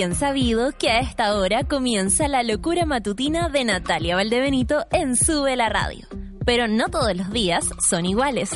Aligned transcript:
bien 0.00 0.14
sabido 0.14 0.72
que 0.72 0.88
a 0.88 1.00
esta 1.00 1.34
hora 1.34 1.64
comienza 1.64 2.26
la 2.26 2.42
locura 2.42 2.86
matutina 2.86 3.50
de 3.50 3.64
Natalia 3.64 4.16
Valdebenito 4.16 4.86
en 4.90 5.14
Sube 5.14 5.56
la 5.56 5.68
Radio. 5.68 6.06
Pero 6.46 6.68
no 6.68 6.88
todos 6.88 7.14
los 7.14 7.30
días 7.30 7.68
son 7.86 8.06
iguales. 8.06 8.50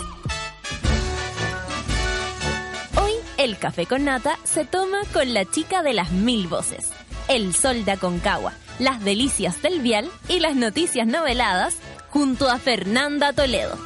Hoy 2.96 3.12
el 3.36 3.58
café 3.58 3.84
con 3.84 4.06
nata 4.06 4.38
se 4.44 4.64
toma 4.64 5.00
con 5.12 5.34
la 5.34 5.44
chica 5.44 5.82
de 5.82 5.92
las 5.92 6.12
mil 6.12 6.46
voces, 6.46 6.92
el 7.28 7.54
sol 7.54 7.84
de 7.84 7.92
Aconcagua, 7.92 8.54
las 8.78 9.04
delicias 9.04 9.60
del 9.60 9.80
vial 9.80 10.08
y 10.30 10.40
las 10.40 10.56
noticias 10.56 11.06
noveladas 11.06 11.76
junto 12.08 12.48
a 12.48 12.56
Fernanda 12.58 13.34
Toledo. 13.34 13.76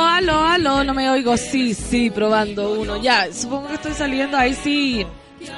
Aló, 0.00 0.36
aló, 0.36 0.46
aló, 0.46 0.84
no 0.84 0.94
me 0.94 1.10
oigo, 1.10 1.36
sí, 1.36 1.74
sí, 1.74 2.10
probando 2.10 2.72
uno, 2.72 2.96
ya, 3.02 3.32
supongo 3.32 3.68
que 3.68 3.74
estoy 3.74 3.94
saliendo, 3.94 4.36
ahí 4.36 4.54
sí. 4.54 5.06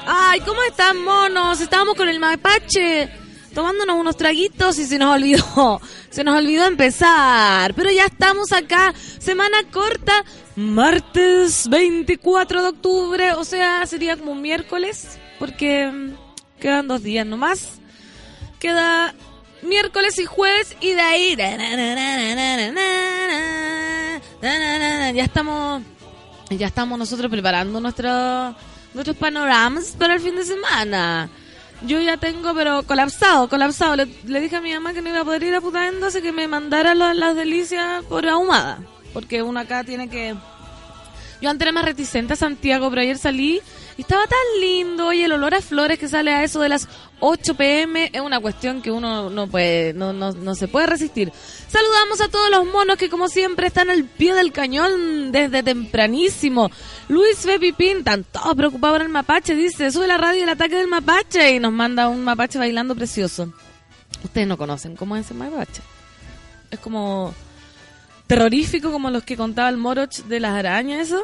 Ay, 0.05 0.39
¿cómo 0.41 0.61
están, 0.63 1.01
monos? 1.03 1.61
Estábamos 1.61 1.95
con 1.95 2.09
el 2.09 2.19
mapache 2.19 3.09
tomándonos 3.55 3.95
unos 3.95 4.17
traguitos 4.17 4.77
y 4.77 4.85
se 4.85 4.99
nos 4.99 5.15
olvidó, 5.15 5.81
se 6.09 6.23
nos 6.23 6.37
olvidó 6.37 6.65
empezar, 6.65 7.73
pero 7.73 7.89
ya 7.89 8.05
estamos 8.05 8.51
acá, 8.51 8.93
semana 9.17 9.57
corta, 9.71 10.25
martes 10.57 11.67
24 11.69 12.61
de 12.61 12.67
octubre, 12.67 13.33
o 13.33 13.45
sea, 13.45 13.85
sería 13.85 14.17
como 14.17 14.35
miércoles, 14.35 15.17
porque 15.39 15.87
mm, 15.87 16.15
quedan 16.59 16.89
dos 16.89 17.01
días 17.01 17.25
nomás, 17.25 17.79
queda 18.59 19.15
miércoles 19.65 20.17
y 20.19 20.25
jueves 20.25 20.75
y 20.79 20.93
de 20.93 21.01
ahí 21.01 21.35
ya 25.13 25.23
estamos 25.23 25.81
ya 26.49 26.67
estamos 26.67 26.99
nosotros 26.99 27.31
preparando 27.31 27.79
nuestro, 27.79 28.55
nuestros 28.93 29.17
panoramas 29.17 29.95
para 29.97 30.15
el 30.15 30.21
fin 30.21 30.35
de 30.35 30.45
semana. 30.45 31.29
Yo 31.85 31.99
ya 31.99 32.17
tengo, 32.17 32.53
pero 32.53 32.83
colapsado, 32.83 33.49
colapsado. 33.49 33.95
Le, 33.95 34.07
le 34.25 34.39
dije 34.39 34.55
a 34.55 34.61
mi 34.61 34.73
mamá 34.73 34.93
que 34.93 35.01
no 35.01 35.09
iba 35.09 35.21
a 35.21 35.25
poder 35.25 35.43
ir 35.43 35.55
a 35.55 35.61
que 36.21 36.31
me 36.31 36.47
mandara 36.47 36.93
las 36.95 37.35
delicias 37.35 38.03
por 38.05 38.27
ahumada. 38.27 38.79
Porque 39.13 39.41
uno 39.41 39.59
acá 39.59 39.83
tiene 39.83 40.09
que... 40.09 40.35
Yo 41.41 41.49
antes 41.49 41.65
era 41.65 41.71
más 41.73 41.85
reticente 41.85 42.33
a 42.33 42.37
Santiago, 42.37 42.89
pero 42.89 43.01
ayer 43.01 43.17
salí 43.17 43.61
y 43.97 44.01
estaba 44.01 44.25
tan 44.27 44.61
lindo. 44.61 45.13
Y 45.13 45.23
el 45.23 45.31
olor 45.31 45.53
a 45.53 45.61
flores 45.61 45.99
que 45.99 46.07
sale 46.07 46.31
a 46.31 46.43
eso 46.43 46.59
de 46.59 46.69
las 46.69 46.87
8 47.19 47.55
pm 47.55 48.09
es 48.13 48.21
una 48.21 48.39
cuestión 48.39 48.81
que 48.81 48.91
uno 48.91 49.29
no 49.29 49.47
puede, 49.47 49.93
no, 49.93 50.13
no, 50.13 50.31
no 50.31 50.55
se 50.55 50.67
puede 50.67 50.87
resistir. 50.87 51.31
Saludamos 51.67 52.21
a 52.21 52.27
todos 52.27 52.49
los 52.49 52.65
monos 52.65 52.97
que 52.97 53.09
como 53.09 53.27
siempre 53.27 53.67
están 53.67 53.89
al 53.89 54.03
pie 54.03 54.33
del 54.33 54.51
cañón 54.51 55.31
desde 55.31 55.63
tempranísimo. 55.63 56.69
Luis 57.07 57.45
B. 57.45 57.59
Pipín, 57.59 57.99
están 57.99 58.23
todos 58.23 58.55
preocupados 58.55 58.97
por 58.97 59.05
el 59.05 59.11
mapache, 59.11 59.55
dice, 59.55 59.91
sube 59.91 60.07
la 60.07 60.17
radio 60.17 60.43
el 60.43 60.49
ataque 60.49 60.75
del 60.75 60.87
mapache 60.87 61.55
y 61.55 61.59
nos 61.59 61.71
manda 61.71 62.09
un 62.09 62.23
mapache 62.23 62.59
bailando 62.59 62.95
precioso. 62.95 63.53
Ustedes 64.23 64.47
no 64.47 64.57
conocen 64.57 64.95
cómo 64.95 65.15
es 65.15 65.25
ese 65.25 65.33
mapache. 65.33 65.81
Es 66.71 66.79
como 66.79 67.33
terrorífico 68.27 68.91
como 68.91 69.09
los 69.09 69.23
que 69.23 69.37
contaba 69.37 69.69
el 69.69 69.77
Moroch 69.77 70.15
de 70.25 70.39
las 70.39 70.53
arañas, 70.53 71.07
eso. 71.07 71.23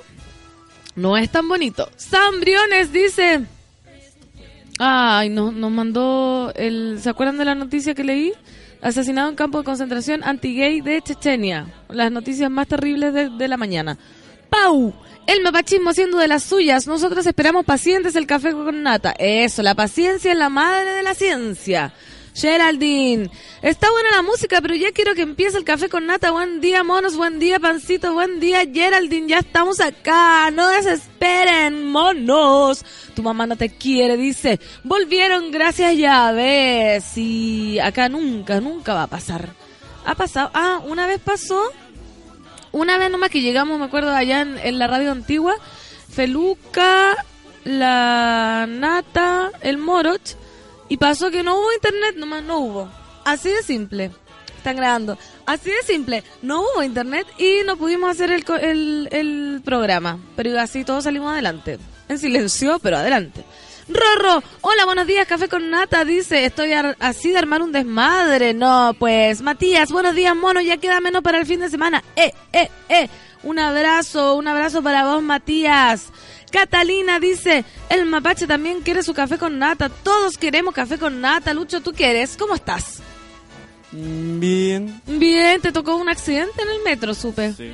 No 0.95 1.17
es 1.17 1.29
tan 1.29 1.47
bonito. 1.47 1.89
Sam 1.95 2.39
Briones 2.39 2.91
dice... 2.91 3.45
Ay, 4.79 5.29
no, 5.29 5.51
nos 5.51 5.71
mandó 5.71 6.51
el... 6.55 6.99
¿Se 7.01 7.09
acuerdan 7.09 7.37
de 7.37 7.45
la 7.45 7.55
noticia 7.55 7.93
que 7.93 8.03
leí? 8.03 8.33
Asesinado 8.81 9.29
en 9.29 9.35
campo 9.35 9.59
de 9.59 9.63
concentración 9.63 10.23
anti-gay 10.23 10.81
de 10.81 11.01
Chechenia. 11.01 11.67
Las 11.89 12.11
noticias 12.11 12.49
más 12.49 12.67
terribles 12.67 13.13
de, 13.13 13.29
de 13.29 13.47
la 13.47 13.57
mañana. 13.57 13.97
¡Pau! 14.49 14.93
El 15.27 15.43
mapachismo 15.43 15.91
haciendo 15.91 16.17
de 16.17 16.27
las 16.27 16.43
suyas. 16.43 16.87
Nosotros 16.87 17.25
esperamos 17.25 17.63
pacientes 17.63 18.15
el 18.15 18.25
café 18.25 18.51
con 18.51 18.81
nata. 18.81 19.13
Eso, 19.17 19.61
la 19.61 19.75
paciencia 19.75 20.31
es 20.31 20.37
la 20.37 20.49
madre 20.49 20.91
de 20.91 21.03
la 21.03 21.13
ciencia. 21.13 21.93
Geraldine, 22.33 23.29
está 23.61 23.91
buena 23.91 24.09
la 24.11 24.21
música, 24.21 24.61
pero 24.61 24.73
ya 24.75 24.91
quiero 24.91 25.13
que 25.15 25.21
empiece 25.21 25.57
el 25.57 25.63
café 25.63 25.89
con 25.89 26.05
nata. 26.05 26.31
Buen 26.31 26.61
día, 26.61 26.83
monos, 26.83 27.15
buen 27.15 27.39
día, 27.39 27.59
pancito, 27.59 28.13
buen 28.13 28.39
día, 28.39 28.63
Geraldine. 28.71 29.27
Ya 29.27 29.39
estamos 29.39 29.79
acá, 29.79 30.49
no 30.51 30.67
desesperen, 30.69 31.87
monos. 31.87 32.85
Tu 33.13 33.21
mamá 33.21 33.45
no 33.45 33.55
te 33.57 33.69
quiere, 33.69 34.17
dice. 34.17 34.59
Volvieron, 34.83 35.51
gracias, 35.51 35.97
ya 35.97 36.31
ves. 36.31 37.17
Y 37.17 37.79
acá 37.79 38.07
nunca, 38.07 38.61
nunca 38.61 38.93
va 38.93 39.03
a 39.03 39.07
pasar. 39.07 39.49
Ha 40.05 40.15
pasado, 40.15 40.49
ah, 40.53 40.81
una 40.85 41.05
vez 41.05 41.19
pasó, 41.19 41.61
una 42.71 42.97
vez 42.97 43.11
nomás 43.11 43.29
que 43.29 43.41
llegamos, 43.41 43.77
me 43.77 43.85
acuerdo, 43.85 44.15
allá 44.15 44.41
en, 44.41 44.79
la 44.79 44.87
radio 44.87 45.11
antigua, 45.11 45.55
Feluca, 46.09 47.15
la 47.65 48.65
Nata, 48.67 49.51
el 49.61 49.77
Moroch 49.77 50.40
y 50.91 50.97
pasó 50.97 51.31
que 51.31 51.41
no 51.41 51.57
hubo 51.57 51.71
internet, 51.71 52.17
nomás 52.17 52.43
no 52.43 52.59
hubo. 52.59 52.89
Así 53.23 53.47
de 53.47 53.63
simple. 53.63 54.11
Están 54.57 54.75
grabando. 54.75 55.17
Así 55.45 55.69
de 55.69 55.81
simple. 55.83 56.21
No 56.41 56.63
hubo 56.63 56.83
internet 56.83 57.25
y 57.37 57.59
no 57.65 57.77
pudimos 57.77 58.09
hacer 58.09 58.29
el, 58.29 58.43
el, 58.59 59.07
el 59.09 59.61
programa. 59.63 60.19
Pero 60.35 60.59
así 60.59 60.83
todos 60.83 61.05
salimos 61.05 61.31
adelante. 61.31 61.79
En 62.09 62.19
silencio, 62.19 62.77
pero 62.79 62.97
adelante. 62.97 63.45
Rorro, 63.87 64.43
hola, 64.59 64.83
buenos 64.83 65.07
días, 65.07 65.25
café 65.27 65.47
con 65.47 65.69
nata, 65.69 66.03
dice, 66.03 66.43
estoy 66.43 66.73
así 66.99 67.31
de 67.31 67.37
armar 67.37 67.61
un 67.61 67.71
desmadre. 67.71 68.53
No, 68.53 68.93
pues, 68.99 69.41
Matías, 69.41 69.93
buenos 69.93 70.13
días, 70.13 70.35
mono, 70.35 70.59
ya 70.59 70.75
queda 70.75 70.99
menos 70.99 71.21
para 71.21 71.39
el 71.39 71.45
fin 71.45 71.61
de 71.61 71.69
semana. 71.69 72.03
Eh, 72.17 72.33
eh, 72.51 72.69
eh, 72.89 73.07
un 73.43 73.59
abrazo, 73.59 74.35
un 74.35 74.49
abrazo 74.49 74.83
para 74.83 75.05
vos, 75.05 75.23
Matías. 75.23 76.11
Catalina 76.51 77.19
dice, 77.19 77.63
el 77.89 78.05
mapache 78.05 78.45
también 78.47 78.81
quiere 78.81 79.03
su 79.03 79.13
café 79.13 79.37
con 79.37 79.57
nata. 79.57 79.89
Todos 79.89 80.37
queremos 80.37 80.73
café 80.73 80.97
con 80.97 81.21
nata. 81.21 81.53
Lucho, 81.53 81.81
¿tú 81.81 81.93
quieres? 81.93 82.35
¿Cómo 82.37 82.53
estás? 82.55 83.01
Bien. 83.91 85.01
Bien, 85.07 85.59
te 85.61 85.71
tocó 85.71 85.95
un 85.95 86.09
accidente 86.09 86.61
en 86.61 86.69
el 86.69 86.81
metro, 86.83 87.13
supe. 87.13 87.53
Sí. 87.53 87.71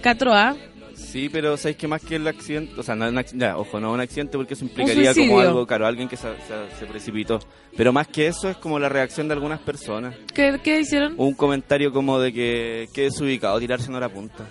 Catroa. 0.00 0.56
Sí, 0.94 1.28
pero 1.30 1.56
¿sabéis 1.56 1.76
que 1.78 1.88
más 1.88 2.02
que 2.02 2.16
el 2.16 2.26
accidente? 2.26 2.78
O 2.78 2.82
sea, 2.82 2.94
no, 2.94 3.08
ya, 3.34 3.56
ojo, 3.56 3.80
no 3.80 3.92
un 3.92 4.00
accidente 4.00 4.36
porque 4.36 4.54
eso 4.54 4.64
implicaría 4.64 5.14
como 5.14 5.40
algo, 5.40 5.66
claro, 5.66 5.86
alguien 5.86 6.08
que 6.08 6.16
se, 6.16 6.28
se- 6.46 6.78
se 6.78 6.86
precipitó. 6.86 7.38
Pero 7.76 7.92
más 7.92 8.06
que 8.08 8.26
eso 8.26 8.48
es 8.50 8.56
como 8.58 8.78
la 8.78 8.88
reacción 8.88 9.28
de 9.28 9.34
algunas 9.34 9.60
personas. 9.60 10.14
¿Qué, 10.34 10.58
qué 10.62 10.80
hicieron? 10.80 11.14
Un 11.16 11.34
comentario 11.34 11.92
como 11.92 12.18
de 12.18 12.32
que, 12.32 12.88
que 12.92 13.02
desubicado 13.02 13.58
tirarse 13.58 13.88
en 13.88 13.94
hora 13.94 14.08
punta. 14.08 14.46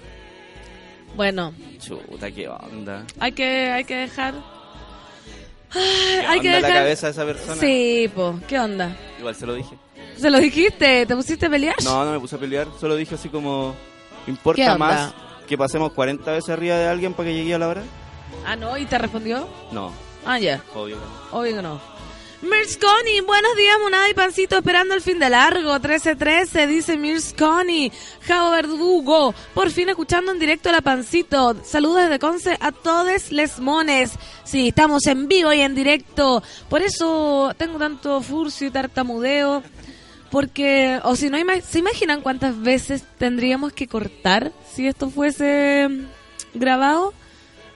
Bueno, 1.16 1.54
Chuta, 1.80 2.30
qué 2.32 2.48
onda. 2.50 3.06
hay 3.20 3.32
que, 3.32 3.72
hay 3.72 3.84
que 3.86 3.96
dejar... 3.96 4.34
¿Qué 5.72 5.80
hay 5.80 6.40
que 6.40 6.48
onda 6.48 6.60
la 6.62 6.68
dejar... 6.68 6.84
cabeza 6.84 7.08
de 7.08 7.12
esa 7.12 7.26
persona? 7.26 7.56
Sí, 7.56 8.10
po, 8.14 8.40
¿qué 8.48 8.60
onda? 8.60 8.96
Igual 9.20 9.36
se 9.36 9.46
lo 9.46 9.54
dije. 9.54 9.76
¿Se 10.18 10.30
lo 10.30 10.40
dijiste? 10.40 11.06
¿Te 11.06 11.16
pusiste 11.16 11.46
a 11.48 11.50
pelear? 11.50 11.76
No, 11.84 12.06
no 12.06 12.12
me 12.12 12.20
puse 12.20 12.36
a 12.36 12.40
pelear, 12.40 12.68
solo 12.80 12.96
dije 12.96 13.16
así 13.16 13.30
como... 13.30 13.76
¿Qué 14.26 14.32
¿Importa 14.32 14.78
más 14.78 15.14
que 15.48 15.58
pasemos 15.58 15.92
40 15.92 16.32
veces 16.32 16.50
arriba 16.50 16.76
de 16.78 16.88
alguien 16.88 17.14
para 17.14 17.30
que 17.30 17.36
llegue 17.36 17.54
a 17.54 17.60
la 17.60 17.68
hora? 17.68 17.84
Ah, 18.46 18.56
no, 18.56 18.78
¿y 18.78 18.86
te 18.86 18.98
respondió? 18.98 19.48
No, 19.72 19.92
Ah, 20.26 20.40
ya. 20.40 20.62
obvio. 20.74 20.96
que 20.98 21.02
no. 21.06 21.40
Obvio 21.40 21.56
que 21.58 21.62
no. 21.62 21.80
Mirsconi, 22.46 23.22
buenos 23.22 23.56
días, 23.58 23.76
monada 23.82 24.08
y 24.08 24.14
pancito, 24.14 24.58
esperando 24.58 24.94
el 24.94 25.02
fin 25.02 25.18
de 25.18 25.32
largo. 25.32 25.72
1313, 25.74 26.68
dice 26.68 26.96
Mirsconi. 26.96 27.92
Jao 28.22 28.52
Verdugo, 28.52 29.34
por 29.56 29.72
fin 29.72 29.90
escuchando 29.90 30.32
en 30.32 30.38
directo 30.38 30.70
a 30.70 30.74
la 30.74 30.82
pancito. 30.82 31.56
Saludos 31.64 32.04
desde 32.04 32.20
Conce 32.20 32.56
a 32.60 32.72
todos 32.72 33.32
les 33.32 33.60
mones. 33.60 34.12
Sí, 34.44 34.68
estamos 34.68 35.08
en 35.08 35.28
vivo 35.28 35.54
y 35.54 35.62
en 35.62 35.74
directo. 35.74 36.44
Por 36.70 36.84
eso 36.84 37.52
tengo 37.58 37.80
tanto 37.80 38.22
furcio 38.22 38.68
y 38.68 38.72
tartamudeo. 38.72 39.64
Porque, 40.30 41.00
o 41.04 41.16
si 41.16 41.32
no, 41.32 41.38
¿se 41.68 41.80
imaginan 41.80 42.22
cuántas 42.22 42.62
veces 42.62 43.04
tendríamos 43.18 43.74
que 43.74 43.88
cortar 43.88 44.52
si 44.72 44.86
esto 44.86 45.10
fuese 45.10 45.88
mm, 45.90 46.60
grabado? 46.60 47.12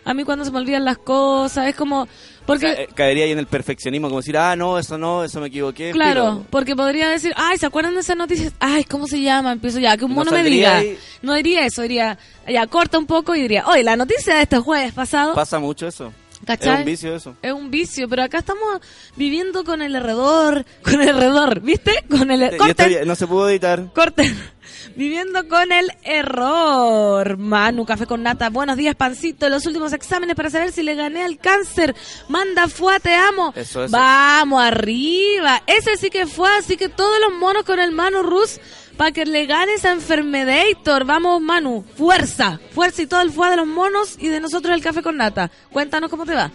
A 0.06 0.14
mí 0.14 0.24
cuando 0.24 0.46
se 0.46 0.52
me 0.52 0.60
olvidan 0.60 0.86
las 0.86 1.00
cosas, 1.00 1.68
es 1.68 1.76
como... 1.76 2.08
Porque, 2.50 2.84
eh, 2.84 2.90
caería 2.94 3.26
ahí 3.26 3.32
en 3.32 3.40
el 3.40 3.48
perfeccionismo, 3.48 4.08
como 4.10 4.20
decir, 4.22 4.38
ah, 4.38 4.56
no, 4.56 4.78
eso 4.80 4.98
no, 4.98 5.24
eso 5.24 5.40
me 5.40 5.48
equivoqué. 5.48 5.92
Claro, 5.92 6.36
pero- 6.40 6.46
porque 6.50 6.76
podría 6.76 7.10
decir, 7.10 7.32
ay, 7.36 7.58
¿se 7.58 7.66
acuerdan 7.66 7.94
de 7.94 8.02
esa 8.02 8.16
noticia? 8.16 8.52
Ay, 8.60 8.84
¿cómo 8.84 9.08
se 9.08 9.22
llama? 9.22 9.52
Empiezo 9.52 9.80
ya, 9.80 9.96
que 9.98 10.06
un 10.06 10.12
No 10.12 10.16
mono 10.16 10.32
me 10.32 10.38
saldría 10.38 10.80
diga. 10.80 10.98
No 11.22 11.34
diría 11.36 11.66
eso, 11.66 11.82
diría, 11.84 12.18
ya, 12.48 12.66
corta 12.68 12.98
un 12.98 13.06
poco 13.06 13.36
y 13.36 13.42
diría, 13.42 13.66
oye, 13.68 13.84
la 13.84 13.96
noticia 13.96 14.36
de 14.36 14.42
este 14.44 14.58
jueves 14.58 14.94
pasado, 14.94 15.36
Pasa 15.36 15.60
mucho 15.60 15.88
eso. 15.88 16.12
¿Cachai? 16.50 16.74
Es 16.74 16.80
un 16.80 16.86
vicio 16.86 17.16
eso. 17.16 17.36
es 17.44 17.52
un 17.52 17.70
vicio, 17.70 18.10
pero 18.10 18.24
acá 18.24 18.40
estamos 18.40 18.82
viviendo 19.16 19.64
con 19.64 19.84
el 19.84 19.96
herredor, 19.96 20.66
con 20.82 21.00
el 21.00 21.10
herredor, 21.10 21.60
¿viste? 21.60 22.04
Con 22.10 22.32
el... 22.32 22.58
Corten, 22.58 22.88
esto 22.88 22.88
ya 22.88 23.06
no 23.06 23.16
se 23.16 23.28
pudo 23.28 23.48
editar. 23.50 23.94
corten. 23.94 24.36
Viviendo 24.96 25.48
con 25.48 25.72
el 25.72 25.92
error. 26.04 27.38
Manu, 27.38 27.86
café 27.86 28.06
con 28.06 28.24
nata. 28.24 28.50
Buenos 28.50 28.78
días, 28.78 28.96
pancito. 28.96 29.48
Los 29.50 29.66
últimos 29.66 29.94
exámenes 29.94 30.36
para 30.36 30.50
saber 30.50 30.72
si 30.72 30.84
le 30.84 30.96
gané 30.96 31.24
al 31.24 31.38
cáncer. 31.38 31.96
Manda 32.28 32.68
fue, 32.68 33.00
te 33.00 33.14
amo. 33.14 33.54
Eso, 33.56 33.84
eso. 33.84 33.92
Vamos, 33.92 34.62
arriba. 34.62 35.62
Ese 35.68 35.98
sí 35.98 36.10
que 36.10 36.26
fue, 36.26 36.50
así 36.58 36.78
que 36.78 36.90
todos 36.90 37.20
los 37.22 37.38
monos 37.38 37.64
con 37.64 37.80
el 37.80 37.92
Manu 37.92 38.24
Rus 38.24 38.60
para 39.00 39.14
que 39.14 39.24
le 39.26 39.46
gane 39.46 39.76
esa 39.76 39.94
enfermedator. 39.94 41.06
Vamos, 41.06 41.40
Manu, 41.40 41.86
fuerza, 41.96 42.60
fuerza 42.76 43.02
y 43.02 43.08
todo 43.08 43.22
el 43.22 43.32
fuego 43.32 43.52
de 43.52 43.56
los 43.56 43.68
monos 43.68 44.18
y 44.20 44.28
de 44.28 44.42
nosotros 44.42 44.76
el 44.76 44.84
café 44.84 45.02
con 45.02 45.16
nata. 45.16 45.50
Cuéntanos 45.72 46.10
cómo 46.10 46.26
te 46.26 46.36
va. 46.36 46.52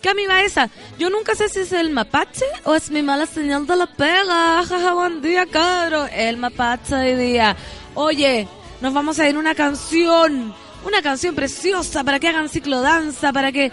Cami 0.00 0.26
va 0.26 0.42
esa. 0.42 0.70
Yo 0.96 1.10
nunca 1.10 1.34
sé 1.34 1.48
si 1.48 1.58
es 1.58 1.72
el 1.72 1.90
mapache 1.90 2.44
o 2.62 2.76
es 2.76 2.92
mi 2.92 3.02
mala 3.02 3.26
señal 3.26 3.66
de 3.66 3.74
la 3.74 3.88
pega. 3.88 4.64
Jaja, 4.64 4.92
buen 4.92 5.20
día, 5.20 5.44
caro. 5.46 6.06
El 6.06 6.36
mapache 6.36 6.94
hoy 6.94 7.16
día. 7.16 7.56
Oye, 7.96 8.46
nos 8.80 8.94
vamos 8.94 9.18
a 9.18 9.28
ir 9.28 9.36
una 9.36 9.56
canción. 9.56 10.54
Una 10.86 11.02
canción 11.02 11.34
preciosa 11.34 12.04
para 12.04 12.20
que 12.20 12.28
hagan 12.28 12.48
ciclodanza, 12.48 13.32
para 13.32 13.50
que 13.50 13.72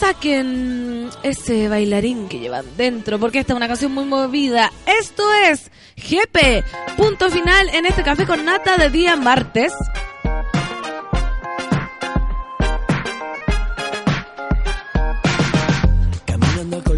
saquen 0.00 1.10
ese 1.22 1.68
bailarín 1.68 2.26
que 2.28 2.38
llevan 2.38 2.64
dentro, 2.78 3.18
porque 3.18 3.40
esta 3.40 3.52
es 3.52 3.56
una 3.58 3.68
canción 3.68 3.92
muy 3.92 4.06
movida. 4.06 4.72
Esto 4.86 5.22
es 5.46 5.70
GP. 5.96 6.64
Punto 6.96 7.28
final 7.30 7.68
en 7.74 7.84
este 7.84 8.02
café 8.02 8.26
con 8.26 8.42
nata 8.46 8.78
de 8.78 8.88
día 8.88 9.16
martes. 9.16 9.74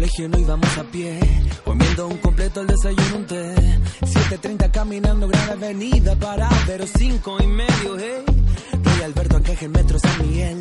Colegio 0.03 0.27
no 0.27 0.37
íbamos 0.37 0.77
a 0.77 0.83
pie, 0.83 1.17
comiendo 1.63 2.07
un 2.09 2.17
completo 2.17 2.59
el 2.59 2.67
desayuno 2.67 3.15
un 3.15 3.25
té. 3.25 3.55
7.30 4.01 4.69
caminando 4.71 5.29
gran 5.29 5.49
avenida 5.51 6.13
para 6.17 6.49
pero 6.67 6.85
cinco 6.85 7.37
y 7.41 7.47
medio, 7.47 7.97
hey. 7.97 8.25
Rey 8.83 9.01
Alberto 9.01 9.37
Anqueje, 9.37 9.69
Metro 9.69 9.97
San 9.99 10.27
Miguel, 10.27 10.59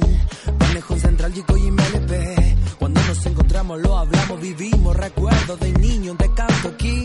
Manejo 0.61 0.97
Central, 0.97 1.35
Chico 1.35 1.57
y 1.57 1.71
MLP. 1.73 2.79
Cuando 2.79 3.03
nos 3.03 3.27
encontramos 3.27 3.81
lo 3.81 3.99
hablamos, 3.99 4.41
vivimos 4.41 4.97
recuerdos 4.97 5.59
de 5.59 5.73
niño, 5.73 6.15
te 6.17 6.33
canto 6.35 6.69
aquí. 6.69 7.05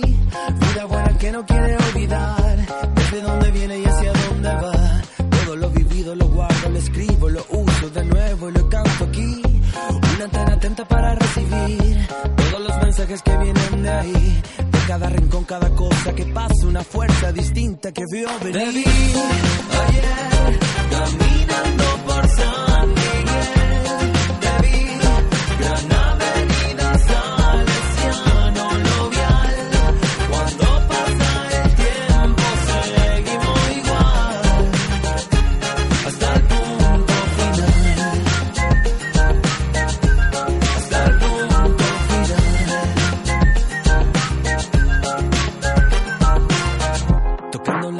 Vida 0.59 0.85
buena 0.85 1.17
que 1.17 1.31
no 1.31 1.43
quiere 1.43 1.75
olvidar, 1.75 2.93
desde 2.93 3.21
dónde 3.21 3.49
viene 3.49 3.79
y 3.79 3.85
hacia 3.85 4.13
dónde 4.13 4.49
va. 4.49 5.01
Todo 5.43 5.55
lo 5.55 5.69
vivido 5.71 6.13
lo 6.13 6.27
guardo, 6.27 6.69
lo 6.69 6.77
escribo, 6.77 7.29
lo 7.29 7.43
uso 7.49 7.89
de 7.89 8.05
nuevo 8.05 8.49
y 8.49 8.51
lo 8.51 8.69
canto 8.69 9.05
aquí. 9.05 9.41
Una 9.89 10.25
antena 10.25 10.53
atenta 10.53 10.87
para 10.87 11.15
recibir 11.15 11.96
mensajes 12.97 13.21
que 13.21 13.37
vienen 13.37 13.83
de 13.83 13.89
ahí. 13.89 14.41
De 14.71 14.79
cada 14.87 15.09
rincón, 15.09 15.43
cada 15.43 15.69
cosa 15.69 16.15
que 16.15 16.25
pasa, 16.25 16.65
una 16.65 16.83
fuerza 16.83 17.31
distinta 17.31 17.91
que 17.91 18.03
vio 18.11 18.27
venir. 18.39 18.53
Te 18.53 18.71
vi 18.71 18.85
ayer 19.85 20.59
caminando 20.89 21.85
por 22.07 22.27
San 22.29 22.76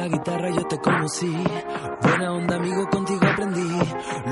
guitarra 0.08 0.50
yo 0.50 0.62
te 0.66 0.78
conocí. 0.78 1.32
Buena 2.02 2.32
onda, 2.32 2.56
amigo, 2.56 2.88
contigo 2.90 3.20
aprendí. 3.26 3.78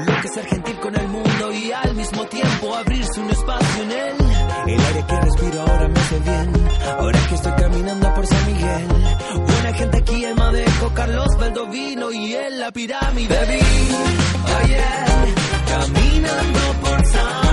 Lo 0.06 0.20
que 0.20 0.26
es 0.26 0.34
ser 0.34 0.46
gentil 0.46 0.78
con 0.80 0.96
el 0.96 1.08
mundo 1.08 1.52
y 1.52 1.72
al 1.72 1.94
mismo 1.94 2.24
tiempo 2.26 2.74
abrirse 2.74 3.20
un 3.20 3.30
espacio 3.30 3.82
en 3.82 3.92
él. 3.92 4.16
El 4.66 4.80
aire 4.80 5.04
que 5.06 5.20
respiro 5.20 5.60
ahora 5.60 5.88
me 5.88 6.00
hace 6.00 6.18
bien. 6.20 6.52
Ahora 6.98 7.18
que 7.28 7.34
estoy 7.34 7.52
caminando 7.52 8.14
por 8.14 8.26
San 8.26 8.46
Miguel. 8.46 8.88
Buena 9.46 9.72
gente 9.74 9.96
aquí, 9.98 10.24
el 10.24 10.34
Madejo, 10.34 10.94
Carlos 10.94 11.28
Valdovino 11.38 12.12
y 12.12 12.34
en 12.34 12.58
la 12.58 12.70
pirámide. 12.70 13.38
Vi 13.46 14.54
ayer 14.64 15.34
caminando 15.68 16.60
por 16.80 17.06
San 17.06 17.45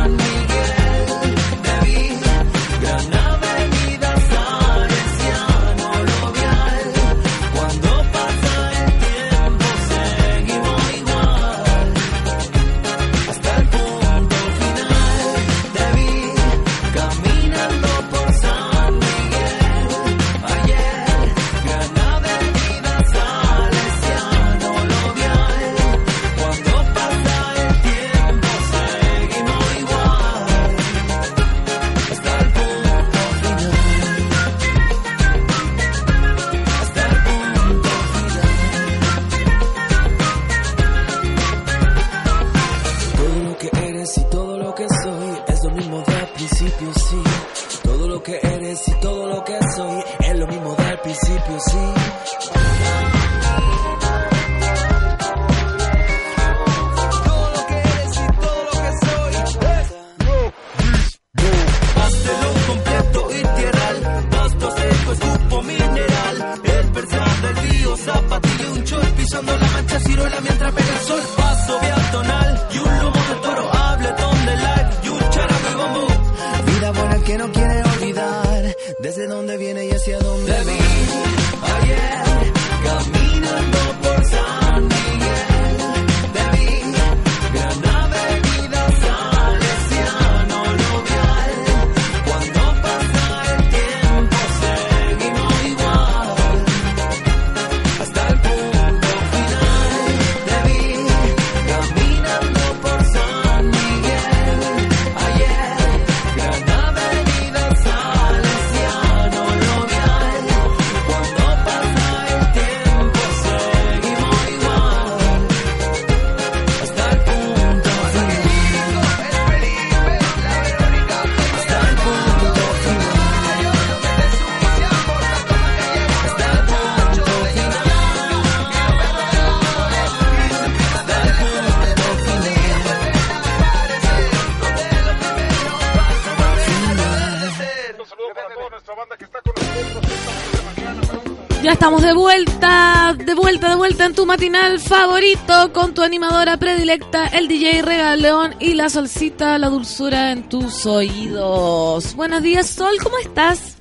vuelta, 143.94 144.06
en 144.06 144.16
tu 144.16 144.26
matinal 144.26 144.80
favorito 144.80 145.72
con 145.72 145.94
tu 145.94 146.02
animadora 146.02 146.58
predilecta, 146.58 147.28
el 147.28 147.48
DJ 147.48 147.82
Regaleón 147.84 148.56
y 148.60 148.74
la 148.74 148.90
solcita, 148.90 149.58
la 149.60 149.70
dulzura 149.70 150.32
en 150.32 150.50
tus 150.50 150.86
oídos. 150.88 152.16
Buenos 152.16 152.42
días, 152.42 152.68
Sol, 152.68 152.96
¿cómo 153.04 153.18
estás? 153.20 153.78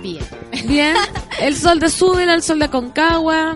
Bien. 0.00 0.24
Bien. 0.66 0.96
El 1.40 1.54
sol 1.56 1.78
de 1.80 1.90
Súbela, 1.90 2.32
el 2.34 2.42
sol 2.42 2.58
de 2.60 2.68
Concagua. 2.70 3.54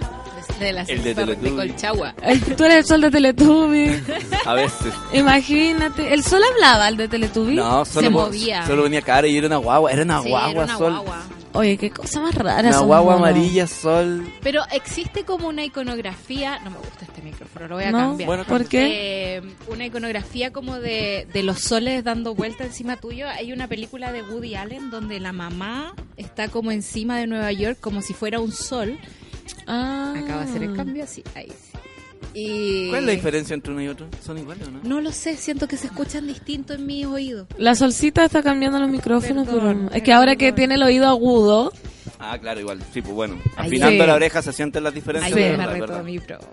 De 0.60 0.72
la 0.72 0.82
El 0.82 1.02
de 1.02 1.14
de. 1.14 1.50
Colchagua. 1.56 2.14
tú 2.56 2.64
eres 2.64 2.76
el 2.78 2.84
sol 2.84 3.00
de 3.00 3.10
Teletubby. 3.10 4.02
A 4.44 4.52
veces. 4.54 4.92
Imagínate. 5.14 6.12
El 6.12 6.22
sol 6.22 6.42
hablaba, 6.52 6.88
el 6.88 6.96
de 6.98 7.08
Teletubby. 7.08 7.56
No, 7.56 7.84
solo, 7.86 8.06
Se 8.06 8.10
movía. 8.10 8.66
solo 8.66 8.82
venía 8.84 9.00
cara 9.02 9.26
y 9.26 9.36
era 9.38 9.46
una 9.46 9.56
guagua. 9.56 9.90
Era 9.90 10.02
una 10.02 10.22
Sí, 10.22 10.28
guagua, 10.28 10.50
era 10.50 10.64
una 10.64 10.78
Sol. 10.78 10.92
guagua. 10.92 11.13
Oye, 11.54 11.76
qué 11.78 11.90
cosa 11.90 12.20
más 12.20 12.34
rara. 12.34 12.68
Una 12.68 12.80
guagua 12.80 13.14
amarilla, 13.14 13.68
sol. 13.68 14.28
Pero 14.42 14.62
existe 14.72 15.24
como 15.24 15.48
una 15.48 15.64
iconografía, 15.64 16.58
no 16.64 16.70
me 16.70 16.78
gusta 16.78 17.04
este 17.04 17.22
micrófono, 17.22 17.68
lo 17.68 17.76
voy 17.76 17.84
a 17.84 17.92
¿No? 17.92 17.98
cambiar. 17.98 18.26
Bueno, 18.26 18.44
¿Por 18.44 18.66
qué? 18.66 19.36
Eh, 19.36 19.42
una 19.68 19.86
iconografía 19.86 20.52
como 20.52 20.80
de, 20.80 21.28
de 21.32 21.42
los 21.44 21.60
soles 21.60 22.02
dando 22.02 22.34
vuelta 22.34 22.64
encima 22.64 22.96
tuyo. 22.96 23.28
Hay 23.28 23.52
una 23.52 23.68
película 23.68 24.10
de 24.10 24.22
Woody 24.22 24.56
Allen 24.56 24.90
donde 24.90 25.20
la 25.20 25.32
mamá 25.32 25.94
está 26.16 26.48
como 26.48 26.72
encima 26.72 27.18
de 27.18 27.28
Nueva 27.28 27.52
York 27.52 27.78
como 27.80 28.02
si 28.02 28.14
fuera 28.14 28.40
un 28.40 28.50
sol. 28.50 28.98
Ah. 29.68 30.12
Acaba 30.16 30.44
de 30.44 30.50
hacer 30.50 30.62
el 30.64 30.74
cambio 30.74 31.04
así, 31.04 31.22
ahí 31.36 31.48
sí. 31.50 31.73
Y 32.34 32.88
¿Cuál 32.88 33.00
es 33.02 33.06
la 33.06 33.12
diferencia 33.12 33.54
entre 33.54 33.72
uno 33.72 33.82
y 33.82 33.88
otro? 33.88 34.06
¿Son 34.24 34.36
iguales 34.36 34.66
o 34.66 34.70
no? 34.70 34.80
No 34.82 35.00
lo 35.00 35.12
sé, 35.12 35.36
siento 35.36 35.68
que 35.68 35.76
se 35.76 35.86
escuchan 35.86 36.26
distinto 36.26 36.74
en 36.74 36.84
mis 36.84 37.06
oídos. 37.06 37.46
La 37.58 37.74
solcita 37.74 38.24
está 38.24 38.42
cambiando 38.42 38.78
los 38.80 38.90
micrófonos, 38.90 39.46
Perdón, 39.46 39.84
pero 39.86 39.96
es 39.96 40.02
que 40.02 40.12
ahora 40.12 40.34
que 40.36 40.52
tiene 40.52 40.74
el 40.74 40.82
oído 40.82 41.06
agudo, 41.06 41.72
Ah, 42.18 42.38
claro, 42.38 42.60
igual. 42.60 42.80
Sí, 42.92 43.02
pues 43.02 43.14
bueno. 43.14 43.36
Afinando 43.56 44.02
sí. 44.02 44.06
la 44.06 44.14
oreja 44.14 44.40
se 44.40 44.52
sienten 44.52 44.82
las 44.84 44.94
diferencias. 44.94 45.34
Ayer 45.36 45.52
de 45.52 45.58
me 45.58 45.66
verdad, 45.66 45.72
retó 45.74 45.86
verdad. 45.92 46.04
mi 46.04 46.18
profe. 46.18 46.44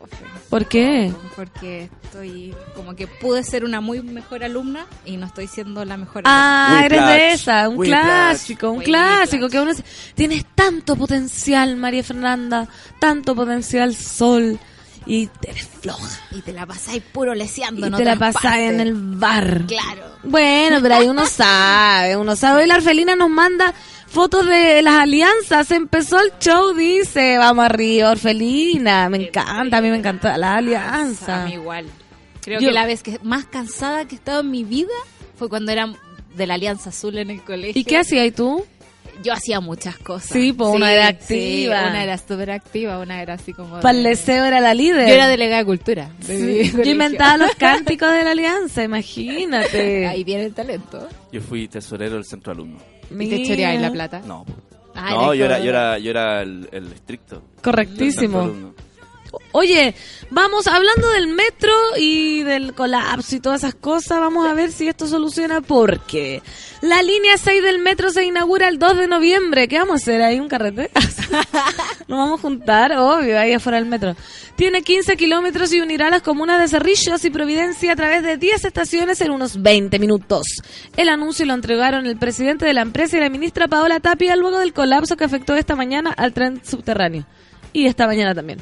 ¿por 0.50 0.66
qué? 0.66 1.14
Porque 1.36 1.90
estoy 2.04 2.54
como 2.76 2.94
que 2.96 3.08
pude 3.08 3.42
ser 3.44 3.64
una 3.64 3.80
muy 3.80 4.02
mejor 4.02 4.44
alumna 4.44 4.86
y 5.06 5.16
no 5.16 5.28
estoy 5.28 5.48
siendo 5.48 5.86
la 5.86 5.96
mejor 5.96 6.24
Ah, 6.26 6.82
eres 6.86 7.06
de 7.06 7.32
esa, 7.32 7.70
un 7.70 7.78
clásico, 7.86 8.72
un 8.72 8.82
clásico 8.82 9.48
que 9.48 9.60
uno 9.62 9.72
dice, 9.72 9.84
tienes 10.14 10.46
tanto 10.56 10.98
potencial, 10.98 11.78
María 11.78 12.04
Fernanda, 12.04 12.68
tanto 13.00 13.34
potencial, 13.34 13.96
Sol, 13.96 14.60
y 15.06 15.30
eres 15.48 15.68
floja. 15.68 16.08
Y 16.32 16.42
te 16.42 16.54
la 16.54 16.66
pasáis 16.66 17.02
puro 17.12 17.34
leseando. 17.34 17.82
Y 17.82 17.90
en 17.90 17.96
te 17.96 18.06
la 18.06 18.16
pasáis 18.16 18.72
en 18.72 18.80
el 18.80 18.94
bar. 18.94 19.64
Claro. 19.68 20.04
Bueno, 20.24 20.78
pero 20.82 20.96
ahí 20.96 21.08
uno 21.08 21.26
sabe, 21.26 22.16
uno 22.18 22.36
sabe. 22.36 22.62
Hoy 22.62 22.68
la 22.68 22.76
Orfelina 22.76 23.16
nos 23.16 23.30
manda 23.30 23.74
fotos 24.08 24.46
de 24.46 24.82
las 24.82 24.96
alianzas. 24.96 25.72
Empezó 25.72 26.20
el 26.20 26.32
show, 26.40 26.74
dice. 26.74 27.38
Vamos 27.38 27.66
arriba, 27.66 28.12
Orfelina. 28.12 29.10
Me 29.10 29.28
encanta, 29.28 29.78
a 29.78 29.82
mí 29.82 29.90
me 29.90 29.98
encanta 29.98 30.38
la 30.38 30.56
alianza. 30.58 31.44
A 31.44 31.46
mí 31.46 31.54
igual. 31.54 31.86
Creo 32.42 32.60
Yo- 32.60 32.70
que 32.70 32.74
la 32.74 32.86
vez 32.86 33.04
que 33.04 33.20
más 33.24 33.46
cansada 33.46 34.06
que 34.06 34.16
he 34.16 34.18
estado 34.18 34.42
en 34.42 34.52
mi 34.52 34.64
vida 34.64 34.94
fue 35.36 35.50
cuando 35.50 35.72
era 35.72 35.92
de 36.36 36.48
la 36.48 36.54
Alianza 36.56 36.90
Azul 36.90 37.18
en 37.18 37.30
el 37.30 37.42
colegio. 37.44 37.80
¿Y 37.80 37.84
qué 37.84 37.98
hacías 37.98 38.34
tú? 38.34 38.66
Yo 39.24 39.34
hacía 39.34 39.60
muchas 39.60 39.98
cosas. 39.98 40.30
Sí, 40.32 40.54
pues, 40.54 40.70
una 40.70 40.92
era 40.94 41.10
sí, 41.20 41.66
activa. 41.66 41.90
una 41.90 42.04
era 42.04 42.18
súper 42.18 42.52
activa, 42.52 43.00
una 43.00 43.22
era 43.22 43.34
así 43.36 43.54
como... 43.54 43.76
de- 43.78 43.82
Para 43.82 43.98
el 43.98 44.04
deseo 44.04 44.46
era 44.46 44.60
la 44.60 44.74
líder. 44.74 45.08
Yo 45.08 45.14
era 45.14 45.28
delegada 45.28 45.60
de 45.60 45.66
cultura. 45.66 46.10
de 46.28 46.38
mi 46.38 46.84
Yo 46.84 46.92
inventaba 46.92 47.38
los 47.38 47.56
cánticos 47.58 48.12
de 48.12 48.24
la 48.24 48.32
alianza, 48.32 48.84
imagínate. 48.84 50.08
Ahí 50.08 50.24
viene 50.24 50.46
el 50.46 50.54
talento. 50.54 51.08
Yo 51.32 51.42
fui 51.42 51.68
tesorero 51.68 52.16
del 52.16 52.26
centro 52.26 52.54
alumno. 52.54 52.80
¿Y 53.12 53.28
te 53.28 53.46
choreabas 53.46 53.76
en 53.76 53.82
la 53.82 53.92
plata? 53.92 54.22
No. 54.26 54.46
Ah, 54.96 55.12
no, 55.12 55.34
yo 55.34 55.46
era, 55.46 55.60
yo 55.60 55.70
era, 55.70 55.98
yo 56.00 56.12
era 56.12 56.42
el, 56.42 56.68
el 56.72 56.88
estricto. 56.92 57.42
Correctísimo. 57.62 58.74
Oye, 59.54 59.96
vamos 60.30 60.68
hablando 60.68 61.10
del 61.12 61.28
metro 61.28 61.72
y 61.98 62.44
del 62.44 62.74
colapso 62.74 63.36
y 63.36 63.40
todas 63.40 63.64
esas 63.64 63.76
cosas. 63.76 64.20
Vamos 64.20 64.48
a 64.48 64.54
ver 64.54 64.72
si 64.72 64.88
esto 64.88 65.08
soluciona 65.08 65.62
porque 65.62 66.42
la 66.82 67.02
línea 67.02 67.38
6 67.38 67.62
del 67.64 67.80
metro 67.80 68.12
se 68.12 68.24
inaugura 68.24 68.68
el 68.68 68.80
2 68.80 68.98
de 68.98 69.08
noviembre. 69.08 69.68
¿Qué 69.68 69.78
vamos 69.78 69.94
a 69.94 69.96
hacer 69.96 70.22
ahí? 70.22 70.40
¿Un 70.40 70.48
carrete? 70.48 70.90
Nos 72.08 72.18
vamos 72.18 72.40
a 72.40 72.42
juntar, 72.42 72.94
obvio, 72.98 73.40
ahí 73.40 73.54
afuera 73.54 73.78
del 73.78 73.88
metro. 73.88 74.16
Tiene 74.56 74.82
15 74.82 75.16
kilómetros 75.16 75.72
y 75.74 75.82
unirá 75.82 76.10
las 76.10 76.22
comunas 76.22 76.60
de 76.60 76.68
Cerrillos 76.68 77.24
y 77.24 77.30
Providencia 77.30 77.94
a 77.94 77.96
través 77.96 78.24
de 78.24 78.38
10 78.38 78.66
estaciones 78.66 79.22
en 79.22 79.32
unos 79.32 79.62
20 79.62 79.98
minutos. 80.00 80.46
El 80.98 81.10
anuncio 81.10 81.46
lo 81.46 81.54
entregaron 81.54 82.06
el 82.06 82.18
presidente 82.18 82.66
de 82.66 82.74
la 82.74 82.82
empresa 82.82 83.18
y 83.18 83.22
la 83.22 83.30
ministra 83.30 83.68
Paola 83.68 84.00
Tapia 84.00 84.36
luego 84.36 84.60
del 84.60 84.74
colapso 84.74 85.18
que 85.18 85.24
afectó 85.24 85.56
esta 85.56 85.76
mañana 85.76 86.12
al 86.12 86.34
tren 86.34 86.62
subterráneo. 86.66 87.26
Y 87.74 87.86
esta 87.86 88.08
mañana 88.08 88.36
también. 88.36 88.60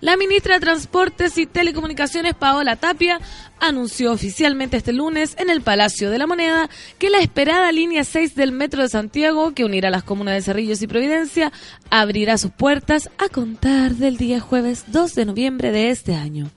La 0.00 0.16
ministra 0.16 0.54
de 0.54 0.60
Transportes 0.60 1.38
y 1.38 1.46
Telecomunicaciones, 1.46 2.34
Paola 2.34 2.76
Tapia, 2.76 3.20
anunció 3.58 4.12
oficialmente 4.12 4.76
este 4.76 4.92
lunes 4.92 5.34
en 5.38 5.50
el 5.50 5.60
Palacio 5.60 6.10
de 6.10 6.18
la 6.18 6.28
Moneda 6.28 6.70
que 6.98 7.10
la 7.10 7.18
esperada 7.18 7.72
línea 7.72 8.04
6 8.04 8.36
del 8.36 8.52
Metro 8.52 8.82
de 8.82 8.88
Santiago, 8.88 9.54
que 9.54 9.64
unirá 9.64 9.90
las 9.90 10.04
comunas 10.04 10.34
de 10.34 10.42
Cerrillos 10.42 10.82
y 10.82 10.86
Providencia, 10.86 11.52
abrirá 11.90 12.38
sus 12.38 12.52
puertas 12.52 13.10
a 13.18 13.28
contar 13.28 13.96
del 13.96 14.18
día 14.18 14.38
jueves 14.38 14.84
2 14.88 15.14
de 15.16 15.24
noviembre 15.24 15.72
de 15.72 15.90
este 15.90 16.14
año. 16.14 16.48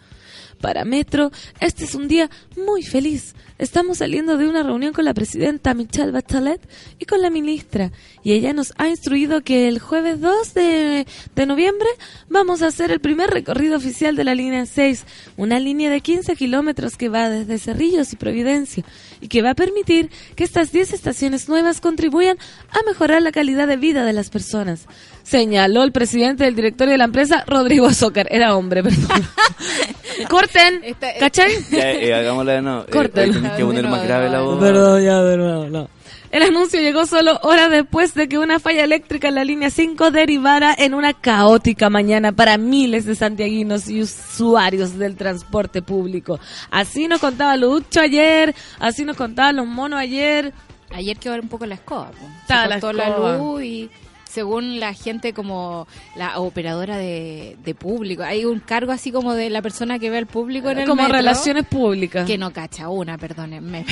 Para 0.61 0.85
Metro, 0.85 1.31
este 1.59 1.85
es 1.85 1.95
un 1.95 2.07
día 2.07 2.29
muy 2.55 2.83
feliz. 2.83 3.35
Estamos 3.57 3.99
saliendo 3.99 4.37
de 4.37 4.47
una 4.47 4.63
reunión 4.63 4.93
con 4.93 5.05
la 5.05 5.13
presidenta 5.13 5.73
Michelle 5.73 6.11
Bachelet 6.11 6.61
y 6.97 7.05
con 7.05 7.21
la 7.21 7.29
ministra. 7.29 7.91
Y 8.23 8.33
ella 8.33 8.53
nos 8.53 8.73
ha 8.77 8.87
instruido 8.87 9.41
que 9.41 9.67
el 9.67 9.79
jueves 9.79 10.19
2 10.19 10.53
de, 10.53 11.05
de 11.35 11.45
noviembre 11.45 11.87
vamos 12.29 12.61
a 12.61 12.67
hacer 12.67 12.91
el 12.91 12.99
primer 12.99 13.29
recorrido 13.29 13.77
oficial 13.77 14.15
de 14.15 14.23
la 14.23 14.33
línea 14.33 14.65
6, 14.65 15.05
una 15.37 15.59
línea 15.59 15.91
de 15.91 16.01
15 16.01 16.35
kilómetros 16.35 16.97
que 16.97 17.09
va 17.09 17.29
desde 17.29 17.59
Cerrillos 17.59 18.13
y 18.13 18.15
Providencia 18.15 18.83
y 19.19 19.27
que 19.27 19.41
va 19.41 19.51
a 19.51 19.55
permitir 19.55 20.09
que 20.35 20.43
estas 20.43 20.71
10 20.71 20.93
estaciones 20.93 21.47
nuevas 21.47 21.81
contribuyan 21.81 22.37
a 22.71 22.83
mejorar 22.87 23.21
la 23.21 23.31
calidad 23.31 23.67
de 23.67 23.77
vida 23.77 24.05
de 24.05 24.13
las 24.13 24.29
personas. 24.29 24.87
Señaló 25.23 25.83
el 25.83 25.91
presidente 25.91 26.43
del 26.43 26.55
directorio 26.55 26.91
de 26.93 26.97
la 26.97 27.05
empresa, 27.05 27.43
Rodrigo 27.47 27.87
Azócar. 27.87 28.27
Era 28.29 28.55
hombre, 28.55 28.83
perdón. 28.83 29.07
Corten, 30.29 30.81
Esta- 30.83 31.13
¿cachai? 31.19 31.51
Ya, 31.71 31.91
eh, 31.91 32.13
hagámosla 32.13 32.53
de 32.53 32.61
nuevo. 32.61 32.85
Eh, 32.91 33.09
tenés 33.09 33.51
que 33.53 33.65
poner 33.65 33.87
más 33.87 34.03
grave 34.03 34.29
la 34.29 34.41
voz. 34.41 34.59
Perdón, 34.59 35.03
ya, 35.03 35.21
de 35.21 35.37
nuevo, 35.37 35.65
no. 35.69 35.87
El 36.31 36.43
anuncio 36.43 36.79
llegó 36.79 37.05
solo 37.05 37.37
horas 37.43 37.69
después 37.69 38.13
de 38.13 38.29
que 38.29 38.37
una 38.37 38.57
falla 38.59 38.85
eléctrica 38.85 39.27
en 39.27 39.35
la 39.35 39.43
línea 39.43 39.69
5 39.69 40.11
derivara 40.11 40.73
en 40.77 40.93
una 40.93 41.13
caótica 41.13 41.89
mañana 41.89 42.31
para 42.31 42.57
miles 42.57 43.03
de 43.05 43.15
santiaguinos 43.15 43.89
y 43.89 44.01
usuarios 44.01 44.97
del 44.97 45.17
transporte 45.17 45.81
público. 45.81 46.39
Así 46.69 47.09
nos 47.09 47.19
contaba 47.19 47.57
Lucho 47.57 47.99
ayer, 47.99 48.55
así 48.79 49.03
nos 49.03 49.17
contaban 49.17 49.57
los 49.57 49.67
monos 49.67 49.99
ayer. 49.99 50.53
Ayer 50.93 51.17
quedó 51.17 51.35
un 51.35 51.49
poco 51.49 51.65
la 51.65 51.75
escoba. 51.75 52.11
Estaba 52.41 52.63
Se 52.63 52.69
la 52.69 52.79
cortó 52.79 52.93
la, 52.93 53.07
escoba. 53.09 53.37
luz 53.37 53.63
y 53.63 53.89
según 54.31 54.79
la 54.79 54.93
gente 54.93 55.33
como 55.33 55.87
la 56.15 56.39
operadora 56.39 56.97
de, 56.97 57.57
de 57.63 57.75
público, 57.75 58.23
hay 58.23 58.45
un 58.45 58.59
cargo 58.59 58.91
así 58.91 59.11
como 59.11 59.33
de 59.33 59.49
la 59.49 59.61
persona 59.61 59.99
que 59.99 60.09
ve 60.09 60.17
al 60.17 60.25
público 60.27 60.69
en 60.69 60.79
el 60.79 60.87
Como 60.87 61.03
metro, 61.03 61.17
relaciones 61.17 61.65
públicas. 61.65 62.25
Que 62.25 62.37
no 62.37 62.51
cacha 62.51 62.89
una, 62.89 63.17
perdónenme. 63.17 63.85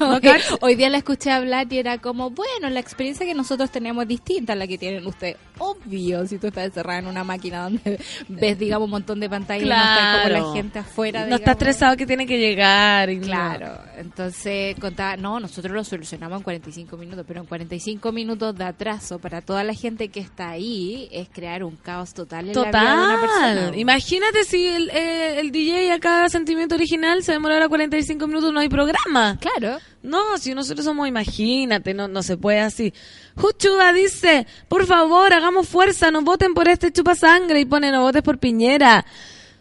No 0.00 0.18
hoy, 0.60 0.74
día 0.74 0.88
la 0.88 0.98
escuché 0.98 1.30
hablar 1.30 1.66
y 1.70 1.78
era 1.78 1.98
como, 1.98 2.30
bueno, 2.30 2.70
la 2.70 2.80
experiencia 2.80 3.26
que 3.26 3.34
nosotros 3.34 3.70
tenemos 3.70 4.02
es 4.02 4.08
distinta 4.08 4.54
a 4.54 4.56
la 4.56 4.66
que 4.66 4.78
tienen 4.78 5.06
ustedes. 5.06 5.36
Obvio, 5.58 6.26
si 6.26 6.38
tú 6.38 6.46
estás 6.48 6.64
encerrada 6.64 6.98
en 7.00 7.06
una 7.06 7.22
máquina 7.22 7.64
donde 7.64 8.00
ves, 8.28 8.58
digamos, 8.58 8.86
un 8.86 8.90
montón 8.92 9.20
de 9.20 9.28
pantallas 9.28 9.64
y 9.64 9.68
no 9.68 9.74
está 9.74 10.12
como 10.12 10.22
Claro. 10.28 10.46
la 10.48 10.54
gente 10.54 10.78
afuera. 10.78 11.20
no 11.20 11.24
está 11.26 11.36
digamos. 11.36 11.52
estresado 11.52 11.96
que 11.96 12.06
tiene 12.06 12.26
que 12.26 12.38
llegar. 12.38 13.10
Y 13.10 13.16
no. 13.18 13.26
Claro, 13.26 13.78
entonces 13.98 14.74
contaba, 14.80 15.16
no, 15.16 15.38
nosotros 15.38 15.72
lo 15.74 15.84
solucionamos 15.84 16.38
en 16.38 16.42
45 16.44 16.96
minutos, 16.96 17.24
pero 17.28 17.40
en 17.40 17.46
45 17.46 18.12
minutos 18.12 18.56
de 18.56 18.64
atraso 18.64 19.18
para 19.18 19.40
toda 19.42 19.62
la 19.64 19.74
gente 19.74 19.81
que 19.82 20.20
está 20.20 20.50
ahí 20.50 21.08
es 21.10 21.28
crear 21.28 21.64
un 21.64 21.74
caos 21.74 22.14
total 22.14 22.48
en 22.48 22.54
la 22.54 22.68
vida 22.68 22.96
de 22.96 23.02
una 23.02 23.20
persona. 23.20 23.54
Total. 23.54 23.78
Imagínate 23.78 24.44
si 24.44 24.64
el, 24.64 24.90
eh, 24.90 25.40
el 25.40 25.50
DJ 25.50 25.90
acá, 25.90 26.28
Sentimiento 26.28 26.76
Original, 26.76 27.24
se 27.24 27.32
demorara 27.32 27.68
45 27.68 28.28
minutos, 28.28 28.52
no 28.52 28.60
hay 28.60 28.68
programa. 28.68 29.38
Claro. 29.40 29.78
No, 30.04 30.38
si 30.38 30.54
nosotros 30.54 30.84
somos, 30.84 31.08
imagínate, 31.08 31.94
no, 31.94 32.06
no 32.06 32.22
se 32.22 32.36
puede 32.36 32.60
así. 32.60 32.94
Juchuba 33.36 33.92
dice, 33.92 34.46
por 34.68 34.86
favor, 34.86 35.32
hagamos 35.32 35.68
fuerza, 35.68 36.12
no 36.12 36.22
voten 36.22 36.54
por 36.54 36.68
este 36.68 36.92
chupa 36.92 37.16
sangre 37.16 37.60
y 37.60 37.64
pone 37.64 37.90
no 37.90 38.02
votes 38.02 38.22
por 38.22 38.38
Piñera. 38.38 39.04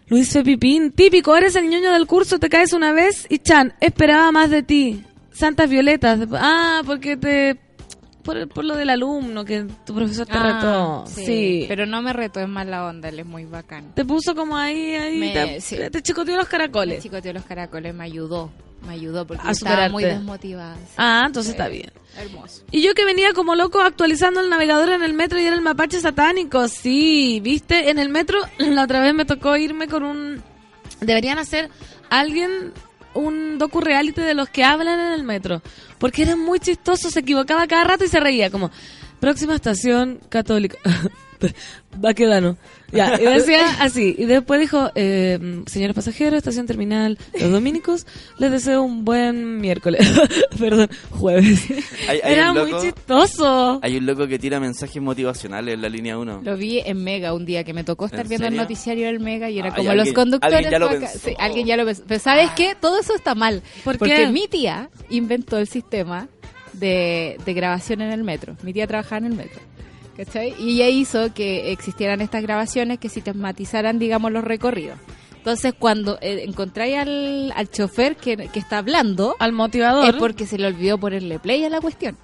Luis 0.08 0.32
Fepipín, 0.32 0.92
típico, 0.92 1.36
eres 1.36 1.56
el 1.56 1.68
ñoño 1.68 1.94
del 1.94 2.06
curso, 2.06 2.38
te 2.38 2.50
caes 2.50 2.74
una 2.74 2.92
vez 2.92 3.26
y 3.28 3.40
Chan, 3.40 3.74
esperaba 3.80 4.32
más 4.32 4.52
de 4.52 4.62
ti. 4.62 5.04
Santas 5.34 5.68
Violetas, 5.68 6.20
ah, 6.34 6.84
porque 6.86 7.18
te... 7.18 7.71
Por, 8.24 8.48
por 8.50 8.64
lo 8.66 8.76
del 8.76 8.90
alumno, 8.90 9.44
que 9.46 9.66
tu 9.86 9.94
profesor 9.96 10.26
te 10.28 10.40
retó. 10.40 11.04
Ah, 11.04 11.06
sí, 11.08 11.26
Sí. 11.26 11.66
Pero 11.68 11.86
no 11.86 12.02
me 12.02 12.14
retó, 12.14 12.40
es 12.40 12.48
mala 12.48 12.86
onda, 12.86 13.10
él 13.10 13.20
es 13.20 13.26
muy 13.26 13.46
bacán. 13.46 13.94
Te 13.96 14.06
puso 14.06 14.36
como 14.36 14.56
ahí, 14.58 14.96
ahí, 14.96 15.18
Me- 15.18 15.34
te, 15.34 15.62
sí. 15.62 15.78
te 15.92 16.02
chicoteó 16.02 16.36
los 16.38 16.48
caracoles. 16.48 17.02
chico 17.04 17.20
de 17.22 17.34
los 17.34 17.44
caracoles 17.44 17.94
me 17.94 18.04
ayudó, 18.04 18.50
me 18.88 18.94
ayudó 18.94 19.26
porque 19.28 19.44
yo 19.46 19.52
estaba 19.52 19.90
muy 19.90 20.04
desmotivada. 20.04 20.76
sí. 20.76 20.94
Ah, 20.98 21.24
entonces 21.26 21.52
está 21.54 21.68
bien. 21.68 21.92
Hermoso. 22.18 22.64
Y 22.72 22.82
yo 22.82 22.94
que 22.94 23.06
venía 23.06 23.34
como 23.34 23.56
loco 23.56 23.80
actualizando 23.80 24.42
el 24.42 24.50
navegador 24.50 24.90
en 24.90 25.02
el 25.04 25.14
metro 25.14 25.40
y 25.40 25.46
era 25.46 25.56
el 25.56 25.62
mapache 25.62 26.00
satánico. 26.02 26.68
Sí, 26.68 27.40
viste, 27.42 27.90
en 27.90 28.00
el 28.00 28.10
metro 28.10 28.40
la 28.58 28.84
otra 28.84 29.00
vez 29.00 29.14
me 29.14 29.26
tocó 29.26 29.56
irme 29.58 29.88
con 29.88 30.04
un... 30.04 30.44
Deberían 31.00 31.38
hacer 31.40 31.70
alguien 32.10 32.74
un 33.14 33.58
docu 33.58 33.82
reality 33.82 34.22
de 34.22 34.34
los 34.34 34.50
que 34.50 34.64
hablan 34.64 35.00
en 35.00 35.14
el 35.14 35.24
metro. 35.24 35.62
Porque 35.98 36.24
era 36.24 36.36
muy 36.36 36.60
chistoso, 36.60 37.10
se 37.10 37.20
equivocaba 37.20 37.68
cada 37.68 37.84
rato 37.84 38.04
y 38.04 38.08
se 38.08 38.20
reía 38.20 38.50
como... 38.50 38.72
Próxima 39.20 39.54
estación 39.54 40.20
católica. 40.30 40.80
Baquedano. 41.98 42.58
Ya, 42.92 43.16
y 43.22 43.24
decía 43.26 43.66
así. 43.80 44.16
Y 44.18 44.26
después 44.26 44.60
dijo, 44.60 44.92
eh, 44.96 45.62
señores 45.66 45.96
pasajeros, 45.96 46.38
estación 46.38 46.66
terminal, 46.68 47.18
los 47.40 47.52
dominicos, 47.52 48.06
les 48.38 48.52
deseo 48.52 48.82
un 48.84 49.06
buen 49.06 49.60
miércoles. 49.62 50.02
Perdón, 50.60 50.90
jueves. 51.12 51.66
Hay- 52.08 52.20
hay 52.24 52.34
Era 52.34 52.52
un 52.52 52.58
muy 52.60 52.72
loco- 52.72 52.84
chistoso. 52.84 53.80
Hay 53.82 53.98
un 53.98 54.06
loco 54.06 54.28
que 54.28 54.38
tira 54.40 54.60
mensajes 54.60 55.02
motivacionales 55.02 55.74
en 55.76 55.82
la 55.82 55.90
línea 55.90 56.18
1. 56.18 56.42
Lo 56.44 56.58
vi 56.58 56.80
en 56.80 57.04
Mega 57.04 57.34
un 57.34 57.46
día 57.46 57.64
que 57.64 57.74
me 57.74 57.84
tocó 57.84 58.06
estar 58.06 58.22
¿En 58.22 58.28
viendo 58.30 58.48
el 58.48 58.52
serio? 58.54 58.62
noticiario 58.64 59.06
del 59.08 59.20
Mega 59.20 59.50
y 59.50 59.60
era 59.60 59.70
Ay, 59.70 59.76
como 59.76 59.90
alguien- 59.92 60.06
los 60.08 60.14
conductores. 60.16 60.56
alguien 60.56 60.72
ya 60.72 60.80
lo 60.80 60.90
pensó. 60.90 61.20
Sí, 61.20 61.34
alguien 61.40 61.68
ya 61.68 61.78
lo 61.78 61.86
pensó. 61.86 62.04
Pero 62.08 62.20
¿sabes 62.20 62.50
qué? 62.56 62.76
Todo 62.80 63.00
eso 63.00 63.16
está 63.16 63.36
mal. 63.36 63.62
¿Por 63.84 63.98
porque 63.98 64.16
qué? 64.16 64.28
mi 64.28 64.48
tía 64.48 64.90
inventó 65.10 65.58
el 65.58 65.68
sistema 65.68 66.28
de, 66.74 67.38
de 67.46 67.54
grabación 67.54 68.02
en 68.02 68.12
el 68.12 68.24
metro. 68.24 68.56
Mi 68.64 68.74
tía 68.74 68.88
trabajaba 68.88 69.18
en 69.20 69.26
el 69.26 69.34
metro. 69.38 69.60
¿Cachai? 70.18 70.54
Y 70.60 70.74
ella 70.82 70.90
hizo 70.90 71.34
que 71.34 71.72
existieran 71.72 72.22
estas 72.22 72.42
grabaciones 72.44 73.00
que 73.00 73.10
sistematizaran, 73.10 73.98
digamos, 74.00 74.32
los 74.32 74.44
recorridos. 74.44 74.98
Entonces, 75.38 75.74
cuando 75.78 76.20
eh, 76.22 76.44
encontráis 76.46 76.98
al, 76.98 77.52
al 77.56 77.70
chofer 77.70 78.16
que, 78.16 78.38
que 78.38 78.60
está 78.60 78.78
hablando, 78.78 79.36
Al 79.40 79.54
motivador. 79.54 80.10
es 80.10 80.16
porque 80.16 80.46
se 80.46 80.58
le 80.60 80.68
olvidó 80.68 80.98
ponerle 81.00 81.40
play 81.40 81.64
a 81.64 81.70
la 81.70 81.82
cuestión. 81.82 82.18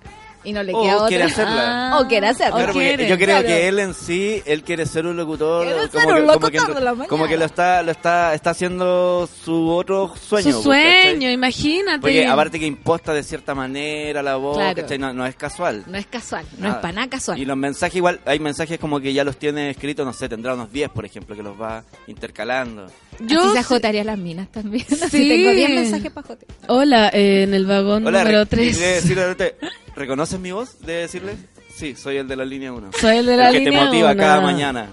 Y 0.48 0.54
no 0.54 0.64
le 0.64 0.74
O 0.74 0.82
queda 0.82 0.96
otra. 0.96 1.08
quiere 1.10 1.24
hacerla. 1.26 1.90
Ah. 1.92 2.00
O 2.00 2.08
quiere 2.08 2.28
hacerla. 2.28 2.56
Claro, 2.56 2.74
porque 2.74 2.88
quiere, 2.88 3.10
yo 3.10 3.16
creo 3.18 3.28
claro. 3.28 3.48
que 3.48 3.68
él 3.68 3.80
en 3.80 3.94
sí, 3.94 4.42
él 4.46 4.64
quiere 4.64 4.86
ser 4.86 5.06
un 5.06 5.18
locutor. 5.18 5.66
Quiere 5.66 5.78
como 5.80 5.92
ser 5.92 6.02
que, 6.02 6.22
un 6.22 6.28
como 6.28 6.40
que- 6.50 6.58
locutor 6.58 6.76
de 6.76 6.82
la 6.86 6.92
mañana. 6.92 7.08
como 7.10 7.28
que 7.28 7.38
lo 7.38 7.46
está, 7.46 7.84
lo 7.84 7.92
está, 7.92 8.34
está 8.34 8.50
haciendo 8.52 9.28
su 9.44 9.70
otro 9.70 10.14
sueño. 10.16 10.54
Su 10.54 10.64
sueño, 10.64 11.14
¿cachai? 11.20 11.34
imagínate. 11.34 12.00
Porque 12.00 12.26
aparte 12.26 12.60
que 12.60 12.66
imposta 12.66 13.14
de 13.14 13.24
cierta 13.24 13.54
manera 13.54 14.24
la 14.24 14.38
voz, 14.38 14.56
Claro. 14.58 14.82
¿cachai? 14.82 14.98
No, 14.98 15.12
no 15.14 15.26
es 15.26 15.36
casual. 15.36 15.84
No 15.86 15.98
es 15.98 16.06
casual, 16.06 16.46
no 16.60 16.70
es 16.70 16.76
para 16.76 16.94
nada 16.94 17.08
casual. 17.10 17.38
Y 17.40 17.44
los 17.46 17.58
mensajes 17.58 17.96
igual, 17.98 18.22
hay 18.26 18.40
mensajes 18.40 18.80
como 18.80 19.00
que 19.02 19.12
ya 19.14 19.26
los 19.26 19.38
tiene 19.38 19.70
escritos, 19.70 20.06
no 20.06 20.14
sé, 20.14 20.30
tendrá 20.30 20.54
unos 20.54 20.72
10, 20.72 20.90
por 20.92 21.04
ejemplo, 21.06 21.36
que 21.36 21.44
los 21.44 21.60
va 21.60 21.84
intercalando. 22.08 22.88
yo 23.20 23.42
Así 23.42 23.52
se 23.54 23.60
ajotaría 23.60 24.04
las 24.06 24.18
minas 24.18 24.48
también. 24.50 24.86
Sí. 24.88 25.04
Así 25.04 25.28
tengo 25.28 25.52
10 25.52 25.70
mensajes 25.72 26.12
para 26.12 26.28
jotear. 26.28 26.52
Hola, 26.70 27.10
eh, 27.14 27.44
en 27.44 27.54
el 27.54 27.66
vagón 27.66 28.08
Hola, 28.08 28.20
número 28.20 28.40
re- 28.46 28.46
3. 28.46 29.04
¿Reconoces 29.98 30.40
mi 30.40 30.52
voz? 30.52 30.80
De 30.80 30.94
decirle, 30.94 31.36
sí, 31.76 31.96
soy 31.96 32.18
el 32.18 32.28
de 32.28 32.36
la 32.36 32.46
línea 32.46 32.72
1. 32.72 32.92
Soy 33.00 33.18
el 33.18 33.26
de 33.26 33.38
la 33.38 33.52
que 33.52 33.60
línea 33.60 33.82
te 33.82 33.86
motiva 33.86 34.16
cada 34.16 34.42
mañana. 34.42 34.90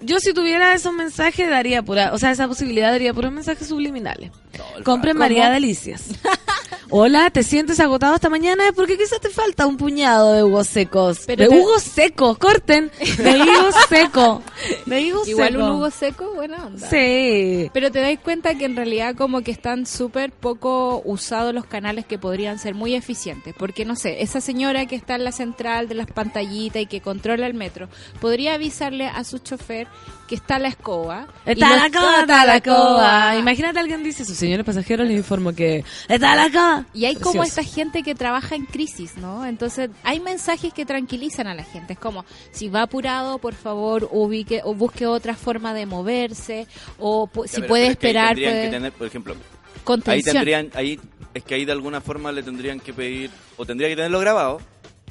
Yo 0.00 0.18
si 0.18 0.32
tuviera 0.32 0.74
esos 0.74 0.92
mensajes 0.92 1.48
daría 1.48 1.82
pura, 1.82 2.12
o 2.12 2.18
sea, 2.18 2.30
esa 2.30 2.46
posibilidad 2.48 2.90
daría 2.90 3.14
puros 3.14 3.32
mensajes 3.32 3.66
subliminales. 3.68 4.30
el 4.76 4.84
Compren 4.84 5.14
¿Cómo? 5.14 5.24
María 5.24 5.50
Delicias. 5.50 6.08
Hola, 6.88 7.30
¿te 7.30 7.42
sientes 7.42 7.80
agotado 7.80 8.14
esta 8.14 8.28
mañana? 8.30 8.62
Porque 8.74 8.96
quizás 8.96 9.20
te 9.20 9.28
falta 9.28 9.66
un 9.66 9.76
puñado 9.76 10.32
de 10.34 10.44
hugos 10.44 10.68
secos. 10.68 11.20
Pero 11.26 11.42
de 11.44 11.50
te- 11.50 11.58
hugos 11.60 11.82
secos, 11.82 12.38
corten. 12.38 12.92
De 13.18 13.30
higos 13.38 13.74
seco. 13.88 14.40
De 14.86 15.00
higos 15.00 15.26
Igual 15.26 15.52
seco. 15.54 15.64
un 15.64 15.70
Hugo 15.72 15.90
seco, 15.90 16.32
buena 16.34 16.64
onda. 16.66 16.88
Sí. 16.88 17.70
Pero 17.72 17.90
te 17.90 18.00
dais 18.00 18.20
cuenta 18.20 18.54
que 18.56 18.66
en 18.66 18.76
realidad 18.76 19.16
como 19.16 19.40
que 19.42 19.50
están 19.50 19.84
súper 19.84 20.30
poco 20.30 21.02
usados 21.04 21.52
los 21.52 21.64
canales 21.66 22.06
que 22.06 22.18
podrían 22.20 22.60
ser 22.60 22.74
muy 22.76 22.94
eficientes. 22.94 23.52
Porque 23.58 23.84
no 23.84 23.96
sé, 23.96 24.22
esa 24.22 24.40
señora 24.40 24.86
que 24.86 24.94
está 24.94 25.16
en 25.16 25.24
la 25.24 25.32
central 25.32 25.88
de 25.88 25.96
las 25.96 26.06
pantallitas 26.06 26.82
y 26.82 26.86
que 26.86 27.00
controla 27.00 27.48
el 27.48 27.54
metro, 27.54 27.88
podría 28.20 28.54
avisarle 28.54 29.06
a 29.08 29.24
su 29.24 29.38
chofer 29.38 29.88
que 30.26 30.34
está 30.34 30.58
la 30.58 30.68
escoba. 30.68 31.26
Está 31.44 31.76
la 31.76 31.90
coba, 31.90 32.20
está 32.20 32.44
la 32.46 32.60
coba. 32.60 33.36
Imagínate 33.36 33.78
alguien 33.78 34.02
dice, 34.02 34.24
sus 34.24 34.36
señores 34.36 34.64
pasajeros 34.66 35.06
les 35.06 35.16
informo 35.16 35.52
que 35.54 35.84
está 36.08 36.34
la 36.34 36.50
coba. 36.50 36.86
Y 36.94 37.04
hay 37.04 37.16
como 37.16 37.42
esta 37.44 37.62
gente 37.62 38.02
que 38.02 38.14
trabaja 38.14 38.54
en 38.56 38.66
crisis, 38.66 39.16
¿no? 39.16 39.46
Entonces 39.46 39.90
hay 40.02 40.20
mensajes 40.20 40.72
que 40.72 40.84
tranquilizan 40.84 41.46
a 41.46 41.54
la 41.54 41.64
gente. 41.64 41.92
Es 41.94 41.98
como, 41.98 42.24
si 42.52 42.68
va 42.68 42.82
apurado, 42.82 43.38
por 43.38 43.54
favor, 43.54 44.08
ubique 44.10 44.60
o 44.64 44.74
busque 44.74 45.06
otra 45.06 45.34
forma 45.36 45.72
de 45.74 45.86
moverse. 45.86 46.66
O 46.98 47.26
pu- 47.28 47.44
Ya, 47.46 47.48
si 47.48 47.56
pero- 47.56 47.68
puede 47.68 47.82
pero 47.84 47.92
es 47.92 47.98
que 47.98 48.06
ahí 48.06 48.10
esperar, 48.10 48.28
tendrían 48.34 48.52
puede- 48.52 48.64
que 48.64 48.70
tener, 48.70 48.92
por 48.92 49.06
ejemplo, 49.06 49.34
ahí 49.34 49.82
contención. 49.84 50.34
tendrían, 50.34 50.70
ahí 50.74 51.00
es 51.34 51.44
que 51.44 51.54
ahí 51.54 51.64
de 51.64 51.72
alguna 51.72 52.00
forma 52.00 52.32
le 52.32 52.42
tendrían 52.42 52.80
que 52.80 52.92
pedir, 52.92 53.30
o 53.56 53.64
tendría 53.64 53.88
que 53.88 53.96
tenerlo 53.96 54.18
grabado, 54.20 54.60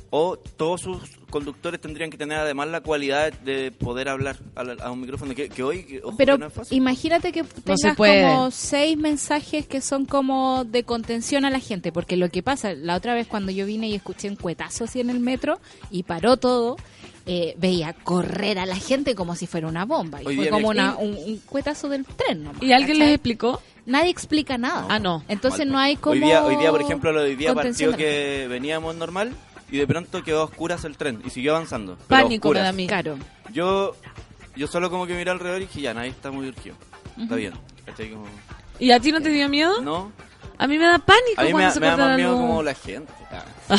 o 0.09 0.37
todos 0.37 0.81
sus 0.81 1.14
conductores 1.29 1.79
tendrían 1.81 2.09
que 2.09 2.17
tener 2.17 2.37
además 2.37 2.67
la 2.69 2.81
cualidad 2.81 3.33
de 3.33 3.71
poder 3.71 4.09
hablar 4.09 4.37
a, 4.55 4.63
la- 4.63 4.73
a 4.83 4.91
un 4.91 5.01
micrófono 5.01 5.33
que, 5.35 5.49
que 5.49 5.63
hoy, 5.63 5.83
que, 5.83 6.01
ojo, 6.03 6.15
Pero 6.17 6.35
que 6.35 6.39
no 6.39 6.47
es 6.47 6.53
fácil. 6.53 6.77
imagínate 6.77 7.31
que 7.31 7.43
tengas 7.43 7.81
se 7.81 7.93
puede. 7.93 8.23
como 8.23 8.51
seis 8.51 8.97
mensajes 8.97 9.67
que 9.67 9.81
son 9.81 10.05
como 10.05 10.63
de 10.65 10.83
contención 10.83 11.45
a 11.45 11.49
la 11.49 11.59
gente, 11.59 11.91
porque 11.91 12.17
lo 12.17 12.29
que 12.29 12.43
pasa, 12.43 12.73
la 12.73 12.95
otra 12.95 13.13
vez 13.13 13.27
cuando 13.27 13.51
yo 13.51 13.65
vine 13.65 13.87
y 13.89 13.95
escuché 13.95 14.29
un 14.29 14.35
cuetazo 14.35 14.85
así 14.85 14.99
en 14.99 15.09
el 15.09 15.19
metro 15.19 15.59
y 15.91 16.03
paró 16.03 16.37
todo, 16.37 16.77
eh, 17.25 17.55
veía 17.57 17.93
correr 17.93 18.59
a 18.59 18.65
la 18.65 18.75
gente 18.75 19.15
como 19.15 19.35
si 19.35 19.47
fuera 19.47 19.67
una 19.67 19.85
bomba. 19.85 20.21
Y 20.21 20.27
Hoy 20.27 20.35
fue 20.37 20.49
como 20.49 20.69
una, 20.69 20.95
un, 20.97 21.15
un 21.17 21.37
cuetazo 21.45 21.89
del 21.89 22.05
tren. 22.05 22.43
nomás, 22.43 22.61
¿Y 22.61 22.71
alguien 22.71 22.99
les 22.99 23.09
explicó? 23.15 23.61
Nadie 23.87 24.09
explica 24.09 24.57
nada. 24.57 24.85
Ah, 24.89 24.97
no. 24.99 25.23
Entonces 25.27 25.59
Mal. 25.59 25.71
no 25.71 25.77
hay 25.79 25.95
como... 25.95 26.13
Hoy 26.13 26.19
día, 26.19 26.43
hoy 26.43 26.55
día, 26.55 26.71
por 26.71 26.81
ejemplo, 26.81 27.11
lo 27.11 27.21
de 27.21 27.29
hoy 27.29 27.35
día 27.35 27.53
partió 27.53 27.95
que 27.95 28.47
veníamos 28.49 28.95
normal 28.95 29.31
y 29.71 29.77
de 29.77 29.87
pronto 29.87 30.23
quedó 30.23 30.41
a 30.41 30.43
oscuras 30.45 30.83
el 30.85 30.97
tren 30.97 31.21
y 31.25 31.29
siguió 31.29 31.55
avanzando. 31.55 31.97
pero 32.07 32.23
Pánico 32.23 32.51
me 32.51 32.59
da 32.59 32.69
a 32.69 32.73
mí. 32.73 32.87
Claro. 32.87 33.17
Yo, 33.51 33.95
yo 34.55 34.67
solo 34.67 34.89
como 34.89 35.05
que 35.07 35.13
miré 35.15 35.31
alrededor 35.31 35.61
y 35.61 35.65
dije, 35.65 35.81
ya, 35.81 35.93
nadie 35.93 36.09
está 36.09 36.31
muy 36.31 36.47
urgido. 36.47 36.75
Está 37.19 37.35
bien. 37.35 37.53
¿Cachai? 37.85 38.09
Como, 38.11 38.25
¿Y 38.79 38.91
a 38.91 38.99
ti 38.99 39.11
no 39.11 39.21
te 39.21 39.29
dio 39.29 39.47
miedo? 39.49 39.81
no. 39.81 40.11
A 40.57 40.67
mí 40.67 40.77
me 40.77 40.85
da 40.85 40.97
pánico 40.99 41.33
A 41.35 41.41
mí 41.43 41.47
me, 41.47 41.51
cuando 41.51 41.67
da- 41.67 41.73
se 41.73 41.79
me 41.81 41.85
da 41.87 41.91
corta 41.93 42.07
más 42.07 42.15
miedo 42.15 42.31
luz. 42.31 42.39
como 42.39 42.63
la 42.63 42.73
gente. 42.75 43.11
Ah. 43.29 43.75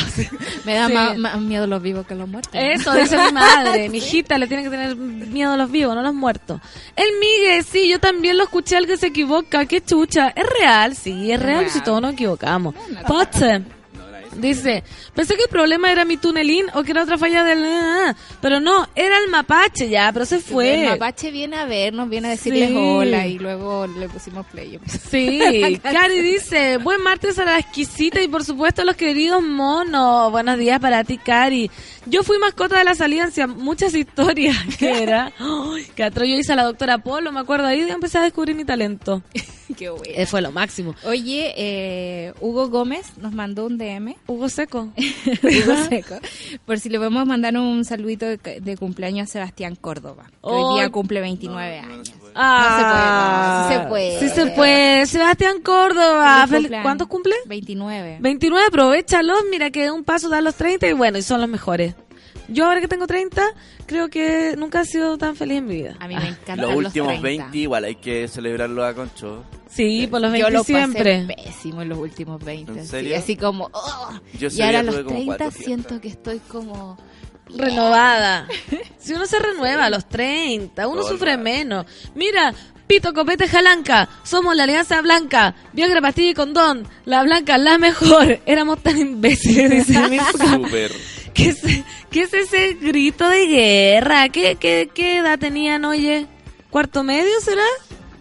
Me 0.66 0.74
da 0.74 0.88
Sí. 0.88 0.92
más, 0.92 1.16
más 1.16 1.40
miedo 1.40 1.66
los 1.66 1.80
vivos 1.80 2.06
que 2.06 2.14
los 2.14 2.28
muertos. 2.28 2.52
Eso 2.54 2.92
dice 2.92 3.16
mi 3.16 3.32
madre. 3.32 3.88
Mi 3.88 3.96
hijita 3.96 4.36
le 4.36 4.46
tiene 4.46 4.62
que 4.62 4.68
tener 4.68 4.94
miedo 4.94 5.52
a 5.52 5.56
los 5.56 5.70
vivos, 5.70 5.94
no 5.94 6.00
a 6.00 6.04
los 6.04 6.12
muertos. 6.12 6.60
El 6.94 7.06
Migue, 7.18 7.62
sí, 7.62 7.88
yo 7.88 7.98
también 7.98 8.36
lo 8.36 8.44
escuché 8.44 8.76
al 8.76 8.86
que 8.86 8.98
se 8.98 9.06
equivoca. 9.06 9.64
Qué 9.64 9.80
chucha. 9.80 10.28
Es 10.36 10.44
real, 10.60 10.94
sí, 10.94 11.32
es 11.32 11.40
real. 11.40 11.60
real. 11.60 11.70
Si 11.70 11.80
todos 11.80 12.02
nos 12.02 12.12
equivocamos. 12.12 12.74
Poche. 13.06 13.62
Dice, 14.38 14.82
pensé 15.14 15.36
que 15.36 15.42
el 15.44 15.48
problema 15.48 15.90
era 15.90 16.04
mi 16.04 16.16
tunelín 16.16 16.66
o 16.74 16.82
que 16.82 16.92
era 16.92 17.02
otra 17.02 17.18
falla 17.18 17.44
del... 17.44 17.64
ah, 17.64 18.14
pero 18.40 18.60
no, 18.60 18.86
era 18.94 19.18
el 19.18 19.30
mapache 19.30 19.88
ya, 19.88 20.10
pero 20.12 20.26
se 20.26 20.38
fue. 20.40 20.82
El 20.84 20.90
mapache 20.90 21.30
viene 21.30 21.56
a 21.56 21.64
vernos, 21.64 22.08
viene 22.08 22.28
a 22.28 22.30
decirles 22.32 22.68
Sí. 22.68 22.76
hola 22.76 23.26
y 23.26 23.38
luego 23.38 23.86
le 23.86 24.08
pusimos 24.08 24.46
play. 24.46 24.78
Sí, 25.10 25.78
Cari 25.82 26.20
dice, 26.20 26.78
buen 26.78 27.02
martes 27.02 27.38
a 27.38 27.44
la 27.44 27.58
exquisita 27.58 28.20
y 28.22 28.28
por 28.28 28.44
supuesto 28.44 28.82
a 28.82 28.84
los 28.84 28.96
queridos 28.96 29.42
monos. 29.42 30.30
Buenos 30.30 30.58
días 30.58 30.80
para 30.80 31.04
ti, 31.04 31.18
Cari. 31.18 31.70
Yo 32.06 32.22
fui 32.22 32.38
mascota 32.38 32.78
de 32.78 32.84
la 32.84 32.94
salida, 32.94 33.28
muchas 33.46 33.94
historias 33.94 34.56
que 34.78 35.02
era. 35.02 35.32
Que 35.94 36.10
yo 36.14 36.24
hice 36.24 36.52
a 36.52 36.56
la 36.56 36.64
doctora 36.64 36.98
Polo, 36.98 37.32
me 37.32 37.40
acuerdo, 37.40 37.66
ahí 37.66 37.80
empecé 37.88 38.18
a 38.18 38.22
descubrir 38.22 38.54
mi 38.56 38.64
talento. 38.64 39.22
Qué 39.76 39.90
bueno. 39.90 40.04
Eh, 40.14 40.26
fue 40.26 40.40
lo 40.40 40.52
máximo. 40.52 40.94
Oye, 41.04 41.52
eh, 41.56 42.32
Hugo 42.40 42.68
Gómez 42.68 43.18
nos 43.18 43.32
mandó 43.32 43.66
un 43.66 43.78
DM. 43.78 44.16
Hugo 44.28 44.48
Seco. 44.48 44.88
Hugo 45.42 45.76
Seco. 45.88 46.16
Por 46.64 46.80
si 46.80 46.88
le 46.88 46.98
podemos 46.98 47.26
mandar 47.26 47.56
un 47.56 47.84
saludito 47.84 48.26
de, 48.26 48.36
de 48.60 48.76
cumpleaños 48.76 49.28
a 49.28 49.32
Sebastián 49.32 49.76
Córdoba. 49.76 50.24
Que 50.26 50.32
hoy 50.42 50.60
Oh. 50.62 50.74
día 50.76 50.90
cumple 50.90 51.20
29 51.20 51.80
No, 51.82 51.88
no 51.88 51.94
años. 51.94 52.08
se 52.08 52.14
puede. 52.16 52.32
Ah, 52.34 53.68
No 53.70 53.82
se 53.82 53.88
puede, 53.88 54.18
Sí 54.20 54.28
sí 54.28 54.34
se 54.34 54.44
se 54.46 54.50
puede. 54.52 55.06
Sebastián 55.06 55.60
Córdoba. 55.62 56.40
Feliz 56.46 56.50
Fel- 56.50 56.60
cumpleaños. 56.62 56.82
¿Cuántos 56.84 57.08
cumple? 57.08 57.34
29. 57.46 58.18
29, 58.20 58.66
aprovechalos, 58.68 59.38
mira 59.50 59.70
que 59.70 59.90
un 59.90 60.04
paso 60.04 60.28
da 60.28 60.40
los 60.40 60.54
30 60.56 60.88
y 60.88 60.92
bueno, 60.92 61.18
y 61.18 61.22
son 61.22 61.40
los 61.40 61.48
mejores. 61.48 61.94
Yo 62.48 62.66
ahora 62.66 62.80
que 62.80 62.88
tengo 62.88 63.06
30, 63.06 63.42
creo 63.86 64.08
que 64.08 64.54
nunca 64.56 64.80
he 64.82 64.84
sido 64.84 65.18
tan 65.18 65.34
feliz 65.36 65.58
en 65.58 65.66
mi 65.66 65.74
vida. 65.76 65.96
A 65.98 66.06
mí 66.08 66.14
me 66.16 66.28
encantan 66.28 66.60
Los 66.60 66.74
últimos 66.74 67.08
30. 67.20 67.22
20 67.44 67.58
igual 67.58 67.84
hay 67.84 67.96
que 67.96 68.28
celebrarlo 68.28 68.84
a 68.84 68.94
Concho. 68.94 69.44
Sí, 69.68 70.06
por 70.10 70.20
los 70.20 70.30
20 70.32 70.48
Yo 70.48 70.50
lo 70.52 70.60
pasé 70.60 70.72
siempre. 70.74 71.26
pésimo 71.44 71.82
en 71.82 71.88
los 71.88 71.98
últimos 71.98 72.42
20. 72.44 72.72
¿En 72.72 72.78
así- 72.78 72.88
serio? 72.88 73.16
Así, 73.18 73.36
como... 73.36 73.68
oh. 73.72 74.10
Yo 74.38 74.48
y 74.50 74.62
ahora 74.62 74.80
a 74.80 74.82
los 74.82 74.94
tuve 74.94 75.04
como 75.04 75.16
30 75.16 75.26
cuatro 75.26 75.50
fiestas. 75.50 75.64
siento 75.66 76.00
que 76.00 76.08
estoy 76.08 76.38
como... 76.48 76.96
Renovada. 77.48 78.46
Si 78.98 79.12
uno 79.14 79.24
se 79.26 79.38
renueva 79.38 79.84
a 79.84 79.90
los 79.90 80.08
30, 80.08 80.88
uno 80.88 81.00
Todo 81.02 81.10
el 81.12 81.16
sufre 81.16 81.36
menos. 81.36 81.86
Mira, 82.16 82.52
Pito 82.88 83.12
Copete 83.14 83.46
Jalanca, 83.46 84.08
somos 84.24 84.56
la 84.56 84.64
Alianza 84.64 85.00
Blanca, 85.00 85.54
Viagra 85.72 86.00
Pastilla 86.00 86.30
y 86.30 86.34
Condón, 86.34 86.88
la 87.04 87.22
Blanca, 87.22 87.56
la 87.56 87.78
mejor. 87.78 88.40
Éramos 88.46 88.82
tan 88.82 88.98
imbéciles, 88.98 89.86
dice 89.86 90.08
mi 90.10 90.18
Súper. 90.18 90.90
¿Qué 91.36 91.48
es, 91.50 91.60
¿Qué 92.10 92.22
es 92.22 92.32
ese 92.34 92.74
grito 92.74 93.28
de 93.28 93.46
guerra? 93.46 94.28
¿Qué, 94.30 94.56
qué, 94.56 94.88
qué 94.92 95.18
edad 95.18 95.38
tenían, 95.38 95.84
oye? 95.84 96.26
¿Cuarto 96.70 97.02
medio 97.04 97.40
será? 97.42 97.62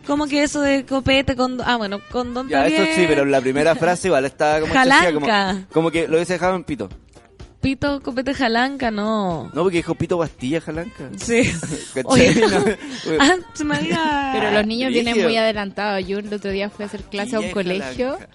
Como 0.06 0.28
que 0.28 0.43
eso 0.43 0.62
de 0.62 0.86
copete 0.86 1.36
con... 1.36 1.60
Ah, 1.65 1.78
bueno, 1.78 1.99
condón 2.12 2.47
Ya, 2.49 2.67
eso 2.67 2.84
sí, 2.95 3.06
pero 3.08 3.25
la 3.25 3.41
primera 3.41 3.73
frase 3.75 4.08
igual 4.10 4.25
estaba 4.25 4.60
como 4.60 4.73
excesiva, 4.73 5.13
como, 5.13 5.25
Jalanca. 5.25 5.67
como 5.71 5.91
que 5.91 6.08
lo 6.08 6.15
hubiese 6.15 6.34
dejado 6.34 6.56
en 6.56 6.63
pito. 6.63 6.89
Pito, 7.62 7.99
copete, 8.04 8.36
jalanca, 8.36 8.91
no. 8.91 9.49
No, 9.51 9.63
porque 9.63 9.78
dijo 9.78 9.95
pito 9.95 10.19
pastilla 10.19 10.62
jalanca. 10.62 11.10
Sí. 11.17 11.51
Oye, 12.04 12.36
No, 12.47 12.63
ah, 13.19 13.36
se 13.54 13.63
me 13.63 13.78
había- 13.78 14.30
Pero 14.34 14.51
los 14.51 14.67
niños 14.67 14.91
vienen 14.91 15.13
brígido. 15.13 15.30
muy 15.30 15.38
adelantados. 15.38 16.06
Yo 16.06 16.19
el 16.19 16.32
otro 16.32 16.51
día 16.51 16.69
fui 16.69 16.84
a 16.84 16.86
hacer 16.88 17.01
clase 17.04 17.36
a 17.38 17.39
un 17.39 17.49
colegio 17.49 18.17
Blanca. 18.17 18.30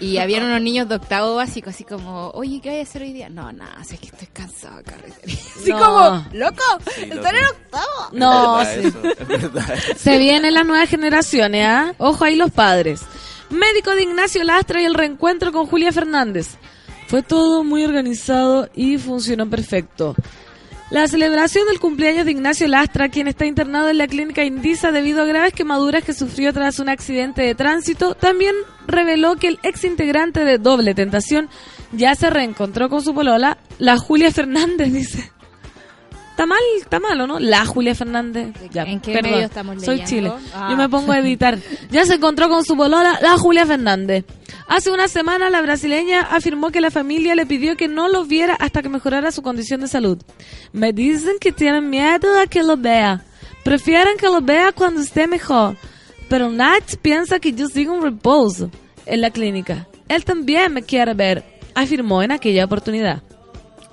Y 0.00 0.18
habían 0.18 0.44
unos 0.44 0.60
niños 0.60 0.88
de 0.88 0.94
octavo 0.94 1.34
básico, 1.34 1.70
así 1.70 1.82
como, 1.82 2.30
oye, 2.30 2.60
¿qué 2.62 2.70
voy 2.70 2.78
a 2.78 2.82
hacer 2.82 3.02
hoy 3.02 3.12
día? 3.12 3.28
No, 3.28 3.50
nada, 3.52 3.82
si 3.84 3.94
es 3.94 4.00
que 4.00 4.06
estoy 4.06 4.28
cansado, 4.32 4.80
carretera. 4.84 5.32
Así 5.56 5.70
No. 5.70 5.78
como, 5.78 6.24
loco, 6.34 6.62
Sí, 6.94 7.02
están 7.02 7.16
loco. 7.16 7.28
en 7.36 7.44
octavo. 7.46 8.08
No, 8.12 8.60
es 8.62 8.68
sí. 8.68 8.76
verdad 8.90 9.04
eso, 9.18 9.22
es 9.32 9.42
verdad 9.42 9.74
eso. 9.74 9.98
Se 9.98 10.18
vienen 10.18 10.54
las 10.54 10.64
nuevas 10.66 10.88
generaciones, 10.88 11.66
¿ah? 11.66 11.94
Ojo 11.98 12.24
ahí 12.24 12.36
los 12.36 12.52
padres. 12.52 13.00
Médico 13.50 13.90
de 13.96 14.02
Ignacio 14.02 14.44
Lastra 14.44 14.80
y 14.80 14.84
el 14.84 14.94
reencuentro 14.94 15.50
con 15.52 15.66
Julia 15.66 15.90
Fernández. 15.90 16.56
Fue 17.08 17.22
todo 17.22 17.64
muy 17.64 17.84
organizado 17.84 18.68
y 18.74 18.98
funcionó 18.98 19.48
perfecto. 19.50 20.14
La 20.90 21.06
celebración 21.06 21.66
del 21.66 21.80
cumpleaños 21.80 22.24
de 22.24 22.30
Ignacio 22.30 22.66
Lastra, 22.66 23.10
quien 23.10 23.28
está 23.28 23.44
internado 23.44 23.90
en 23.90 23.98
la 23.98 24.06
clínica 24.06 24.44
Indisa 24.44 24.90
debido 24.90 25.20
a 25.20 25.26
graves 25.26 25.52
quemaduras 25.52 26.02
que 26.02 26.14
sufrió 26.14 26.50
tras 26.54 26.78
un 26.78 26.88
accidente 26.88 27.42
de 27.42 27.54
tránsito, 27.54 28.14
también 28.14 28.54
reveló 28.86 29.36
que 29.36 29.48
el 29.48 29.58
ex 29.62 29.84
integrante 29.84 30.44
de 30.44 30.56
Doble 30.56 30.94
Tentación 30.94 31.50
ya 31.92 32.14
se 32.14 32.30
reencontró 32.30 32.88
con 32.88 33.02
su 33.02 33.14
polola, 33.14 33.58
la 33.78 33.98
Julia 33.98 34.30
Fernández, 34.30 34.90
dice. 34.92 35.30
Está 36.38 36.46
mal, 36.46 36.60
está 36.80 37.00
malo, 37.00 37.26
¿no? 37.26 37.40
La 37.40 37.66
Julia 37.66 37.96
Fernández. 37.96 38.54
Ya, 38.70 38.84
¿En 38.84 39.00
qué 39.00 39.12
perdón. 39.12 39.32
medio 39.32 39.46
estamos 39.46 39.82
Soy? 39.82 40.04
Chile. 40.04 40.30
Ah. 40.54 40.68
Yo 40.70 40.76
me 40.76 40.88
pongo 40.88 41.10
a 41.10 41.18
editar. 41.18 41.58
Ya 41.90 42.04
se 42.04 42.14
encontró 42.14 42.48
con 42.48 42.64
su 42.64 42.76
polola, 42.76 43.18
la 43.20 43.36
Julia 43.36 43.66
Fernández. 43.66 44.24
Hace 44.68 44.92
una 44.92 45.08
semana 45.08 45.50
la 45.50 45.60
brasileña 45.62 46.20
afirmó 46.20 46.70
que 46.70 46.80
la 46.80 46.92
familia 46.92 47.34
le 47.34 47.44
pidió 47.44 47.76
que 47.76 47.88
no 47.88 48.06
lo 48.06 48.24
viera 48.24 48.54
hasta 48.54 48.82
que 48.82 48.88
mejorara 48.88 49.32
su 49.32 49.42
condición 49.42 49.80
de 49.80 49.88
salud. 49.88 50.22
Me 50.70 50.92
dicen 50.92 51.38
que 51.40 51.50
tienen 51.50 51.90
miedo 51.90 52.28
a 52.38 52.46
que 52.46 52.62
lo 52.62 52.76
vea. 52.76 53.24
Prefieren 53.64 54.16
que 54.16 54.26
lo 54.26 54.40
vea 54.40 54.70
cuando 54.70 55.00
esté 55.00 55.26
mejor. 55.26 55.76
Pero 56.28 56.52
Nat 56.52 56.98
piensa 57.02 57.40
que 57.40 57.52
yo 57.52 57.66
sigo 57.66 57.96
en 57.96 58.02
reposo 58.02 58.70
en 59.06 59.22
la 59.22 59.32
clínica. 59.32 59.88
Él 60.06 60.24
también 60.24 60.72
me 60.72 60.82
quiere 60.82 61.14
ver, 61.14 61.42
afirmó 61.74 62.22
en 62.22 62.30
aquella 62.30 62.64
oportunidad. 62.64 63.24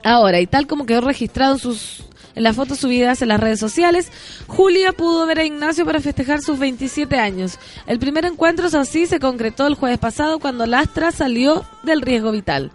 Ahora, 0.04 0.40
y 0.40 0.46
tal 0.46 0.68
como 0.68 0.86
quedó 0.86 1.02
registrado 1.02 1.54
en 1.54 1.60
sus 1.60 2.05
en 2.36 2.44
las 2.44 2.56
fotos 2.56 2.80
subidas 2.80 3.22
en 3.22 3.30
las 3.30 3.40
redes 3.40 3.60
sociales, 3.60 4.12
Julia 4.48 4.92
pudo 4.92 5.26
ver 5.26 5.40
a 5.40 5.46
Ignacio 5.46 5.86
para 5.86 6.02
festejar 6.02 6.42
sus 6.42 6.60
27 6.60 7.18
años. 7.18 7.58
El 7.88 8.00
primer 8.00 8.26
encuentro, 8.26 8.68
eso 8.68 8.84
sí, 8.86 9.06
se 9.06 9.20
concretó 9.20 9.68
el 9.68 9.76
jueves 9.76 9.98
pasado 9.98 10.40
cuando 10.40 10.66
Lastra 10.66 11.12
salió 11.12 11.66
del 11.84 12.02
riesgo 12.02 12.32
vital. 12.32 12.72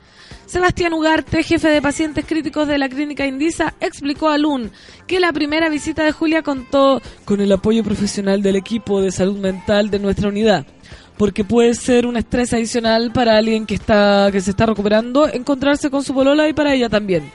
Sebastián 0.47 0.95
Ugarte, 0.95 1.45
jefe 1.45 1.69
de 1.69 1.81
pacientes 1.81 2.25
críticos 2.27 2.67
de 2.67 2.77
la 2.77 2.89
clínica 2.89 3.25
Indisa, 3.25 3.75
explicó 3.81 4.31
a 4.31 4.39
LUN 4.39 4.73
que 5.07 5.21
la 5.21 5.33
primera 5.33 5.69
visita 5.69 6.03
de 6.03 6.11
Julia 6.11 6.43
contó 6.43 7.01
con 7.25 7.41
el 7.41 7.53
apoyo 7.53 7.85
profesional 7.85 8.43
del 8.43 8.57
equipo 8.57 9.01
de 9.01 9.13
salud 9.13 9.39
mental 9.39 9.91
de 9.91 10.01
nuestra 10.01 10.29
unidad 10.29 10.67
porque 11.17 11.45
puede 11.45 11.75
ser 11.75 12.07
un 12.07 12.17
estrés 12.17 12.55
adicional 12.55 13.13
para 13.13 13.37
alguien 13.37 13.67
que 13.67 13.75
está 13.75 14.31
que 14.33 14.41
se 14.41 14.53
está 14.53 14.65
recuperando 14.65 15.29
encontrarse 15.29 15.91
con 15.91 16.03
su 16.03 16.15
polola 16.15 16.49
y 16.49 16.55
para 16.55 16.73
ella 16.73 16.89
también. 16.89 17.31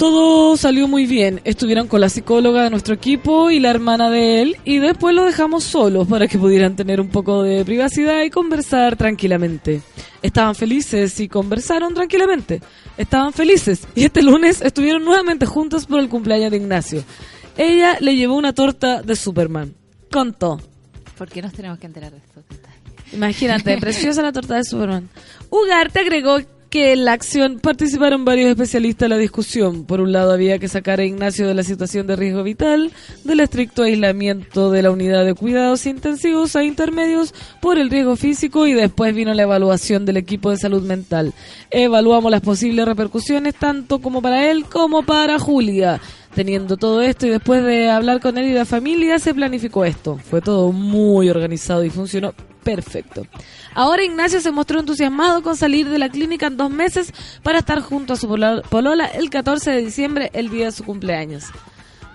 Todo 0.00 0.56
salió 0.56 0.88
muy 0.88 1.04
bien. 1.04 1.42
Estuvieron 1.44 1.86
con 1.86 2.00
la 2.00 2.08
psicóloga 2.08 2.64
de 2.64 2.70
nuestro 2.70 2.94
equipo 2.94 3.50
y 3.50 3.60
la 3.60 3.68
hermana 3.68 4.08
de 4.08 4.40
él 4.40 4.56
y 4.64 4.78
después 4.78 5.14
lo 5.14 5.26
dejamos 5.26 5.62
solos 5.62 6.08
para 6.08 6.26
que 6.26 6.38
pudieran 6.38 6.74
tener 6.74 7.02
un 7.02 7.10
poco 7.10 7.42
de 7.42 7.66
privacidad 7.66 8.22
y 8.22 8.30
conversar 8.30 8.96
tranquilamente. 8.96 9.82
Estaban 10.22 10.54
felices 10.54 11.20
y 11.20 11.28
conversaron 11.28 11.92
tranquilamente. 11.92 12.62
Estaban 12.96 13.34
felices 13.34 13.86
y 13.94 14.04
este 14.04 14.22
lunes 14.22 14.62
estuvieron 14.62 15.04
nuevamente 15.04 15.44
juntos 15.44 15.84
por 15.84 16.00
el 16.00 16.08
cumpleaños 16.08 16.50
de 16.50 16.56
Ignacio. 16.56 17.04
Ella 17.58 17.98
le 18.00 18.16
llevó 18.16 18.36
una 18.36 18.54
torta 18.54 19.02
de 19.02 19.14
Superman. 19.14 19.74
Contó. 20.10 20.62
¿Por 21.18 21.28
qué 21.28 21.42
nos 21.42 21.52
tenemos 21.52 21.78
que 21.78 21.86
enterar 21.86 22.10
de 22.10 22.20
detalles? 22.20 22.80
Imagínate, 23.12 23.76
preciosa 23.80 24.22
la 24.22 24.32
torta 24.32 24.54
de 24.54 24.64
Superman. 24.64 25.10
Ugarte 25.50 26.00
agregó 26.00 26.38
que 26.70 26.92
en 26.92 27.04
la 27.04 27.12
acción 27.12 27.58
participaron 27.58 28.24
varios 28.24 28.48
especialistas 28.48 29.06
en 29.06 29.10
la 29.10 29.16
discusión. 29.18 29.84
Por 29.84 30.00
un 30.00 30.12
lado 30.12 30.32
había 30.32 30.60
que 30.60 30.68
sacar 30.68 31.00
a 31.00 31.04
Ignacio 31.04 31.48
de 31.48 31.54
la 31.54 31.64
situación 31.64 32.06
de 32.06 32.14
riesgo 32.14 32.44
vital, 32.44 32.92
del 33.24 33.40
estricto 33.40 33.82
aislamiento 33.82 34.70
de 34.70 34.82
la 34.82 34.92
unidad 34.92 35.24
de 35.24 35.34
cuidados 35.34 35.84
intensivos 35.86 36.54
a 36.54 36.62
intermedios 36.62 37.34
por 37.60 37.76
el 37.76 37.90
riesgo 37.90 38.14
físico 38.14 38.68
y 38.68 38.72
después 38.72 39.14
vino 39.14 39.34
la 39.34 39.42
evaluación 39.42 40.06
del 40.06 40.16
equipo 40.16 40.50
de 40.50 40.58
salud 40.58 40.82
mental. 40.84 41.34
Evaluamos 41.70 42.30
las 42.30 42.40
posibles 42.40 42.86
repercusiones 42.86 43.56
tanto 43.56 44.00
como 44.00 44.22
para 44.22 44.48
él 44.48 44.64
como 44.64 45.02
para 45.02 45.40
Julia. 45.40 46.00
Teniendo 46.34 46.76
todo 46.76 47.02
esto 47.02 47.26
y 47.26 47.30
después 47.30 47.64
de 47.64 47.90
hablar 47.90 48.20
con 48.20 48.38
él 48.38 48.46
y 48.46 48.52
la 48.52 48.64
familia, 48.64 49.18
se 49.18 49.34
planificó 49.34 49.84
esto. 49.84 50.16
Fue 50.18 50.40
todo 50.40 50.70
muy 50.70 51.28
organizado 51.28 51.84
y 51.84 51.90
funcionó 51.90 52.32
perfecto. 52.62 53.26
Ahora 53.74 54.04
Ignacio 54.04 54.40
se 54.40 54.52
mostró 54.52 54.78
entusiasmado 54.80 55.42
con 55.42 55.56
salir 55.56 55.88
de 55.88 55.98
la 55.98 56.08
clínica 56.08 56.46
en 56.46 56.56
dos 56.56 56.70
meses 56.70 57.12
para 57.42 57.58
estar 57.58 57.80
junto 57.80 58.12
a 58.12 58.16
su 58.16 58.28
polo- 58.28 58.62
polola 58.68 59.06
el 59.06 59.28
14 59.28 59.70
de 59.72 59.84
diciembre, 59.84 60.30
el 60.32 60.50
día 60.50 60.66
de 60.66 60.72
su 60.72 60.84
cumpleaños. 60.84 61.44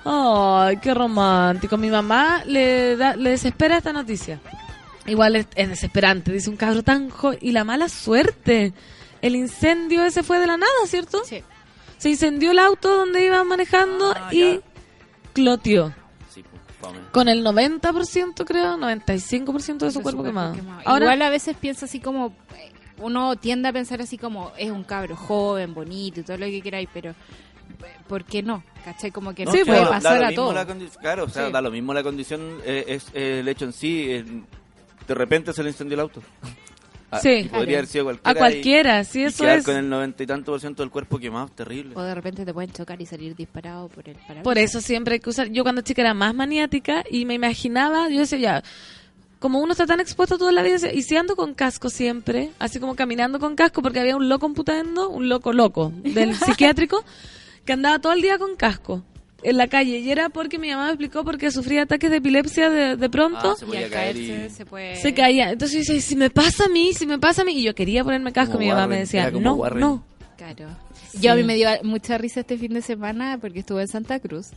Ay, 0.06 0.78
qué 0.78 0.94
romántico. 0.94 1.78
Mi 1.78 1.90
mamá 1.90 2.44
le, 2.46 2.96
da, 2.96 3.16
le 3.16 3.32
desespera 3.32 3.78
esta 3.78 3.92
noticia. 3.92 4.40
Igual 5.08 5.36
es, 5.36 5.48
es 5.56 5.70
desesperante, 5.70 6.32
dice 6.32 6.50
un 6.50 6.58
cabro 6.58 6.84
tan. 6.84 7.10
Y 7.42 7.52
la 7.52 7.64
mala 7.64 7.90
suerte. 7.90 8.74
El 9.22 9.36
incendio 9.36 10.06
ese 10.06 10.24
fue 10.24 10.40
de 10.40 10.48
la 10.48 10.58
nada, 10.58 10.72
¿cierto? 10.88 11.22
Sí. 11.26 11.44
Se 11.98 12.10
incendió 12.10 12.52
el 12.52 12.60
auto 12.60 12.96
donde 12.98 13.26
iba 13.26 13.44
manejando 13.44 14.14
Ah, 14.16 14.30
y 14.32 14.56
ya. 14.56 14.62
cloteó. 15.34 15.94
Sí, 16.34 16.44
pues. 16.44 16.92
Con 17.12 17.28
el 17.30 17.44
90%, 17.44 18.46
creo, 18.46 18.78
95% 18.78 19.86
de 19.86 19.92
su 19.92 20.02
cuerpo 20.02 20.24
quemado. 20.24 20.54
quemado. 20.54 20.82
Ahora, 20.86 21.06
Igual 21.06 21.22
a 21.24 21.30
veces 21.30 21.56
piensa 21.58 21.86
así 21.86 22.00
como, 22.00 22.36
eh, 22.58 22.72
uno 23.00 23.36
tiende 23.38 23.70
a 23.70 23.74
pensar 23.74 24.02
así 24.02 24.18
como, 24.18 24.52
es 24.58 24.70
un 24.72 24.84
cabro 24.84 25.16
joven, 25.16 25.74
bonito 25.74 26.20
y 26.20 26.24
todo 26.24 26.38
lo 26.38 26.46
que 26.46 26.62
queráis, 26.62 26.90
pero 26.94 27.12
eh, 27.12 27.16
¿por 28.08 28.24
qué 28.26 28.44
no? 28.44 28.64
¿Cachai? 28.84 29.12
Como 29.12 29.34
que 29.34 29.46
No, 29.46 29.52
Sí, 29.52 29.60
puede 29.66 29.80
pues, 29.80 29.90
da 29.90 29.90
pasar 29.90 30.24
a 30.24 30.34
todo. 30.36 30.54
claro, 31.02 31.24
o 31.24 31.30
sea, 31.30 31.48
Sí. 31.48 31.52
da 31.52 31.62
lo 31.62 31.72
mismo 31.72 31.94
la 31.94 32.04
condición, 32.04 32.60
eh, 32.66 32.86
es 32.88 33.08
eh, 33.14 33.40
el 33.40 33.48
hecho 33.48 33.66
en 33.66 33.74
sí. 33.74 34.06
eh, 34.12 34.26
de 35.08 35.14
repente 35.14 35.54
se 35.54 35.64
le 35.64 35.70
incendió 35.70 35.94
el 35.96 36.02
auto. 36.02 36.22
Ah, 37.16 37.20
Sí. 37.22 37.30
y 37.46 37.50
podría 37.50 37.78
haber 37.78 37.88
sido 37.88 38.06
cualquiera. 38.06 38.32
a 38.32 38.36
cualquiera, 38.36 39.04
sí, 39.04 39.20
y 39.22 39.24
eso 39.24 39.44
quedar 39.44 39.60
es. 39.60 39.66
con 39.66 39.76
el 39.76 39.90
noventa 39.90 40.24
y 40.24 40.28
tanto 40.28 40.52
por 40.52 40.60
ciento 40.60 40.84
del 40.84 40.90
cuerpo 40.92 41.18
quemado, 41.18 41.48
terrible. 41.50 41.94
O 41.96 42.02
de 42.04 42.14
repente 42.16 42.46
te 42.46 42.54
pueden 42.54 42.72
chocar 42.72 43.02
y 43.02 43.06
salir 43.06 43.36
disparado 43.36 43.88
por 43.90 44.08
el 44.08 44.16
parabrisas. 44.16 44.44
Por 44.44 44.58
eso 44.58 44.82
siempre 44.82 45.16
hay 45.16 45.20
que 45.20 45.30
usar. 45.30 45.48
Yo 45.50 45.64
cuando 45.64 45.82
chica 45.82 46.02
era 46.02 46.14
más 46.14 46.34
maniática 46.36 47.04
y 47.10 47.26
me 47.26 47.34
imaginaba, 47.34 48.10
yo 48.10 48.20
decía 48.20 48.38
ya, 48.40 48.64
como 49.40 49.60
uno 49.60 49.74
está 49.74 49.86
tan 49.86 50.00
expuesto 50.00 50.38
toda 50.38 50.52
la 50.52 50.64
vida, 50.64 50.92
y 50.92 51.04
si 51.04 51.16
ando 51.18 51.36
con 51.36 51.54
casco 51.54 51.90
siempre, 51.90 52.52
así 52.58 52.80
como 52.80 52.96
caminando 52.96 53.40
con 53.40 53.56
casco, 53.56 53.82
porque 53.82 54.00
había 54.00 54.16
un 54.16 54.28
loco 54.30 54.46
amputando, 54.48 55.10
un 55.10 55.30
loco 55.30 55.54
loco 55.54 55.92
del 56.04 56.34
psiquiátrico, 56.36 57.04
que 57.64 57.74
andaba 57.74 58.00
todo 58.00 58.14
el 58.14 58.22
día 58.22 58.38
con 58.38 58.56
casco 58.56 59.04
en 59.50 59.58
la 59.58 59.68
calle. 59.68 60.00
Y 60.00 60.12
era 60.12 60.30
porque 60.30 60.58
mi 60.58 60.70
mamá 60.70 60.86
me 60.86 60.90
explicó 60.92 61.24
porque 61.24 61.52
sufría 61.52 61.84
ataques 61.84 62.10
de 62.12 62.18
epilepsia 62.18 62.70
de, 62.70 62.96
de 62.98 63.10
pronto. 63.10 63.52
Ah, 63.52 63.56
se 63.58 63.66
Y 63.66 63.84
al 63.84 63.90
caer 63.90 64.16
caerse 64.16 64.46
y... 64.48 64.50
se 64.50 64.66
puede... 64.66 64.96
Se 64.98 65.14
caía. 65.14 65.52
Entonces 65.52 65.86
decía, 65.86 66.02
si 66.02 66.16
me 66.16 66.30
pasa 66.30 66.66
a 66.66 66.70
mí, 66.70 66.94
si 66.94 67.06
me 67.06 67.20
pasa 67.20 67.44
a 67.44 67.46
mí. 67.46 67.54
Y 67.54 67.64
yo 67.64 67.76
quería 67.76 68.04
ponerme 68.04 68.32
casco. 68.34 68.54
Como 68.54 68.66
Mi 68.66 68.72
mamá 68.72 68.88
me 68.88 69.00
decía, 69.00 69.32
no, 69.32 69.54
Warren. 69.54 69.80
no. 69.80 70.04
Claro. 70.38 70.68
Sí. 71.12 71.20
Yo 71.22 71.32
a 71.32 71.36
mí 71.36 71.44
me 71.44 71.56
dio 71.56 71.70
mucha 71.84 72.18
risa 72.18 72.42
este 72.42 72.58
fin 72.58 72.74
de 72.74 72.82
semana 72.82 73.38
porque 73.40 73.60
estuve 73.60 73.82
en 73.84 73.88
Santa 73.88 74.20
Cruz 74.20 74.50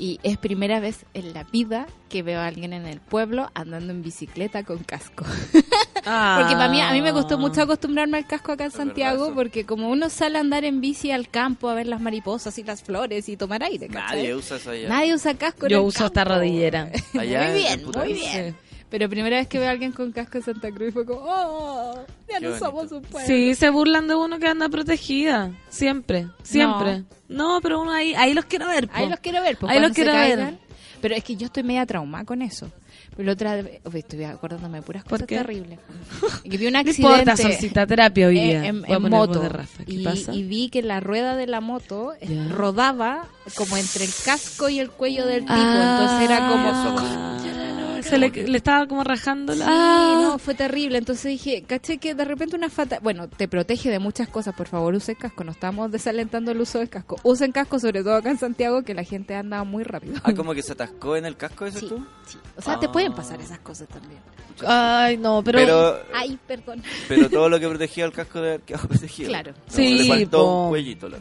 y 0.00 0.18
es 0.22 0.38
primera 0.38 0.80
vez 0.80 1.04
en 1.14 1.34
la 1.34 1.44
vida 1.44 1.86
que 2.08 2.22
veo 2.22 2.40
a 2.40 2.46
alguien 2.46 2.72
en 2.72 2.86
el 2.86 3.00
pueblo 3.00 3.50
andando 3.54 3.92
en 3.92 4.02
bicicleta 4.02 4.64
con 4.64 4.78
casco. 4.78 5.24
Porque 5.94 6.54
para 6.54 6.68
mí, 6.70 6.80
a 6.80 6.90
mí 6.92 7.02
me 7.02 7.12
costó 7.12 7.36
mucho 7.38 7.60
acostumbrarme 7.62 8.16
al 8.16 8.26
casco 8.26 8.52
acá 8.52 8.64
en 8.64 8.70
Santiago 8.70 9.26
eso. 9.26 9.34
porque 9.34 9.66
como 9.66 9.90
uno 9.90 10.08
sale 10.08 10.38
a 10.38 10.40
andar 10.40 10.64
en 10.64 10.80
bici 10.80 11.10
al 11.10 11.28
campo 11.28 11.68
a 11.68 11.74
ver 11.74 11.86
las 11.86 12.00
mariposas 12.00 12.56
y 12.58 12.64
las 12.64 12.82
flores 12.82 13.28
y 13.28 13.36
tomar 13.36 13.62
aire, 13.62 13.86
¿cachai? 13.88 14.16
Nadie 14.16 14.34
usa 14.34 14.56
esa 14.56 14.74
ya. 14.74 14.88
Nadie 14.88 15.14
usa 15.14 15.34
casco 15.34 15.66
en 15.66 15.72
Yo 15.72 15.80
el 15.80 15.84
uso 15.84 16.06
esta 16.06 16.24
rodillera. 16.24 16.90
Allá 17.18 17.38
muy 17.42 17.48
en- 17.48 17.54
bien, 17.54 17.90
muy 17.94 18.12
bien. 18.14 18.56
Pero 18.90 19.08
primera 19.08 19.36
vez 19.36 19.46
que 19.46 19.58
veo 19.58 19.68
a 19.68 19.70
alguien 19.70 19.92
con 19.92 20.10
casco 20.10 20.38
en 20.38 20.44
Santa 20.44 20.70
Cruz 20.72 20.92
fue 20.92 21.06
como, 21.06 21.20
oh, 21.24 21.94
ya 22.28 22.38
Qué 22.38 22.44
no 22.44 22.48
bonito. 22.50 22.66
somos 22.66 22.92
un 22.92 23.02
pueblo. 23.02 23.26
Sí, 23.26 23.54
se 23.54 23.70
burlan 23.70 24.08
de 24.08 24.16
uno 24.16 24.38
que 24.38 24.48
anda 24.48 24.68
protegida. 24.68 25.52
Siempre, 25.68 26.26
siempre. 26.42 27.04
No, 27.28 27.60
pero 27.62 27.80
uno 27.80 27.92
ahí, 27.92 28.14
ahí 28.14 28.34
los 28.34 28.46
quiero 28.46 28.66
ver. 28.66 28.88
po. 28.88 28.94
Ahí 28.96 29.08
los 29.08 29.20
quiero 29.20 29.42
ver, 29.42 29.56
pues 29.56 29.70
Ahí 29.70 29.78
cuando 29.78 29.88
los 29.88 29.94
quiero 29.94 30.12
ver. 30.12 30.58
Pero 31.00 31.14
es 31.14 31.24
que 31.24 31.36
yo 31.36 31.46
estoy 31.46 31.62
media 31.62 31.86
traumada 31.86 32.24
con 32.24 32.42
eso. 32.42 32.70
Pero 33.16 33.26
la 33.26 33.32
otra 33.32 33.62
vez, 33.62 33.80
estoy 33.94 34.24
acordándome 34.24 34.78
de 34.78 34.82
puras 34.82 35.02
¿Por 35.04 35.12
cosas 35.12 35.26
terribles. 35.26 35.78
Que 36.42 36.58
vi 36.58 36.66
un 36.66 36.76
accidente 36.76 37.20
importa, 37.20 37.36
solcita 37.36 37.86
terapia 37.86 38.26
hoy 38.26 38.40
día. 38.40 38.66
en, 38.66 38.82
moto 39.02 39.40
de 39.40 39.48
Rafa. 39.48 39.84
¿Qué 39.84 39.92
y, 39.92 40.04
pasa? 40.04 40.34
y 40.34 40.42
vi 40.42 40.68
que 40.68 40.82
la 40.82 41.00
rueda 41.00 41.36
de 41.36 41.46
la 41.46 41.60
moto 41.60 42.12
rodaba 42.50 43.26
como 43.56 43.76
entre 43.76 44.04
el 44.04 44.10
casco 44.24 44.68
y 44.68 44.80
el 44.80 44.90
cuello 44.90 45.26
del 45.26 45.40
tipo. 45.40 45.54
Ah, 45.54 45.98
entonces 46.00 46.30
era 46.30 46.48
como... 46.48 47.69
Se 48.02 48.18
le, 48.18 48.30
le 48.30 48.56
estaba 48.56 48.86
como 48.86 49.04
rajando 49.04 49.54
la... 49.54 49.64
Sí, 49.64 49.70
Ah. 49.72 50.20
no, 50.22 50.38
fue 50.38 50.54
terrible. 50.54 50.98
Entonces 50.98 51.24
dije, 51.24 51.62
caché 51.66 51.98
que 51.98 52.14
de 52.14 52.24
repente 52.24 52.56
una 52.56 52.70
falta. 52.70 52.98
Bueno, 53.00 53.28
te 53.28 53.48
protege 53.48 53.90
de 53.90 53.98
muchas 53.98 54.28
cosas. 54.28 54.54
Por 54.54 54.66
favor, 54.68 54.94
use 54.94 55.14
casco. 55.16 55.44
No 55.44 55.52
estamos 55.52 55.90
desalentando 55.90 56.50
el 56.50 56.60
uso 56.60 56.78
del 56.78 56.88
casco. 56.88 57.16
Usen 57.22 57.52
casco, 57.52 57.78
sobre 57.78 58.02
todo 58.02 58.14
acá 58.16 58.30
en 58.30 58.38
Santiago, 58.38 58.82
que 58.82 58.94
la 58.94 59.04
gente 59.04 59.34
anda 59.34 59.62
muy 59.64 59.84
rápido. 59.84 60.14
Ah, 60.22 60.32
como 60.34 60.54
que 60.54 60.62
se 60.62 60.72
atascó 60.72 61.16
en 61.16 61.26
el 61.26 61.36
casco 61.36 61.66
ese 61.66 61.80
Sí, 61.80 61.88
tú. 61.88 62.04
sí. 62.26 62.38
O 62.56 62.62
sea, 62.62 62.78
te 62.78 62.88
pueden 62.88 63.12
pasar 63.14 63.40
esas 63.40 63.58
cosas 63.60 63.88
también. 63.88 64.20
Ay, 64.66 65.16
no, 65.16 65.42
pero... 65.42 65.58
Pero, 65.58 65.98
Ay, 66.14 66.38
perdón. 66.46 66.82
pero 67.08 67.30
todo 67.30 67.48
lo 67.48 67.58
que 67.58 67.66
protegía 67.68 68.04
el 68.04 68.12
casco 68.12 68.40
debe 68.40 68.48
haber 68.54 68.60
quedado 68.62 68.88
protegido. 68.88 69.28
Claro. 69.30 69.52
No, 69.52 69.58
Sí, 69.74 69.98
le 70.00 70.08
faltó 70.08 70.38
po. 70.44 70.62
un 70.64 70.68
cuellito. 70.70 71.08
La... 71.08 71.18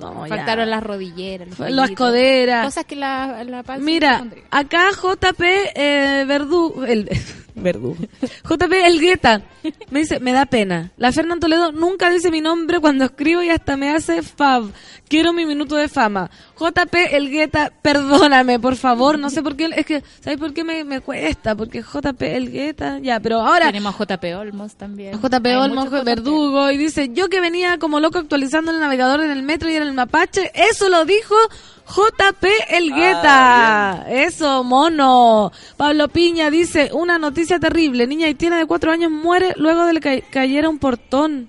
no, 0.00 0.26
ya. 0.26 0.36
Faltaron 0.36 0.70
las 0.70 0.82
rodilleras, 0.82 1.58
los 1.58 1.70
Las 1.70 1.90
coderas. 1.92 2.64
Cosas 2.66 2.84
que 2.84 2.96
la, 2.96 3.44
la 3.44 3.62
Mira, 3.78 4.24
acá 4.50 4.90
JP 4.90 5.40
eh, 5.74 6.24
Verdú, 6.26 6.84
el 6.86 7.08
Verdú, 7.54 7.96
JP 8.48 8.72
Elgueta 8.84 9.42
me 9.90 10.00
dice, 10.00 10.20
me 10.20 10.32
da 10.32 10.46
pena. 10.46 10.92
La 10.96 11.12
Fernán 11.12 11.40
Toledo 11.40 11.72
nunca 11.72 12.10
dice 12.10 12.30
mi 12.30 12.40
nombre 12.40 12.80
cuando 12.80 13.04
escribo 13.04 13.42
y 13.42 13.50
hasta 13.50 13.76
me 13.76 13.90
hace 13.90 14.22
fab. 14.22 14.70
Quiero 15.08 15.32
mi 15.32 15.44
minuto 15.44 15.76
de 15.76 15.88
fama. 15.88 16.30
JP 16.58 16.94
Elgueta, 17.12 17.72
perdóname, 17.82 18.60
por 18.60 18.76
favor. 18.76 19.18
No 19.18 19.28
sé 19.28 19.42
por 19.42 19.56
qué, 19.56 19.68
es 19.74 19.84
que, 19.84 20.02
¿sabes 20.20 20.38
por 20.38 20.54
qué 20.54 20.62
me, 20.64 20.84
me 20.84 21.00
cuesta? 21.00 21.54
Porque 21.56 21.82
JP 21.82 22.22
Elgueta, 22.22 22.98
ya, 23.00 23.18
pero 23.20 23.40
ahora 23.40 23.66
Tenemos 23.66 23.94
a 23.94 24.04
JP 24.04 24.24
Olmos 24.38 24.76
también. 24.76 25.20
JP 25.20 25.46
Hay 25.46 25.54
Olmos, 25.54 25.90
JP. 25.90 26.04
Verdugo, 26.04 26.70
y 26.70 26.76
dice, 26.76 27.10
yo 27.12 27.28
que 27.28 27.40
venía 27.40 27.78
como 27.78 27.98
loco 28.00 28.18
actualizando 28.18 28.70
el 28.70 28.80
navegador 28.80 29.22
en 29.22 29.30
el 29.30 29.42
metro 29.42 29.68
y 29.68 29.74
en 29.74 29.82
el 29.82 29.92
mapache, 29.92 30.52
eso 30.54 30.88
lo 30.88 31.04
dijo 31.04 31.34
JP 31.90 32.44
Elgueta. 32.68 33.22
Ah, 33.32 34.04
eso, 34.08 34.62
mono. 34.62 35.50
Pablo 35.76 36.08
Piña 36.08 36.50
dice, 36.50 36.90
una 36.92 37.18
noticia 37.18 37.39
terrible, 37.46 38.06
niña 38.06 38.26
haitiana 38.26 38.58
de 38.58 38.66
cuatro 38.66 38.92
años 38.92 39.10
muere 39.10 39.54
luego 39.56 39.86
de 39.86 40.00
que 40.00 40.22
cayera 40.30 40.68
un 40.68 40.78
portón. 40.78 41.48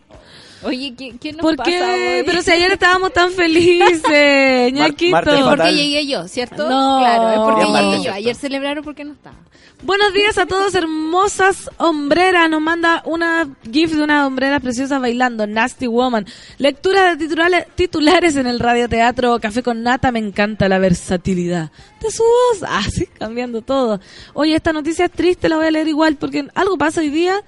Oye, 0.64 0.94
¿qué, 0.98 1.16
qué 1.20 1.32
nos 1.34 1.42
¿Por 1.42 1.56
pasa 1.56 1.70
qué? 1.70 2.18
hoy? 2.20 2.24
Pero 2.26 2.42
si 2.42 2.52
ayer 2.52 2.72
estábamos 2.72 3.12
tan 3.14 3.32
felices, 3.32 4.02
ñaquito. 4.74 5.12
martes 5.12 5.34
¿Por 5.36 5.44
fatal. 5.58 5.70
qué 5.70 5.76
llegué 5.76 6.08
yo, 6.08 6.28
cierto? 6.28 6.70
No. 6.70 7.00
Claro, 7.00 7.30
es 7.32 7.40
porque 7.40 7.66
llegué 7.66 7.96
yo. 7.98 8.02
¿cierto? 8.04 8.18
Ayer 8.18 8.36
celebraron 8.36 8.84
porque 8.84 9.04
no 9.04 9.14
estaba. 9.14 9.38
Buenos 9.84 10.14
días 10.14 10.38
a 10.38 10.46
todos, 10.46 10.76
hermosas 10.76 11.68
hombreras. 11.78 12.48
Nos 12.52 12.62
manda 12.62 13.02
una 13.06 13.48
gif 13.72 13.92
de 13.94 14.04
una 14.04 14.28
hombrera 14.28 14.60
preciosa 14.60 15.00
bailando, 15.00 15.48
Nasty 15.48 15.88
Woman. 15.88 16.28
Lectura 16.60 17.10
de 17.10 17.18
titulares, 17.18 17.66
titulares 17.74 18.36
en 18.36 18.46
el 18.46 18.60
radioteatro 18.60 19.40
Café 19.40 19.64
con 19.64 19.82
Nata. 19.82 20.12
Me 20.12 20.20
encanta 20.20 20.70
la 20.70 20.78
versatilidad 20.78 21.72
de 22.00 22.12
su 22.12 22.22
voz. 22.22 22.64
Ah, 22.68 22.84
sí, 22.92 23.08
cambiando 23.18 23.64
todo. 23.64 24.00
Oye, 24.34 24.56
esta 24.56 24.72
noticia 24.72 25.06
es 25.06 25.12
triste, 25.12 25.50
la 25.50 25.56
voy 25.56 25.66
a 25.66 25.72
leer 25.72 25.88
igual 25.88 26.16
porque 26.18 26.48
algo 26.54 26.78
pasa 26.78 27.02
hoy 27.02 27.10
día, 27.10 27.42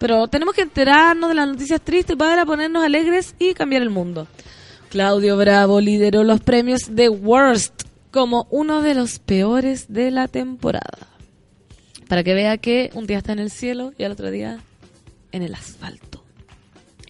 pero 0.00 0.26
tenemos 0.28 0.54
que 0.54 0.62
enterarnos 0.62 1.28
de 1.28 1.34
las 1.34 1.46
noticias 1.46 1.80
tristes 1.80 2.16
para 2.16 2.46
ponernos 2.46 2.82
alegres 2.82 3.34
y 3.38 3.52
cambiar 3.52 3.82
el 3.82 3.90
mundo. 3.90 4.26
Claudio 4.88 5.36
Bravo 5.36 5.78
lideró 5.80 6.24
los 6.24 6.40
premios 6.40 6.96
de 6.96 7.10
Worst 7.10 7.82
como 8.10 8.48
uno 8.50 8.80
de 8.80 8.94
los 8.94 9.18
peores 9.18 9.92
de 9.92 10.10
la 10.10 10.26
temporada. 10.26 11.06
Para 12.08 12.24
que 12.24 12.32
vea 12.32 12.56
que 12.56 12.90
un 12.94 13.06
día 13.06 13.18
está 13.18 13.32
en 13.32 13.40
el 13.40 13.50
cielo 13.50 13.92
y 13.98 14.04
al 14.04 14.12
otro 14.12 14.30
día 14.30 14.58
en 15.32 15.42
el 15.42 15.54
asfalto. 15.54 16.24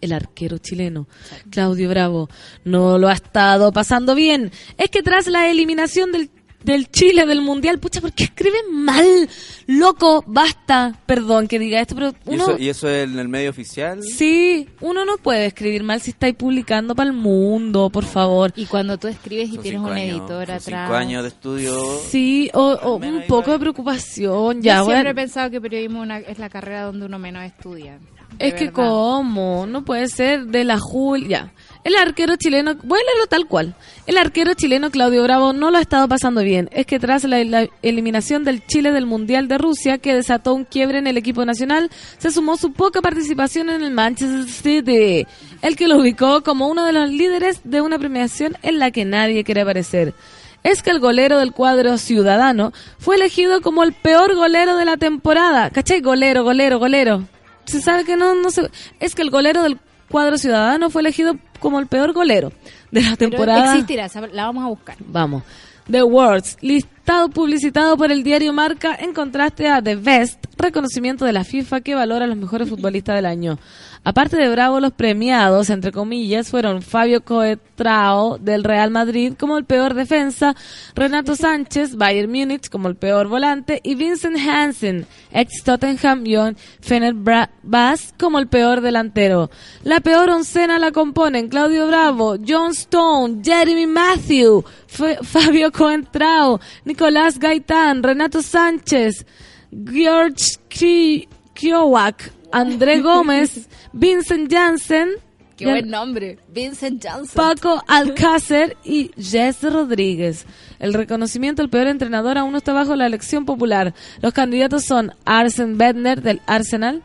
El 0.00 0.12
arquero 0.12 0.58
chileno, 0.58 1.06
Claudio 1.50 1.88
Bravo, 1.88 2.28
no 2.64 2.98
lo 2.98 3.08
ha 3.08 3.12
estado 3.12 3.70
pasando 3.70 4.14
bien. 4.16 4.50
Es 4.78 4.90
que 4.90 5.02
tras 5.02 5.28
la 5.28 5.48
eliminación 5.48 6.10
del, 6.10 6.30
del 6.62 6.90
Chile 6.90 7.24
del 7.26 7.40
Mundial, 7.40 7.78
pucha, 7.78 8.00
¿por 8.00 8.12
qué 8.12 8.24
escriben 8.24 8.72
mal? 8.72 9.28
Loco, 9.66 10.22
basta. 10.26 10.98
Perdón 11.06 11.48
que 11.48 11.58
diga 11.58 11.80
esto, 11.80 11.94
pero 11.94 12.10
¿Y, 12.26 12.34
uno... 12.34 12.44
eso, 12.50 12.58
¿Y 12.58 12.68
eso 12.68 12.88
es 12.88 13.08
en 13.10 13.18
el 13.18 13.28
medio 13.28 13.50
oficial? 13.50 14.00
Sí, 14.02 14.68
uno 14.80 15.04
no 15.04 15.16
puede 15.16 15.46
escribir 15.46 15.82
mal 15.82 16.00
si 16.00 16.10
estáis 16.10 16.34
publicando 16.34 16.94
para 16.94 17.08
el 17.10 17.16
mundo, 17.16 17.88
por 17.90 18.04
favor. 18.04 18.52
Y 18.56 18.66
cuando 18.66 18.98
tú 18.98 19.08
escribes 19.08 19.48
y 19.50 19.54
Son 19.54 19.62
tienes 19.62 19.80
un 19.80 19.90
años, 19.92 20.18
editor 20.20 20.42
atrás. 20.42 20.62
Cinco 20.64 20.94
años 20.94 21.22
de 21.22 21.28
estudio. 21.28 21.98
Sí, 22.08 22.50
o, 22.54 22.96
un 22.96 23.22
poco 23.26 23.52
de 23.52 23.58
preocupación. 23.58 24.56
Yo 24.56 24.62
Ya, 24.62 24.74
siempre 24.76 24.94
bueno. 24.96 25.10
he 25.10 25.14
pensado 25.14 25.50
que 25.50 25.60
periodismo 25.60 26.00
una- 26.02 26.18
es 26.18 26.38
la 26.38 26.48
carrera 26.50 26.82
donde 26.84 27.06
uno 27.06 27.18
menos 27.18 27.44
estudia. 27.44 27.98
Es 28.38 28.54
que 28.54 28.70
cómo, 28.70 29.66
no 29.66 29.84
puede 29.84 30.08
ser 30.08 30.46
de 30.46 30.64
la 30.64 30.78
Julia. 30.78 31.52
El 31.90 31.96
arquero 31.96 32.36
chileno, 32.36 32.76
voy 32.84 33.00
tal 33.28 33.48
cual. 33.48 33.74
El 34.06 34.16
arquero 34.16 34.54
chileno 34.54 34.92
Claudio 34.92 35.24
Bravo 35.24 35.52
no 35.52 35.72
lo 35.72 35.78
ha 35.78 35.80
estado 35.80 36.06
pasando 36.06 36.40
bien. 36.40 36.68
Es 36.70 36.86
que 36.86 37.00
tras 37.00 37.24
la, 37.24 37.42
la 37.42 37.66
eliminación 37.82 38.44
del 38.44 38.64
Chile 38.64 38.92
del 38.92 39.06
Mundial 39.06 39.48
de 39.48 39.58
Rusia, 39.58 39.98
que 39.98 40.14
desató 40.14 40.54
un 40.54 40.64
quiebre 40.64 40.98
en 40.98 41.08
el 41.08 41.16
equipo 41.16 41.44
nacional, 41.44 41.90
se 42.18 42.30
sumó 42.30 42.56
su 42.56 42.72
poca 42.72 43.02
participación 43.02 43.70
en 43.70 43.82
el 43.82 43.90
Manchester 43.90 44.48
City, 44.48 45.26
el 45.62 45.74
que 45.74 45.88
lo 45.88 45.98
ubicó 45.98 46.44
como 46.44 46.68
uno 46.68 46.84
de 46.84 46.92
los 46.92 47.10
líderes 47.10 47.62
de 47.64 47.80
una 47.80 47.98
premiación 47.98 48.56
en 48.62 48.78
la 48.78 48.92
que 48.92 49.04
nadie 49.04 49.42
quiere 49.42 49.62
aparecer. 49.62 50.14
Es 50.62 50.82
que 50.82 50.90
el 50.90 51.00
golero 51.00 51.40
del 51.40 51.50
cuadro 51.50 51.98
ciudadano 51.98 52.72
fue 53.00 53.16
elegido 53.16 53.62
como 53.62 53.82
el 53.82 53.94
peor 53.94 54.36
golero 54.36 54.76
de 54.76 54.84
la 54.84 54.96
temporada. 54.96 55.70
¿Cachai? 55.70 56.02
Golero, 56.02 56.44
golero, 56.44 56.78
golero. 56.78 57.24
Se 57.64 57.80
sabe 57.80 58.04
que 58.04 58.16
no, 58.16 58.36
no 58.36 58.52
se... 58.52 58.70
Es 59.00 59.16
que 59.16 59.22
el 59.22 59.30
golero 59.30 59.64
del 59.64 59.80
cuadro 60.10 60.36
ciudadano 60.38 60.90
fue 60.90 61.02
elegido 61.02 61.36
como 61.60 61.78
el 61.78 61.86
peor 61.86 62.12
golero 62.12 62.52
de 62.90 63.02
la 63.02 63.16
Pero 63.16 63.30
temporada. 63.30 63.74
existirá, 63.74 64.08
la 64.32 64.44
vamos 64.46 64.64
a 64.64 64.68
buscar. 64.68 64.96
Vamos. 65.00 65.42
The 65.90 66.02
Words, 66.02 66.58
listado 67.00 67.30
publicitado 67.30 67.96
por 67.96 68.12
el 68.12 68.22
diario 68.22 68.52
Marca 68.52 68.94
en 68.94 69.14
contraste 69.14 69.68
a 69.68 69.82
The 69.82 69.96
Best, 69.96 70.44
reconocimiento 70.58 71.24
de 71.24 71.32
la 71.32 71.44
FIFA 71.44 71.80
que 71.80 71.94
valora 71.94 72.26
a 72.26 72.28
los 72.28 72.36
mejores 72.36 72.68
futbolistas 72.68 73.16
del 73.16 73.24
año. 73.26 73.58
Aparte 74.04 74.36
de 74.38 74.48
Bravo, 74.48 74.80
los 74.80 74.92
premiados, 74.92 75.68
entre 75.68 75.92
comillas, 75.92 76.48
fueron 76.50 76.80
Fabio 76.80 77.22
Coetrao 77.22 78.38
del 78.38 78.64
Real 78.64 78.90
Madrid 78.90 79.34
como 79.38 79.58
el 79.58 79.64
peor 79.66 79.92
defensa, 79.94 80.54
Renato 80.94 81.36
Sánchez, 81.36 81.96
Bayern 81.96 82.30
Múnich 82.30 82.70
como 82.70 82.88
el 82.88 82.96
peor 82.96 83.28
volante 83.28 83.80
y 83.82 83.94
Vincent 83.96 84.38
Hansen, 84.38 85.06
ex 85.32 85.62
Tottenham 85.64 86.24
John 86.26 86.56
Fenerbahce 86.80 88.14
como 88.18 88.38
el 88.38 88.46
peor 88.46 88.80
delantero. 88.80 89.50
La 89.84 90.00
peor 90.00 90.30
oncena 90.30 90.78
la 90.78 90.92
componen 90.92 91.48
Claudio 91.48 91.86
Bravo, 91.86 92.36
John 92.46 92.70
Stone, 92.72 93.42
Jeremy 93.44 93.86
Matthew, 93.86 94.64
F- 94.88 95.18
Fabio 95.22 95.70
Coentrao, 95.72 96.58
Nicolás 96.86 96.99
Gaitán, 97.38 98.02
Renato 98.02 98.42
Sánchez, 98.42 99.24
George 99.72 100.56
Ki- 100.68 101.28
Kiowack, 101.54 102.32
André 102.52 103.00
Gómez, 103.02 103.68
Vincent 103.92 104.50
Janssen, 104.52 105.10
Qué 105.56 105.66
buen 105.66 105.90
nombre. 105.90 106.38
Vincent 106.48 107.04
Johnson. 107.04 107.34
Paco 107.34 107.82
Alcácer 107.88 108.78
y 108.82 109.10
Jess 109.20 109.62
Rodríguez. 109.62 110.46
El 110.78 110.94
reconocimiento 110.94 111.60
del 111.60 111.68
peor 111.68 111.86
entrenador 111.88 112.38
aún 112.38 112.52
no 112.52 112.58
está 112.58 112.72
bajo 112.72 112.96
la 112.96 113.04
elección 113.06 113.44
popular. 113.44 113.92
Los 114.22 114.32
candidatos 114.32 114.84
son 114.84 115.12
Arsen 115.26 115.76
Bedner 115.76 116.22
del 116.22 116.40
Arsenal 116.46 117.02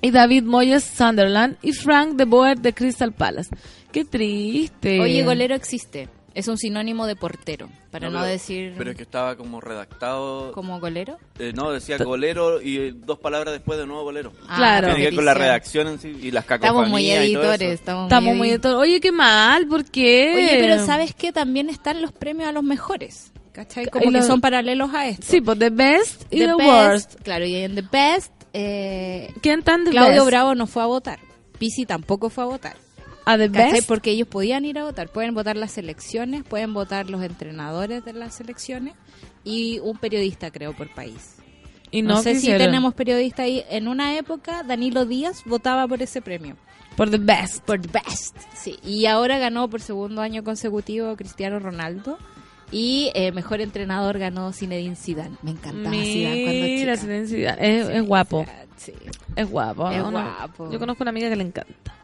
y 0.00 0.12
David 0.12 0.44
Moyes 0.44 0.84
Sunderland 0.84 1.56
y 1.62 1.72
Frank 1.72 2.14
de 2.14 2.24
Boer 2.26 2.60
de 2.60 2.72
Crystal 2.74 3.12
Palace. 3.12 3.50
Qué 3.90 4.04
triste. 4.04 5.00
Oye, 5.00 5.24
golero 5.24 5.56
existe. 5.56 6.08
Es 6.34 6.48
un 6.48 6.58
sinónimo 6.58 7.06
de 7.06 7.14
portero. 7.14 7.68
Para 7.92 8.08
no, 8.10 8.18
pero- 8.18 8.24
decir 8.30 8.74
Pero 8.76 8.90
es 8.90 8.96
que 8.96 9.04
estaba 9.04 9.36
como 9.36 9.60
redactado. 9.60 10.50
como 10.52 10.80
golero. 10.80 11.16
eh, 11.38 11.52
no, 11.54 11.70
decía 11.70 11.96
golero 11.98 12.60
y 12.60 12.76
eh, 12.78 12.92
dos 12.94 13.18
palabras 13.20 13.54
después 13.54 13.78
de 13.78 13.86
nuevo 13.86 14.02
golero. 14.02 14.32
Claro. 14.56 14.88
Tiene 14.88 14.98
que 15.00 15.06
ver 15.06 15.14
con 15.14 15.24
la 15.24 15.34
redacción 15.34 15.86
en 15.88 15.98
sí 16.00 16.08
y 16.20 16.30
las 16.32 16.44
cacofonías 16.44 16.74
Estamos 16.82 16.90
muy 16.90 17.10
editores. 17.10 17.70
Estamos, 17.72 18.04
Estamos 18.06 18.34
muy 18.36 18.48
edit- 18.48 18.52
de 18.52 18.58
todo. 18.58 18.78
Oye, 18.80 19.00
qué 19.00 19.12
mal, 19.12 19.66
¿por 19.68 19.84
qué? 19.84 20.32
Oye, 20.34 20.56
pero 20.60 20.84
¿sabes 20.84 21.14
qué? 21.14 21.32
También 21.32 21.68
están 21.70 22.02
los 22.02 22.10
premios 22.12 22.48
a 22.48 22.52
los 22.52 22.64
mejores. 22.64 23.30
¿Cachai? 23.52 23.86
Como 23.86 24.10
Y 24.10 24.12
que 24.12 24.22
son 24.22 24.40
paralelos 24.40 24.92
a 24.92 25.06
esto. 25.06 25.24
Sí, 25.28 25.40
pues 25.40 25.56
The 25.60 25.70
Best 25.70 26.22
y 26.32 26.38
The, 26.40 26.46
The 26.46 26.54
Worst. 26.54 27.14
Claro, 27.22 27.44
y 27.46 27.54
en 27.54 27.76
The 27.76 27.84
Best, 27.92 28.32
eh, 28.52 29.32
¿Quién 29.40 29.62
tan 29.62 29.84
The 29.84 29.92
Claudio 29.92 30.14
Best? 30.16 30.26
Bravo 30.26 30.54
no 30.56 30.66
fue 30.66 30.82
a 30.82 30.86
votar. 30.86 31.20
Pisi 31.60 31.86
tampoco 31.86 32.28
fue 32.30 32.42
a 32.42 32.46
votar. 32.48 32.76
¿A 33.24 33.38
The. 33.38 33.48
Best? 33.48 33.88
Porque 33.88 34.10
ellos 34.10 34.28
podían 34.28 34.64
ir 34.64 34.78
a 34.78 34.84
votar. 34.84 35.08
Pueden 35.08 35.34
votar 35.34 35.56
las 35.56 35.72
selecciones, 35.72 36.44
pueden 36.44 36.74
votar 36.74 37.08
los 37.10 37.22
entrenadores 37.22 38.04
de 38.04 38.12
las 38.12 38.34
selecciones 38.34 38.94
y 39.44 39.78
un 39.80 39.96
periodista, 39.98 40.50
creo, 40.50 40.74
por 40.74 40.92
país. 40.92 41.36
Y 41.90 42.02
no, 42.02 42.14
no, 42.14 42.22
sé 42.22 42.34
quisieron. 42.34 42.60
si 42.60 42.66
tenemos 42.66 42.94
periodista 42.94 43.44
ahí. 43.44 43.64
En 43.70 43.88
una 43.88 44.16
época, 44.18 44.62
Danilo 44.62 45.04
Díaz 45.06 45.42
votaba 45.46 45.86
por 45.86 46.02
ese 46.02 46.20
premio. 46.20 46.56
Por 46.96 47.10
The 47.10 47.18
Best. 47.18 47.64
Por 47.64 47.80
The 47.80 47.88
Best. 47.88 48.36
Sí. 48.54 48.78
Y 48.84 49.06
ahora 49.06 49.38
ganó 49.38 49.68
por 49.70 49.80
segundo 49.80 50.20
año 50.20 50.42
consecutivo 50.44 51.14
Cristiano 51.16 51.58
Ronaldo. 51.58 52.18
Y 52.72 53.10
eh, 53.14 53.30
mejor 53.30 53.60
entrenador 53.60 54.18
ganó 54.18 54.52
Zinedine 54.52 54.96
Zidane. 54.96 55.36
Me 55.42 55.52
encantaba 55.52 55.94
Zidane 55.94 56.42
cuando 56.44 56.64
Mira, 56.66 56.94
chica. 56.94 56.96
Zinedine 56.96 57.26
Zidane. 57.28 57.78
Es, 57.80 57.88
es 57.88 58.02
guapo. 58.02 58.46
Sí, 58.76 58.92
Es 59.36 59.48
guapo. 59.48 59.88
Es 59.90 59.98
¿no? 59.98 60.10
guapo. 60.10 60.70
Yo 60.72 60.78
conozco 60.80 61.04
una 61.04 61.10
amiga 61.10 61.28
que 61.28 61.36
le 61.36 61.44
encanta. 61.44 61.94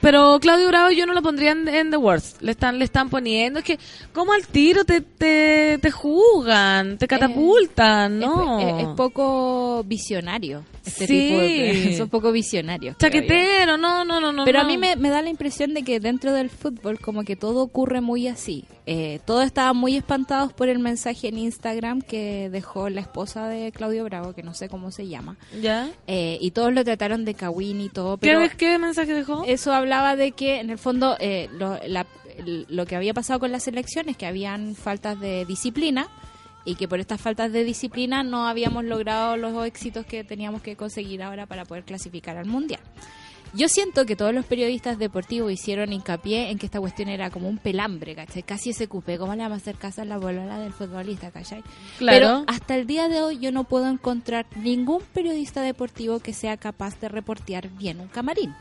Pero 0.00 0.38
Claudio 0.40 0.68
Bravo 0.68 0.90
yo 0.90 1.06
no 1.06 1.12
lo 1.14 1.22
pondría 1.22 1.52
en, 1.52 1.68
en 1.68 1.90
The 1.90 1.96
Worst. 1.96 2.42
Le 2.42 2.52
están, 2.52 2.78
le 2.78 2.84
están 2.84 3.10
poniendo. 3.10 3.60
Es 3.60 3.64
que, 3.64 3.78
como 4.12 4.32
al 4.32 4.46
tiro 4.46 4.84
te, 4.84 5.00
te, 5.00 5.78
te 5.78 5.90
jugan, 5.90 6.98
te 6.98 7.06
catapultan, 7.08 8.18
¿no? 8.18 8.60
Es, 8.60 8.84
es 8.84 8.88
poco 8.96 9.84
visionario. 9.84 10.64
Este 10.84 11.06
Sí. 11.06 11.18
tipo 11.18 11.38
de, 11.38 11.94
son 11.98 12.08
poco 12.10 12.30
visionarios. 12.32 12.96
creo 12.98 13.10
yo. 13.10 13.18
Chaquetero, 13.20 13.76
no, 13.78 14.04
no, 14.04 14.20
no, 14.20 14.32
no. 14.32 14.44
Pero 14.44 14.60
a 14.60 14.64
mí 14.64 14.76
me, 14.76 14.96
me 14.96 15.08
da 15.10 15.22
la 15.22 15.30
impresión 15.30 15.72
de 15.74 15.82
que 15.82 15.98
dentro 16.00 16.32
del 16.32 16.50
fútbol 16.50 17.00
como 17.00 17.24
que 17.24 17.36
todo 17.36 17.62
ocurre 17.62 18.00
muy 18.00 18.28
así. 18.28 18.64
Eh, 18.86 19.20
todos 19.24 19.44
estaban 19.46 19.76
muy 19.78 19.96
espantados 19.96 20.52
por 20.52 20.68
el 20.68 20.78
mensaje 20.78 21.28
en 21.28 21.38
Instagram 21.38 22.02
que 22.02 22.50
dejó 22.50 22.90
la 22.90 23.00
esposa 23.00 23.48
de 23.48 23.72
Claudio 23.72 24.04
Bravo, 24.04 24.34
que 24.34 24.42
no 24.42 24.52
sé 24.52 24.68
cómo 24.68 24.90
se 24.90 25.08
llama. 25.08 25.36
¿Ya? 25.62 25.88
Eh, 26.06 26.36
y 26.40 26.50
todos 26.50 26.72
lo 26.72 26.84
trataron 26.84 27.24
de 27.24 27.32
Kawin 27.34 27.80
y 27.80 27.88
todo. 27.88 28.18
¿Qué, 28.18 28.26
Pero 28.28 28.40
¿Qué 28.58 28.78
mensaje 28.78 29.14
dejó? 29.14 29.42
eso 29.46 29.72
hablaba 29.72 30.16
de 30.16 30.32
que 30.32 30.60
en 30.60 30.68
el 30.68 30.76
fondo 30.78 31.16
eh, 31.18 31.48
lo, 31.58 31.78
la- 31.86 32.06
lo 32.68 32.84
que 32.84 32.96
había 32.96 33.14
pasado 33.14 33.38
con 33.40 33.52
las 33.52 33.68
elecciones, 33.68 34.16
que 34.16 34.26
habían 34.26 34.74
faltas 34.74 35.18
de 35.20 35.44
disciplina 35.46 36.08
y 36.64 36.76
que 36.76 36.88
por 36.88 37.00
estas 37.00 37.20
faltas 37.20 37.52
de 37.52 37.64
disciplina 37.64 38.22
no 38.22 38.46
habíamos 38.46 38.84
logrado 38.84 39.36
los 39.36 39.66
éxitos 39.66 40.06
que 40.06 40.24
teníamos 40.24 40.62
que 40.62 40.76
conseguir 40.76 41.22
ahora 41.22 41.46
para 41.46 41.64
poder 41.64 41.84
clasificar 41.84 42.36
al 42.36 42.46
mundial. 42.46 42.80
Yo 43.56 43.68
siento 43.68 44.04
que 44.04 44.16
todos 44.16 44.34
los 44.34 44.44
periodistas 44.44 44.98
deportivos 44.98 45.52
hicieron 45.52 45.92
hincapié 45.92 46.50
en 46.50 46.58
que 46.58 46.66
esta 46.66 46.80
cuestión 46.80 47.08
era 47.08 47.30
como 47.30 47.48
un 47.48 47.58
pelambre, 47.58 48.16
¿cachai? 48.16 48.42
Casi 48.42 48.70
ese 48.70 48.88
cupe, 48.88 49.16
¿cómo 49.16 49.32
le 49.36 49.42
vamos 49.42 49.58
a 49.58 49.60
hacer 49.60 49.76
caso 49.76 50.02
a 50.02 50.04
la 50.04 50.18
bolola 50.18 50.58
del 50.58 50.72
futbolista, 50.72 51.30
¿cachai? 51.30 51.62
Claro. 51.98 52.16
Pero 52.16 52.44
hasta 52.48 52.74
el 52.74 52.88
día 52.88 53.08
de 53.08 53.20
hoy 53.20 53.38
yo 53.38 53.52
no 53.52 53.62
puedo 53.62 53.88
encontrar 53.88 54.46
ningún 54.56 55.02
periodista 55.12 55.62
deportivo 55.62 56.18
que 56.18 56.32
sea 56.32 56.56
capaz 56.56 56.98
de 56.98 57.08
reportear 57.08 57.68
bien 57.68 58.00
un 58.00 58.08
camarín. 58.08 58.52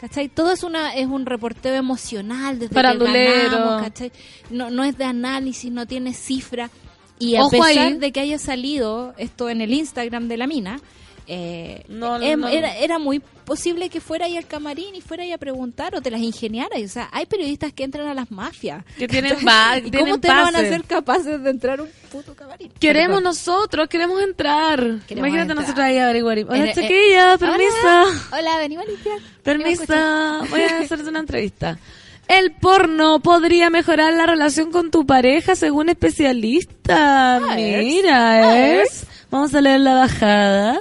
¿Cachai? 0.00 0.28
Todo 0.28 0.50
es 0.50 0.64
una 0.64 0.94
es 0.94 1.06
un 1.06 1.26
reporteo 1.26 1.74
emocional 1.74 2.58
desde 2.58 2.74
que 2.74 2.82
ganamos, 2.82 3.82
¿cachai? 3.82 4.10
No, 4.50 4.68
no 4.68 4.82
es 4.82 4.98
de 4.98 5.04
análisis, 5.04 5.70
no 5.70 5.86
tiene 5.86 6.12
cifra. 6.12 6.70
Y 7.18 7.36
a 7.36 7.42
Ojo 7.42 7.50
pesar 7.50 7.78
ahí. 7.86 7.98
de 7.98 8.12
que 8.12 8.20
haya 8.20 8.38
salido 8.38 9.14
esto 9.18 9.48
en 9.48 9.60
el 9.60 9.72
Instagram 9.72 10.28
de 10.28 10.36
la 10.36 10.46
mina, 10.46 10.80
eh, 11.26 11.84
No, 11.88 12.20
em- 12.20 12.40
no. 12.40 12.48
Era, 12.48 12.76
era 12.76 12.98
muy 12.98 13.20
posible 13.46 13.88
que 13.88 14.00
fuera 14.00 14.26
ahí 14.26 14.36
al 14.36 14.46
camarín 14.46 14.94
y 14.94 15.00
fuera 15.00 15.22
ahí 15.22 15.32
a 15.32 15.38
preguntar 15.38 15.94
o 15.94 16.02
te 16.02 16.10
las 16.10 16.20
ingeniaras. 16.20 16.82
O 16.82 16.88
sea, 16.88 17.08
hay 17.12 17.24
periodistas 17.26 17.72
que 17.72 17.84
entran 17.84 18.06
a 18.08 18.14
las 18.14 18.30
mafias. 18.30 18.84
Que 18.98 19.06
tienen 19.08 19.32
¿Y 19.38 19.90
tienen 19.90 20.00
cómo 20.10 20.18
te 20.20 20.28
van 20.28 20.54
a 20.54 20.60
ser 20.60 20.84
capaces 20.84 21.42
de 21.42 21.50
entrar 21.50 21.80
a 21.80 21.84
un 21.84 21.88
puto 22.12 22.34
camarín? 22.34 22.70
Queremos 22.78 23.22
nosotros, 23.22 23.88
queremos 23.88 24.20
entrar. 24.22 24.80
Queremos 25.06 25.08
Imagínate 25.28 25.40
entrar. 25.52 25.56
nosotros 25.56 25.84
ahí 25.86 25.96
a 25.98 26.04
averiguar. 26.04 26.38
Hola, 26.46 26.64
eh, 26.66 26.72
chiquillas, 26.74 27.38
permiso. 27.38 27.70
Hola, 27.82 28.38
Hola, 28.38 28.58
venimos 28.58 28.84
a 28.84 28.90
limpiar. 28.90 29.18
Permiso, 29.42 29.84
voy 30.50 30.60
a 30.60 30.78
hacerte 30.80 31.08
una 31.08 31.20
entrevista. 31.20 31.78
El 32.28 32.52
porno 32.52 33.20
podría 33.20 33.70
mejorar 33.70 34.12
la 34.14 34.26
relación 34.26 34.70
con 34.70 34.90
tu 34.90 35.06
pareja 35.06 35.54
según 35.56 35.88
especialistas. 35.88 37.42
A 37.42 37.54
ver, 37.54 37.84
Mira, 37.84 38.42
a 38.50 38.54
ver. 38.54 38.80
es. 38.86 39.06
Vamos 39.30 39.54
a 39.54 39.60
leer 39.60 39.80
la 39.80 39.94
bajada. 39.94 40.80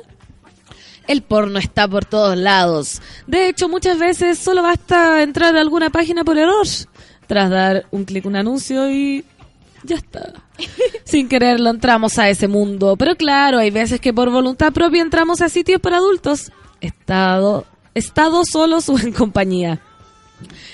El 1.07 1.21
porno 1.21 1.59
está 1.59 1.87
por 1.87 2.05
todos 2.05 2.37
lados. 2.37 3.01
De 3.27 3.49
hecho, 3.49 3.67
muchas 3.67 3.99
veces 3.99 4.39
solo 4.39 4.61
basta 4.61 5.21
entrar 5.21 5.55
a 5.55 5.59
alguna 5.61 5.89
página 5.89 6.23
por 6.23 6.37
error. 6.37 6.65
Tras 7.27 7.49
dar 7.49 7.85
un 7.91 8.05
clic, 8.05 8.25
un 8.25 8.35
anuncio 8.37 8.89
y 8.89 9.25
ya 9.83 9.97
está. 9.97 10.33
Sin 11.03 11.27
quererlo 11.27 11.69
entramos 11.71 12.17
a 12.19 12.29
ese 12.29 12.47
mundo. 12.47 12.95
Pero 12.97 13.15
claro, 13.15 13.57
hay 13.59 13.69
veces 13.69 13.99
que 13.99 14.13
por 14.13 14.29
voluntad 14.29 14.71
propia 14.71 15.01
entramos 15.01 15.41
a 15.41 15.49
sitios 15.49 15.81
para 15.81 15.97
adultos. 15.97 16.51
Estado, 16.79 17.65
estado 17.93 18.43
solos 18.45 18.87
o 18.89 18.97
en 18.97 19.11
compañía. 19.11 19.81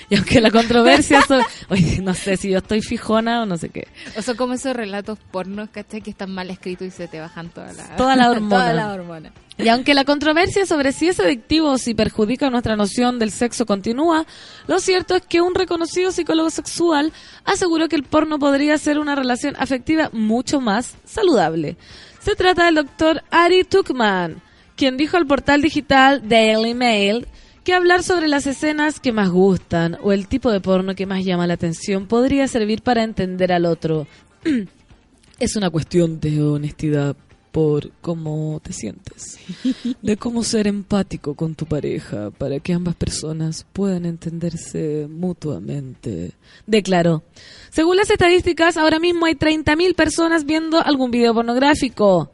Y 0.08 0.16
aunque 0.16 0.40
la 0.40 0.50
controversia 0.50 1.22
sobre... 1.28 1.44
Oye, 1.68 2.00
no 2.02 2.14
sé 2.14 2.36
si 2.36 2.50
yo 2.50 2.58
estoy 2.58 2.82
fijona 2.82 3.42
o 3.42 3.46
no 3.46 3.56
sé 3.56 3.68
qué. 3.68 3.88
O 4.16 4.22
son 4.22 4.36
como 4.36 4.54
esos 4.54 4.74
relatos 4.74 5.18
pornos, 5.30 5.70
¿cachai? 5.70 6.00
Que 6.00 6.10
están 6.10 6.32
mal 6.32 6.50
escritos 6.50 6.86
y 6.88 6.90
se 6.90 7.08
te 7.08 7.20
bajan 7.20 7.48
toda 7.50 7.72
la, 7.72 7.96
Toda 7.96 8.16
la 8.16 8.30
hormona. 8.30 8.56
toda 8.56 8.72
la 8.72 8.92
hormona. 8.92 9.32
Y 9.58 9.68
aunque 9.68 9.92
la 9.92 10.04
controversia 10.04 10.64
sobre 10.64 10.92
si 10.92 11.08
es 11.08 11.20
adictivo 11.20 11.72
o 11.72 11.78
si 11.78 11.94
perjudica 11.94 12.48
nuestra 12.48 12.76
noción 12.76 13.18
del 13.18 13.30
sexo 13.30 13.66
continúa, 13.66 14.24
lo 14.66 14.80
cierto 14.80 15.16
es 15.16 15.22
que 15.22 15.42
un 15.42 15.54
reconocido 15.54 16.12
psicólogo 16.12 16.48
sexual 16.48 17.12
aseguró 17.44 17.88
que 17.88 17.96
el 17.96 18.04
porno 18.04 18.38
podría 18.38 18.78
ser 18.78 18.98
una 18.98 19.14
relación 19.14 19.54
afectiva 19.58 20.08
mucho 20.12 20.60
más 20.60 20.96
saludable. 21.04 21.76
Se 22.20 22.34
trata 22.36 22.64
del 22.66 22.76
doctor 22.76 23.22
Ari 23.30 23.64
Tuckman, 23.64 24.40
quien 24.76 24.96
dijo 24.96 25.18
al 25.18 25.26
portal 25.26 25.60
digital 25.60 26.26
Daily 26.26 26.72
Mail 26.74 27.26
que 27.70 27.74
hablar 27.76 28.02
sobre 28.02 28.26
las 28.26 28.48
escenas 28.48 28.98
que 28.98 29.12
más 29.12 29.30
gustan 29.30 29.96
o 30.02 30.10
el 30.10 30.26
tipo 30.26 30.50
de 30.50 30.60
porno 30.60 30.96
que 30.96 31.06
más 31.06 31.24
llama 31.24 31.46
la 31.46 31.54
atención 31.54 32.08
podría 32.08 32.48
servir 32.48 32.82
para 32.82 33.04
entender 33.04 33.52
al 33.52 33.64
otro. 33.64 34.08
Es 35.38 35.54
una 35.54 35.70
cuestión 35.70 36.18
de 36.18 36.42
honestidad 36.42 37.14
por 37.52 37.92
cómo 38.00 38.60
te 38.60 38.72
sientes, 38.72 39.38
de 40.02 40.16
cómo 40.16 40.42
ser 40.42 40.66
empático 40.66 41.36
con 41.36 41.54
tu 41.54 41.64
pareja 41.64 42.32
para 42.32 42.58
que 42.58 42.72
ambas 42.72 42.96
personas 42.96 43.64
puedan 43.72 44.04
entenderse 44.04 45.06
mutuamente. 45.08 46.32
Declaró. 46.66 47.22
Según 47.70 47.98
las 47.98 48.10
estadísticas, 48.10 48.78
ahora 48.78 48.98
mismo 48.98 49.26
hay 49.26 49.34
30.000 49.34 49.94
personas 49.94 50.44
viendo 50.44 50.84
algún 50.84 51.12
video 51.12 51.34
pornográfico. 51.34 52.32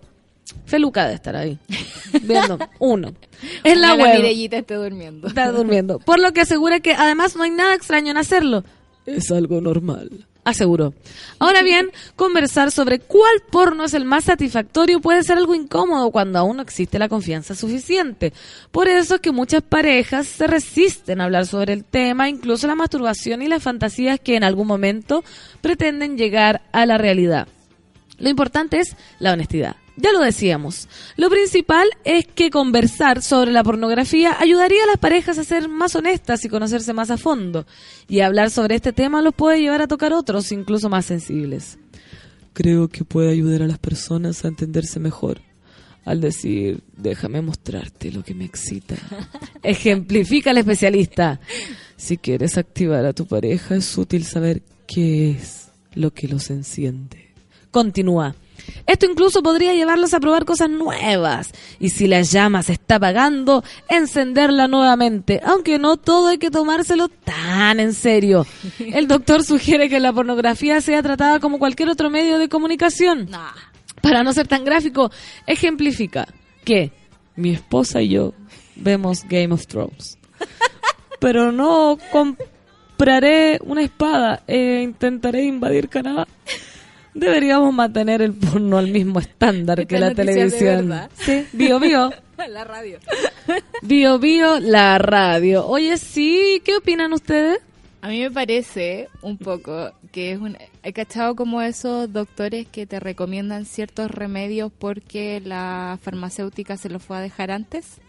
Feluca 0.65 1.09
de 1.09 1.15
estar 1.15 1.37
ahí, 1.37 1.59
viendo 2.23 2.59
uno. 2.79 3.15
En 3.65 3.81
la 3.81 3.95
web. 3.95 4.17
Mirellita 4.17 4.59
esté 4.59 4.75
durmiendo. 4.75 5.29
Está 5.29 5.51
durmiendo. 5.53 5.99
Por 5.99 6.21
lo 6.21 6.33
que 6.33 6.41
asegura 6.41 6.81
que 6.81 6.93
además 6.93 7.37
no 7.37 7.43
hay 7.43 7.51
nada 7.51 7.75
extraño 7.75 8.11
en 8.11 8.17
hacerlo. 8.17 8.65
Es 9.07 9.31
algo 9.31 9.61
normal. 9.61 10.27
Aseguró. 10.45 10.95
Ahora 11.41 11.63
bien, 11.65 11.91
conversar 12.15 12.71
sobre 12.71 13.01
cuál 13.01 13.41
porno 13.51 13.85
es 13.85 13.95
el 13.95 14.05
más 14.05 14.25
satisfactorio 14.25 15.01
puede 15.01 15.25
ser 15.25 15.39
algo 15.39 15.55
incómodo 15.55 16.11
cuando 16.11 16.39
aún 16.39 16.57
no 16.57 16.63
existe 16.63 16.99
la 16.99 17.09
confianza 17.09 17.55
suficiente. 17.55 18.33
Por 18.71 18.89
eso 18.89 19.17
es 19.17 19.21
que 19.21 19.33
muchas 19.33 19.63
parejas 19.63 20.27
se 20.27 20.47
resisten 20.47 21.21
a 21.21 21.25
hablar 21.25 21.47
sobre 21.47 21.73
el 21.73 21.85
tema, 21.85 22.29
incluso 22.29 22.67
la 22.69 22.77
masturbación 22.77 23.43
y 23.43 23.49
las 23.49 23.63
fantasías 23.63 24.21
que 24.21 24.37
en 24.37 24.45
algún 24.45 24.69
momento 24.69 25.25
pretenden 25.61 26.17
llegar 26.17 26.63
a 26.73 26.87
la 26.87 26.97
realidad. 26.97 27.49
Lo 28.19 28.29
importante 28.29 28.79
es 28.79 28.97
la 29.19 29.33
honestidad. 29.33 29.77
Ya 29.97 30.13
lo 30.13 30.21
decíamos. 30.21 30.89
Lo 31.17 31.31
principal 31.31 31.89
es 32.05 32.27
que 32.27 32.51
conversar 32.51 33.23
sobre 33.23 33.51
la 33.51 33.65
pornografía 33.65 34.37
ayudaría 34.39 34.85
a 34.85 34.87
las 34.87 34.99
parejas 34.99 35.39
a 35.39 35.45
ser 35.45 35.69
más 35.69 35.95
honestas 35.97 36.45
y 36.45 36.49
conocerse 36.49 36.93
más 36.93 37.11
a 37.11 37.17
fondo. 37.17 37.67
Y 38.07 38.21
hablar 38.21 38.51
sobre 38.51 38.75
este 38.75 38.93
tema 38.93 39.23
los 39.23 39.35
puede 39.35 39.61
llevar 39.61 39.83
a 39.83 39.89
tocar 39.89 40.13
otros, 40.13 40.53
incluso 40.53 40.91
más 40.91 41.07
sensibles. 41.07 41.79
Creo 42.53 42.89
que 42.89 43.05
puede 43.05 43.31
ayudar 43.31 43.63
a 43.63 43.67
las 43.67 43.79
personas 43.79 44.45
a 44.45 44.49
entenderse 44.49 45.01
mejor. 45.01 45.41
Al 46.05 46.21
decir, 46.21 46.83
déjame 46.97 47.43
mostrarte 47.43 48.13
lo 48.13 48.23
que 48.23 48.35
me 48.35 48.45
excita. 48.45 48.97
Ejemplifica 49.63 50.53
el 50.53 50.59
especialista. 50.59 51.41
Si 51.97 52.19
quieres 52.19 52.59
activar 52.59 53.05
a 53.07 53.13
tu 53.13 53.27
pareja, 53.27 53.75
es 53.75 53.97
útil 53.99 54.25
saber 54.25 54.63
qué 54.87 55.31
es 55.31 55.69
lo 55.95 56.13
que 56.13 56.29
los 56.29 56.51
enciende. 56.51 57.35
Continúa. 57.71 58.37
Esto 58.87 59.07
incluso 59.07 59.43
podría 59.43 59.75
llevarlos 59.75 60.15
a 60.15 60.21
probar 60.21 60.45
cosas 60.45 60.71
nuevas. 60.71 61.53
Y 61.81 61.91
si 61.91 62.07
la 62.07 62.23
llama 62.23 62.63
se 62.63 62.75
está 62.75 62.97
apagando, 62.97 63.65
encenderla 63.89 64.69
nuevamente. 64.69 65.41
Aunque 65.45 65.79
no 65.79 65.97
todo 65.97 66.29
hay 66.29 66.39
que 66.39 66.51
tomárselo 66.51 67.09
tan 67.09 67.81
en 67.81 67.95
serio. 67.95 68.47
El 68.79 69.09
doctor 69.09 69.43
sugiere 69.43 69.89
que 69.89 70.01
la 70.01 70.13
pornografía 70.13 70.81
sea 70.81 71.03
tratada 71.03 71.41
como 71.41 71.59
cualquier 71.59 71.89
otro 71.89 72.11
medio 72.11 72.39
de 72.39 72.49
comunicación. 72.49 73.29
Nah. 73.31 73.53
Para 74.03 74.23
no 74.23 74.33
ser 74.33 74.47
tan 74.47 74.65
gráfico, 74.65 75.11
ejemplifica 75.47 76.29
que 76.65 76.93
mi 77.35 77.51
esposa 77.51 78.03
y 78.03 78.11
yo 78.11 78.35
vemos 78.77 79.25
Game 79.29 79.53
of 79.53 79.67
Thrones. 79.67 80.19
Pero 81.21 81.51
no 81.51 81.99
compraré 82.13 83.59
una 83.65 83.83
espada 83.83 84.43
e 84.47 84.83
intentaré 84.83 85.45
invadir 85.45 85.89
Canadá. 85.89 86.29
Deberíamos 87.17 87.73
mantener 87.73 88.21
el 88.21 88.35
porno 88.35 88.77
al 88.77 88.89
mismo 88.89 89.19
estándar 89.21 89.81
Esta 89.81 89.89
que 89.89 90.01
la 90.01 90.09
de 90.11 90.15
televisión. 90.15 90.93
Sí, 91.17 91.47
bio 91.53 91.81
bio. 91.81 92.13
La 92.51 92.65
radio. 92.65 92.99
Bio 93.83 94.19
bio, 94.19 94.61
la 94.61 94.99
radio. 94.99 95.67
Oye, 95.67 95.97
sí, 95.97 96.61
¿qué 96.65 96.77
opinan 96.77 97.15
ustedes? 97.15 97.61
A 98.03 98.09
mí 98.09 98.21
me 98.21 98.31
parece 98.31 99.09
un 99.23 99.39
poco 99.39 99.93
que 100.13 100.33
es 100.33 100.39
un... 100.39 100.59
He 100.83 100.93
cachado 100.93 101.35
como 101.35 101.63
esos 101.63 102.13
doctores 102.13 102.67
que 102.67 102.87
te 102.87 103.01
recomiendan 103.01 103.65
ciertos 103.65 104.11
remedios 104.11 104.71
porque 104.79 105.41
la 105.41 105.99
farmacéutica 106.03 106.77
se 106.77 106.91
los 106.91 107.03
fue 107.03 107.17
a 107.17 107.21
dejar 107.21 107.51
antes. 107.51 108.01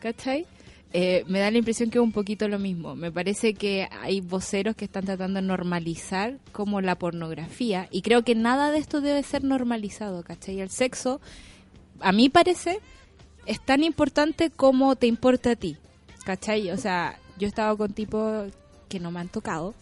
¿Cachai? 0.00 0.46
Eh, 0.92 1.24
me 1.28 1.38
da 1.38 1.50
la 1.52 1.58
impresión 1.58 1.88
que 1.88 1.98
es 1.98 2.02
un 2.02 2.12
poquito 2.12 2.48
lo 2.48 2.58
mismo. 2.58 2.96
Me 2.96 3.12
parece 3.12 3.54
que 3.54 3.88
hay 4.02 4.20
voceros 4.20 4.74
que 4.74 4.86
están 4.86 5.04
tratando 5.04 5.40
de 5.40 5.46
normalizar 5.46 6.38
como 6.52 6.80
la 6.80 6.96
pornografía 6.96 7.88
y 7.90 8.02
creo 8.02 8.24
que 8.24 8.34
nada 8.34 8.72
de 8.72 8.78
esto 8.78 9.00
debe 9.00 9.22
ser 9.22 9.44
normalizado, 9.44 10.24
¿cachai? 10.24 10.60
El 10.60 10.70
sexo, 10.70 11.20
a 12.00 12.10
mi 12.10 12.28
parece, 12.28 12.80
es 13.46 13.60
tan 13.64 13.84
importante 13.84 14.50
como 14.50 14.96
te 14.96 15.06
importa 15.06 15.52
a 15.52 15.56
ti, 15.56 15.76
¿cachai? 16.24 16.70
O 16.72 16.76
sea, 16.76 17.18
yo 17.38 17.46
he 17.46 17.48
estado 17.48 17.76
con 17.76 17.92
tipos 17.92 18.52
que 18.88 18.98
no 18.98 19.12
me 19.12 19.20
han 19.20 19.28
tocado 19.28 19.74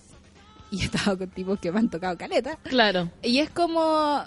y 0.71 0.83
he 0.83 0.85
estado 0.85 1.17
con 1.17 1.31
tipos 1.31 1.59
que 1.59 1.73
me 1.73 1.79
han 1.79 1.89
tocado 1.89 2.19
caleta. 2.19 2.59
Claro. 2.65 3.11
Y 3.23 3.39
es 3.39 3.49
como 3.49 4.23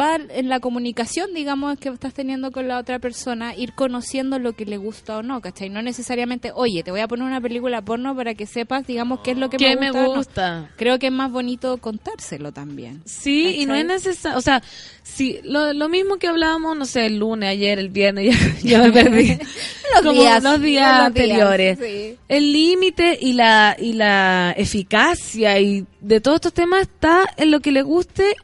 va 0.00 0.16
en 0.16 0.48
la 0.48 0.60
comunicación, 0.60 1.34
digamos, 1.34 1.78
que 1.78 1.88
estás 1.88 2.14
teniendo 2.14 2.50
con 2.52 2.68
la 2.68 2.78
otra 2.78 2.98
persona, 2.98 3.54
ir 3.54 3.72
conociendo 3.74 4.38
lo 4.38 4.52
que 4.54 4.64
le 4.64 4.76
gusta 4.76 5.18
o 5.18 5.22
no, 5.22 5.40
¿cachai? 5.40 5.68
No 5.68 5.82
necesariamente, 5.82 6.52
oye, 6.54 6.82
te 6.82 6.90
voy 6.90 7.00
a 7.00 7.08
poner 7.08 7.26
una 7.26 7.40
película 7.40 7.82
porno 7.82 8.16
para 8.16 8.34
que 8.34 8.46
sepas, 8.46 8.86
digamos, 8.86 9.20
qué 9.20 9.32
es 9.32 9.38
lo 9.38 9.50
que 9.50 9.56
¿Qué 9.58 9.76
me 9.76 9.92
me 9.92 10.06
gusta. 10.06 10.60
no. 10.62 10.68
Creo 10.76 10.98
que 10.98 11.06
es 11.08 11.12
más 11.12 11.30
bonito 11.30 11.76
contárselo 11.78 12.52
también. 12.52 13.02
Sí, 13.04 13.56
y 13.60 13.66
no 13.66 13.74
es 13.74 13.84
necesario, 13.84 14.38
o 14.38 14.40
sea, 14.40 14.62
sí, 15.02 15.40
lo, 15.44 15.72
lo 15.72 15.88
mismo 15.88 16.16
que 16.16 16.28
hablábamos, 16.28 16.76
no 16.76 16.86
sé, 16.86 17.06
el 17.06 17.18
lunes, 17.18 17.50
ayer, 17.50 17.78
el 17.78 17.90
viernes, 17.90 18.34
ya, 18.62 18.78
ya 18.78 18.82
me 18.84 18.92
perdí. 18.92 19.38
Los 19.94 20.02
Como 20.02 20.20
días, 20.20 20.42
los 20.42 20.60
días 20.60 20.96
los 20.98 21.06
anteriores. 21.06 21.78
sí. 21.78 22.16
El 22.28 22.52
límite 22.52 23.18
y 23.18 23.32
la, 23.32 23.74
y 23.78 23.94
la 23.94 24.52
eficacia 24.54 25.58
y 25.60 25.86
de 26.00 26.20
todos 26.20 26.36
estos 26.36 26.52
temas 26.52 26.82
está 26.82 27.22
en 27.38 27.50
lo 27.50 27.60
que 27.60 27.72
le 27.72 27.80
guste 27.80 28.36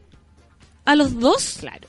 a 0.85 0.95
los 0.97 1.19
dos. 1.19 1.57
Claro. 1.61 1.89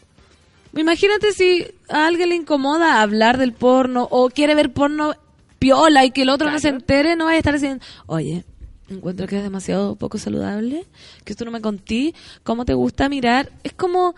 Imagínate 0.75 1.31
si 1.31 1.65
a 1.89 2.07
alguien 2.07 2.29
le 2.29 2.35
incomoda 2.35 3.01
hablar 3.01 3.37
del 3.37 3.53
porno 3.53 4.07
o 4.11 4.29
quiere 4.29 4.55
ver 4.55 4.73
porno 4.73 5.15
piola 5.59 6.03
y 6.03 6.11
que 6.11 6.23
el 6.23 6.29
otro 6.29 6.51
no 6.51 6.59
se 6.59 6.67
entere, 6.69 7.15
no 7.15 7.25
vaya 7.25 7.35
a 7.35 7.39
estar 7.39 7.53
diciendo, 7.53 7.83
oye, 8.07 8.43
encuentro 8.89 9.25
que 9.25 9.37
es 9.37 9.43
demasiado 9.43 9.95
poco 9.95 10.17
saludable, 10.17 10.85
que 11.23 11.31
esto 11.33 11.45
no 11.45 11.51
me 11.51 11.61
contí, 11.61 12.13
cómo 12.43 12.65
te 12.65 12.73
gusta 12.73 13.07
mirar. 13.07 13.51
Es 13.63 13.71
como, 13.73 14.15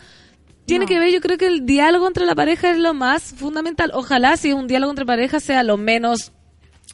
tiene 0.66 0.86
No. 0.86 0.90
que 0.90 1.00
ver, 1.00 1.14
yo 1.14 1.22
creo 1.22 1.38
que 1.38 1.46
el 1.48 1.66
diálogo 1.68 2.08
entre 2.08 2.26
la 2.26 2.34
pareja 2.36 2.72
es 2.72 2.80
lo 2.80 2.94
más 2.96 3.22
fundamental. 3.36 3.92
Ojalá 3.94 4.36
si 4.36 4.50
es 4.50 4.56
un 4.56 4.68
diálogo 4.68 4.92
entre 4.92 5.06
pareja 5.06 5.40
sea 5.40 5.62
lo 5.64 5.78
menos 5.78 6.32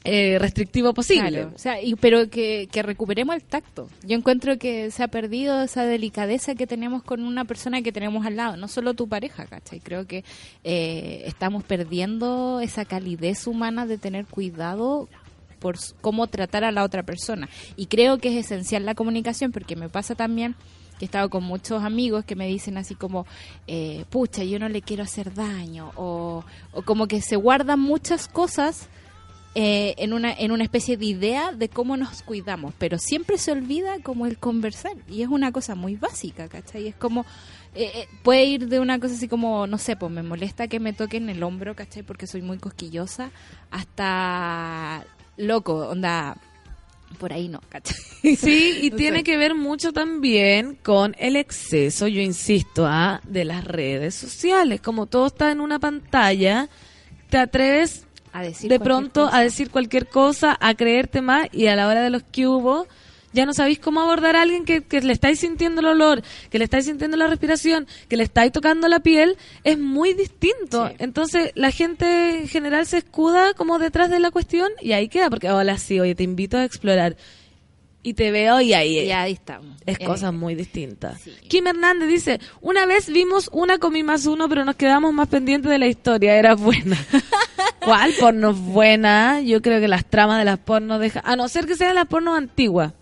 eh, 0.02 0.38
restrictivo 0.38 0.92
posible. 0.92 1.44
O 1.44 1.58
sea, 1.58 1.80
y, 1.80 1.94
pero 1.94 2.28
que, 2.28 2.68
recuperemos 2.82 3.36
el 3.36 3.42
tacto. 3.42 3.88
Yo 4.02 4.16
encuentro 4.16 4.58
que 4.58 4.90
se 4.90 5.02
ha 5.02 5.08
perdido 5.08 5.62
esa 5.62 5.84
delicadeza 5.84 6.54
que 6.54 6.66
tenemos 6.66 7.02
con 7.02 7.22
una 7.22 7.44
persona 7.44 7.80
que 7.80 7.92
tenemos 7.92 8.26
al 8.26 8.36
lado, 8.36 8.56
no 8.56 8.68
solo 8.68 8.94
tu 8.94 9.08
pareja, 9.08 9.46
¿cachai? 9.46 9.80
Creo 9.80 10.06
que 10.06 10.24
eh, 10.62 11.22
estamos 11.26 11.64
perdiendo 11.64 12.60
esa 12.60 12.84
calidez 12.84 13.46
humana 13.46 13.86
de 13.86 13.96
tener 13.96 14.26
cuidado 14.26 15.08
por 15.58 15.76
cómo 16.02 16.26
tratar 16.26 16.64
a 16.64 16.72
la 16.72 16.84
otra 16.84 17.02
persona. 17.02 17.48
Y 17.76 17.86
creo 17.86 18.18
que 18.18 18.28
es 18.28 18.44
esencial 18.44 18.84
la 18.84 18.94
comunicación 18.94 19.52
porque 19.52 19.76
me 19.76 19.88
pasa 19.88 20.14
también 20.14 20.54
que 20.98 21.04
he 21.04 21.06
estado 21.06 21.30
con 21.30 21.42
muchos 21.42 21.82
amigos 21.82 22.26
que 22.26 22.36
me 22.36 22.46
dicen 22.46 22.76
así 22.76 22.94
como, 22.94 23.26
eh, 23.66 24.04
pucha, 24.10 24.44
yo 24.44 24.58
no 24.58 24.68
le 24.68 24.82
quiero 24.82 25.02
hacer 25.02 25.32
daño, 25.32 25.90
o 25.96 26.44
como 26.84 27.08
que 27.08 27.22
se 27.22 27.36
guardan 27.36 27.80
muchas 27.80 28.28
cosas 28.28 28.88
eh, 29.56 29.94
en 29.98 30.12
una 30.12 30.32
en 30.32 30.50
una 30.50 30.64
especie 30.64 30.96
de 30.96 31.06
idea 31.06 31.52
de 31.52 31.68
cómo 31.68 31.96
nos 31.96 32.22
cuidamos, 32.22 32.74
pero 32.76 32.98
siempre 32.98 33.38
se 33.38 33.52
olvida 33.52 34.00
como 34.02 34.26
el 34.26 34.38
conversar 34.38 34.96
y 35.08 35.22
es 35.22 35.28
una 35.28 35.52
cosa 35.52 35.76
muy 35.76 35.94
básica, 35.94 36.48
¿cachai? 36.48 36.88
Es 36.88 36.96
como 36.96 37.24
eh, 37.76 37.90
eh, 37.94 38.08
puede 38.24 38.44
ir 38.44 38.68
de 38.68 38.80
una 38.80 38.98
cosa 38.98 39.14
así 39.14 39.28
como 39.28 39.68
no 39.68 39.78
sé, 39.78 39.94
pues 39.94 40.10
me 40.10 40.24
molesta 40.24 40.66
que 40.66 40.80
me 40.80 40.92
toquen 40.92 41.28
el 41.28 41.42
hombro, 41.44 41.76
¿cachai? 41.76 42.02
Porque 42.02 42.26
soy 42.26 42.42
muy 42.42 42.58
cosquillosa, 42.58 43.30
hasta 43.70 45.06
loco, 45.36 45.88
onda 45.88 46.36
por 47.14 47.32
ahí 47.32 47.46
no, 47.48 47.60
¿cachai? 47.68 47.96
Sí, 48.36 48.80
y 48.82 48.90
tiene 48.96 49.22
que 49.22 49.36
ver 49.36 49.54
mucho 49.54 49.92
también 49.92 50.76
con 50.82 51.14
el 51.16 51.36
exceso, 51.36 52.08
yo 52.08 52.20
insisto, 52.20 52.86
¿ah? 52.86 53.20
de 53.24 53.44
las 53.44 53.64
redes 53.64 54.16
sociales. 54.16 54.80
Como 54.80 55.06
todo 55.06 55.28
está 55.28 55.52
en 55.52 55.60
una 55.60 55.78
pantalla, 55.78 56.68
te 57.30 57.38
atreves 57.38 58.06
a 58.34 58.42
decir 58.42 58.68
de 58.68 58.80
pronto 58.80 59.26
cosa. 59.26 59.38
a 59.38 59.42
decir 59.42 59.70
cualquier 59.70 60.08
cosa, 60.08 60.58
a 60.60 60.74
creerte 60.74 61.22
más 61.22 61.46
y 61.52 61.68
a 61.68 61.76
la 61.76 61.86
hora 61.86 62.02
de 62.02 62.10
los 62.10 62.24
que 62.24 62.48
hubo, 62.48 62.88
ya 63.32 63.46
no 63.46 63.54
sabéis 63.54 63.78
cómo 63.78 64.00
abordar 64.00 64.34
a 64.34 64.42
alguien 64.42 64.64
que, 64.64 64.82
que 64.82 65.00
le 65.00 65.12
estáis 65.12 65.38
sintiendo 65.38 65.80
el 65.80 65.86
olor, 65.86 66.22
que 66.50 66.58
le 66.58 66.64
estáis 66.64 66.86
sintiendo 66.86 67.16
la 67.16 67.28
respiración, 67.28 67.86
que 68.08 68.16
le 68.16 68.24
estáis 68.24 68.50
tocando 68.50 68.88
la 68.88 69.00
piel, 69.00 69.36
es 69.62 69.78
muy 69.78 70.14
distinto. 70.14 70.88
Sí. 70.88 70.94
Entonces 70.98 71.52
la 71.54 71.70
gente 71.70 72.40
en 72.40 72.48
general 72.48 72.86
se 72.86 72.98
escuda 72.98 73.54
como 73.54 73.78
detrás 73.78 74.10
de 74.10 74.18
la 74.18 74.32
cuestión 74.32 74.68
y 74.80 74.92
ahí 74.92 75.08
queda, 75.08 75.30
porque 75.30 75.50
hola, 75.50 75.78
sí, 75.78 76.00
oye, 76.00 76.16
te 76.16 76.24
invito 76.24 76.56
a 76.56 76.64
explorar. 76.64 77.16
Y 78.06 78.12
te 78.12 78.30
veo 78.30 78.60
y 78.60 78.74
ahí 78.74 79.00
Y 79.00 79.10
ahí 79.12 79.32
estamos. 79.32 79.66
es 79.86 79.98
Eh, 79.98 80.04
cosas 80.04 80.32
muy 80.32 80.54
distintas. 80.54 81.20
sí. 81.22 81.32
Kim 81.48 81.66
Hernández 81.66 82.06
dice, 82.08 82.38
una 82.60 82.84
vez 82.84 83.08
vimos 83.08 83.48
una 83.50 83.78
con 83.78 83.94
mi 83.94 84.02
más 84.02 84.26
uno, 84.26 84.46
pero 84.46 84.64
nos 84.64 84.76
quedamos 84.76 85.12
más 85.14 85.26
pendientes 85.26 85.70
de 85.70 85.78
la 85.78 85.86
historia, 85.86 86.36
era 86.36 86.54
buena. 86.54 86.98
¿Cuál 87.80 88.12
porno 88.20 88.50
es 88.50 88.58
buena? 88.58 89.40
Yo 89.40 89.62
creo 89.62 89.80
que 89.80 89.88
las 89.88 90.04
tramas 90.04 90.38
de 90.38 90.44
las 90.44 90.58
pornos 90.58 91.00
dejan... 91.00 91.22
A 91.24 91.34
no 91.34 91.48
ser 91.48 91.66
que 91.66 91.76
sean 91.76 91.94
las 91.94 92.06
pornos 92.06 92.36
antiguas. 92.36 92.92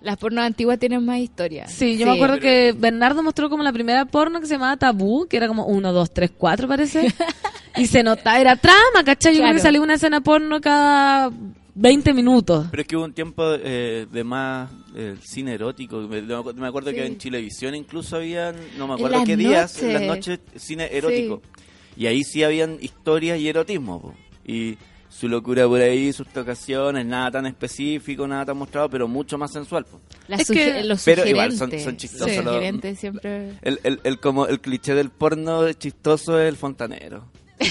Las 0.00 0.16
pornos 0.16 0.44
antiguas 0.44 0.78
tienen 0.78 1.04
más 1.04 1.18
historia. 1.18 1.66
Sí, 1.66 1.98
yo 1.98 2.06
me 2.06 2.12
acuerdo 2.12 2.38
que 2.38 2.72
Bernardo 2.76 3.24
mostró 3.24 3.50
como 3.50 3.64
la 3.64 3.72
primera 3.72 4.04
porno 4.04 4.40
que 4.40 4.46
se 4.46 4.54
llamaba 4.54 4.76
Tabú, 4.76 5.26
que 5.26 5.36
era 5.36 5.48
como 5.48 5.66
1, 5.66 5.92
2, 5.92 6.10
3, 6.12 6.30
4 6.38 6.68
parece. 6.68 7.12
y 7.76 7.86
se 7.88 8.04
notaba, 8.04 8.38
era 8.40 8.54
trama, 8.54 9.02
¿cachai? 9.04 9.34
Yo 9.34 9.42
creo 9.42 9.54
que 9.54 9.60
salía 9.60 9.80
una 9.80 9.94
escena 9.94 10.20
porno 10.20 10.60
cada 10.60 11.32
20 11.78 12.14
minutos. 12.14 12.66
Pero 12.70 12.80
es 12.82 12.88
que 12.88 12.96
hubo 12.96 13.04
un 13.04 13.12
tiempo 13.12 13.42
eh, 13.54 14.06
de 14.10 14.24
más 14.24 14.70
eh, 14.94 15.14
cine 15.22 15.54
erótico. 15.54 16.00
Me, 16.00 16.22
me 16.22 16.66
acuerdo 16.66 16.90
que 16.90 17.02
Sí. 17.02 17.06
en 17.06 17.18
Chilevisión 17.18 17.74
incluso 17.74 18.16
habían, 18.16 18.56
no 18.78 18.88
me 18.88 18.94
acuerdo 18.94 19.22
qué 19.24 19.36
días, 19.36 19.82
en 19.82 19.92
las 19.92 20.02
noches. 20.02 20.40
cine 20.56 20.88
erótico. 20.90 21.42
Y 21.96 22.06
ahí 22.06 22.24
sí 22.24 22.42
habían 22.42 22.78
historias 22.80 23.38
y 23.38 23.48
erotismo. 23.48 24.00
po. 24.00 24.14
Y 24.46 24.76
su 25.08 25.28
locura 25.28 25.66
por 25.66 25.80
ahí, 25.80 26.12
sus 26.12 26.26
tocaciones, 26.28 27.04
nada 27.06 27.30
tan 27.30 27.46
específico, 27.46 28.26
nada 28.26 28.46
tan 28.46 28.56
mostrado, 28.56 28.88
pero 28.90 29.06
mucho 29.08 29.36
más 29.38 29.52
sensual. 29.52 29.84
po. 29.84 30.00
La 30.28 30.36
Es 30.36 30.48
que- 30.48 30.82
los 30.82 31.02
Pero 31.04 31.26
igual 31.26 31.52
son- 31.52 31.70
son 31.78 31.96
chistosos 31.96 32.44
Los 32.44 32.98
siempre... 32.98 33.50
El, 33.62 33.80
el, 33.82 34.00
el, 34.02 34.18
como 34.20 34.46
el 34.46 34.60
cliché 34.60 34.94
del 34.94 35.10
porno 35.10 35.70
chistoso 35.74 36.38
es 36.40 36.48
el 36.48 36.56
fontanero. 36.56 37.24
Sí, 37.58 37.68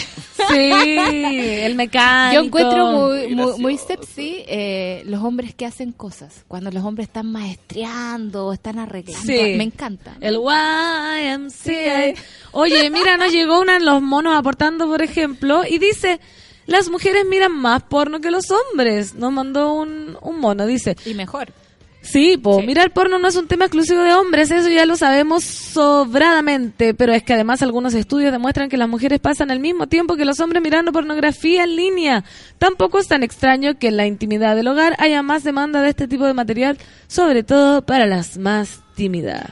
el 0.49 1.75
mecánico. 1.75 2.41
Yo 2.41 2.47
encuentro 2.47 2.91
muy, 2.91 3.35
Muy 3.35 3.59
muy, 3.59 3.77
sepsi 3.77 4.43
eh, 4.47 5.03
los 5.05 5.23
hombres 5.23 5.53
que 5.55 5.65
hacen 5.65 5.91
cosas. 5.91 6.43
Cuando 6.47 6.71
los 6.71 6.83
hombres 6.83 7.07
están 7.07 7.31
maestreando 7.31 8.47
o 8.47 8.53
están 8.53 8.79
arreglando. 8.79 9.25
Sí. 9.25 9.55
Me 9.57 9.63
encanta. 9.63 10.15
El 10.21 10.35
YMCA. 10.35 12.19
Oye, 12.51 12.89
mira, 12.89 13.17
nos 13.17 13.31
llegó 13.31 13.59
una 13.59 13.73
de 13.73 13.85
los 13.85 14.01
monos 14.01 14.35
aportando, 14.35 14.87
por 14.87 15.01
ejemplo, 15.01 15.63
y 15.67 15.77
dice, 15.77 16.19
las 16.65 16.89
mujeres 16.89 17.25
miran 17.29 17.51
más 17.51 17.83
porno 17.83 18.19
que 18.19 18.31
los 18.31 18.45
hombres. 18.51 19.15
Nos 19.15 19.31
mandó 19.31 19.73
un, 19.73 20.17
un 20.21 20.39
mono, 20.39 20.65
dice. 20.65 20.95
Y 21.05 21.13
mejor. 21.13 21.51
Sí, 22.05 22.37
Sí. 22.41 22.65
mirar 22.65 22.93
porno 22.93 23.17
no 23.19 23.27
es 23.27 23.35
un 23.35 23.47
tema 23.47 23.65
exclusivo 23.65 24.01
de 24.01 24.13
hombres, 24.13 24.51
eso 24.51 24.69
ya 24.69 24.85
lo 24.85 24.95
sabemos 24.95 25.43
sobradamente, 25.43 26.93
pero 26.93 27.13
es 27.13 27.23
que 27.23 27.33
además 27.33 27.61
algunos 27.61 27.93
estudios 27.95 28.31
demuestran 28.31 28.69
que 28.69 28.77
las 28.77 28.87
mujeres 28.87 29.19
pasan 29.19 29.49
al 29.51 29.59
mismo 29.59 29.87
tiempo 29.87 30.15
que 30.15 30.23
los 30.23 30.39
hombres 30.39 30.61
mirando 30.61 30.91
pornografía 30.91 31.63
en 31.63 31.75
línea. 31.75 32.23
Tampoco 32.59 32.99
es 32.99 33.07
tan 33.07 33.23
extraño 33.23 33.77
que 33.79 33.87
en 33.87 33.97
la 33.97 34.05
intimidad 34.05 34.55
del 34.55 34.67
hogar 34.67 34.95
haya 34.99 35.21
más 35.23 35.43
demanda 35.43 35.81
de 35.81 35.89
este 35.89 36.07
tipo 36.07 36.25
de 36.25 36.33
material, 36.33 36.77
sobre 37.07 37.43
todo 37.43 37.81
para 37.81 38.05
las 38.05 38.37
más 38.37 38.81
tímidas. 38.95 39.49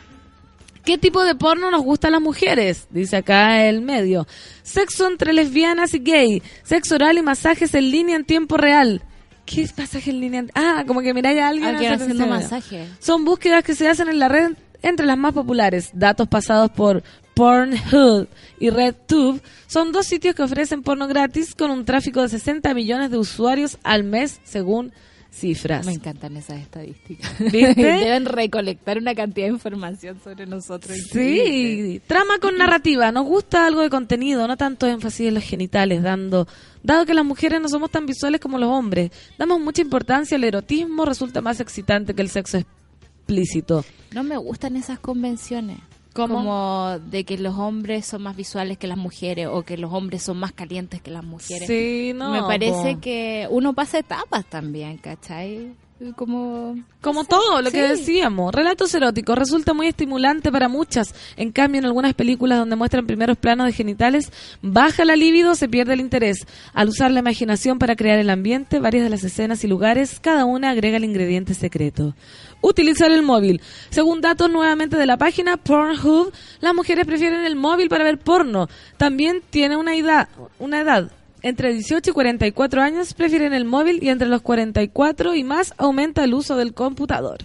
¿Qué 0.85 0.97
tipo 0.97 1.23
de 1.23 1.35
porno 1.35 1.71
nos 1.71 1.81
gusta 1.81 2.09
a 2.09 2.11
las 2.11 2.21
mujeres? 2.21 2.87
Dice 2.89 3.15
acá 3.17 3.65
el 3.65 3.81
medio. 3.81 4.27
Sexo 4.63 5.07
entre 5.07 5.31
lesbianas 5.33 5.93
y 5.93 5.99
gay. 5.99 6.43
Sexo 6.63 6.95
oral 6.95 7.17
y 7.17 7.21
masajes 7.21 7.73
en 7.73 7.89
línea 7.89 8.17
en 8.17 8.25
tiempo 8.25 8.57
real. 8.57 9.01
¿Qué 9.45 9.61
es 9.61 9.77
masaje 9.77 10.09
en 10.09 10.19
línea? 10.21 10.45
Ah, 10.55 10.83
como 10.87 11.01
que 11.01 11.13
miráis 11.13 11.39
a 11.39 11.49
alguien, 11.49 11.69
Alguien 11.69 11.93
haciendo 11.93 12.27
masaje. 12.27 12.87
Son 12.99 13.25
búsquedas 13.25 13.63
que 13.63 13.75
se 13.75 13.87
hacen 13.87 14.09
en 14.09 14.19
la 14.19 14.29
red 14.29 14.53
entre 14.81 15.05
las 15.05 15.17
más 15.17 15.33
populares. 15.33 15.89
Datos 15.93 16.27
pasados 16.27 16.71
por 16.71 17.03
Pornhub 17.33 18.27
y 18.59 18.69
RedTube 18.69 19.41
son 19.67 19.91
dos 19.91 20.05
sitios 20.05 20.35
que 20.35 20.43
ofrecen 20.43 20.83
porno 20.83 21.07
gratis 21.07 21.55
con 21.55 21.71
un 21.71 21.85
tráfico 21.85 22.21
de 22.21 22.29
60 22.29 22.73
millones 22.73 23.11
de 23.11 23.17
usuarios 23.17 23.77
al 23.83 24.03
mes, 24.03 24.39
según 24.43 24.93
cifras. 25.33 25.85
Me 25.85 25.93
encantan 25.93 26.37
esas 26.37 26.61
estadísticas. 26.61 27.31
¿Viste? 27.39 27.73
Deben 27.75 28.25
recolectar 28.25 28.97
una 28.97 29.15
cantidad 29.15 29.47
de 29.47 29.53
información 29.53 30.19
sobre 30.23 30.45
nosotros. 30.45 30.95
Sí, 31.11 32.01
trama 32.07 32.37
con 32.39 32.57
narrativa. 32.57 33.11
Nos 33.11 33.25
gusta 33.25 33.65
algo 33.65 33.81
de 33.81 33.89
contenido, 33.89 34.47
no 34.47 34.57
tanto 34.57 34.87
énfasis 34.87 35.27
en 35.27 35.33
los 35.33 35.43
genitales, 35.43 36.03
dando, 36.03 36.47
dado 36.83 37.05
que 37.05 37.13
las 37.13 37.25
mujeres 37.25 37.59
no 37.61 37.67
somos 37.67 37.89
tan 37.89 38.05
visuales 38.05 38.39
como 38.39 38.57
los 38.57 38.69
hombres, 38.69 39.11
damos 39.37 39.59
mucha 39.59 39.81
importancia 39.81 40.37
al 40.37 40.43
erotismo, 40.43 41.05
resulta 41.05 41.41
más 41.41 41.59
excitante 41.59 42.13
que 42.13 42.21
el 42.21 42.29
sexo 42.29 42.59
explícito. 42.59 43.83
No 44.13 44.23
me 44.23 44.37
gustan 44.37 44.75
esas 44.75 44.99
convenciones. 44.99 45.79
¿Cómo? 46.13 46.35
Como 46.35 46.99
de 47.09 47.23
que 47.23 47.37
los 47.37 47.55
hombres 47.57 48.05
son 48.05 48.21
más 48.21 48.35
visuales 48.35 48.77
que 48.77 48.87
las 48.87 48.97
mujeres 48.97 49.47
o 49.51 49.63
que 49.63 49.77
los 49.77 49.91
hombres 49.91 50.21
son 50.21 50.37
más 50.37 50.51
calientes 50.51 51.01
que 51.01 51.09
las 51.09 51.23
mujeres. 51.23 51.67
Sí, 51.67 52.13
no. 52.15 52.31
me 52.31 52.41
parece 52.41 52.95
po. 52.95 53.01
que 53.01 53.47
uno 53.49 53.73
pasa 53.73 53.97
etapas 53.97 54.45
también, 54.45 54.97
¿cachai? 54.97 55.73
Como 56.15 56.75
Como 57.01 57.23
todo 57.23 57.61
lo 57.61 57.71
que 57.71 57.81
decíamos, 57.81 58.53
relatos 58.53 58.93
eróticos 58.93 59.37
resulta 59.37 59.73
muy 59.73 59.87
estimulante 59.87 60.51
para 60.51 60.67
muchas. 60.67 61.13
En 61.37 61.51
cambio, 61.51 61.79
en 61.79 61.85
algunas 61.85 62.13
películas 62.13 62.59
donde 62.59 62.75
muestran 62.75 63.07
primeros 63.07 63.37
planos 63.37 63.67
de 63.67 63.73
genitales, 63.73 64.31
baja 64.61 65.05
la 65.05 65.15
libido, 65.15 65.55
se 65.55 65.69
pierde 65.69 65.93
el 65.93 66.01
interés. 66.01 66.45
Al 66.73 66.89
usar 66.89 67.11
la 67.11 67.19
imaginación 67.19 67.79
para 67.79 67.95
crear 67.95 68.19
el 68.19 68.29
ambiente, 68.29 68.79
varias 68.79 69.03
de 69.03 69.09
las 69.09 69.23
escenas 69.23 69.63
y 69.63 69.67
lugares, 69.67 70.19
cada 70.19 70.45
una 70.45 70.71
agrega 70.71 70.97
el 70.97 71.05
ingrediente 71.05 71.53
secreto. 71.53 72.15
Utilizar 72.61 73.11
el 73.11 73.23
móvil. 73.23 73.61
Según 73.89 74.21
datos 74.21 74.49
nuevamente 74.49 74.97
de 74.97 75.05
la 75.05 75.17
página 75.17 75.57
Pornhub, 75.57 76.31
las 76.59 76.73
mujeres 76.73 77.05
prefieren 77.05 77.45
el 77.45 77.55
móvil 77.55 77.89
para 77.89 78.03
ver 78.03 78.17
porno. 78.17 78.67
También 78.97 79.41
tiene 79.49 79.77
una 79.77 79.95
edad, 79.95 80.27
una 80.59 80.81
edad. 80.81 81.11
Entre 81.43 81.73
18 81.73 82.09
y 82.09 82.13
44 82.13 82.81
años 82.81 83.13
prefieren 83.13 83.53
el 83.53 83.65
móvil 83.65 84.01
y 84.01 84.07
entre 84.07 84.29
los 84.29 84.41
44 84.41 85.35
y 85.35 85.43
más 85.43 85.73
aumenta 85.77 86.23
el 86.23 86.33
uso 86.33 86.55
del 86.55 86.73
computador. 86.73 87.39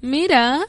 Mira, 0.00 0.60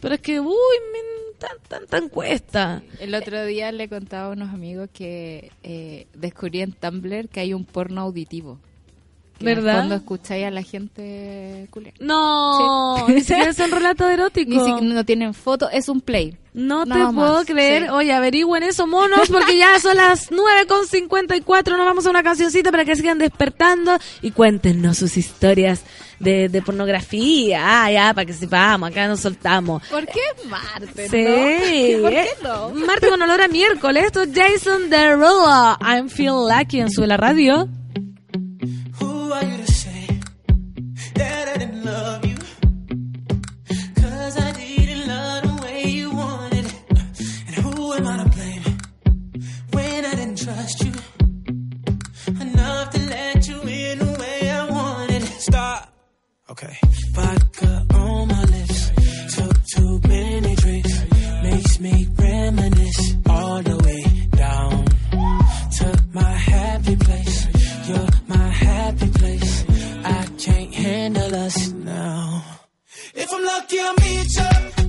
pero 0.00 0.14
es 0.14 0.20
que, 0.20 0.38
uy, 0.38 0.46
men, 0.92 1.38
tan, 1.38 1.58
tan, 1.68 1.86
tan 1.88 2.08
cuesta. 2.08 2.84
El 3.00 3.16
otro 3.16 3.44
día 3.44 3.72
le 3.72 3.88
contaba 3.88 4.28
a 4.28 4.30
unos 4.30 4.54
amigos 4.54 4.90
que 4.92 5.50
eh, 5.64 6.06
descubrí 6.14 6.60
en 6.60 6.72
Tumblr 6.72 7.28
que 7.28 7.40
hay 7.40 7.52
un 7.52 7.64
porno 7.64 8.02
auditivo. 8.02 8.60
¿Verdad? 9.40 9.80
fondo 9.80 9.94
escucháis 9.96 10.46
a 10.46 10.50
la 10.50 10.62
gente 10.62 11.66
culiar. 11.70 11.94
No, 12.00 13.08
ni 13.08 13.20
siquiera 13.20 13.52
son 13.52 13.70
relatos 13.72 14.10
eróticos. 14.10 14.54
Ni 14.54 14.60
siquiera 14.64 14.94
no 14.94 15.04
tienen 15.04 15.34
foto, 15.34 15.68
es 15.70 15.88
un 15.88 16.00
play. 16.00 16.36
No 16.54 16.84
te 16.84 16.92
puedo 17.14 17.44
creer. 17.46 17.84
sí. 17.84 17.88
Oye, 17.88 18.12
averigüen 18.12 18.62
eso, 18.62 18.86
monos, 18.86 19.30
porque 19.30 19.56
ya 19.56 19.80
son 19.80 19.96
las 19.96 20.30
9.54. 20.30 21.76
Nos 21.76 21.86
vamos 21.86 22.06
a 22.06 22.10
una 22.10 22.22
cancioncita 22.22 22.70
para 22.70 22.84
que 22.84 22.94
sigan 22.94 23.18
despertando 23.18 23.96
y 24.20 24.32
cuéntenos 24.32 24.98
sus 24.98 25.16
historias 25.16 25.82
de, 26.18 26.50
de 26.50 26.60
pornografía. 26.62 27.84
Ah, 27.84 27.90
ya, 27.90 28.12
para 28.14 28.26
que 28.26 28.34
sepamos. 28.34 28.90
Acá 28.90 29.08
nos 29.08 29.20
soltamos. 29.20 29.82
¿Por 29.88 30.04
qué 30.06 30.20
martes? 30.48 31.10
Sí. 31.10 31.94
¿no? 31.96 32.02
¿Por 32.02 32.10
qué 32.10 32.28
no? 32.42 32.68
Martes 32.86 33.08
con 33.10 33.22
olor 33.22 33.40
a 33.40 33.48
miércoles. 33.48 34.04
Esto 34.04 34.22
es 34.22 34.28
Jason 34.34 34.90
Derulo. 34.90 35.78
I'm 35.80 36.10
Feel 36.10 36.34
Lucky 36.48 36.80
en 36.80 36.90
Sube 36.90 37.06
la 37.06 37.16
Radio. 37.16 37.66
Are 39.32 39.44
you 39.44 39.56
to 39.56 39.72
say 39.72 40.06
that 41.14 41.48
I 41.48 41.56
didn't 41.56 41.84
love 41.84 42.24
you? 42.24 42.36
Cause 44.00 44.36
I 44.38 44.52
didn't 44.52 45.08
love 45.08 45.42
the 45.48 45.62
way 45.64 45.84
you 45.84 46.10
wanted 46.10 46.66
it. 46.66 46.74
And 47.46 47.54
who 47.64 47.92
am 47.94 48.06
I 48.06 48.22
to 48.22 48.28
blame 48.28 48.62
when 49.72 50.04
I 50.04 50.14
didn't 50.14 50.36
trust 50.38 50.84
you 50.84 50.92
enough 52.40 52.90
to 52.90 53.00
let 53.00 53.48
you 53.48 53.60
in 53.62 53.98
the 54.00 54.16
way 54.20 54.50
I 54.50 54.70
wanted? 54.70 55.22
Stop. 55.24 55.92
Okay. 56.50 56.76
Vodka 57.12 57.51
us 71.32 71.70
now. 71.70 72.44
If 73.14 73.32
I'm 73.32 73.44
lucky, 73.44 73.78
I'll 73.80 73.94
meet 73.94 74.26
you. 74.36 74.81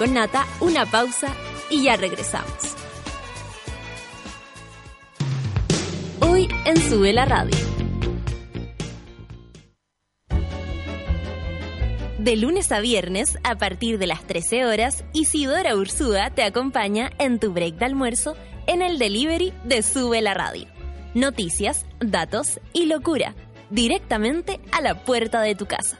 Con 0.00 0.14
Nata, 0.14 0.46
una 0.60 0.86
pausa 0.86 1.36
y 1.68 1.82
ya 1.82 1.94
regresamos. 1.94 2.74
Hoy 6.20 6.48
en 6.64 6.78
Sube 6.78 7.12
la 7.12 7.26
Radio. 7.26 7.54
De 12.18 12.36
lunes 12.36 12.72
a 12.72 12.80
viernes, 12.80 13.36
a 13.44 13.56
partir 13.56 13.98
de 13.98 14.06
las 14.06 14.26
13 14.26 14.64
horas, 14.64 15.04
Isidora 15.12 15.76
Ursúa 15.76 16.30
te 16.30 16.44
acompaña 16.44 17.10
en 17.18 17.38
tu 17.38 17.52
break 17.52 17.74
de 17.74 17.84
almuerzo 17.84 18.36
en 18.66 18.80
el 18.80 18.98
delivery 18.98 19.52
de 19.64 19.82
Sube 19.82 20.22
la 20.22 20.32
Radio. 20.32 20.66
Noticias, 21.12 21.84
datos 21.98 22.58
y 22.72 22.86
locura, 22.86 23.34
directamente 23.68 24.60
a 24.72 24.80
la 24.80 25.04
puerta 25.04 25.42
de 25.42 25.54
tu 25.54 25.66
casa. 25.66 25.99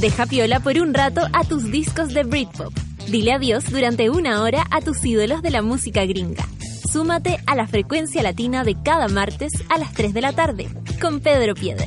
Deja 0.00 0.24
piola 0.24 0.60
por 0.60 0.78
un 0.78 0.94
rato 0.94 1.20
a 1.34 1.44
tus 1.44 1.70
discos 1.70 2.14
de 2.14 2.22
Britpop. 2.22 2.72
Dile 3.08 3.34
adiós 3.34 3.70
durante 3.70 4.08
una 4.08 4.40
hora 4.42 4.64
a 4.70 4.80
tus 4.80 5.04
ídolos 5.04 5.42
de 5.42 5.50
la 5.50 5.60
música 5.60 6.06
gringa. 6.06 6.48
Súmate 6.90 7.38
a 7.46 7.54
la 7.54 7.66
frecuencia 7.66 8.22
latina 8.22 8.64
de 8.64 8.76
cada 8.82 9.08
martes 9.08 9.52
a 9.68 9.76
las 9.76 9.92
3 9.92 10.14
de 10.14 10.20
la 10.22 10.32
tarde 10.32 10.70
con 11.02 11.20
Pedro 11.20 11.54
Piedra. 11.54 11.86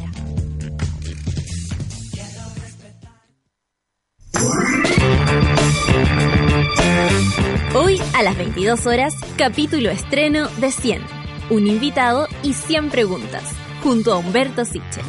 Hoy 7.73 7.99
a 8.15 8.21
las 8.21 8.37
22 8.37 8.85
horas, 8.85 9.15
capítulo 9.37 9.89
estreno 9.89 10.49
de 10.57 10.71
100. 10.71 11.01
Un 11.49 11.65
invitado 11.65 12.27
y 12.43 12.53
100 12.53 12.91
preguntas, 12.91 13.43
junto 13.81 14.13
a 14.13 14.17
Humberto 14.17 14.65
Siche. 14.65 15.01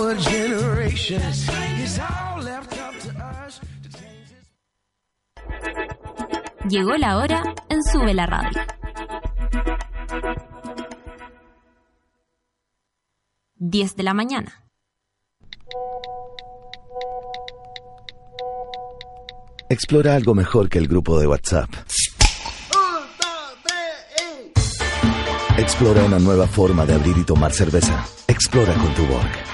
Hope 0.00 0.08
all 0.08 0.14
the 0.14 0.20
world 0.20 0.20
is 0.20 0.26
in 0.26 0.52
our 0.52 0.60
generation. 0.60 1.20
It's 1.22 1.98
all 1.98 2.42
left 2.42 2.72
up 2.80 2.94
to 3.00 3.10
us 3.22 3.60
to 3.82 3.88
change 3.98 4.28
this. 4.32 4.46
Llegó 6.70 6.96
la 6.96 7.18
hora 7.18 7.54
en 7.68 7.82
Sube 7.82 8.14
la 8.14 8.26
Radio. 8.26 8.60
10 13.58 13.96
de 13.96 14.02
la 14.02 14.14
mañana. 14.14 14.64
Explora 19.68 20.14
algo 20.14 20.34
mejor 20.34 20.70
que 20.70 20.78
el 20.78 20.88
grupo 20.88 21.20
de 21.20 21.26
WhatsApp. 21.26 21.68
Explora 25.58 26.04
una 26.04 26.18
nueva 26.18 26.46
forma 26.46 26.86
de 26.86 26.94
abrir 26.94 27.18
y 27.18 27.24
tomar 27.24 27.52
cerveza. 27.52 28.02
Explora 28.26 28.72
con 28.74 28.94
tu 28.94 29.04
Borg. 29.04 29.49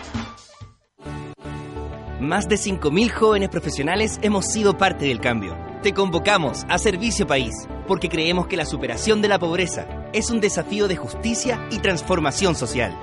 Más 2.26 2.48
de 2.48 2.56
5.000 2.56 3.10
jóvenes 3.10 3.48
profesionales 3.50 4.18
hemos 4.20 4.46
sido 4.46 4.76
parte 4.76 5.04
del 5.04 5.20
cambio. 5.20 5.56
Te 5.84 5.94
convocamos 5.94 6.64
a 6.68 6.76
Servicio 6.76 7.24
País 7.24 7.68
porque 7.86 8.08
creemos 8.08 8.48
que 8.48 8.56
la 8.56 8.66
superación 8.66 9.22
de 9.22 9.28
la 9.28 9.38
pobreza 9.38 9.86
es 10.12 10.28
un 10.30 10.40
desafío 10.40 10.88
de 10.88 10.96
justicia 10.96 11.64
y 11.70 11.78
transformación 11.78 12.56
social. 12.56 12.98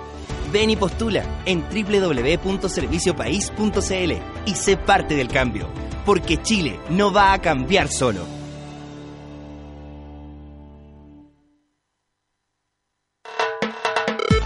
Ven 0.51 0.71
y 0.71 0.75
postula 0.75 1.23
en 1.45 1.61
www.serviciopaís.cl 1.61 4.11
y 4.45 4.55
sé 4.55 4.75
parte 4.75 5.15
del 5.15 5.29
cambio, 5.29 5.69
porque 6.05 6.41
Chile 6.41 6.77
no 6.89 7.13
va 7.13 7.31
a 7.31 7.39
cambiar 7.39 7.87
solo. 7.87 8.25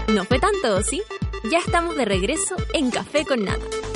No 0.06 0.24
fue 0.24 0.38
tanto, 0.38 0.80
¿sí? 0.82 1.02
Ya 1.50 1.58
estamos 1.58 1.96
de 1.96 2.04
regreso 2.04 2.54
en 2.72 2.92
Café 2.92 3.24
con 3.24 3.44
Nata. 3.44 3.87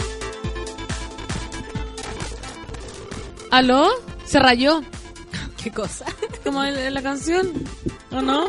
¿Aló? 3.52 3.90
Se 4.24 4.38
rayó. 4.38 4.82
¿Qué 5.62 5.70
cosa? 5.70 6.06
Como 6.42 6.64
en, 6.64 6.74
en 6.74 6.94
la 6.94 7.02
canción, 7.02 7.52
¿o 8.10 8.22
no? 8.22 8.46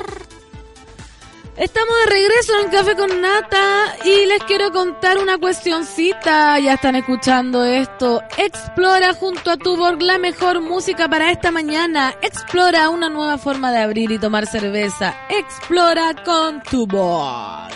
Estamos 1.57 1.93
de 2.05 2.11
regreso 2.11 2.53
en 2.63 2.71
Café 2.71 2.95
con 2.95 3.21
Nata 3.21 3.97
y 4.05 4.25
les 4.27 4.41
quiero 4.45 4.71
contar 4.71 5.17
una 5.17 5.37
cuestioncita. 5.37 6.57
Ya 6.59 6.75
están 6.75 6.95
escuchando 6.95 7.65
esto. 7.65 8.21
Explora 8.37 9.13
junto 9.13 9.51
a 9.51 9.57
Tuborg 9.57 10.01
la 10.01 10.17
mejor 10.19 10.61
música 10.61 11.09
para 11.09 11.31
esta 11.31 11.51
mañana. 11.51 12.15
Explora 12.21 12.87
una 12.87 13.09
nueva 13.09 13.37
forma 13.37 13.73
de 13.73 13.79
abrir 13.79 14.09
y 14.09 14.19
tomar 14.19 14.47
cerveza. 14.47 15.15
Explora 15.29 16.15
con 16.23 16.63
Tuborg. 16.63 17.73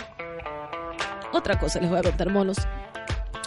Otra 1.34 1.58
cosa 1.58 1.78
les 1.78 1.90
voy 1.90 1.98
a 1.98 2.02
contar, 2.02 2.30
monos. 2.30 2.56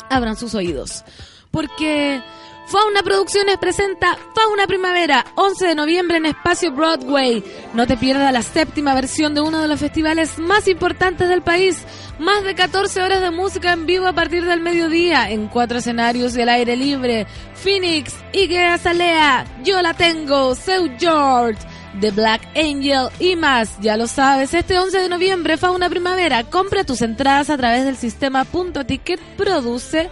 Abran 0.07 0.37
sus 0.37 0.53
oídos. 0.53 1.03
Porque 1.49 2.21
Fauna 2.67 3.03
Producciones 3.03 3.57
presenta 3.57 4.17
Fauna 4.33 4.65
Primavera, 4.65 5.25
11 5.35 5.67
de 5.67 5.75
noviembre 5.75 6.17
en 6.17 6.25
Espacio 6.25 6.71
Broadway. 6.71 7.43
No 7.73 7.85
te 7.85 7.97
pierdas 7.97 8.31
la 8.31 8.41
séptima 8.41 8.93
versión 8.93 9.35
de 9.35 9.41
uno 9.41 9.61
de 9.61 9.67
los 9.67 9.79
festivales 9.79 10.39
más 10.39 10.67
importantes 10.69 11.27
del 11.27 11.41
país. 11.41 11.83
Más 12.17 12.43
de 12.43 12.55
14 12.55 13.01
horas 13.01 13.21
de 13.21 13.31
música 13.31 13.73
en 13.73 13.85
vivo 13.85 14.07
a 14.07 14.13
partir 14.13 14.45
del 14.45 14.61
mediodía, 14.61 15.29
en 15.29 15.47
cuatro 15.47 15.79
escenarios 15.79 16.37
y 16.37 16.41
al 16.41 16.49
aire 16.49 16.77
libre. 16.77 17.27
Phoenix, 17.55 18.13
Igea 18.31 18.75
Azalea, 18.75 19.45
Yo 19.63 19.81
la 19.81 19.93
tengo, 19.93 20.55
Seu 20.55 20.89
George. 20.97 21.59
The 21.99 22.11
Black 22.11 22.41
Angel 22.55 23.09
y 23.19 23.35
más, 23.35 23.77
ya 23.81 23.97
lo 23.97 24.07
sabes, 24.07 24.53
este 24.53 24.79
11 24.79 24.97
de 24.97 25.09
noviembre, 25.09 25.57
Fauna 25.57 25.89
Primavera, 25.89 26.45
compra 26.45 26.85
tus 26.85 27.01
entradas 27.01 27.49
a 27.49 27.57
través 27.57 27.83
del 27.83 27.97
sistema 27.97 28.45
Punto 28.45 28.85
Ticket 28.85 29.19
Produce 29.35 30.09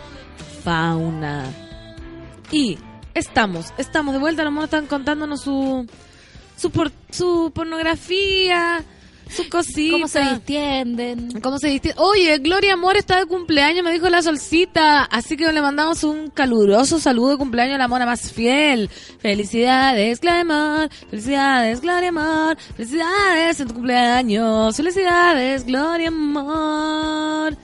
Fauna. 0.62 1.69
Y 2.52 2.78
estamos, 3.14 3.74
estamos 3.78 4.14
de 4.14 4.20
vuelta, 4.20 4.44
los 4.44 4.52
monos 4.54 4.66
están 4.68 4.86
contándonos 4.88 5.42
su 5.42 5.86
su, 6.58 6.72
por- 6.72 6.92
su 7.10 7.52
pornografía, 7.56 8.84
sus 9.30 9.48
cositas. 9.48 9.92
¿Cómo 9.94 10.08
se 10.10 10.20
distienden? 10.22 11.40
¿Cómo 11.42 11.58
se 11.60 11.68
dice? 11.70 11.94
Oye, 11.98 12.38
Gloria 12.40 12.74
Amor 12.74 12.98
está 12.98 13.18
de 13.20 13.28
cumpleaños, 13.28 13.84
me 13.84 13.92
dijo 13.94 14.10
la 14.10 14.22
solcita. 14.22 15.04
Así 15.04 15.38
que 15.38 15.50
le 15.54 15.62
mandamos 15.62 16.04
un 16.04 16.30
caluroso 16.30 17.00
saludo 17.00 17.30
de 17.32 17.38
cumpleaños 17.38 17.76
a 17.76 17.78
la 17.78 17.88
mona 17.88 18.06
más 18.06 18.32
fiel. 18.34 18.90
Felicidades, 19.20 20.20
Gloria 20.20 20.42
Amor. 20.42 20.90
Felicidades, 21.10 21.80
Gloria 21.82 22.10
Amor. 22.10 22.58
Felicidades 22.76 23.60
en 23.62 23.68
tu 23.68 23.74
cumpleaños. 23.76 24.76
Felicidades, 24.76 25.66
Gloria 25.66 26.08
Amor. 26.10 27.56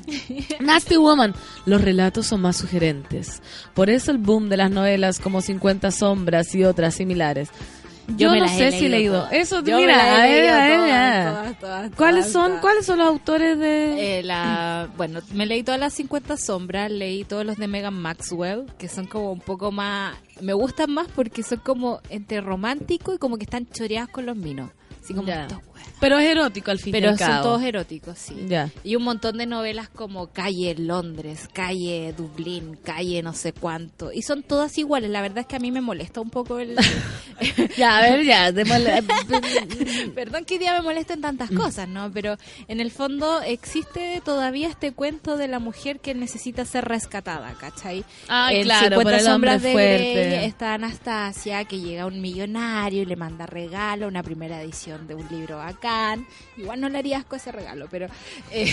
Nasty 0.60 0.96
Woman. 0.96 1.34
Los 1.66 1.80
relatos 1.82 2.26
son 2.26 2.40
más 2.42 2.56
sugerentes. 2.56 3.42
Por 3.74 3.90
eso 3.90 4.10
el 4.10 4.18
boom 4.18 4.48
de 4.48 4.56
las 4.56 4.70
novelas 4.70 5.18
como 5.20 5.40
50 5.40 5.90
sombras 5.90 6.54
y 6.54 6.64
otras 6.64 6.94
similares. 6.94 7.48
Yo, 8.16 8.32
me 8.32 8.40
no 8.40 8.46
he 8.46 8.48
sé 8.48 8.72
si 8.72 8.86
he 8.86 8.88
leído. 8.88 9.14
todas. 9.20 9.32
Eso, 9.32 9.62
Yo 9.62 9.76
mira, 9.78 10.16
a 10.16 10.26
ver, 10.26 10.48
a 10.50 10.66
ver, 10.66 11.54
¿Cuáles 11.96 12.24
todas, 12.26 12.32
son, 12.32 12.46
todas. 12.48 12.60
cuáles 12.60 12.84
son 12.86 12.98
los 12.98 13.06
autores 13.06 13.56
de 13.58 14.18
Eh, 14.18 14.22
la, 14.24 14.88
bueno, 14.96 15.20
me 15.32 15.46
leí 15.46 15.62
todas 15.62 15.78
las 15.78 15.92
50 15.94 16.36
sombras, 16.36 16.90
leí 16.90 17.22
todos 17.24 17.46
los 17.46 17.56
de 17.58 17.68
Megan 17.68 17.94
Maxwell, 17.94 18.64
que 18.76 18.88
son 18.88 19.06
como 19.06 19.30
un 19.32 19.40
poco 19.40 19.70
más, 19.70 20.16
me 20.40 20.52
gustan 20.52 20.92
más 20.92 21.06
porque 21.14 21.44
son 21.44 21.60
como 21.60 22.00
entre 22.10 22.40
romántico 22.40 23.14
y 23.14 23.18
como 23.18 23.36
que 23.38 23.44
están 23.44 23.68
choreadas 23.70 24.08
con 24.08 24.26
los 24.26 24.36
minos. 24.36 24.70
Así 25.02 25.14
como 25.14 25.28
Ya. 25.28 25.42
estos. 25.42 25.58
Pero 26.02 26.18
es 26.18 26.28
erótico 26.28 26.72
al 26.72 26.80
fin 26.80 26.88
y 26.88 26.92
Pero 26.92 27.10
al 27.10 27.18
son 27.18 27.28
cabo. 27.28 27.42
todos 27.44 27.62
eróticos, 27.62 28.18
sí. 28.18 28.34
Ya. 28.48 28.70
Y 28.82 28.96
un 28.96 29.04
montón 29.04 29.38
de 29.38 29.46
novelas 29.46 29.88
como 29.88 30.32
Calle 30.32 30.74
Londres, 30.76 31.48
Calle 31.52 32.12
Dublín, 32.16 32.76
Calle 32.82 33.22
no 33.22 33.34
sé 33.34 33.52
cuánto. 33.52 34.12
Y 34.12 34.22
son 34.22 34.42
todas 34.42 34.76
iguales. 34.78 35.10
La 35.10 35.22
verdad 35.22 35.38
es 35.38 35.46
que 35.46 35.54
a 35.54 35.60
mí 35.60 35.70
me 35.70 35.80
molesta 35.80 36.20
un 36.20 36.30
poco 36.30 36.58
el... 36.58 36.76
Ya, 37.76 37.98
a 37.98 38.00
ver, 38.02 38.24
ya, 38.24 38.52
Perdón 40.14 40.44
que 40.44 40.58
día 40.58 40.74
me 40.74 40.82
molesten 40.82 41.20
tantas 41.20 41.50
cosas, 41.50 41.88
¿no? 41.88 42.10
Pero 42.12 42.36
en 42.68 42.80
el 42.80 42.90
fondo 42.90 43.40
existe 43.42 44.20
todavía 44.24 44.68
este 44.68 44.92
cuento 44.92 45.36
de 45.36 45.48
la 45.48 45.58
mujer 45.58 46.00
que 46.00 46.14
necesita 46.14 46.64
ser 46.64 46.84
rescatada, 46.84 47.54
¿cachai? 47.54 48.04
Ay, 48.28 48.58
en 48.58 48.62
claro, 48.64 48.96
50 48.96 49.02
por 49.02 49.12
el 49.12 49.26
hombre 49.28 49.52
sombras 49.52 49.62
de. 49.62 49.72
Grey 49.72 50.44
está 50.44 50.74
Anastasia, 50.74 51.64
que 51.64 51.80
llega 51.80 52.06
un 52.06 52.20
millonario 52.20 53.02
y 53.02 53.06
le 53.06 53.16
manda 53.16 53.46
regalo, 53.46 54.06
una 54.06 54.22
primera 54.22 54.62
edición 54.62 55.06
de 55.06 55.14
un 55.14 55.26
libro 55.28 55.60
bacán. 55.92 56.26
Igual 56.56 56.80
no 56.80 56.88
le 56.88 56.98
haría 56.98 57.18
asco 57.18 57.36
ese 57.36 57.52
regalo, 57.52 57.86
pero... 57.90 58.06
eh, 58.50 58.72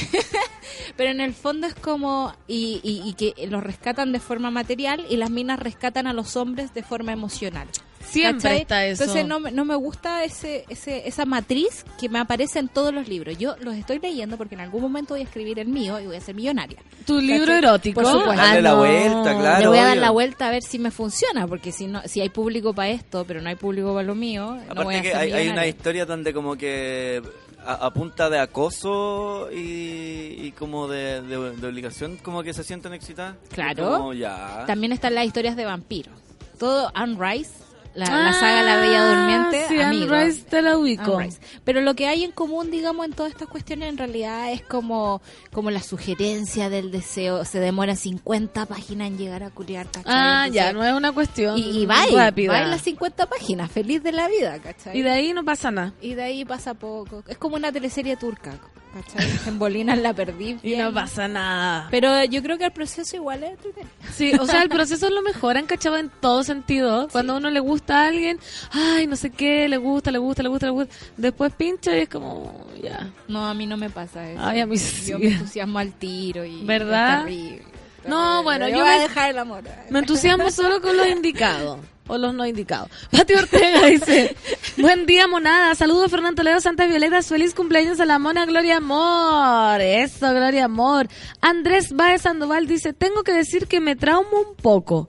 pero 0.98 1.12
en 1.12 1.22
el 1.22 1.34
fondo 1.34 1.68
es 1.68 1.76
como... 1.76 2.34
Y- 2.48 2.80
y 2.84 3.14
que 3.14 3.48
los 3.48 3.64
rescatan 3.64 4.12
de 4.12 4.20
forma 4.20 4.52
material 4.52 5.06
y 5.10 5.18
las 5.18 5.30
minas 5.30 5.60
rescatan 5.60 6.08
a 6.08 6.14
los 6.14 6.36
hombres 6.36 6.74
de 6.74 6.84
forma 6.84 7.12
emocional. 7.12 7.68
Siempre 8.10 8.42
¿Cachai? 8.50 8.62
está 8.62 8.86
eso. 8.86 9.04
Entonces 9.04 9.26
no, 9.28 9.40
me- 9.40 9.52
no 9.52 9.66
me 9.66 9.76
gusta 9.76 10.24
ese, 10.24 10.66
ese, 10.70 11.08
esa 11.08 11.26
matriz 11.26 11.86
que 12.00 12.10
me 12.10 12.20
aparece 12.20 12.60
en 12.60 12.68
todos 12.68 12.94
los 12.94 13.08
libros. 13.08 13.38
Yo 13.38 13.56
los 13.62 13.76
estoy 13.76 14.00
leyendo 14.00 14.38
porque 14.38 14.56
en 14.56 14.62
algún 14.62 14.82
momento 14.82 15.14
voy 15.14 15.22
a 15.22 15.24
escribir 15.24 15.60
el 15.60 15.68
mío 15.68 16.00
y 16.00 16.06
voy 16.08 16.16
a 16.16 16.22
ser 16.22 16.36
millonaria. 16.36 16.80
¿Tu 17.06 17.20
libro 17.22 17.54
erótico? 17.54 18.02
Por 18.02 18.12
supuesto. 18.12 18.36
Darle 18.36 18.60
Ah, 18.60 18.62
la 18.62 18.72
no. 18.72 18.78
vuelta, 18.78 19.38
claro. 19.40 19.60
Le 19.62 19.68
voy 19.68 19.78
a 19.78 19.82
dar 19.84 19.92
obvio. 19.92 20.02
la 20.02 20.10
vuelta 20.12 20.48
a 20.48 20.52
ver 20.52 20.64
si 20.64 20.80
me 20.80 20.92
funciona, 20.92 21.48
porque 21.48 21.72
si 21.72 21.88
no, 21.88 22.02
si 22.06 22.22
hay 22.22 22.30
público 22.30 22.74
para 22.74 22.90
esto, 22.90 23.26
pero 23.26 23.42
no 23.42 23.50
hay 23.50 23.56
público 23.56 23.94
para 23.94 24.06
lo 24.08 24.16
mío, 24.16 24.56
no 24.56 24.62
Aparte 24.64 24.84
voy 24.84 24.96
a 24.96 25.02
que 25.02 25.08
ser 25.12 25.18
hay, 25.18 25.32
hay 25.32 25.50
una 25.50 25.68
historia 25.68 26.06
donde 26.06 26.34
como 26.34 26.56
que 26.56 27.22
a, 27.66 27.74
a 27.86 27.92
punta 27.94 28.30
de 28.30 28.40
acoso 28.40 29.50
y, 29.52 30.36
y 30.48 30.54
como 30.58 30.88
de, 30.88 31.22
de- 31.22 31.52
de 31.58 31.68
obligación 31.68 32.18
como 32.18 32.42
que 32.44 32.54
se 32.54 32.64
sienten 32.64 32.94
excitadas. 32.94 33.36
Claro. 33.52 33.98
Como 33.98 34.14
ya. 34.14 34.64
También 34.66 34.92
están 34.94 35.16
las 35.16 35.26
historias 35.26 35.56
de 35.56 35.66
vampiros. 35.66 36.14
Todo 36.58 36.92
Anne 36.94 37.18
Rice 37.20 37.52
La, 37.96 38.06
la 38.06 38.34
saga 38.34 38.62
La 38.64 38.78
Bella 38.78 39.06
Durmiente, 39.06 39.64
Ah, 39.64 39.68
Sí, 39.68 39.82
amigo. 39.82 40.14
Anne 40.14 40.26
Rice 40.26 40.44
te 40.50 40.62
la 40.62 40.78
ubico. 40.78 41.20
Pero 41.64 41.82
lo 41.82 41.96
que 41.96 42.08
hay 42.08 42.24
en 42.24 42.32
común, 42.32 42.70
digamos, 42.72 43.06
en 43.06 43.14
todas 43.14 43.32
estas 43.32 43.48
cuestiones 43.48 43.90
en 43.90 43.98
realidad 43.98 44.52
es 44.52 44.62
como, 44.62 45.22
como 45.52 45.70
la 45.72 45.82
sugerencia 45.82 46.70
del 46.70 46.92
deseo. 46.92 47.44
Se 47.46 47.60
demora 47.60 47.96
50 47.96 48.66
páginas 48.68 49.08
en 49.08 49.18
llegar 49.18 49.44
a 49.44 49.50
culiar, 49.50 49.88
¿cachai? 49.88 50.04
Ah, 50.08 50.48
ya, 50.52 50.72
no 50.72 50.84
es 50.84 50.94
una 50.94 51.12
cuestión 51.12 51.58
Y, 51.58 51.82
y 51.82 51.86
va 51.86 51.96
rápida. 52.14 52.54
va 52.54 52.62
en 52.62 52.70
las 52.70 52.82
50 52.82 53.26
páginas, 53.28 53.72
feliz 53.72 54.02
de 54.04 54.12
la 54.12 54.28
vida, 54.28 54.60
¿cachai? 54.60 54.98
Y 54.98 55.02
de 55.02 55.10
ahí 55.10 55.34
no 55.34 55.44
pasa 55.44 55.72
nada. 55.72 55.94
Y 56.02 56.14
de 56.14 56.24
ahí 56.24 56.46
pasa 56.46 56.74
poco. 56.76 57.24
Es 57.28 57.38
como 57.38 57.56
una 57.56 57.72
teleserie 57.72 58.16
turca, 58.18 58.58
¿cachai? 58.94 59.28
En 59.48 59.60
Bolinas 59.60 59.98
la 60.00 60.14
perdí. 60.14 60.58
Y 60.64 60.70
bien. 60.70 60.82
no 60.82 60.94
pasa 60.94 61.28
nada. 61.28 61.88
Pero 61.92 62.24
yo 62.26 62.42
creo 62.42 62.58
que 62.58 62.66
el 62.66 62.72
proceso 62.72 63.16
igual 63.16 63.44
es 63.44 63.52
entretenido. 63.52 63.92
Sí, 64.14 64.34
o 64.40 64.46
sea, 64.46 64.62
el 64.62 64.70
proceso 64.70 65.08
es 65.08 65.12
lo 65.14 65.22
mejor, 65.22 65.58
han 65.58 65.66
cachado 65.66 65.98
en 65.98 66.10
todo 66.10 66.44
sentido. 66.44 67.08
Cuando 67.12 67.34
a 67.34 67.38
uno 67.38 67.50
le 67.50 67.60
gusta 67.60 68.04
a 68.04 68.08
alguien, 68.08 68.40
ay, 68.72 69.08
no 69.08 69.16
sé 69.16 69.30
qué, 69.30 69.68
le 69.68 69.78
gusta, 69.78 70.12
le 70.12 70.18
gusta, 70.18 70.44
le 70.44 70.50
gusta, 70.50 70.66
le 70.66 70.72
gusta. 70.72 70.96
Después 71.18 71.54
pincha 71.54 71.96
y 71.96 72.02
es 72.02 72.10
como, 72.10 72.68
ya. 72.82 73.12
No, 73.28 73.46
a 73.48 73.54
mí 73.54 73.66
no 73.66 73.78
me 73.78 73.90
pasa 73.90 74.30
eso. 74.30 74.42
Ay, 74.44 74.60
a 74.62 74.66
mí 74.66 74.78
sí. 74.78 75.12
Yo 75.12 75.20
me 75.20 75.28
entusiasmo 75.28 75.80
al 75.80 75.94
tiro 75.94 76.46
y 76.46 76.64
¿Verdad? 76.66 77.20
es 77.20 77.26
terrible. 77.26 77.79
No, 78.08 78.44
bueno, 78.44 78.68
yo 78.68 78.78
yo 78.78 78.84
voy 78.84 78.94
a 78.94 78.98
me- 78.98 79.04
dejar 79.04 79.30
el 79.32 79.38
amor. 79.40 79.64
Me 79.90 80.00
entusiasmo 80.00 80.50
solo 80.52 80.82
con 80.82 80.96
los 80.98 81.08
indicados. 81.08 81.80
O 82.08 82.18
los 82.18 82.34
no 82.34 82.44
indicados. 82.44 82.90
Pati 83.12 83.36
Ortega 83.36 83.86
dice, 83.86 84.36
buen 84.78 85.06
día 85.06 85.28
monada, 85.28 85.76
saludos 85.76 86.10
Fernando 86.10 86.38
Toledo, 86.38 86.60
Santas 86.60 86.90
Violetas, 86.90 87.28
feliz 87.28 87.54
cumpleaños 87.54 88.00
a 88.00 88.06
la 88.08 88.18
mona 88.18 88.48
Gloria 88.48 88.78
Amor. 88.78 89.80
Eso, 89.80 90.34
Gloria 90.34 90.66
Amor. 90.66 91.08
Andrés 91.40 91.94
Baez 91.94 92.24
Sandoval 92.24 92.66
dice, 92.66 92.94
tengo 92.94 93.22
que 93.24 93.32
decir 93.34 93.68
que 93.68 93.80
me 93.80 93.96
trauma 93.96 94.40
un 94.40 94.56
poco. 94.56 95.08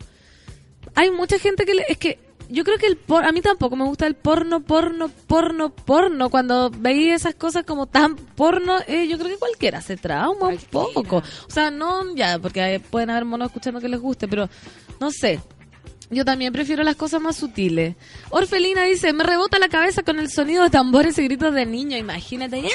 Hay 0.94 1.10
mucha 1.10 1.38
gente 1.38 1.64
que 1.64 1.72
le, 1.74 1.84
es 1.88 1.96
que 1.96 2.18
yo 2.50 2.64
creo 2.64 2.78
que 2.78 2.86
el 2.86 2.96
por, 2.96 3.24
a 3.24 3.32
mí 3.32 3.40
tampoco 3.40 3.76
me 3.76 3.84
gusta 3.84 4.06
el 4.06 4.14
porno, 4.14 4.60
porno, 4.60 5.08
porno, 5.08 5.70
porno. 5.70 6.30
Cuando 6.30 6.70
veía 6.70 7.14
esas 7.14 7.34
cosas 7.34 7.64
como 7.64 7.86
tan 7.86 8.16
porno, 8.16 8.78
eh, 8.86 9.06
yo 9.08 9.18
creo 9.18 9.30
que 9.30 9.38
cualquiera 9.38 9.80
se 9.80 9.96
trauma 9.96 10.48
un 10.48 10.58
poco. 10.58 11.18
O 11.18 11.50
sea, 11.50 11.70
no 11.70 12.14
ya, 12.14 12.38
porque 12.38 12.80
pueden 12.90 13.10
haber 13.10 13.24
monos 13.24 13.46
escuchando 13.46 13.80
que 13.80 13.88
les 13.88 14.00
guste, 14.00 14.28
pero 14.28 14.48
no 14.98 15.10
sé. 15.10 15.40
Yo 16.10 16.24
también 16.24 16.52
prefiero 16.52 16.82
las 16.82 16.96
cosas 16.96 17.20
más 17.20 17.36
sutiles. 17.36 17.94
Orfelina 18.30 18.82
dice, 18.82 19.12
me 19.12 19.22
rebota 19.22 19.60
la 19.60 19.68
cabeza 19.68 20.02
con 20.02 20.18
el 20.18 20.28
sonido 20.28 20.64
de 20.64 20.70
tambores 20.70 21.16
y 21.18 21.24
gritos 21.24 21.54
de 21.54 21.66
niño. 21.66 21.96
Imagínate, 21.96 22.60
¡ya, 22.60 22.68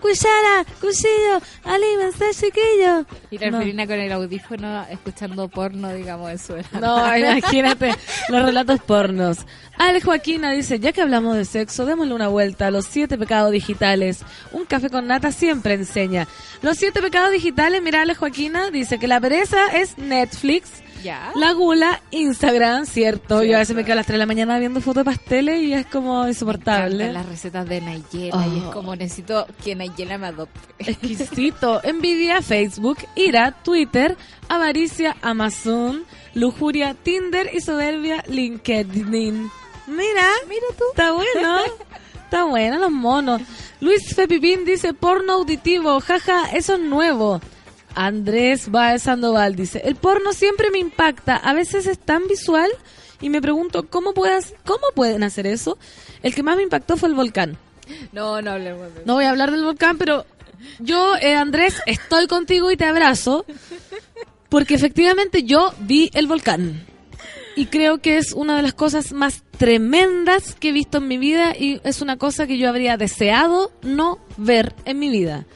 ¡Cuchara! 0.00 0.64
¡Cuchillo! 0.80 1.40
¡Alimentar, 1.64 2.32
chiquillo! 2.32 3.06
Y 3.30 3.38
la 3.38 3.50
No. 3.50 3.58
Con 3.86 4.00
el 4.00 4.12
audífono 4.12 4.86
escuchando 4.90 5.48
porno, 5.48 5.92
digamos, 5.92 6.30
en 6.30 6.38
su 6.38 6.54
No, 6.80 7.16
imagínate 7.16 7.94
los 8.28 8.42
relatos 8.42 8.80
pornos. 8.80 9.38
Ale 9.78 10.00
Joaquina 10.00 10.52
dice, 10.52 10.78
ya 10.78 10.92
que 10.92 11.02
hablamos 11.02 11.36
de 11.36 11.44
sexo, 11.44 11.84
démosle 11.84 12.14
una 12.14 12.28
vuelta 12.28 12.68
a 12.68 12.70
los 12.70 12.86
siete 12.86 13.18
pecados 13.18 13.52
digitales. 13.52 14.20
Un 14.52 14.64
café 14.64 14.88
con 14.88 15.06
nata 15.06 15.32
siempre 15.32 15.74
enseña. 15.74 16.26
Los 16.62 16.78
siete 16.78 17.02
pecados 17.02 17.30
digitales, 17.30 17.82
mira 17.82 18.02
Ale 18.02 18.14
Joaquina, 18.14 18.70
dice 18.70 18.98
que 18.98 19.06
la 19.06 19.20
pereza 19.20 19.68
es 19.74 19.98
Netflix, 19.98 20.70
Ya. 21.06 21.30
la 21.36 21.52
gula, 21.52 22.00
Instagram, 22.10 22.84
cierto. 22.86 23.44
Yo 23.44 23.56
a 23.56 23.60
veces 23.60 23.76
me 23.76 23.84
quedo 23.84 23.92
a 23.92 23.96
las 23.96 24.06
3 24.06 24.14
de 24.14 24.18
la 24.18 24.26
mañana 24.26 24.58
viendo 24.58 24.80
fotos 24.80 25.04
de 25.04 25.10
pasteles 25.12 25.62
y 25.62 25.72
es 25.72 25.86
como 25.86 26.26
insoportable. 26.26 27.12
Las 27.12 27.26
recetas 27.26 27.68
de 27.68 27.80
Nayela 27.80 28.46
y 28.48 28.58
es 28.58 28.64
Oh. 28.64 28.70
como 28.72 28.96
necesito 28.96 29.46
que 29.62 29.74
Nayela 29.76 30.18
me 30.18 30.26
adopte. 30.26 30.58
Exquisito. 30.78 31.80
Envidia, 31.84 32.42
Facebook, 32.42 32.98
ira, 33.14 33.52
Twitter, 33.62 34.16
avaricia, 34.48 35.16
Amazon, 35.22 36.04
lujuria, 36.34 36.94
Tinder 36.94 37.50
y 37.54 37.60
soberbia, 37.60 38.24
LinkedIn. 38.26 39.50
Mira, 39.86 40.28
mira 40.48 40.66
tú. 40.76 40.84
Está 40.90 41.12
bueno. 41.12 41.58
Está 42.24 42.42
bueno 42.42 42.78
los 42.80 42.90
monos. 42.90 43.40
Luis 43.80 44.12
Fepipín 44.12 44.64
dice 44.64 44.92
porno 44.92 45.34
auditivo. 45.34 46.00
Jaja, 46.00 46.50
eso 46.52 46.74
es 46.74 46.80
nuevo. 46.80 47.40
Andrés 47.96 48.70
Baez 48.70 49.04
Sandoval 49.04 49.56
dice, 49.56 49.80
el 49.84 49.96
porno 49.96 50.34
siempre 50.34 50.70
me 50.70 50.78
impacta. 50.78 51.34
A 51.34 51.54
veces 51.54 51.86
es 51.86 51.98
tan 51.98 52.28
visual 52.28 52.70
y 53.22 53.30
me 53.30 53.40
pregunto, 53.40 53.88
¿cómo, 53.88 54.12
puedas, 54.12 54.52
¿cómo 54.66 54.84
pueden 54.94 55.22
hacer 55.22 55.46
eso? 55.46 55.78
El 56.22 56.34
que 56.34 56.42
más 56.42 56.56
me 56.56 56.62
impactó 56.62 56.98
fue 56.98 57.08
el 57.08 57.14
volcán. 57.14 57.56
No, 58.12 58.42
no 58.42 58.50
hablemos 58.50 58.94
de 58.94 59.04
No 59.06 59.14
voy 59.14 59.24
a 59.24 59.30
hablar 59.30 59.50
del 59.50 59.64
volcán, 59.64 59.96
pero 59.96 60.26
yo, 60.78 61.16
eh, 61.16 61.34
Andrés, 61.34 61.80
estoy 61.86 62.26
contigo 62.26 62.70
y 62.70 62.76
te 62.76 62.84
abrazo. 62.84 63.46
Porque 64.50 64.74
efectivamente 64.74 65.42
yo 65.44 65.72
vi 65.80 66.10
el 66.12 66.26
volcán. 66.26 66.84
Y 67.56 67.66
creo 67.66 67.98
que 68.02 68.18
es 68.18 68.32
una 68.32 68.56
de 68.56 68.62
las 68.62 68.74
cosas 68.74 69.12
más 69.12 69.42
tremendas 69.56 70.54
que 70.54 70.68
he 70.68 70.72
visto 70.72 70.98
en 70.98 71.08
mi 71.08 71.16
vida 71.16 71.56
y 71.58 71.80
es 71.82 72.02
una 72.02 72.18
cosa 72.18 72.46
que 72.46 72.58
yo 72.58 72.68
habría 72.68 72.98
deseado 72.98 73.72
no 73.80 74.18
ver 74.36 74.74
en 74.84 74.98
mi 74.98 75.08
vida. 75.08 75.46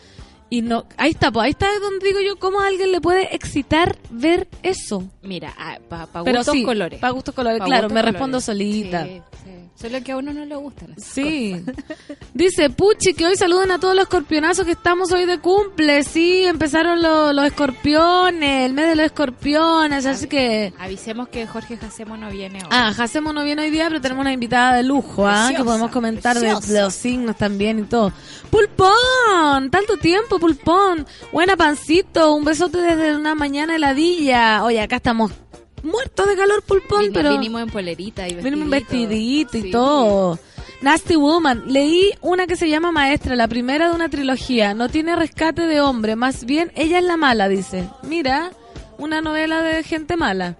Y 0.53 0.63
no, 0.63 0.85
ahí 0.97 1.11
está, 1.13 1.31
pues 1.31 1.45
ahí 1.45 1.51
está 1.53 1.69
donde 1.81 2.05
digo 2.07 2.21
yo, 2.21 2.37
¿cómo 2.39 2.61
a 2.61 2.67
alguien 2.67 2.91
le 2.91 3.01
puede 3.01 3.33
excitar 3.35 3.97
ver 4.11 4.49
eso? 4.65 5.05
Mira, 5.23 5.55
para 5.89 6.07
Pero 6.25 6.39
gustos 6.39 6.55
sí, 6.55 6.65
colores. 6.65 7.01
pa' 7.01 7.11
gustos 7.11 7.35
colores, 7.35 7.61
Pa' 7.61 7.67
claro, 7.67 7.83
gustos 7.85 7.95
me 7.95 8.01
colores. 8.01 8.13
respondo 8.15 8.41
solita. 8.41 9.05
Sí, 9.05 9.23
sí. 9.45 9.51
Solo 9.81 10.03
que 10.05 10.13
a 10.13 10.17
uno 10.19 10.35
no 10.35 10.45
le 10.45 10.57
gustan. 10.57 10.93
esas 10.95 11.05
Sí. 11.09 11.57
Dice 12.35 12.69
Puchi 12.69 13.15
que 13.15 13.25
hoy 13.27 13.37
saluden 13.37 13.71
a 13.71 13.79
todos 13.81 13.95
los 13.95 14.03
escorpionazos 14.03 14.67
que 14.67 14.73
estamos 14.73 15.11
hoy 15.13 15.25
de 15.25 15.39
cumple. 15.39 16.03
Sí, 16.05 16.45
empezaron 16.45 17.01
lo- 17.01 17.33
los 17.33 17.47
escorpiones, 17.47 18.67
el 18.67 18.75
mes 18.75 18.89
de 18.89 18.97
los 18.97 19.07
escorpiones, 19.07 20.05
así 20.05 20.27
que... 20.27 20.75
Avisemos 20.79 21.29
que 21.29 21.47
Jorge 21.47 21.79
Jacemo 21.79 22.17
no 22.19 22.29
viene 22.29 22.59
hoy. 22.63 22.69
Ah, 22.71 22.93
Jacemo 22.95 23.33
no 23.33 23.43
viene 23.45 23.63
hoy 23.63 23.71
día, 23.71 23.87
pero 23.89 24.03
tenemos 24.03 24.21
una 24.21 24.33
invitada 24.35 24.75
de 24.77 24.83
lujo, 24.83 25.27
¿ah? 25.27 25.45
Preciosa, 25.47 25.57
Que 25.57 25.65
podemos 25.65 25.91
comentar 25.93 26.39
de, 26.39 26.49
de 26.75 26.83
los 26.83 26.93
signos 26.95 27.37
también 27.39 27.79
y 27.79 27.83
todo. 27.85 28.13
¡Pulpón! 28.51 29.71
Tanto 29.71 29.97
tiempo, 29.97 30.39
Pulpón. 30.41 31.07
Buena 31.33 31.57
pancito, 31.57 32.33
un 32.35 32.45
besote 32.45 32.79
desde 32.79 33.15
una 33.15 33.35
mañana 33.37 33.77
heladilla. 33.77 34.65
Oye, 34.65 34.81
acá 34.81 34.97
estamos 34.97 35.31
muertos 35.83 36.27
de 36.27 36.37
calor, 36.37 36.63
Pulpón, 36.63 37.11
pero... 37.15 37.31
Vinimos 37.33 37.63
en 37.63 37.69
polerita 37.71 38.27
y 38.29 38.35
vestidito. 38.35 38.63
Un 38.65 38.71
vestidito 38.71 39.57
y 39.59 39.63
Sí. 39.63 39.71
todo. 39.71 40.39
Nasty 40.83 41.15
Woman. 41.17 41.65
Leí 41.67 42.11
una 42.23 42.47
que 42.47 42.57
se 42.57 42.69
llama 42.69 42.91
Maestra, 42.91 43.37
la 43.37 43.47
primera 43.49 43.89
de 43.91 43.95
una 43.95 44.09
trilogía. 44.09 44.73
No 44.75 44.89
tiene 44.89 45.15
rescate 45.15 45.67
de 45.67 45.81
hombre, 45.81 46.17
más 46.17 46.45
bien 46.47 46.73
ella 46.75 46.99
es 46.99 47.05
la 47.05 47.17
mala, 47.19 47.49
dice. 47.49 47.89
Mira, 48.03 48.51
una 48.99 49.21
novela 49.21 49.63
de 49.63 49.83
gente 49.83 50.17
mala. 50.17 50.57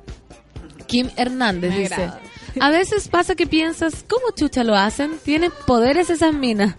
Kim 0.87 1.09
Hernández 1.17 1.71
Me 1.73 1.79
dice. 1.81 1.95
agrada. 1.95 2.21
A 2.61 2.71
veces 2.71 3.09
pasa 3.09 3.35
que 3.37 3.47
piensas, 3.47 4.05
¿cómo 4.09 4.33
chucha 4.37 4.65
lo 4.65 4.75
hacen? 4.75 5.13
Tienen 5.25 5.53
poderes 5.67 6.11
esas 6.11 6.35
minas. 6.35 6.75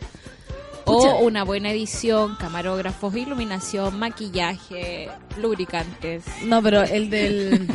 Pucha. 0.93 1.09
O 1.15 1.19
una 1.25 1.43
buena 1.43 1.69
edición, 1.71 2.35
camarógrafos, 2.37 3.15
iluminación, 3.15 3.97
maquillaje, 3.99 5.09
lubricantes. 5.39 6.23
No, 6.43 6.61
pero 6.61 6.81
el 6.83 7.09
del 7.09 7.67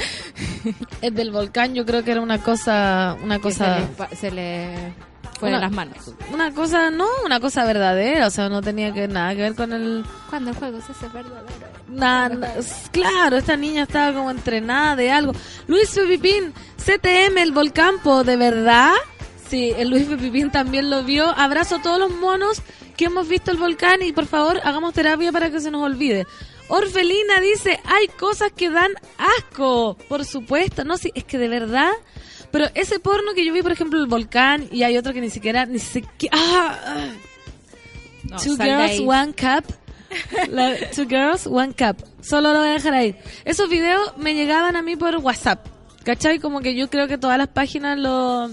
el 1.02 1.14
del 1.14 1.30
volcán 1.30 1.74
yo 1.74 1.84
creo 1.86 2.04
que 2.04 2.12
era 2.12 2.20
una 2.20 2.42
cosa 2.42 3.16
una 3.22 3.36
que 3.36 3.42
cosa 3.42 3.80
se 3.80 4.08
le, 4.10 4.16
se 4.16 4.30
le 4.30 4.92
fue 5.38 5.48
Una- 5.50 5.58
de 5.58 5.64
las 5.64 5.72
manos. 5.72 6.14
una 6.32 6.50
cosa 6.52 6.90
no 6.90 7.06
una 7.24 7.40
cosa 7.40 7.64
verdadera, 7.64 8.26
o 8.26 8.30
sea, 8.30 8.48
no 8.48 8.62
tenía 8.62 8.92
que 8.92 9.06
nada 9.06 9.34
que 9.34 9.42
ver 9.42 9.54
con 9.54 9.72
el 9.72 10.04
Cuando 10.30 10.50
el 10.50 10.56
juego 10.56 10.80
se 10.80 10.92
hace 10.92 11.08
verdadero. 11.08 11.66
Claro, 12.90 13.36
esta 13.36 13.56
niña 13.56 13.82
estaba 13.82 14.12
como 14.14 14.30
entrenada 14.30 14.96
de 14.96 15.10
algo. 15.10 15.32
Luis 15.66 15.90
Pepipín, 15.90 16.52
CTM, 16.78 17.38
el 17.38 17.52
Volcampo, 17.52 18.24
¿de 18.24 18.36
verdad? 18.36 18.92
Sí, 19.48 19.72
el 19.76 19.90
Luis 19.90 20.06
Pepipín 20.06 20.50
también 20.50 20.90
lo 20.90 21.04
vio. 21.04 21.28
Abrazo 21.38 21.76
a 21.76 21.82
todos 21.82 21.98
los 21.98 22.10
monos 22.10 22.62
que 22.96 23.06
hemos 23.06 23.28
visto 23.28 23.50
el 23.50 23.58
volcán 23.58 24.02
y 24.02 24.12
por 24.12 24.26
favor 24.26 24.60
hagamos 24.64 24.94
terapia 24.94 25.32
para 25.32 25.50
que 25.50 25.60
se 25.60 25.70
nos 25.70 25.82
olvide. 25.82 26.26
Orfelina 26.68 27.40
dice, 27.40 27.78
hay 27.84 28.08
cosas 28.08 28.50
que 28.52 28.70
dan 28.70 28.92
asco, 29.38 29.96
por 30.08 30.24
supuesto. 30.24 30.84
No, 30.84 30.96
sí, 30.96 31.12
es 31.14 31.24
que 31.24 31.38
de 31.38 31.48
verdad... 31.48 31.92
Pero 32.50 32.66
ese 32.74 33.00
porno 33.00 33.34
que 33.34 33.44
yo 33.44 33.52
vi, 33.52 33.60
por 33.60 33.72
ejemplo, 33.72 34.00
el 34.00 34.06
volcán, 34.06 34.68
y 34.70 34.82
hay 34.84 34.96
otro 34.96 35.12
que 35.12 35.20
ni 35.20 35.30
siquiera, 35.30 35.66
ni 35.66 35.78
siquiera... 35.78 36.36
¡Ah! 36.38 36.78
ah. 36.86 37.08
No, 38.30 38.36
Two 38.36 38.56
Girls. 38.56 39.00
One 39.00 39.34
Cup. 39.34 39.64
La- 40.48 40.90
two 40.94 41.06
Girls, 41.06 41.46
One 41.46 41.74
Cup. 41.74 42.02
Solo 42.22 42.52
lo 42.52 42.60
voy 42.60 42.68
a 42.68 42.72
dejar 42.72 42.94
ahí. 42.94 43.16
Esos 43.44 43.68
videos 43.68 44.16
me 44.16 44.34
llegaban 44.34 44.76
a 44.76 44.82
mí 44.82 44.96
por 44.96 45.16
WhatsApp. 45.16 45.66
¿Cachai? 46.04 46.38
Como 46.38 46.60
que 46.60 46.74
yo 46.74 46.88
creo 46.88 47.08
que 47.08 47.18
todas 47.18 47.36
las 47.36 47.48
páginas 47.48 47.98
lo, 47.98 48.48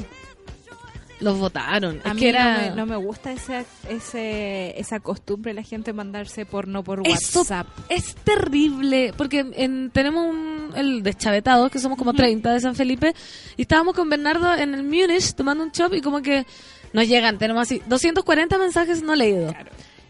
los 1.23 1.39
votaron. 1.39 2.01
A 2.03 2.09
es 2.09 2.13
mí 2.15 2.19
que 2.21 2.29
era... 2.29 2.53
no, 2.55 2.61
me, 2.69 2.75
no 2.75 2.85
me 2.85 2.95
gusta 2.97 3.31
ese, 3.31 3.65
ese, 3.89 4.79
esa 4.79 4.99
costumbre 4.99 5.51
de 5.51 5.55
la 5.55 5.63
gente 5.63 5.93
mandarse 5.93 6.45
porno 6.45 6.83
por 6.83 7.01
Eso 7.07 7.39
WhatsApp. 7.39 7.67
es 7.89 8.15
terrible, 8.15 9.13
porque 9.17 9.45
en- 9.55 9.89
tenemos 9.91 10.25
un, 10.27 10.71
el 10.75 11.03
deschavetado, 11.03 11.69
que 11.69 11.79
somos 11.79 11.97
como 11.97 12.13
30 12.13 12.53
de 12.53 12.59
San 12.59 12.75
Felipe, 12.75 13.13
y 13.57 13.63
estábamos 13.63 13.95
con 13.95 14.09
Bernardo 14.09 14.53
en 14.53 14.73
el 14.73 14.83
Munich 14.83 15.33
tomando 15.35 15.63
un 15.63 15.71
chop 15.71 15.93
y 15.93 16.01
como 16.01 16.21
que 16.21 16.45
nos 16.93 17.07
llegan, 17.07 17.37
tenemos 17.37 17.63
así 17.63 17.81
240 17.87 18.57
mensajes 18.57 19.01
no 19.01 19.15
leídos. 19.15 19.53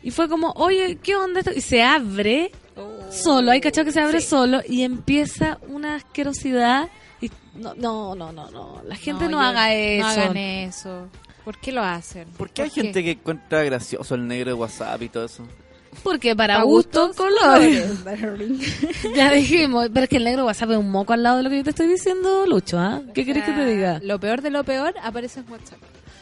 Y 0.01 0.11
fue 0.11 0.27
como, 0.27 0.51
oye, 0.57 0.97
¿qué 1.01 1.15
onda 1.15 1.39
esto? 1.39 1.51
Y 1.55 1.61
se 1.61 1.81
abre 1.81 2.51
solo, 3.09 3.51
hay 3.51 3.61
cachado 3.61 3.85
que 3.85 3.91
se 3.91 4.01
abre 4.01 4.19
solo 4.19 4.61
y 4.67 4.81
empieza 4.81 5.59
una 5.69 5.95
asquerosidad 5.95 6.89
no, 7.55 7.73
no, 7.75 8.15
no, 8.15 8.31
no, 8.31 8.51
no. 8.51 8.81
La 8.85 8.95
gente 8.95 9.27
no, 9.27 9.41
haga 9.41 9.73
eso. 9.73 10.05
No 10.05 10.11
hagan 10.11 10.37
eso. 10.37 11.07
¿Por 11.43 11.57
qué 11.57 11.71
lo 11.71 11.83
hacen? 11.83 12.27
¿Por 12.37 12.49
qué 12.49 12.63
hay 12.63 12.69
gente 12.69 13.03
que 13.03 13.11
encuentra 13.11 13.63
gracioso 13.63 14.15
el 14.15 14.27
negro 14.27 14.51
de 14.51 14.53
WhatsApp 14.53 15.01
y 15.01 15.09
todo 15.09 15.25
eso? 15.25 15.45
Porque 16.01 16.35
para 16.35 16.57
Pa' 16.57 16.63
gusto, 16.63 17.07
gustos, 17.07 17.27
colores. 17.27 18.03
ya 19.15 19.31
dijimos. 19.31 19.89
Pero 19.93 20.03
es 20.05 20.09
que 20.09 20.17
el 20.17 20.23
negro 20.23 20.45
WhatsApp 20.45 20.71
es 20.71 20.77
un 20.77 20.89
moco 20.89 21.13
al 21.13 21.21
lado 21.21 21.37
de 21.37 21.43
lo 21.43 21.49
que 21.49 21.57
yo 21.57 21.63
te 21.63 21.69
estoy 21.71 21.87
diciendo, 21.87 22.45
Lucho, 22.47 22.79
¿ah? 22.79 23.01
¿Qué 23.13 23.25
querés 23.25 23.43
que 23.43 23.51
te 23.51 23.65
diga? 23.65 23.99
Lo 24.01 24.19
peor 24.19 24.41
de 24.41 24.49
lo 24.49 24.63
peor 24.63 24.95
aparece 25.03 25.41
en 25.41 25.51
WhatsApp. 25.51 25.79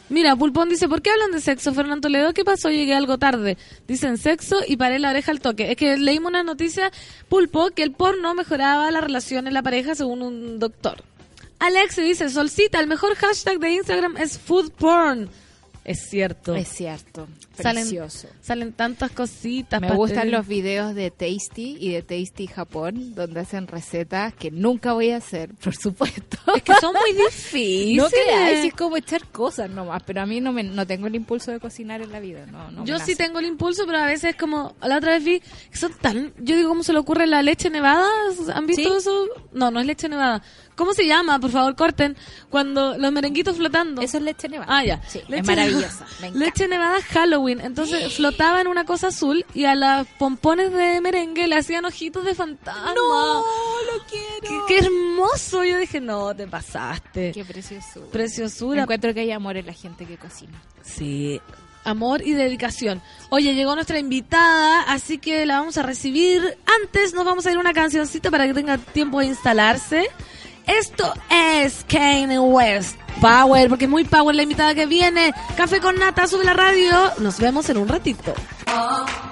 Mira, 0.08 0.36
Pulpón 0.36 0.68
dice, 0.68 0.88
¿por 0.88 1.00
qué 1.00 1.10
hablan 1.10 1.32
de 1.32 1.40
sexo, 1.40 1.72
Fernando 1.72 2.02
Toledo? 2.02 2.34
¿Qué 2.34 2.44
pasó? 2.44 2.68
Llegué 2.68 2.94
algo 2.94 3.18
tarde. 3.18 3.56
Dicen 3.88 4.18
sexo 4.18 4.60
y 4.66 4.76
paré 4.76 4.98
la 4.98 5.10
oreja 5.10 5.32
al 5.32 5.40
toque. 5.40 5.70
Es 5.70 5.76
que 5.76 5.96
leímos 5.96 6.30
una 6.30 6.42
noticia, 6.42 6.90
Pulpo, 7.28 7.70
que 7.70 7.82
el 7.82 7.92
porno 7.92 8.34
mejoraba 8.34 8.90
la 8.90 9.00
relación 9.00 9.46
en 9.46 9.54
la 9.54 9.62
pareja 9.62 9.94
según 9.94 10.22
un 10.22 10.58
doctor. 10.58 11.02
Alex 11.60 11.96
dice, 11.96 12.28
Solcita, 12.28 12.80
el 12.80 12.88
mejor 12.88 13.14
hashtag 13.14 13.58
de 13.58 13.70
Instagram 13.70 14.16
es 14.16 14.38
food 14.38 14.72
porn. 14.72 15.30
Es 15.84 16.08
cierto. 16.08 16.54
Es 16.54 16.68
cierto. 16.68 17.28
Salen, 17.54 17.82
Precioso. 17.82 18.28
salen 18.40 18.72
tantas 18.72 19.10
cositas. 19.10 19.80
Me 19.80 19.92
gustan 19.94 20.30
los 20.30 20.46
videos 20.46 20.94
de 20.94 21.10
Tasty 21.10 21.76
y 21.78 21.90
de 21.90 22.02
Tasty 22.02 22.46
Japón, 22.46 23.14
donde 23.14 23.40
hacen 23.40 23.66
recetas 23.66 24.34
que 24.34 24.50
nunca 24.50 24.92
voy 24.94 25.10
a 25.10 25.18
hacer, 25.18 25.54
por 25.62 25.76
supuesto. 25.76 26.38
Es 26.56 26.62
que 26.62 26.74
son 26.80 26.94
muy 26.94 27.12
difíciles. 27.26 28.02
No 28.02 28.08
creáis, 28.08 28.64
es 28.66 28.74
como 28.74 28.96
echar 28.96 29.26
cosas 29.28 29.70
nomás, 29.70 30.02
pero 30.04 30.22
a 30.22 30.26
mí 30.26 30.40
no 30.40 30.52
me, 30.52 30.62
no 30.62 30.86
tengo 30.86 31.06
el 31.06 31.14
impulso 31.14 31.50
de 31.50 31.60
cocinar 31.60 32.00
en 32.02 32.10
la 32.12 32.20
vida. 32.20 32.46
No, 32.46 32.70
no 32.70 32.84
Yo 32.84 32.98
sí 32.98 33.14
tengo 33.16 33.38
el 33.38 33.46
impulso, 33.46 33.84
pero 33.86 33.98
a 33.98 34.06
veces 34.06 34.30
es 34.30 34.36
como, 34.36 34.74
la 34.82 34.96
otra 34.96 35.12
vez 35.12 35.24
vi 35.24 35.40
que 35.40 35.76
son 35.76 35.92
tan, 36.00 36.32
yo 36.38 36.56
digo, 36.56 36.68
¿cómo 36.68 36.82
se 36.82 36.92
le 36.92 36.98
ocurre 36.98 37.26
la 37.26 37.42
leche 37.42 37.70
nevada? 37.70 38.06
¿Han 38.54 38.66
visto 38.66 38.90
¿Sí? 38.90 38.96
eso? 38.96 39.26
No, 39.52 39.70
no 39.70 39.80
es 39.80 39.86
leche 39.86 40.08
nevada. 40.08 40.42
¿Cómo 40.74 40.94
se 40.94 41.06
llama? 41.06 41.38
Por 41.38 41.50
favor, 41.50 41.76
corten. 41.76 42.16
Cuando 42.48 42.96
los 42.96 43.12
merenguitos 43.12 43.56
flotando. 43.56 44.00
Eso 44.00 44.16
es 44.16 44.22
leche 44.22 44.48
nevada. 44.48 44.78
Ah, 44.78 44.84
ya. 44.84 45.02
Sí, 45.06 45.20
Leche 45.28 45.40
es 45.42 45.46
maravillosa. 45.46 46.06
Me. 46.20 46.30
Leche 46.30 46.66
nevada 46.66 47.00
Halloween. 47.02 47.51
Entonces 47.60 48.14
flotaba 48.14 48.60
en 48.60 48.68
una 48.68 48.84
cosa 48.84 49.08
azul 49.08 49.44
y 49.54 49.64
a 49.64 49.74
las 49.74 50.06
pompones 50.18 50.72
de 50.72 51.00
merengue 51.00 51.46
le 51.46 51.56
hacían 51.56 51.84
ojitos 51.84 52.24
de 52.24 52.34
fantasma. 52.34 52.94
¡No! 52.94 53.42
¡Lo 53.42 54.04
quiero! 54.08 54.64
¡Qué, 54.66 54.80
qué 54.80 54.86
hermoso! 54.86 55.64
Yo 55.64 55.78
dije, 55.78 56.00
no, 56.00 56.34
te 56.34 56.46
pasaste. 56.46 57.32
Qué 57.32 57.44
preciosura. 57.44 58.06
Preciosura. 58.10 58.82
Encuentro 58.82 59.12
que 59.14 59.20
hay 59.20 59.32
amor 59.32 59.56
en 59.56 59.66
la 59.66 59.72
gente 59.72 60.06
que 60.06 60.16
cocina. 60.16 60.62
Sí, 60.82 61.40
amor 61.84 62.22
y 62.26 62.32
dedicación. 62.32 63.02
Oye, 63.30 63.54
llegó 63.54 63.74
nuestra 63.74 63.98
invitada, 63.98 64.82
así 64.82 65.18
que 65.18 65.46
la 65.46 65.58
vamos 65.58 65.78
a 65.78 65.82
recibir. 65.82 66.58
Antes 66.82 67.14
nos 67.14 67.24
vamos 67.24 67.46
a 67.46 67.52
ir 67.52 67.58
una 67.58 67.72
cancioncita 67.72 68.30
para 68.30 68.46
que 68.46 68.54
tenga 68.54 68.78
tiempo 68.78 69.20
de 69.20 69.26
instalarse. 69.26 70.08
Esto 70.66 71.12
es 71.30 71.84
Kanye 71.88 72.38
West. 72.38 72.96
Power, 73.20 73.68
porque 73.68 73.84
es 73.84 73.90
muy 73.90 74.04
power 74.04 74.34
la 74.34 74.42
invitada 74.42 74.74
que 74.74 74.86
viene. 74.86 75.32
Café 75.56 75.80
con 75.80 75.96
nata, 75.98 76.26
sube 76.26 76.44
la 76.44 76.54
radio. 76.54 76.92
Nos 77.18 77.38
vemos 77.38 77.68
en 77.70 77.76
un 77.76 77.88
ratito. 77.88 78.34
I'm 78.66 79.31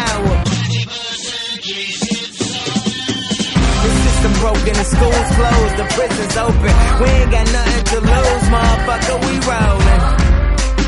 Broken, 4.41 4.73
the 4.73 4.87
schools 4.89 5.29
closed, 5.37 5.75
the 5.77 5.87
prisons 5.93 6.35
open. 6.35 6.73
We 6.99 7.07
ain't 7.13 7.31
got 7.31 7.45
nothing 7.53 7.85
to 7.93 7.97
lose, 8.01 8.45
motherfucker, 8.49 9.17
we 9.21 9.33
rollin'. 9.45 10.01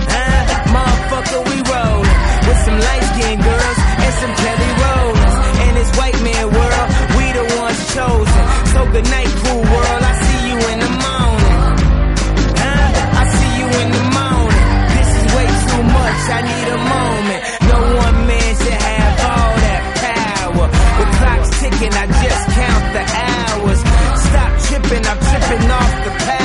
Huh? 0.10 0.42
Motherfucker, 0.74 1.42
we 1.50 1.58
rollin'. 1.70 2.18
With 2.50 2.60
some 2.66 2.80
light 2.82 3.06
skinned 3.14 3.42
girls 3.46 3.80
and 4.04 4.14
some 4.22 4.34
Kelly 4.42 4.72
Rollins. 4.84 5.36
In 5.66 5.72
this 5.80 5.92
white 6.00 6.20
man 6.26 6.46
world, 6.58 6.88
we 7.16 7.26
the 7.38 7.46
ones 7.62 7.80
chosen. 7.94 8.44
So 8.74 8.80
good 8.90 9.08
night, 9.16 9.32
cool 9.46 9.62
world, 9.62 10.02
I 10.12 10.14
see 10.26 10.40
you 10.50 10.58
in 10.74 10.78
the 10.86 10.94
morning. 11.06 11.62
Huh? 12.58 12.90
I 13.22 13.24
see 13.38 13.52
you 13.62 13.68
in 13.82 13.90
the 13.98 14.06
morning. 14.18 14.66
This 14.98 15.10
is 15.20 15.26
way 15.38 15.48
too 15.70 15.84
much, 15.94 16.22
I 16.38 16.40
need 16.50 16.68
a 16.73 16.73
off 25.62 26.04
the 26.04 26.10
power. 26.26 26.43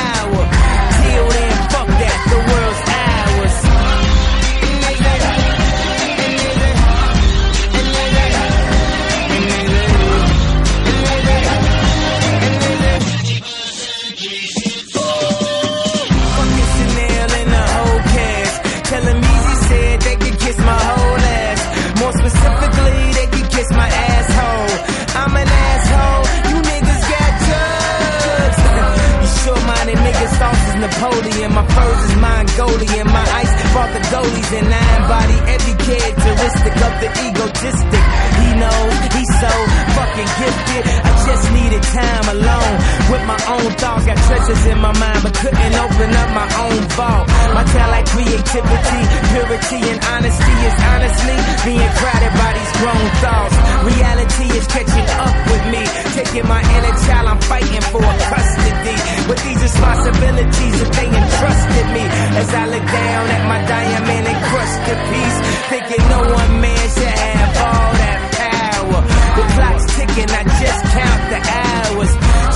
Is 30.98 31.04
Napoleon. 31.04 31.52
My 31.54 31.64
furs 31.66 32.02
is 32.10 32.16
Mongolian. 32.16 33.06
My 33.06 33.26
ice 33.42 33.52
brought 33.72 33.92
the 33.94 34.02
goalies 34.10 34.50
and 34.58 34.68
I 34.68 34.84
embody 34.98 35.38
every 35.54 35.76
characteristic 35.78 36.74
of 36.74 36.92
the 37.00 37.08
egotistic. 37.26 38.04
He 38.38 38.48
knows 38.58 38.94
he's 39.14 39.32
so 39.38 39.52
fucking 39.94 40.30
gifted. 40.38 40.82
I 41.06 41.10
just 41.26 41.44
needed 41.52 41.82
time 41.82 42.26
alone 42.34 42.74
with 43.10 43.22
my 43.26 43.40
own 43.54 43.70
thoughts. 43.78 44.06
Got 44.06 44.18
treasures 44.26 44.66
in 44.66 44.78
my 44.78 44.92
mind, 44.98 45.20
but 45.22 45.34
couldn't 45.34 45.74
open 45.74 46.10
up 46.14 46.30
my 46.34 46.48
own 46.66 46.82
vault. 46.98 47.26
My 47.54 47.64
talent, 47.64 48.06
creativity, 48.08 49.00
purity, 49.30 49.80
and 49.92 50.00
honesty 50.02 50.54
is 50.66 50.76
honestly 50.92 51.38
being 51.64 51.92
crowded 51.98 52.32
by 52.34 52.50
these 52.58 52.72
grown 52.80 53.06
thoughts. 53.22 53.56
Reality 53.86 54.46
is 54.58 54.66
catching 54.66 55.08
up 55.22 55.36
with 55.46 55.64
me, 55.72 55.82
taking 56.14 56.46
my 56.46 56.62
inner 56.62 56.94
child. 57.06 57.26
I'm 57.28 57.40
fighting 57.42 57.84
for 57.92 58.02
custody 58.02 58.96
with 59.28 59.40
these 59.44 59.60
responsibilities 59.62 60.87
they 60.96 61.08
entrusted 61.08 61.86
me. 61.96 62.04
As 62.40 62.48
I 62.54 62.64
look 62.72 62.86
down 62.86 63.24
at 63.36 63.42
my 63.48 63.60
diamond 63.66 64.24
encrusted 64.28 64.98
piece, 65.10 65.38
thinking 65.70 66.02
no 66.08 66.20
one 66.38 66.52
man 66.60 66.84
should 66.94 67.16
have 67.26 67.52
all 67.66 67.90
that 68.02 68.20
power. 68.38 69.00
The 69.38 69.44
clock's 69.54 69.86
ticking, 69.96 70.30
I 70.30 70.42
just 70.62 70.82
count 70.96 71.22
the 71.32 71.40
hours. 71.62 72.12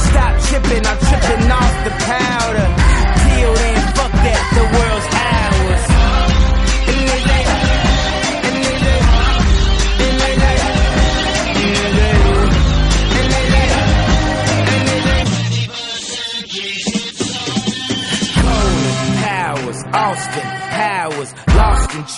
Stop 0.09 0.33
tripping, 0.49 0.85
I'm 0.87 0.99
tripping 1.09 1.45
off 1.51 1.75
the 1.87 1.95
powder. 2.11 2.69
Till 3.23 3.55
then, 3.55 3.81
fuck 3.97 4.13
that, 4.27 4.42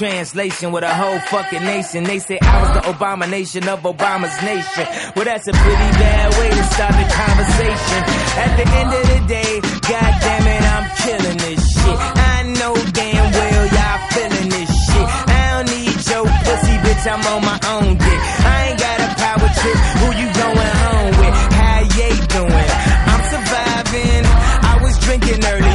translation 0.05 0.70
with 0.70 0.84
a 0.84 0.94
whole 0.94 1.18
fucking 1.32 1.64
nation. 1.64 2.05
They 2.05 2.18
say 2.18 2.38
I 2.38 2.61
was 2.61 2.72
the 2.76 2.90
abomination 2.90 3.66
of 3.68 3.80
Obama's 3.88 4.36
nation. 4.44 4.84
Well, 5.16 5.24
that's 5.24 5.48
a 5.48 5.52
pretty 5.64 5.90
bad 5.96 6.28
way 6.36 6.50
to 6.52 6.64
start 6.76 6.92
the 6.92 7.09
conversation. 7.09 8.00
At 8.44 8.52
the 8.61 8.66
end 8.68 8.90
of 9.00 9.05
the 9.12 9.20
day, 9.24 9.52
god 9.64 10.12
damn 10.20 10.44
it, 10.44 10.62
I'm 10.74 10.86
killing 11.00 11.38
this 11.48 11.61
shit. 11.72 11.98
I 12.20 12.36
know 12.61 12.74
damn 12.92 13.32
well 13.32 13.64
y'all 13.76 14.00
feeling 14.12 14.48
this 14.52 14.70
shit. 14.92 15.07
I 15.09 15.42
don't 15.57 15.68
need 15.72 15.96
your 15.96 16.24
pussy, 16.44 16.76
bitch, 16.84 17.05
I'm 17.09 17.24
on 17.32 17.40
my 17.40 17.59
own 17.72 17.96
dick. 17.96 18.20
I 18.44 18.57
ain't 18.68 18.80
got 18.84 18.98
a 19.00 19.11
power 19.24 19.48
trip, 19.57 19.78
who 20.05 20.07
you 20.20 20.28
going 20.36 20.74
home 20.84 21.12
with? 21.16 21.34
How 21.57 21.80
ye 21.96 22.09
doing? 22.28 22.70
I'm 23.09 23.22
surviving. 23.32 24.24
I 24.68 24.74
was 24.84 24.94
drinking 25.00 25.40
earlier, 25.48 25.73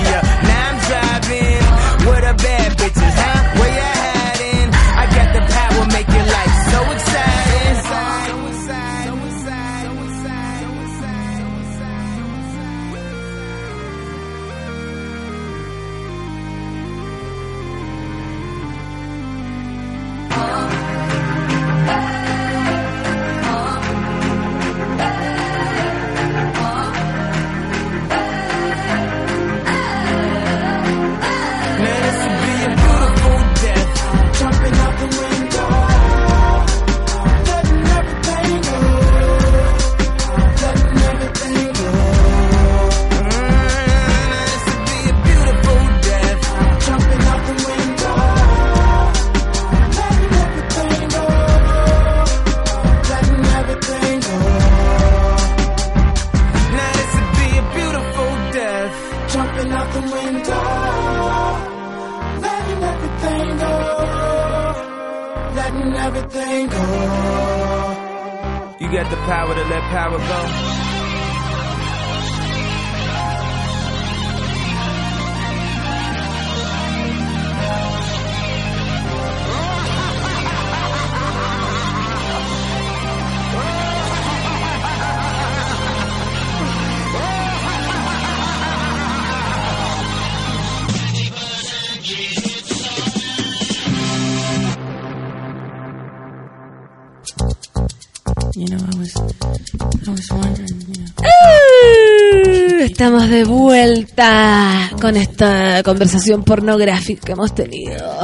con 104.99 105.15
esta 105.17 105.81
conversación 105.83 106.43
pornográfica 106.43 107.21
que 107.25 107.31
hemos 107.31 107.53
tenido, 107.55 108.19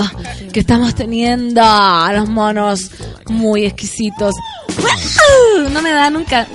que 0.52 0.60
estamos 0.60 0.94
teniendo 0.96 1.62
a 1.64 2.12
los 2.14 2.28
monos 2.30 2.92
muy 3.28 3.66
exquisitos. 3.66 4.34
No 5.72 5.82
me 5.82 5.92
da 5.92 6.10
nunca. 6.10 6.48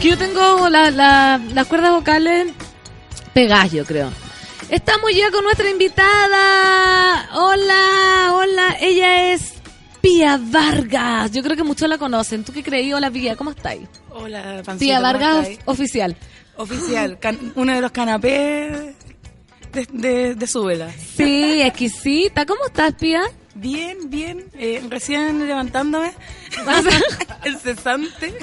Que 0.00 0.08
yo 0.08 0.18
tengo 0.18 0.68
la- 0.68 0.90
la- 0.90 1.40
las 1.54 1.66
cuerdas 1.66 1.90
vocales 1.92 2.48
pegadas, 3.32 3.72
yo 3.72 3.84
creo. 3.84 4.10
Estamos 4.68 5.10
ya 5.14 5.30
con 5.30 5.44
nuestra 5.44 5.70
invitada. 5.70 7.28
Hola, 7.34 8.32
hola. 8.34 8.76
Ella 8.80 9.32
es 9.32 9.52
Pía 10.00 10.40
Vargas. 10.42 11.30
Yo 11.32 11.42
creo 11.42 11.56
que 11.56 11.62
muchos 11.62 11.88
la 11.88 11.98
conocen. 11.98 12.42
¿Tú 12.44 12.52
qué 12.52 12.62
creí? 12.62 12.92
Hola, 12.92 13.10
Pía. 13.10 13.36
¿Cómo 13.36 13.50
estáis? 13.50 13.88
Hola, 14.10 14.62
Pancito, 14.64 14.78
Pía 14.78 14.96
¿cómo 14.96 15.02
Vargas 15.12 15.48
oficial. 15.66 16.16
Oficial, 16.56 17.18
can- 17.18 17.52
uno 17.54 17.74
de 17.74 17.80
los 17.80 17.90
canapés 17.92 18.94
de, 19.72 19.86
de, 19.92 20.34
de 20.34 20.46
Súbela. 20.46 20.90
Sí, 21.16 21.60
exquisita. 21.62 22.46
¿Cómo 22.46 22.64
estás, 22.66 22.94
Pía? 22.94 23.22
Bien, 23.54 24.10
bien, 24.10 24.44
eh, 24.58 24.82
recién 24.90 25.46
levantándome. 25.46 26.12
El 27.44 27.56
cesante. 27.58 28.34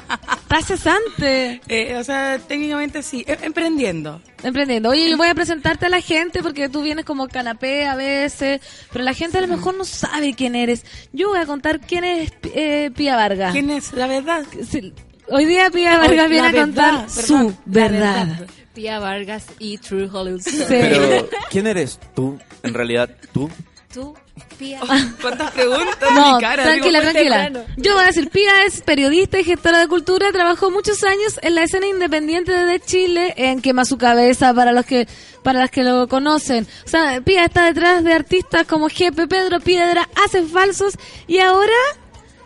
Estás 0.41 0.65
cesante. 0.65 1.61
Eh, 1.67 1.95
o 1.97 2.03
sea, 2.03 2.39
técnicamente 2.39 3.03
sí, 3.03 3.23
eh, 3.27 3.37
emprendiendo. 3.43 4.21
Emprendiendo. 4.43 4.89
Oye, 4.89 5.09
yo 5.09 5.17
voy 5.17 5.27
a 5.27 5.35
presentarte 5.35 5.85
a 5.85 5.89
la 5.89 6.01
gente 6.01 6.41
porque 6.41 6.67
tú 6.69 6.81
vienes 6.81 7.05
como 7.05 7.27
canapé 7.27 7.85
a 7.85 7.95
veces, 7.95 8.61
pero 8.91 9.03
la 9.03 9.13
gente 9.13 9.37
a 9.37 9.41
lo 9.41 9.47
mejor 9.47 9.75
no 9.75 9.85
sabe 9.85 10.33
quién 10.33 10.55
eres. 10.55 10.83
Yo 11.11 11.29
voy 11.29 11.39
a 11.39 11.45
contar 11.45 11.79
quién 11.79 12.03
es 12.05 12.31
eh, 12.55 12.89
Pía 12.95 13.15
Vargas. 13.15 13.51
¿Quién 13.53 13.69
es? 13.69 13.93
La 13.93 14.07
verdad. 14.07 14.43
Sí, 14.67 14.93
Hoy 15.29 15.45
día 15.45 15.69
Pía 15.69 15.97
Vargas 15.97 16.25
Hoy, 16.25 16.29
viene 16.29 16.47
a 16.47 16.51
contar 16.51 16.93
verdad, 16.93 17.09
su 17.09 17.53
verdad. 17.65 18.27
verdad. 18.27 18.47
Pia 18.73 18.99
Vargas 18.99 19.45
y 19.59 19.77
True 19.77 20.09
Hollywood 20.11 20.41
Story. 20.45 20.65
Pero, 20.67 21.29
¿quién 21.49 21.67
eres 21.67 21.99
tú? 22.15 22.37
En 22.63 22.73
realidad, 22.73 23.09
tú. 23.31 23.49
Tú, 23.93 24.15
Pia. 24.57 24.79
¿Cuántas 25.21 25.51
preguntas 25.51 25.95
No, 26.15 26.35
mi 26.35 26.41
cara? 26.41 26.63
tranquila, 26.63 26.99
Digo, 26.99 27.11
tranquila. 27.11 27.65
Yo 27.77 27.93
voy 27.93 28.03
a 28.03 28.07
decir, 28.07 28.29
Pía 28.31 28.65
es 28.65 28.81
periodista 28.81 29.39
y 29.39 29.43
gestora 29.43 29.77
de 29.79 29.87
cultura, 29.87 30.31
trabajó 30.31 30.71
muchos 30.71 31.03
años 31.03 31.39
en 31.43 31.53
la 31.53 31.63
escena 31.63 31.85
independiente 31.85 32.51
de 32.51 32.79
Chile, 32.79 33.33
en 33.37 33.61
Quema 33.61 33.85
su 33.85 33.97
cabeza 33.99 34.53
para 34.55 34.71
los 34.71 34.85
que 34.85 35.07
para 35.43 35.59
las 35.59 35.69
que 35.69 35.83
lo 35.83 36.07
conocen. 36.07 36.65
O 36.85 36.89
sea, 36.89 37.21
Pía 37.21 37.45
está 37.45 37.65
detrás 37.65 38.03
de 38.03 38.13
artistas 38.13 38.65
como 38.65 38.89
Jepe, 38.89 39.27
Pedro 39.27 39.59
Piedra, 39.59 40.09
Hace 40.25 40.41
Falsos 40.43 40.95
y 41.27 41.37
ahora 41.39 41.73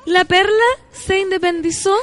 la 0.08 0.24
Perla 0.24 0.52
se 0.94 1.20
independizó 1.20 1.94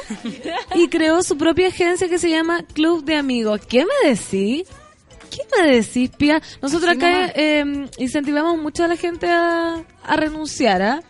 y 0.75 0.87
creó 0.89 1.23
su 1.23 1.37
propia 1.37 1.69
agencia 1.69 2.07
que 2.07 2.19
se 2.19 2.29
llama 2.29 2.63
Club 2.73 3.03
de 3.03 3.15
Amigos. 3.15 3.61
¿Qué 3.67 3.83
me 3.83 4.09
decís? 4.09 4.67
¿Qué 5.31 5.41
me 5.59 5.75
decís, 5.75 6.11
Pía? 6.11 6.39
Nosotros 6.61 6.95
acá 6.95 7.31
eh, 7.35 7.89
incentivamos 7.97 8.59
mucho 8.59 8.83
a 8.83 8.87
la 8.87 8.95
gente 8.95 9.27
a, 9.27 9.83
a 10.03 10.15
renunciar, 10.15 10.83
¿ah? 10.83 11.03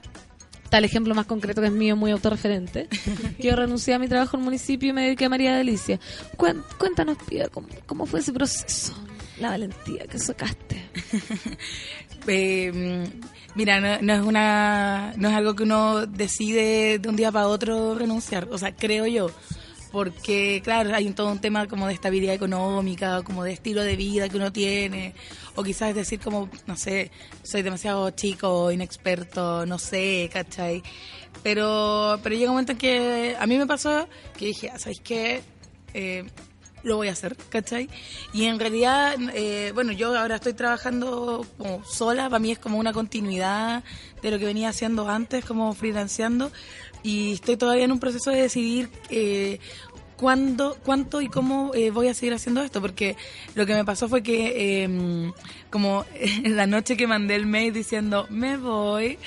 Tal 0.69 0.85
ejemplo 0.85 1.13
más 1.13 1.25
concreto 1.25 1.59
que 1.59 1.67
es 1.67 1.73
mío, 1.73 1.97
muy 1.97 2.11
autorreferente. 2.11 2.87
que 2.87 3.43
yo 3.49 3.57
renuncié 3.57 3.93
a 3.93 3.99
mi 3.99 4.07
trabajo 4.07 4.37
en 4.37 4.41
el 4.41 4.45
municipio 4.45 4.89
y 4.89 4.93
me 4.93 5.03
dediqué 5.03 5.25
a 5.25 5.29
María 5.29 5.57
Delicia. 5.57 5.99
Cuéntanos, 6.77 7.17
Pía, 7.27 7.49
¿cómo, 7.49 7.67
cómo 7.85 8.05
fue 8.05 8.21
ese 8.21 8.31
proceso? 8.31 8.93
La 9.37 9.49
valentía 9.49 10.07
que 10.07 10.17
sacaste. 10.17 10.89
Eh, 12.27 13.03
mira, 13.55 13.99
no, 14.01 14.13
es 14.13 14.21
una, 14.21 15.13
no 15.17 15.29
es 15.29 15.35
algo 15.35 15.55
que 15.55 15.63
uno 15.63 16.05
decide 16.05 16.99
de 16.99 17.09
un 17.09 17.15
día 17.15 17.31
para 17.31 17.47
otro 17.47 17.95
renunciar. 17.95 18.47
O 18.51 18.57
sea, 18.57 18.75
creo 18.75 19.05
yo. 19.07 19.27
Porque, 19.91 20.61
claro, 20.61 20.93
hay 20.93 21.09
todo 21.11 21.31
un 21.31 21.39
tema 21.39 21.67
como 21.67 21.87
de 21.87 21.93
estabilidad 21.93 22.35
económica, 22.35 23.23
como 23.23 23.45
de 23.45 23.53
estilo 23.53 23.81
de 23.81 23.95
vida 23.95 24.27
que 24.27 24.35
uno 24.35 24.51
tiene. 24.51 25.13
O 25.55 25.63
quizás 25.63 25.95
decir 25.95 26.19
como, 26.19 26.49
no 26.67 26.75
sé, 26.75 27.11
soy 27.43 27.61
demasiado 27.61 28.09
chico, 28.11 28.71
inexperto, 28.73 29.65
no 29.65 29.79
sé, 29.79 30.29
¿cachai? 30.33 30.83
Pero, 31.43 32.19
pero 32.21 32.35
llega 32.35 32.49
un 32.51 32.55
momento 32.55 32.73
en 32.73 32.77
que 32.77 33.35
a 33.39 33.45
mí 33.47 33.57
me 33.57 33.65
pasó 33.65 34.07
que 34.37 34.47
dije, 34.47 34.69
"Ah, 34.69 34.79
¿sabéis 34.79 34.99
qué? 35.01 35.41
Eh, 35.93 36.25
lo 36.85 36.97
voy 36.97 37.09
a 37.09 37.11
hacer, 37.11 37.35
¿cachai? 37.49 37.89
Y 38.31 38.45
en 38.45 38.59
realidad, 38.59 39.15
eh, 39.33 39.71
bueno, 39.73 39.91
yo 39.91 40.17
ahora 40.17 40.35
estoy 40.35 40.53
trabajando 40.53 41.45
sola, 41.85 42.29
para 42.29 42.39
mí 42.39 42.51
es 42.51 42.59
como 42.59 42.77
una 42.77 42.93
continuidad 42.93 43.83
de 44.21 44.31
lo 44.31 44.39
que 44.39 44.45
venía 44.45 44.69
haciendo 44.69 45.09
antes, 45.09 45.43
como 45.43 45.73
freelanceando, 45.73 46.51
y 47.03 47.33
estoy 47.33 47.57
todavía 47.57 47.85
en 47.85 47.91
un 47.91 47.99
proceso 47.99 48.31
de 48.31 48.41
decidir 48.41 48.89
eh, 49.09 49.59
cuándo, 50.15 50.77
cuánto 50.83 51.21
y 51.21 51.27
cómo 51.27 51.71
eh, 51.73 51.91
voy 51.91 52.07
a 52.07 52.13
seguir 52.13 52.33
haciendo 52.33 52.61
esto, 52.61 52.81
porque 52.81 53.15
lo 53.55 53.65
que 53.65 53.73
me 53.73 53.83
pasó 53.83 54.07
fue 54.07 54.23
que 54.23 54.83
eh, 54.83 55.31
como 55.69 56.05
en 56.15 56.55
la 56.55 56.67
noche 56.67 56.95
que 56.95 57.05
mandé 57.07 57.35
el 57.35 57.45
mail 57.45 57.73
diciendo, 57.73 58.27
me 58.29 58.57
voy, 58.57 59.17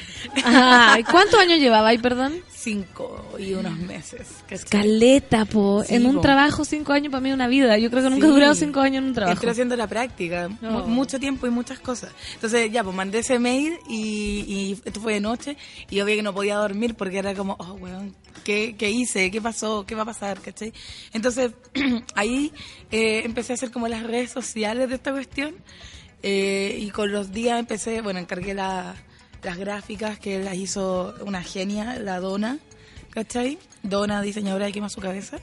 Ay, 0.44 1.04
¿Cuántos 1.04 1.38
años 1.40 1.58
llevaba 1.58 1.88
ahí, 1.88 1.98
perdón? 1.98 2.34
cinco 2.54 3.24
y 3.38 3.52
unos 3.54 3.78
meses. 3.78 4.26
¿cachai? 4.48 4.68
Caleta, 4.68 5.44
po. 5.44 5.84
Sí, 5.86 5.94
en 5.94 6.06
un 6.06 6.16
po. 6.16 6.20
trabajo, 6.22 6.64
cinco 6.64 6.92
años 6.92 7.10
para 7.12 7.20
mí 7.20 7.28
es 7.28 7.34
una 7.34 7.46
vida. 7.46 7.78
Yo 7.78 7.88
creo 7.88 8.02
que 8.02 8.10
nunca 8.10 8.26
he 8.26 8.28
Sí. 8.28 8.34
durado 8.34 8.54
cinco 8.56 8.80
años 8.80 8.98
en 9.02 9.08
un 9.08 9.14
trabajo. 9.14 9.34
Estoy 9.34 9.50
haciendo 9.50 9.76
la 9.76 9.86
práctica, 9.86 10.48
mu- 10.60 10.86
mucho 10.88 11.20
tiempo 11.20 11.46
y 11.46 11.50
muchas 11.50 11.78
cosas. 11.78 12.10
Entonces, 12.34 12.70
ya, 12.72 12.82
pues 12.82 12.96
mandé 12.96 13.20
ese 13.20 13.38
mail 13.38 13.78
y, 13.88 14.44
y 14.46 14.72
esto 14.84 15.00
fue 15.00 15.14
de 15.14 15.20
noche 15.20 15.56
y 15.88 15.96
yo 15.96 16.04
vi 16.04 16.16
que 16.16 16.22
no 16.22 16.34
podía 16.34 16.56
dormir 16.56 16.94
porque 16.96 17.18
era 17.18 17.32
como, 17.34 17.54
oh, 17.60 17.74
weón, 17.74 18.14
¿qué, 18.44 18.74
qué 18.76 18.90
hice? 18.90 19.30
¿Qué 19.30 19.40
pasó? 19.40 19.86
¿Qué 19.86 19.94
va 19.94 20.02
a 20.02 20.06
pasar? 20.06 20.40
¿Cachai? 20.40 20.72
Entonces, 21.12 21.52
ahí 22.16 22.52
eh, 22.90 23.22
empecé 23.24 23.52
a 23.52 23.54
hacer 23.54 23.70
como 23.70 23.86
las 23.88 24.02
redes 24.02 24.30
sociales 24.32 24.88
de 24.88 24.96
esta 24.96 25.12
cuestión 25.12 25.54
eh, 26.22 26.76
y 26.80 26.90
con 26.90 27.12
los 27.12 27.32
días 27.32 27.58
empecé, 27.58 28.00
bueno, 28.00 28.18
encargué 28.18 28.54
la- 28.54 28.94
las 29.42 29.56
gráficas 29.56 30.18
que 30.18 30.38
las 30.42 30.54
hizo 30.56 31.14
una 31.24 31.42
genia, 31.42 31.98
la 31.98 32.18
Dona, 32.20 32.58
¿cachai? 33.10 33.58
Dona, 33.82 34.20
diseñadora 34.22 34.66
de 34.66 34.72
Quema 34.72 34.88
su 34.88 35.00
cabeza. 35.00 35.38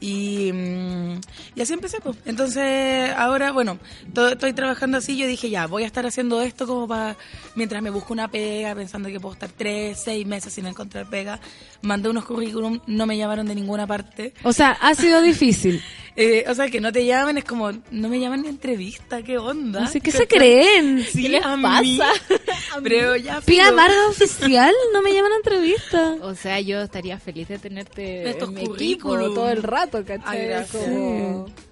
Y, 0.00 0.52
mm, 0.52 1.20
y 1.56 1.60
así 1.60 1.72
empecé, 1.72 2.00
pues. 2.00 2.16
Entonces, 2.24 3.10
ahora, 3.16 3.52
bueno, 3.52 3.78
to- 4.14 4.28
estoy 4.28 4.52
trabajando 4.52 4.98
así. 4.98 5.16
Yo 5.16 5.26
dije, 5.26 5.50
ya, 5.50 5.66
voy 5.66 5.82
a 5.82 5.86
estar 5.86 6.06
haciendo 6.06 6.40
esto 6.40 6.66
como 6.66 6.86
para. 6.86 7.16
Mientras 7.54 7.82
me 7.82 7.90
busco 7.90 8.12
una 8.12 8.28
pega, 8.28 8.74
pensando 8.74 9.08
que 9.08 9.18
puedo 9.18 9.32
estar 9.34 9.50
tres, 9.56 10.00
seis 10.04 10.26
meses 10.26 10.52
sin 10.52 10.66
encontrar 10.66 11.08
pega. 11.10 11.40
Mandé 11.82 12.08
unos 12.08 12.24
currículum, 12.24 12.80
no 12.86 13.06
me 13.06 13.16
llamaron 13.16 13.46
de 13.46 13.54
ninguna 13.54 13.86
parte. 13.86 14.34
O 14.44 14.52
sea, 14.52 14.70
ha 14.72 14.94
sido 14.94 15.20
difícil. 15.22 15.82
Eh, 16.20 16.44
o 16.48 16.54
sea, 16.56 16.68
que 16.68 16.80
no 16.80 16.90
te 16.90 17.06
llamen 17.06 17.38
es 17.38 17.44
como, 17.44 17.70
no 17.70 18.08
me 18.08 18.18
llaman 18.18 18.42
ni 18.42 18.48
a 18.48 18.50
entrevista, 18.50 19.22
¿qué 19.22 19.38
onda? 19.38 19.84
Así 19.84 20.00
que 20.00 20.10
se 20.10 20.26
¿Cachai? 20.26 20.38
creen. 20.40 21.06
Sí, 21.12 21.22
¿Qué 21.22 21.28
les 21.28 21.46
a 21.46 21.56
pasa? 21.62 21.80
mí. 21.82 22.00
Pero 22.82 23.14
ya, 23.14 23.40
Pía. 23.40 23.70
Vargas 23.70 23.96
oficial, 24.10 24.74
no 24.92 25.00
me 25.00 25.12
llaman 25.14 25.30
a 25.30 25.36
entrevista. 25.36 26.16
O 26.22 26.34
sea, 26.34 26.58
yo 26.58 26.80
estaría 26.80 27.20
feliz 27.20 27.46
de 27.46 27.60
tenerte 27.60 28.28
Estos 28.30 28.48
en 28.48 28.54
mi 28.56 28.60
equipo 28.62 29.10
currículum. 29.10 29.32
todo 29.36 29.48
el 29.48 29.62
rato, 29.62 29.87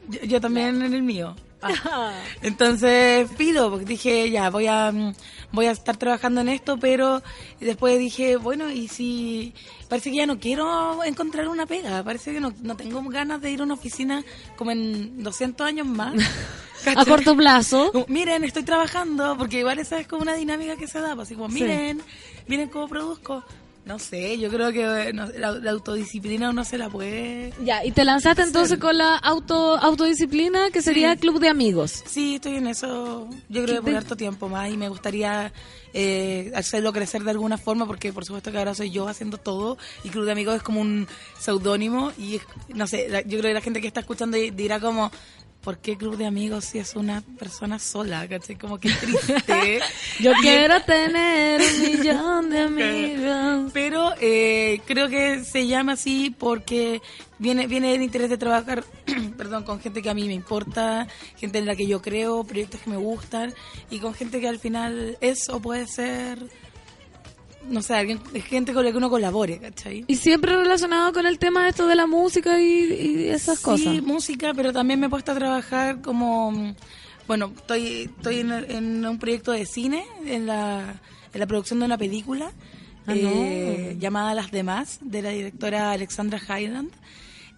Yo, 0.09 0.21
yo 0.23 0.41
también 0.41 0.83
en 0.83 0.95
el 0.95 1.03
mío. 1.03 1.35
Ah. 1.63 2.13
Entonces 2.43 3.29
pido, 3.37 3.71
porque 3.71 3.87
dije, 3.87 4.31
ya, 4.31 4.51
voy 4.51 4.67
a, 4.67 4.93
mm, 4.93 5.15
voy 5.53 5.67
a 5.67 5.71
estar 5.71 5.97
trabajando 5.97 6.41
en 6.41 6.49
esto, 6.49 6.79
pero 6.79 7.23
después 7.61 7.99
dije, 7.99 8.37
bueno, 8.37 8.71
y 8.71 8.89
si 8.89 9.55
parece 9.89 10.11
que 10.11 10.17
ya 10.17 10.27
no 10.27 10.39
quiero 10.39 11.03
encontrar 11.05 11.49
una 11.49 11.67
pega, 11.67 12.03
parece 12.03 12.33
que 12.33 12.41
no, 12.41 12.53
no 12.63 12.77
tengo 12.77 13.03
ganas 13.05 13.41
de 13.41 13.51
ir 13.51 13.61
a 13.61 13.65
una 13.65 13.75
oficina 13.75 14.25
como 14.57 14.71
en 14.71 15.23
200 15.23 15.67
años 15.67 15.87
más. 15.87 16.15
A 16.95 17.05
corto 17.05 17.35
plazo. 17.35 17.91
Como, 17.91 18.05
miren, 18.09 18.45
estoy 18.45 18.63
trabajando, 18.63 19.37
porque 19.37 19.59
igual 19.59 19.79
esa 19.79 19.99
es 19.99 20.07
como 20.07 20.23
una 20.23 20.35
dinámica 20.35 20.77
que 20.77 20.87
se 20.87 21.01
da, 21.01 21.17
pues, 21.17 21.29
así 21.29 21.35
como, 21.35 21.49
miren, 21.49 22.01
miren 22.47 22.69
cómo 22.69 22.87
produzco. 22.87 23.43
No 23.87 24.01
sé, 24.01 24.37
yo 24.39 24.51
creo 24.51 24.73
que 24.73 24.83
eh, 25.11 25.13
no- 25.13 25.29
la, 25.39 25.53
la 25.53 25.71
autodisciplina 25.71 26.51
uno 26.51 26.65
se 26.65 26.77
la 26.77 26.91
puede... 26.91 27.53
Ya, 27.65 27.85
y 27.85 27.93
te 27.93 28.05
lanzaste 28.05 28.43
entonces 28.43 28.79
con 28.81 28.99
la 28.99 29.15
auto 29.17 29.77
autodisciplina, 29.77 30.71
que 30.73 30.83
sería 30.83 31.13
Sí. 31.13 31.19
club 31.21 31.39
de 31.39 31.49
amigos. 31.49 32.03
Sí, 32.05 32.35
estoy 32.35 32.57
en 32.57 32.67
eso, 32.67 33.29
yo 33.49 33.63
creo 33.63 33.77
que 33.77 33.83
por 33.83 33.95
harto 33.95 34.17
tiempo 34.17 34.49
más 34.49 34.73
y 34.73 34.77
me 34.77 34.89
gustaría 34.89 35.53
eh, 35.95 36.51
hacerlo 36.57 36.93
crecer 36.93 37.23
de 37.23 37.31
alguna 37.31 37.59
forma 37.59 37.87
porque 37.87 38.13
por 38.13 38.25
supuesto 38.25 38.51
que 38.51 38.59
ahora 38.59 38.75
soy 38.75 38.91
yo 38.91 39.07
haciendo 39.07 39.39
todo 39.39 39.79
y 40.03 40.09
Club 40.09 40.25
de 40.25 40.33
Amigos 40.33 40.57
es 40.57 40.63
como 40.65 40.81
un 40.81 41.07
seudónimo 41.39 42.11
y 42.19 42.41
no 42.75 42.89
sé, 42.89 43.09
la- 43.09 43.23
yo 43.23 43.39
creo 43.39 43.43
que 43.51 43.55
la 43.55 43.61
gente 43.61 43.81
que 43.81 43.87
está 43.87 44.01
escuchando 44.01 44.37
di- 44.37 44.51
dirá 44.51 44.81
como... 44.81 45.13
¿Por 45.67 45.79
qué 45.79 45.97
Club 45.97 46.17
de 46.17 46.27
Amigos 46.27 46.65
si 46.67 46.79
es 46.79 46.95
una 46.95 47.23
persona 47.41 47.81
sola? 47.81 48.29
¿cachai? 48.29 48.55
Como 48.55 48.79
que 48.79 48.89
triste. 48.89 49.81
Yo 50.21 50.31
quiero 50.41 50.81
tener 50.83 51.61
un 51.61 51.83
millón 51.99 52.51
de 52.51 52.61
amigos. 52.61 53.73
Pero 53.75 54.13
eh, 54.21 54.81
creo 54.87 55.09
que 55.09 55.43
se 55.43 55.67
llama 55.67 55.95
así 55.95 56.31
porque 56.31 57.03
viene 57.41 57.67
viene 57.67 57.97
el 57.97 58.03
interés 58.03 58.31
de 58.31 58.39
trabajar 58.39 58.85
perdón, 59.37 59.65
con 59.65 59.81
gente 59.81 60.03
que 60.03 60.09
a 60.09 60.15
mí 60.15 60.29
me 60.29 60.35
importa, 60.35 61.09
gente 61.37 61.59
en 61.59 61.67
la 61.67 61.75
que 61.75 61.89
yo 61.89 62.01
creo, 62.01 62.45
proyectos 62.45 62.83
que 62.83 62.91
me 62.91 62.97
gustan 62.97 63.53
y 63.91 63.99
con 63.99 64.15
gente 64.15 64.41
que 64.41 64.47
al 64.47 64.61
final 64.61 65.19
es 65.21 65.49
o 65.49 65.59
puede 65.59 65.89
ser, 65.89 66.39
no 67.69 67.83
sé, 67.83 67.95
alguien, 67.95 68.21
gente 68.49 68.73
con 68.73 68.85
la 68.85 68.91
que 68.93 68.97
uno 68.99 69.11
colabore, 69.11 69.59
¿cachai? 69.59 70.05
Y 70.07 70.17
siempre 70.17 70.57
relacionado 70.57 71.13
con 71.13 71.27
el 71.27 71.39
tema 71.39 71.69
esto 71.69 71.87
de 71.87 71.95
la 71.95 72.07
música 72.07 72.61
y, 72.61 72.67
y 72.93 73.29
esas 73.29 73.59
Sí, 73.59 73.65
cosas. 73.65 74.03
música, 74.03 74.53
pero 74.55 74.73
también 74.73 75.01
me 75.01 75.07
he 75.07 75.11
puesto 75.11 75.33
a 75.33 75.35
trabajar 75.35 76.01
como, 76.03 76.75
bueno, 77.27 77.53
estoy 77.57 78.11
estoy 78.17 78.41
en, 78.41 78.53
en 78.53 79.07
un 79.07 79.19
proyecto 79.19 79.53
de 79.53 79.67
cine, 79.67 80.05
en 80.25 80.47
la, 80.47 81.01
en 81.33 81.41
la 81.41 81.47
producción 81.47 81.79
de 81.81 81.87
una 81.87 81.99
película 81.99 82.53
Ah, 83.09 83.15
eh, 83.15 83.93
no. 83.95 84.01
llamada 84.01 84.35
Las 84.35 84.51
Demás, 84.51 84.99
de 85.01 85.23
la 85.23 85.31
directora 85.31 85.93
Alexandra 85.93 86.41
Highland. 86.41 86.91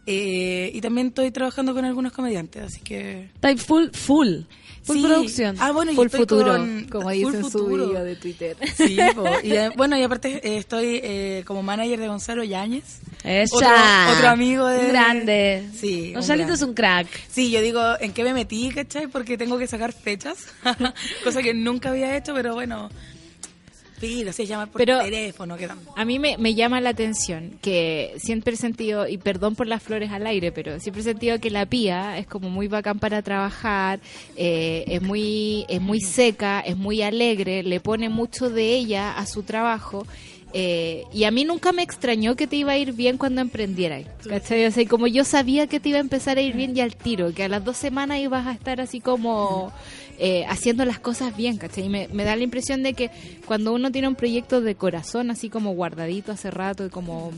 Eh, 0.04 0.70
y 0.74 0.80
también 0.82 1.08
estoy 1.08 1.30
trabajando 1.30 1.72
con 1.74 1.84
algunos 1.84 2.12
comediantes, 2.12 2.62
así 2.62 2.80
que... 2.80 3.30
Está 3.34 3.56
full, 3.56 3.88
full, 3.92 4.40
full 4.88 4.96
Sí. 4.96 5.04
producción. 5.06 5.56
Ah, 5.60 5.70
bueno, 5.72 5.92
Full 5.92 6.08
futuro, 6.08 6.52
con- 6.52 6.84
como 6.90 7.04
full 7.04 7.12
dice 7.12 7.36
en 7.38 7.50
su 7.50 7.66
video 7.66 8.02
de 8.04 8.16
Twitter. 8.16 8.56
Sí, 8.76 8.98
po. 9.14 9.24
y 9.44 9.52
eh, 9.52 9.70
bueno, 9.76 9.96
y 9.96 10.02
aparte 10.02 10.40
eh, 10.42 10.58
estoy 10.58 11.00
eh, 11.02 11.44
como 11.46 11.62
manager 11.62 12.00
de 12.00 12.08
Gonzalo 12.08 12.42
Yáñez. 12.44 13.00
Otro, 13.52 13.68
otro 14.12 14.28
amigo 14.28 14.66
de... 14.66 14.88
Grande. 14.88 15.68
Sí. 15.78 16.12
Gonzalito 16.14 16.52
es 16.54 16.62
un 16.62 16.74
crack. 16.74 17.06
Sí, 17.30 17.50
yo 17.50 17.60
digo, 17.62 17.80
¿en 18.00 18.12
qué 18.12 18.24
me 18.24 18.32
metí, 18.32 18.70
cachai? 18.70 19.06
Porque 19.08 19.36
tengo 19.38 19.58
que 19.58 19.66
sacar 19.66 19.92
fechas, 19.92 20.46
cosa 21.24 21.42
que 21.42 21.52
nunca 21.54 21.90
había 21.90 22.16
hecho, 22.16 22.32
pero 22.34 22.54
bueno, 22.54 22.88
por 24.68 24.78
Pero-. 24.78 25.00
A 25.96 26.04
mí 26.04 26.18
me, 26.18 26.36
me 26.38 26.54
llama 26.54 26.80
la 26.80 26.90
atención 26.90 27.58
que 27.60 28.14
siempre 28.18 28.54
he 28.54 28.56
sentido, 28.56 29.06
y 29.08 29.18
perdón 29.18 29.54
por 29.54 29.66
las 29.66 29.82
flores 29.82 30.10
al 30.12 30.26
aire, 30.26 30.52
pero 30.52 30.80
siempre 30.80 31.00
he 31.02 31.04
sentido 31.04 31.38
que 31.40 31.50
la 31.50 31.66
pía 31.66 32.18
es 32.18 32.26
como 32.26 32.50
muy 32.50 32.68
bacán 32.68 32.98
para 32.98 33.22
trabajar, 33.22 34.00
eh, 34.36 34.84
es, 34.88 35.02
muy, 35.02 35.64
es 35.68 35.80
muy 35.80 36.00
seca, 36.00 36.60
es 36.60 36.76
muy 36.76 37.02
alegre, 37.02 37.62
le 37.62 37.80
pone 37.80 38.08
mucho 38.08 38.50
de 38.50 38.74
ella 38.74 39.12
a 39.16 39.26
su 39.26 39.42
trabajo. 39.42 40.06
eh, 40.54 41.04
y 41.12 41.24
a 41.24 41.30
mí 41.30 41.44
nunca 41.44 41.72
me 41.72 41.82
extrañó 41.82 42.34
que 42.34 42.46
te 42.46 42.56
iba 42.56 42.72
a 42.72 42.78
ir 42.78 42.92
bien 42.94 43.18
cuando 43.18 43.40
emprendieras. 43.42 44.04
¿cachai? 44.26 44.64
O 44.66 44.70
sea, 44.70 44.82
y 44.82 44.86
como 44.86 45.06
yo 45.06 45.24
sabía 45.24 45.66
que 45.66 45.78
te 45.80 45.90
iba 45.90 45.98
a 45.98 46.00
empezar 46.00 46.38
a 46.38 46.40
ir 46.40 46.54
bien 46.54 46.74
ya 46.74 46.84
al 46.84 46.96
tiro, 46.96 47.34
que 47.34 47.44
a 47.44 47.48
las 47.48 47.64
dos 47.64 47.76
semanas 47.76 48.18
ibas 48.20 48.46
a 48.46 48.52
estar 48.52 48.80
así 48.80 49.00
como 49.00 49.72
eh, 50.18 50.44
haciendo 50.48 50.84
las 50.84 50.98
cosas 50.98 51.36
bien, 51.36 51.58
¿cachai? 51.58 51.84
Y 51.84 51.88
me, 51.88 52.08
me 52.08 52.24
da 52.24 52.34
la 52.36 52.42
impresión 52.42 52.82
de 52.82 52.94
que 52.94 53.10
cuando 53.46 53.72
uno 53.72 53.92
tiene 53.92 54.08
un 54.08 54.16
proyecto 54.16 54.60
de 54.60 54.74
corazón 54.74 55.30
así 55.30 55.48
como 55.48 55.72
guardadito 55.74 56.32
hace 56.32 56.50
rato 56.50 56.84
y 56.84 56.90
como 56.90 57.32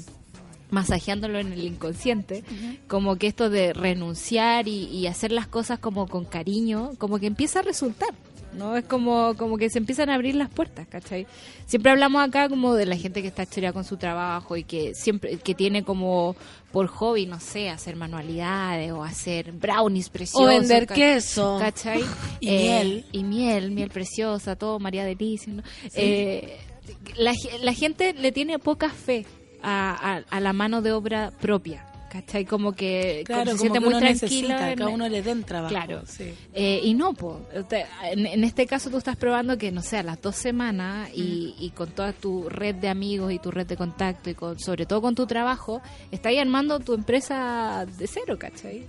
masajeándolo 0.70 1.39
en 1.39 1.53
el 1.53 1.64
inconsciente, 1.64 2.45
como 2.89 3.16
que 3.16 3.26
esto 3.26 3.51
de 3.51 3.72
renunciar 3.72 4.68
y, 4.68 4.85
y 4.85 5.09
hacer 5.09 5.33
las 5.33 5.47
cosas 5.47 5.78
como 5.78 6.07
con 6.07 6.24
cariño, 6.24 6.93
como 6.99 7.18
que 7.18 7.26
empieza 7.26 7.59
a 7.59 7.62
resultar. 7.62 8.14
¿No? 8.55 8.76
Es 8.76 8.84
como, 8.84 9.34
como 9.36 9.57
que 9.57 9.70
se 9.70 9.78
empiezan 9.78 10.11
a 10.11 10.14
abrir 10.14 10.34
las 10.34 10.48
puertas, 10.51 10.86
¿cachai? 10.88 11.26
Siempre 11.66 11.92
hablamos 11.92 12.22
acá 12.26 12.48
como 12.48 12.74
de 12.74 12.86
la 12.86 12.96
gente 12.96 13.22
que 13.22 13.28
está 13.28 13.46
choreada 13.46 13.72
con 13.72 13.84
su 13.84 13.96
trabajo 13.96 14.57
y 14.57 14.64
que 14.64 14.94
siempre, 14.94 15.36
que 15.38 15.55
tiene 15.55 15.82
como 15.84 16.34
por 16.72 16.86
hobby, 16.88 17.26
no 17.26 17.38
sé, 17.40 17.68
hacer 17.70 17.96
manualidades 17.96 18.92
o 18.92 19.03
hacer 19.05 19.53
brownies 19.53 20.09
preciosos. 20.09 20.42
O 20.46 20.46
vender 20.48 20.86
queso. 20.86 21.57
¿Cachai? 21.61 22.03
Y 22.40 22.48
Eh, 22.48 22.59
miel. 22.59 23.05
Y 23.12 23.24
miel, 23.24 23.70
miel 23.70 23.90
preciosa, 23.90 24.57
todo 24.57 24.78
María 24.78 25.05
Delicia, 25.05 25.53
¿no? 25.53 25.62
Eh, 25.94 26.59
la, 27.16 27.32
la 27.62 27.72
gente 27.72 28.12
le 28.14 28.32
tiene 28.32 28.59
poca 28.59 28.90
fe 28.90 29.26
a, 29.62 30.16
a- 30.16 30.36
a 30.36 30.40
la 30.40 30.53
mano 30.53 30.80
de 30.82 30.92
obra 30.92 31.32
propia, 31.40 31.84
¿cachai? 32.11 32.45
Como 32.45 32.73
que, 32.73 33.23
Claro, 33.25 33.45
como 33.45 33.53
se 33.53 33.57
como 33.57 33.61
siente 33.61 33.79
que 33.79 33.81
muy 33.81 33.89
uno 33.89 33.99
tranquila. 34.01 34.29
necesita, 34.59 34.71
en- 34.73 34.77
que 34.79 34.83
a 34.83 34.89
uno 34.89 35.09
le 35.09 35.23
den 35.23 35.45
trabajo. 35.45 35.71
Claro. 35.75 36.03
sí. 36.07 36.35
Eh, 36.53 36.81
y 36.85 36.93
no, 36.95 37.15
po. 37.15 37.41
En, 38.03 38.27
en 38.27 38.45
este 38.45 38.67
caso 38.67 38.91
tú 38.91 38.99
estás 38.99 39.17
probando 39.17 39.57
que, 39.57 39.71
no 39.73 39.81
sé, 39.83 39.97
a 39.97 40.03
las 40.03 40.21
dos 40.21 40.37
semanas 40.37 41.09
y, 41.15 41.55
y 41.59 41.71
con 41.71 41.89
toda 41.91 42.13
tu 42.13 42.49
red 42.51 42.75
de 42.75 42.89
amigos 42.89 43.33
y 43.33 43.39
tu 43.39 43.51
red 43.51 43.67
de 43.67 43.77
contacto 43.77 44.29
y 44.29 44.35
con, 44.35 44.59
sobre 44.59 44.85
todo 44.85 45.01
con 45.01 45.15
tu 45.15 45.27
trabajo, 45.27 45.81
estás 46.11 46.31
ahí 46.31 46.39
armando 46.39 46.81
tu 46.81 46.93
empresa 46.95 47.87
de 47.99 48.07
cero, 48.07 48.37
¿cachai? 48.39 48.85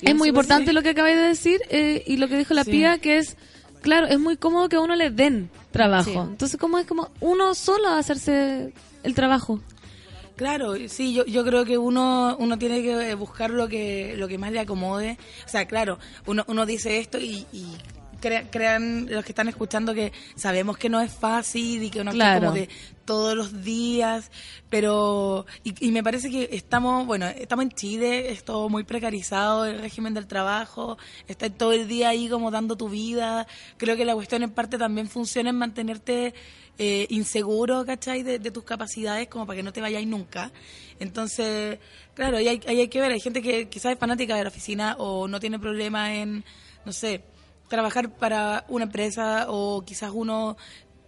Y 0.00 0.10
Es 0.10 0.14
muy 0.14 0.28
importante 0.28 0.72
lo 0.72 0.82
que 0.82 0.90
acabáis 0.90 1.16
de 1.16 1.22
decir 1.22 1.60
eh, 1.70 2.04
y 2.06 2.18
lo 2.18 2.28
que 2.28 2.38
dijo 2.38 2.54
la 2.54 2.62
Sí. 2.64 2.70
pía, 2.70 2.98
que 2.98 3.18
es, 3.18 3.36
claro, 3.80 4.06
es 4.06 4.20
muy 4.20 4.36
cómodo 4.36 4.68
que 4.68 4.76
a 4.76 4.80
uno 4.80 4.94
le 4.94 5.10
den 5.10 5.50
trabajo. 5.72 6.10
Sí. 6.10 6.16
Entonces, 6.16 6.56
¿cómo 6.60 6.78
es 6.78 6.86
como 6.86 7.08
uno 7.20 7.54
solo 7.54 7.88
hacerse 7.88 8.72
el 9.02 9.14
trabajo? 9.14 9.60
Claro, 10.38 10.74
sí, 10.88 11.12
yo, 11.12 11.26
yo 11.26 11.44
creo 11.44 11.64
que 11.66 11.76
uno 11.76 12.36
uno 12.38 12.56
tiene 12.58 12.80
que 12.80 13.14
buscar 13.16 13.50
lo 13.50 13.68
que 13.68 14.14
lo 14.16 14.28
que 14.28 14.38
más 14.38 14.52
le 14.52 14.60
acomode. 14.60 15.18
O 15.44 15.48
sea, 15.48 15.66
claro, 15.66 15.98
uno, 16.26 16.44
uno 16.48 16.64
dice 16.64 16.98
esto 16.98 17.18
y, 17.18 17.44
y 17.52 17.66
crea- 18.20 18.48
crean 18.50 19.06
los 19.10 19.24
que 19.24 19.32
están 19.32 19.48
escuchando 19.48 19.92
que 19.94 20.12
sabemos 20.36 20.78
que 20.78 20.88
no 20.88 21.00
es 21.00 21.12
fácil 21.12 21.82
y 21.82 21.90
que 21.90 22.00
uno 22.00 22.12
está 22.12 22.24
Claro. 22.24 22.40
como 22.46 22.52
de 22.54 22.68
todos 23.04 23.34
los 23.34 23.64
días, 23.64 24.30
pero 24.70 25.44
y, 25.64 25.74
y 25.86 25.90
me 25.92 26.02
parece 26.04 26.30
que 26.30 26.50
estamos, 26.52 27.04
bueno, 27.06 27.26
estamos 27.26 27.64
en 27.64 27.72
Chile, 27.72 28.30
es 28.30 28.44
todo 28.44 28.68
muy 28.68 28.84
precarizado 28.84 29.64
el 29.64 29.78
régimen 29.80 30.14
del 30.14 30.26
trabajo, 30.28 30.98
está 31.26 31.48
todo 31.50 31.72
el 31.72 31.88
día 31.88 32.10
ahí 32.10 32.28
como 32.28 32.50
dando 32.50 32.76
tu 32.76 32.88
vida. 32.88 33.46
Creo 33.76 33.96
que 33.96 34.04
la 34.04 34.14
cuestión 34.14 34.42
en 34.44 34.50
parte 34.50 34.78
también 34.78 35.08
funciona 35.08 35.50
en 35.50 35.56
mantenerte 35.56 36.34
eh, 36.78 37.06
inseguro, 37.10 37.84
¿cachai? 37.84 38.22
De, 38.22 38.38
de 38.38 38.50
tus 38.50 38.64
capacidades, 38.64 39.28
como 39.28 39.46
para 39.46 39.56
que 39.56 39.62
no 39.62 39.72
te 39.72 39.80
vayáis 39.80 40.06
nunca. 40.06 40.52
Entonces, 41.00 41.78
claro, 42.14 42.36
ahí 42.36 42.48
hay, 42.48 42.60
ahí 42.66 42.80
hay 42.80 42.88
que 42.88 43.00
ver. 43.00 43.12
Hay 43.12 43.20
gente 43.20 43.42
que 43.42 43.68
quizás 43.68 43.92
es 43.92 43.98
fanática 43.98 44.36
de 44.36 44.44
la 44.44 44.48
oficina 44.48 44.96
o 44.98 45.28
no 45.28 45.40
tiene 45.40 45.58
problema 45.58 46.14
en, 46.14 46.44
no 46.84 46.92
sé, 46.92 47.22
trabajar 47.68 48.10
para 48.10 48.64
una 48.68 48.84
empresa 48.84 49.46
o 49.48 49.82
quizás 49.84 50.10
uno 50.14 50.56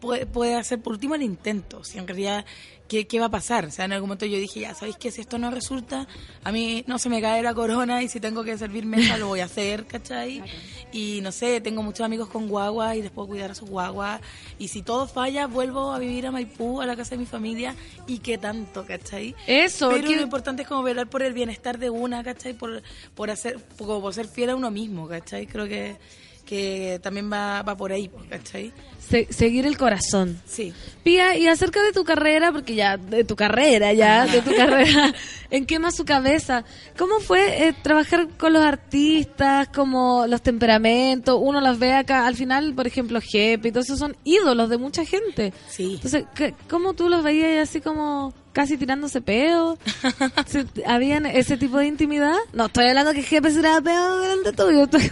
puede, 0.00 0.26
puede 0.26 0.54
hacer 0.56 0.80
por 0.80 0.92
último 0.94 1.14
el 1.14 1.22
intento. 1.22 1.84
Si 1.84 1.98
en 1.98 2.06
realidad, 2.08 2.44
¿qué, 2.88 3.06
¿qué 3.06 3.20
va 3.20 3.26
a 3.26 3.30
pasar? 3.30 3.66
O 3.66 3.70
sea, 3.70 3.84
en 3.84 3.92
algún 3.92 4.08
momento 4.08 4.26
yo 4.26 4.38
dije, 4.38 4.60
ya, 4.60 4.74
¿sabéis 4.74 4.96
qué? 4.96 5.10
Si 5.10 5.20
esto 5.20 5.38
no 5.38 5.50
resulta, 5.50 6.06
a 6.44 6.52
mí 6.52 6.82
no 6.86 6.98
se 6.98 7.08
me 7.08 7.20
cae 7.20 7.42
la 7.42 7.54
corona 7.54 8.02
y 8.02 8.08
si 8.08 8.18
tengo 8.20 8.42
que 8.44 8.56
servir 8.58 8.86
mesa 8.86 9.16
lo 9.18 9.28
voy 9.28 9.40
a 9.40 9.44
hacer, 9.44 9.86
¿cachai? 9.86 10.42
Y 10.92 11.20
no 11.22 11.30
sé, 11.30 11.60
tengo 11.60 11.84
muchos 11.84 12.04
amigos 12.04 12.28
con 12.30 12.48
guagua 12.48 12.96
y 12.96 13.02
les 13.02 13.12
puedo 13.12 13.28
cuidar 13.28 13.52
a 13.52 13.54
sus 13.54 13.70
guaguas. 13.70 14.20
Y 14.58 14.66
si 14.66 14.82
todo 14.82 15.06
falla, 15.06 15.46
vuelvo 15.46 15.92
a 15.92 16.00
vivir 16.00 16.26
a 16.26 16.32
Maipú, 16.32 16.80
a 16.80 16.86
la 16.86 16.96
casa 16.96 17.10
de 17.10 17.18
mi 17.18 17.26
familia 17.26 17.76
y 18.08 18.18
qué 18.18 18.38
tanto, 18.38 18.84
¿cachai? 18.84 19.36
Eso, 19.46 19.88
Pero 19.90 20.08
que- 20.08 20.16
lo 20.16 20.22
importante 20.22 20.62
es 20.62 20.68
como 20.68 20.82
velar 20.82 21.08
por 21.08 21.22
el 21.22 21.32
bienestar 21.32 21.78
de 21.78 21.90
una, 21.90 22.24
¿cachai? 22.24 22.54
Por, 22.54 22.82
por 23.14 23.30
hacer, 23.30 23.60
como 23.78 24.00
por 24.00 24.12
ser 24.14 24.26
fiel 24.26 24.50
a 24.50 24.56
uno 24.56 24.72
mismo, 24.72 25.06
¿cachai? 25.06 25.46
Creo 25.46 25.68
que, 25.68 25.96
que 26.44 26.98
también 27.00 27.30
va, 27.32 27.62
va 27.62 27.76
por 27.76 27.92
ahí, 27.92 28.10
¿cachai? 28.28 28.72
Se- 29.08 29.26
seguir 29.32 29.66
el 29.66 29.76
corazón. 29.76 30.40
Sí. 30.46 30.72
Pía, 31.02 31.36
y 31.36 31.46
acerca 31.46 31.82
de 31.82 31.92
tu 31.92 32.04
carrera, 32.04 32.52
porque 32.52 32.74
ya, 32.74 32.96
de 32.98 33.24
tu 33.24 33.34
carrera, 33.34 33.92
ya, 33.94 34.26
de 34.26 34.42
tu 34.42 34.54
carrera, 34.54 35.12
¿en 35.50 35.64
qué 35.66 35.78
más 35.78 35.96
su 35.96 36.04
cabeza? 36.04 36.64
¿Cómo 36.98 37.20
fue 37.20 37.68
eh, 37.68 37.74
trabajar 37.82 38.28
con 38.38 38.52
los 38.52 38.62
artistas, 38.62 39.68
como 39.68 40.26
los 40.26 40.42
temperamentos? 40.42 41.38
Uno 41.40 41.60
los 41.62 41.78
ve 41.78 41.94
acá, 41.94 42.26
al 42.26 42.36
final, 42.36 42.74
por 42.74 42.86
ejemplo, 42.86 43.20
Jepe 43.22 43.68
y 43.68 43.72
todo 43.72 43.82
eso 43.82 43.96
son 43.96 44.14
ídolos 44.24 44.68
de 44.68 44.76
mucha 44.76 45.04
gente. 45.06 45.52
Sí. 45.68 45.92
Entonces, 45.94 46.24
¿qué- 46.34 46.54
¿cómo 46.68 46.92
tú 46.92 47.08
los 47.08 47.22
veías 47.24 47.68
así 47.68 47.80
como 47.80 48.34
casi 48.52 48.76
tirándose? 48.76 49.22
¿Se- 50.46 50.66
¿Habían 50.86 51.24
ese 51.26 51.56
tipo 51.56 51.78
de 51.78 51.86
intimidad? 51.86 52.36
No, 52.52 52.66
estoy 52.66 52.88
hablando 52.88 53.12
que 53.14 53.22
Jepe 53.22 53.50
se 53.50 53.56
tiraba 53.56 53.80
peo 53.80 54.18
delante 54.18 54.52
tuyo. 54.52 54.84
Estoy, 54.84 55.10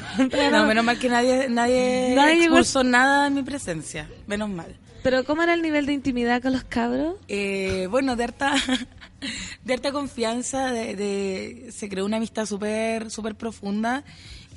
No, 0.53 0.67
menos 0.67 0.85
mal 0.85 0.99
que 0.99 1.09
nadie, 1.09 1.49
nadie, 1.49 2.13
Nadie 2.15 2.41
expulsó 2.45 2.85
nada 2.85 3.29
en 3.29 3.35
mi 3.35 3.43
presencia. 3.43 3.78
Menos 4.27 4.49
mal. 4.51 4.77
Pero 5.03 5.25
¿cómo 5.25 5.43
era 5.43 5.55
el 5.55 5.63
nivel 5.63 5.87
de 5.87 5.93
intimidad 5.93 6.43
con 6.43 6.53
los 6.53 6.65
cabros? 6.65 7.15
Eh, 7.29 7.87
bueno, 7.89 8.17
de 8.17 8.25
harta, 8.25 8.55
de 9.65 9.75
harta 9.75 9.93
confianza, 9.93 10.73
de, 10.73 10.97
de- 10.97 11.73
se 11.73 11.89
creó 11.89 12.05
una 12.05 12.17
amistad 12.17 12.47
súper 12.47 13.11
súper 13.11 13.35
profunda 13.37 14.03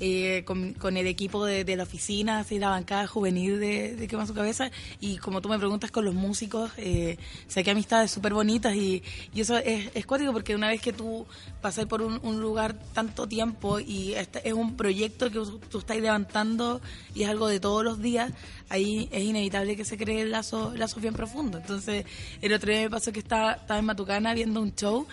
eh, 0.00 0.42
con, 0.44 0.72
con 0.72 0.96
el 0.96 1.06
equipo 1.06 1.44
de, 1.44 1.62
de 1.64 1.76
la 1.76 1.84
oficina, 1.84 2.40
así 2.40 2.58
la 2.58 2.70
bancada 2.70 3.06
juvenil 3.06 3.60
de, 3.60 3.94
de 3.94 4.08
Quema 4.08 4.26
su 4.26 4.34
Cabeza. 4.34 4.72
Y 4.98 5.18
como 5.18 5.40
tú 5.40 5.48
me 5.48 5.58
preguntas 5.60 5.92
con 5.92 6.04
los 6.04 6.14
músicos, 6.14 6.72
eh, 6.76 7.18
saqué 7.46 7.70
amistades 7.70 8.10
súper 8.10 8.34
bonitas 8.34 8.74
y, 8.74 9.00
y 9.32 9.40
eso 9.42 9.58
es, 9.58 9.90
es 9.94 10.04
cuático 10.06 10.32
porque 10.32 10.56
una 10.56 10.66
vez 10.68 10.80
que 10.80 10.92
tú 10.92 11.24
pasas 11.60 11.86
por 11.86 12.02
un, 12.02 12.18
un 12.24 12.40
lugar 12.40 12.74
tanto 12.94 13.28
tiempo 13.28 13.78
y 13.78 14.14
este 14.14 14.46
es 14.48 14.54
un 14.54 14.76
proyecto 14.76 15.30
que 15.30 15.38
tú 15.70 15.78
estás 15.78 15.96
levantando 15.98 16.80
y 17.14 17.22
es 17.22 17.28
algo 17.28 17.46
de 17.46 17.60
todos 17.60 17.84
los 17.84 18.02
días, 18.02 18.32
ahí 18.72 19.06
es 19.12 19.22
inevitable 19.22 19.76
que 19.76 19.84
se 19.84 19.98
cree 19.98 20.22
el 20.22 20.30
lazo, 20.30 20.72
lazo 20.74 20.98
bien 20.98 21.12
profundo. 21.12 21.58
Entonces, 21.58 22.06
el 22.40 22.52
otro 22.54 22.72
día 22.72 22.80
me 22.82 22.90
pasó 22.90 23.12
que 23.12 23.18
estaba, 23.18 23.52
estaba 23.52 23.78
en 23.78 23.84
Matucana 23.84 24.32
viendo 24.32 24.62
un 24.62 24.74
show 24.74 25.06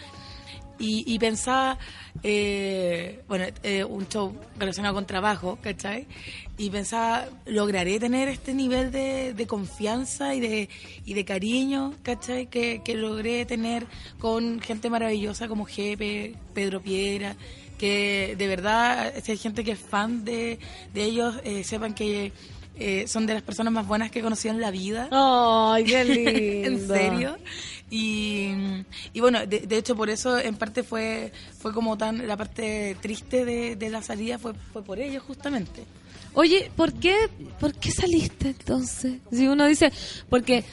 y, 0.80 1.04
y 1.06 1.20
pensaba, 1.20 1.78
eh, 2.24 3.22
bueno, 3.28 3.46
eh, 3.64 3.84
un 3.84 4.08
show 4.08 4.34
relacionado 4.58 4.96
con 4.96 5.06
trabajo, 5.06 5.60
¿cachai? 5.62 6.08
Y 6.58 6.70
pensaba, 6.70 7.28
¿lograré 7.46 8.00
tener 8.00 8.30
este 8.30 8.54
nivel 8.54 8.92
de, 8.92 9.46
confianza 9.46 10.34
y 10.36 10.40
de, 10.40 10.70
y 11.04 11.14
de 11.14 11.26
cariño, 11.26 11.94
¿cachai? 12.02 12.48
Que, 12.48 12.82
que 12.84 12.96
logré 12.96 13.46
tener 13.46 13.88
con 14.20 14.62
gente 14.62 14.90
maravillosa 14.90 15.50
como 15.50 15.66
Jepe, 15.66 16.36
Pedro 16.54 16.82
Piedra, 16.82 17.36
que 17.78 18.36
de 18.38 18.48
verdad, 18.48 19.14
si 19.22 19.34
hay 19.34 19.38
gente 19.38 19.66
que 19.66 19.72
es 19.72 19.80
fan 19.80 20.24
de, 20.24 20.60
de 20.94 21.04
ellos, 21.04 21.36
eh, 21.44 21.66
sepan 21.66 21.94
que 21.94 22.32
eh, 22.80 23.06
son 23.08 23.26
de 23.26 23.34
las 23.34 23.44
personas 23.44 23.72
más 23.74 23.86
buenas 23.88 24.10
que 24.10 24.20
he 24.20 24.22
conocido 24.22 24.54
en 24.54 24.62
la 24.62 24.72
vida. 24.72 25.08
Ay, 25.12 25.84
qué 25.84 26.04
lindo. 26.64 26.68
en 26.68 26.88
serio. 26.88 27.38
Y, 27.92 28.52
y 29.14 29.20
bueno, 29.20 29.46
de, 29.46 29.62
de 29.62 29.78
hecho 29.78 29.96
por 29.96 30.10
eso 30.10 30.38
en 30.38 30.56
parte 30.56 30.84
fue 30.84 31.32
fue 31.60 31.74
como 31.74 31.98
tan 31.98 32.28
la 32.28 32.38
parte 32.38 32.96
triste 33.02 33.46
de, 33.46 33.76
de 33.76 33.90
la 33.90 34.02
salida 34.04 34.38
fue 34.38 34.54
fue 34.72 34.84
por 34.84 35.00
ellos 35.00 35.24
justamente. 35.24 35.84
Oye, 36.36 36.70
¿por 36.76 36.94
qué, 36.94 37.16
¿por 37.60 37.74
qué 37.74 37.92
saliste 37.92 38.50
entonces? 38.50 39.16
Si 39.32 39.48
uno 39.48 39.66
dice, 39.66 39.92
porque 40.30 40.64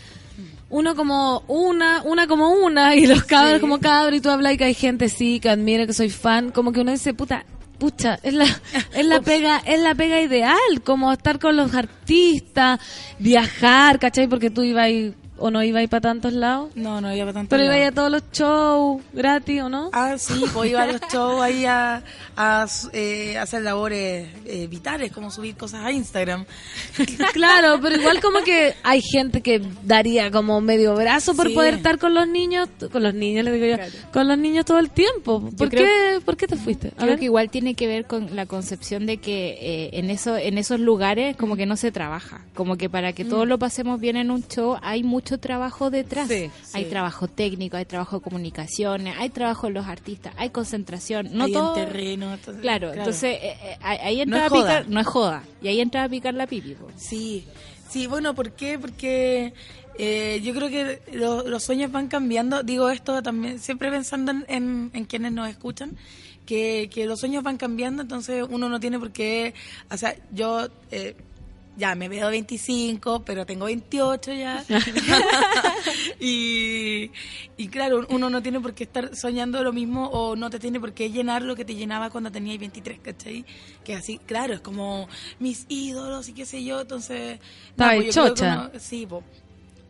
uno 0.68 0.94
como 0.94 1.42
una, 1.48 2.02
una 2.02 2.26
como 2.26 2.50
una, 2.50 2.94
y 2.94 3.06
los 3.06 3.24
cabros 3.24 3.54
Sí. 3.54 3.60
como 3.60 3.80
cabros, 3.80 4.18
y 4.18 4.20
tú 4.20 4.28
hablas 4.28 4.52
y 4.52 4.56
que 4.58 4.64
hay 4.64 4.74
gente 4.74 5.08
sí, 5.08 5.40
que 5.40 5.48
admira, 5.48 5.86
que 5.86 5.94
soy 5.94 6.10
fan, 6.10 6.50
como 6.50 6.72
que 6.72 6.80
uno 6.80 6.90
dice, 6.92 7.14
puta, 7.14 7.46
pucha, 7.78 8.18
es 8.22 8.34
la, 8.34 8.46
es 8.94 9.06
la 9.06 9.20
pega, 9.20 9.58
es 9.64 9.80
la 9.80 9.94
pega 9.94 10.20
ideal, 10.20 10.82
como 10.84 11.12
estar 11.12 11.38
con 11.38 11.56
los 11.56 11.74
artistas, 11.74 12.80
viajar, 13.18 13.98
¿cachai? 13.98 14.26
Porque 14.26 14.50
tú 14.50 14.62
ibas 14.62 14.88
o 15.38 15.50
no 15.50 15.58
ahí 15.60 15.86
para 15.86 16.00
tantos 16.00 16.32
lados. 16.32 16.70
No, 16.74 17.00
no 17.00 17.12
iba 17.14 17.24
para 17.26 17.34
tanto. 17.34 17.50
Pero 17.50 17.64
ibas 17.64 17.76
ahí 17.76 17.82
a 17.82 17.92
todos 17.92 18.10
los 18.10 18.22
shows 18.32 19.02
gratis, 19.12 19.62
¿o 19.62 19.68
no? 19.68 19.90
Ah, 19.92 20.16
sí, 20.18 20.42
pues 20.54 20.70
iba 20.70 20.82
a 20.82 20.86
los 20.86 21.00
shows 21.12 21.40
ahí 21.42 21.64
a, 21.66 22.02
a, 22.36 22.66
eh, 22.92 23.36
hacer 23.38 23.62
labores 23.62 24.28
eh, 24.46 24.66
vitales, 24.68 25.12
como 25.12 25.30
subir 25.30 25.56
cosas 25.56 25.84
a 25.84 25.92
Instagram. 25.92 26.44
Claro, 27.32 27.78
pero 27.82 27.96
igual 28.00 28.20
como 28.20 28.40
que 28.42 28.74
hay 28.82 29.02
gente 29.02 29.40
que 29.42 29.60
daría 29.82 30.30
como 30.30 30.60
medio 30.60 30.94
brazo 30.94 31.34
por 31.34 31.48
Sí. 31.48 31.54
poder 31.54 31.74
estar 31.74 31.98
con 31.98 32.14
los 32.14 32.26
niños, 32.26 32.68
con 32.90 33.02
los 33.02 33.14
niños, 33.14 33.44
le 33.44 33.52
digo 33.52 33.76
yo, 33.76 33.82
con 34.12 34.26
los 34.26 34.38
niños 34.38 34.64
todo 34.64 34.78
el 34.78 34.90
tiempo. 34.90 35.50
¿Por, 35.56 35.68
creo- 35.68 35.84
qué, 35.84 36.20
¿Por 36.24 36.36
qué 36.36 36.46
te 36.46 36.56
fuiste? 36.56 36.88
A 36.88 36.96
Creo 36.96 37.08
ver. 37.10 37.18
que 37.18 37.24
igual 37.26 37.50
tiene 37.50 37.74
que 37.74 37.86
ver 37.86 38.06
con 38.06 38.34
la 38.34 38.46
concepción 38.46 39.06
de 39.06 39.18
que 39.18 39.58
eh, 39.60 39.90
en 39.94 40.10
eso 40.10 40.36
en 40.36 40.58
esos 40.58 40.80
lugares 40.80 41.36
como 41.36 41.56
que 41.56 41.66
no 41.66 41.76
se 41.76 41.92
trabaja, 41.92 42.44
como 42.54 42.76
que 42.76 42.88
para 42.88 43.12
que 43.12 43.24
todos 43.24 43.46
lo 43.46 43.58
pasemos 43.58 44.00
bien 44.00 44.16
en 44.16 44.30
un 44.30 44.42
show 44.46 44.76
hay 44.82 45.02
mucho 45.02 45.25
trabajo 45.38 45.90
detrás. 45.90 46.28
Sí, 46.28 46.50
hay 46.72 46.84
sí. 46.84 46.90
trabajo 46.90 47.26
técnico, 47.28 47.76
hay 47.76 47.84
trabajo 47.84 48.16
de 48.18 48.22
comunicaciones, 48.22 49.16
hay 49.18 49.28
trabajo 49.30 49.66
en 49.66 49.74
los 49.74 49.86
artistas, 49.86 50.32
hay 50.36 50.50
concentración, 50.50 51.28
no 51.32 51.44
ahí 51.44 51.52
todo. 51.52 51.76
en 51.76 51.86
terreno. 51.86 52.32
entonces, 52.34 52.62
Claro, 52.62 52.92
entonces 52.94 53.38
eh, 53.42 53.56
eh, 53.62 53.76
ahí- 53.82 54.20
entra 54.20 54.38
No 54.38 54.42
a 54.42 54.46
es 54.46 54.52
joda. 54.52 54.62
picar, 54.80 54.88
no 54.88 55.00
es 55.00 55.06
joda, 55.06 55.42
y 55.60 55.68
ahí 55.68 55.80
entra 55.80 56.04
a 56.04 56.08
picar 56.08 56.34
la 56.34 56.46
pipi. 56.46 56.74
po. 56.74 56.88
Sí, 56.96 57.44
sí, 57.90 58.06
bueno, 58.06 58.34
¿por 58.34 58.52
qué? 58.52 58.78
Porque 58.78 59.52
eh, 59.98 60.40
yo 60.44 60.54
creo 60.54 60.68
que 60.68 61.00
lo- 61.12 61.48
los 61.48 61.62
sueños 61.64 61.90
van 61.90 62.08
cambiando. 62.08 62.62
Digo 62.62 62.88
esto 62.90 63.22
también, 63.22 63.58
siempre 63.58 63.90
pensando 63.90 64.30
en, 64.32 64.44
en- 64.48 64.90
en 64.94 65.04
quienes 65.06 65.32
nos 65.32 65.48
escuchan, 65.48 65.96
que, 66.44 66.88
que 66.92 67.06
los 67.06 67.18
sueños 67.18 67.42
van 67.42 67.56
cambiando, 67.56 68.02
entonces 68.02 68.44
uno 68.48 68.68
no 68.68 68.78
tiene 68.78 68.98
por 68.98 69.10
qué. 69.10 69.52
O 69.90 69.96
sea, 69.96 70.14
yo. 70.32 70.68
eh, 70.90 71.16
ya 71.76 71.94
me 71.94 72.08
veo 72.08 72.28
25, 72.30 73.22
pero 73.24 73.44
tengo 73.46 73.66
28 73.66 74.32
ya. 74.32 74.64
y, 76.20 77.10
y 77.56 77.68
claro, 77.68 78.06
uno 78.10 78.30
no 78.30 78.42
tiene 78.42 78.60
por 78.60 78.74
qué 78.74 78.84
estar 78.84 79.14
soñando 79.14 79.62
lo 79.62 79.72
mismo 79.72 80.08
o 80.08 80.36
no 80.36 80.50
te 80.50 80.58
tiene 80.58 80.80
por 80.80 80.92
qué 80.92 81.10
llenar 81.10 81.42
lo 81.42 81.54
que 81.54 81.64
te 81.64 81.74
llenaba 81.74 82.10
cuando 82.10 82.30
tenías 82.30 82.58
23, 82.58 83.00
¿cachai? 83.00 83.44
Que 83.84 83.94
así, 83.94 84.18
claro, 84.18 84.54
es 84.54 84.60
como 84.60 85.08
mis 85.38 85.66
ídolos 85.68 86.28
y 86.28 86.32
qué 86.32 86.46
sé 86.46 86.64
yo, 86.64 86.80
entonces... 86.80 87.38
No, 87.76 87.86
pues 87.86 88.14
yo 88.14 88.24
que 88.24 88.30
chocha. 88.30 88.70
sí, 88.78 89.06
po. 89.06 89.22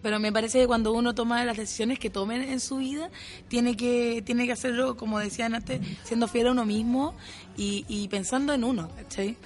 Pero 0.03 0.21
me 0.21 0.31
parece 0.31 0.61
que 0.61 0.67
cuando 0.67 0.93
uno 0.93 1.15
toma 1.15 1.45
las 1.45 1.57
decisiones 1.57 1.99
que 1.99 2.11
tomen 2.11 2.43
en 2.43 2.61
su 2.61 2.77
vida, 2.77 3.11
tiene 3.49 3.77
que, 3.77 4.23
tiene 4.25 4.47
que 4.47 4.53
hacerlo, 4.53 4.97
como 4.97 5.19
decían 5.19 5.55
antes, 5.55 5.81
siendo 6.05 6.29
fiel 6.29 6.49
a 6.49 6.51
uno 6.53 6.65
mismo 6.65 7.15
y, 7.57 7.85
y 7.89 8.07
pensando 8.07 8.53
en 8.53 8.63
uno, 8.63 8.89
¿cachai? 8.95 9.37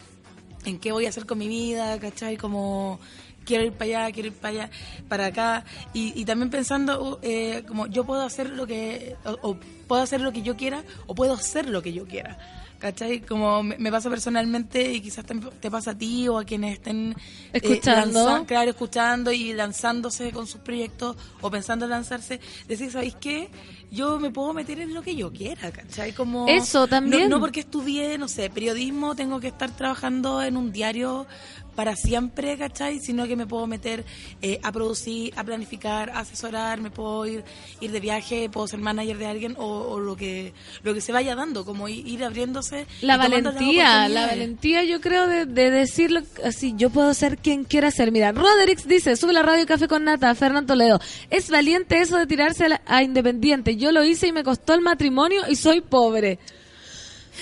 En 0.65 0.78
qué 0.78 0.93
voy 0.93 1.07
a 1.07 1.09
hacer 1.09 1.27
con 1.27 1.39
mi 1.39 1.49
vida, 1.49 1.99
¿cachai? 1.99 2.37
Como 2.37 3.01
quiero 3.45 3.65
ir 3.65 3.73
para 3.73 4.05
allá, 4.05 4.12
quiero 4.12 4.28
ir 4.28 4.35
para 4.35 4.49
allá, 4.55 4.70
para 5.09 5.27
acá. 5.27 5.65
Y, 5.93 6.19
y 6.20 6.24
también 6.24 6.51
pensando, 6.51 7.03
uh, 7.03 7.19
eh, 7.23 7.65
como 7.66 7.87
yo 7.87 8.05
puedo 8.05 8.23
hacer 8.23 8.51
lo 8.51 8.66
que, 8.66 9.16
o, 9.24 9.57
puedo 9.87 10.03
hacer 10.03 10.20
lo 10.20 10.32
que 10.32 10.43
yo 10.43 10.57
quiera, 10.57 10.85
o 11.07 11.15
puedo 11.15 11.35
hacer 11.35 11.69
lo 11.69 11.82
que 11.82 11.93
yo 11.93 12.07
quiera. 12.07 12.39
¿Cachai? 12.81 13.20
Como 13.20 13.62
me, 13.62 13.77
me 13.78 13.90
pasa 13.93 14.09
personalmente 14.09 14.90
y 14.93 15.01
quizás 15.02 15.24
te, 15.27 15.35
te 15.35 15.70
pasa 15.70 15.90
a 15.93 15.98
ti 15.98 16.27
o 16.28 16.39
a 16.39 16.44
quienes 16.44 16.73
estén 16.78 17.12
eh, 17.12 17.16
Escuchando. 17.52 18.24
lanza- 18.24 18.47
claro, 18.47 18.70
escuchando 18.70 19.31
y 19.31 19.52
lanzándose 19.52 20.32
con 20.32 20.47
sus 20.47 20.62
proyectos 20.62 21.15
o 21.43 21.51
pensando 21.51 21.85
en 21.85 21.90
lanzarse, 21.90 22.40
decir, 22.66 22.90
¿sabéis 22.90 23.16
qué? 23.20 23.51
Yo 23.90 24.19
me 24.19 24.31
puedo 24.31 24.55
meter 24.55 24.81
en 24.81 24.94
lo 24.94 25.02
que 25.02 25.15
yo 25.15 25.31
quiera, 25.31 25.70
¿cachai? 25.70 26.12
Como, 26.12 26.48
Eso 26.48 26.86
también. 26.89 27.24
No, 27.28 27.36
no 27.36 27.40
porque 27.40 27.61
estudié, 27.61 28.16
no 28.16 28.28
sé, 28.28 28.48
periodismo, 28.48 29.15
tengo 29.15 29.40
que 29.40 29.48
estar 29.48 29.70
trabajando 29.77 30.40
en 30.43 30.57
un 30.57 30.73
diario 30.73 31.27
para 31.75 31.97
siempre, 31.97 32.57
¿cachai? 32.59 33.01
Sino 33.01 33.27
que 33.27 33.37
me 33.37 33.47
puedo 33.47 33.67
meter 33.67 34.05
eh, 34.43 34.59
a 34.63 34.73
producir, 34.73 35.33
a 35.37 35.45
planificar, 35.45 36.11
a 36.11 36.21
asesorar, 36.21 36.81
me 36.81 36.91
puedo 36.91 37.27
ir, 37.27 37.45
ir 37.81 37.91
de 37.93 38.01
viaje, 38.01 38.49
puedo 38.51 38.67
ser 38.67 38.81
manager 38.81 39.19
de 39.19 39.27
alguien 39.27 39.55
o, 39.59 39.65
o 39.67 40.01
lo 40.01 40.17
que 40.17 40.53
lo 40.83 40.95
que 40.95 41.01
se 41.01 41.13
vaya 41.13 41.35
dando, 41.35 41.65
como 41.65 41.89
ir, 41.89 42.07
ir 42.07 42.25
abriéndose. 42.25 42.87
La 43.03 43.17
valentía, 43.17 44.09
la 44.09 44.27
valentía 44.27 44.85
yo 44.85 45.01
creo 45.01 45.27
de, 45.27 45.47
de 45.47 45.71
decirlo 45.71 46.21
así, 46.45 46.75
yo 46.77 46.91
puedo 46.91 47.13
ser 47.15 47.39
quien 47.39 47.65
quiera 47.65 47.91
ser. 47.91 48.13
Mira, 48.13 48.33
Roderix 48.33 48.87
dice, 48.87 49.17
sube 49.17 49.33
la 49.33 49.43
radio 49.43 49.67
Café 49.67 49.89
con 49.89 50.05
Nata, 50.05 50.35
Fernando 50.35 50.75
Toledo. 50.75 51.01
Es 51.31 51.51
valiente 51.51 52.01
eso 52.01 52.17
de 52.17 52.27
tirarse 52.27 52.65
a, 52.65 52.69
la- 52.69 52.81
a 52.87 53.03
Independiente. 53.03 53.77
Yo 53.77 53.93
lo 53.93 54.05
hice 54.05 54.27
y 54.29 54.33
me 54.33 54.45
costó 54.45 54.75
el 54.75 54.81
matrimonio 54.81 55.43
y 55.49 55.57
soy 55.57 55.81
pobre. 55.81 56.39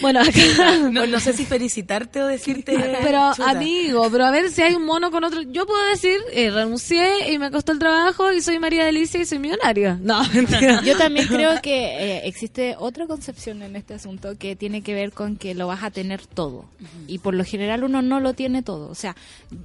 Bueno, 0.00 0.20
acá... 0.20 0.32
No, 0.92 1.06
no 1.06 1.20
sé 1.20 1.32
si 1.32 1.44
felicitarte 1.44 2.22
o 2.22 2.26
decirte. 2.26 2.76
Pero 3.02 3.32
chuta. 3.34 3.50
amigo, 3.50 4.08
pero 4.10 4.24
a 4.24 4.30
ver 4.30 4.50
si 4.50 4.62
hay 4.62 4.74
un 4.74 4.84
mono 4.84 5.10
con 5.10 5.24
otro. 5.24 5.42
Yo 5.42 5.66
puedo 5.66 5.84
decir, 5.88 6.18
eh, 6.32 6.50
renuncié 6.50 7.32
y 7.32 7.38
me 7.38 7.50
costó 7.50 7.72
el 7.72 7.78
trabajo 7.78 8.32
y 8.32 8.40
soy 8.40 8.58
María 8.58 8.84
Delicia 8.84 9.20
y 9.20 9.26
soy 9.26 9.38
millonaria. 9.38 9.98
No, 10.00 10.22
mentira. 10.34 10.82
Yo 10.82 10.96
también 10.96 11.26
creo 11.26 11.60
que 11.62 12.18
eh, 12.18 12.26
existe 12.26 12.76
otra 12.78 13.06
concepción 13.06 13.62
en 13.62 13.76
este 13.76 13.94
asunto 13.94 14.36
que 14.38 14.56
tiene 14.56 14.82
que 14.82 14.94
ver 14.94 15.12
con 15.12 15.36
que 15.36 15.54
lo 15.54 15.66
vas 15.66 15.82
a 15.82 15.90
tener 15.90 16.26
todo. 16.26 16.64
Y 17.06 17.18
por 17.18 17.34
lo 17.34 17.44
general 17.44 17.84
uno 17.84 18.02
no 18.02 18.20
lo 18.20 18.34
tiene 18.34 18.62
todo. 18.62 18.88
O 18.88 18.94
sea, 18.94 19.16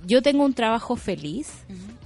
yo 0.05 0.21
tengo 0.21 0.43
un 0.43 0.53
trabajo 0.53 0.95
feliz, 0.95 1.49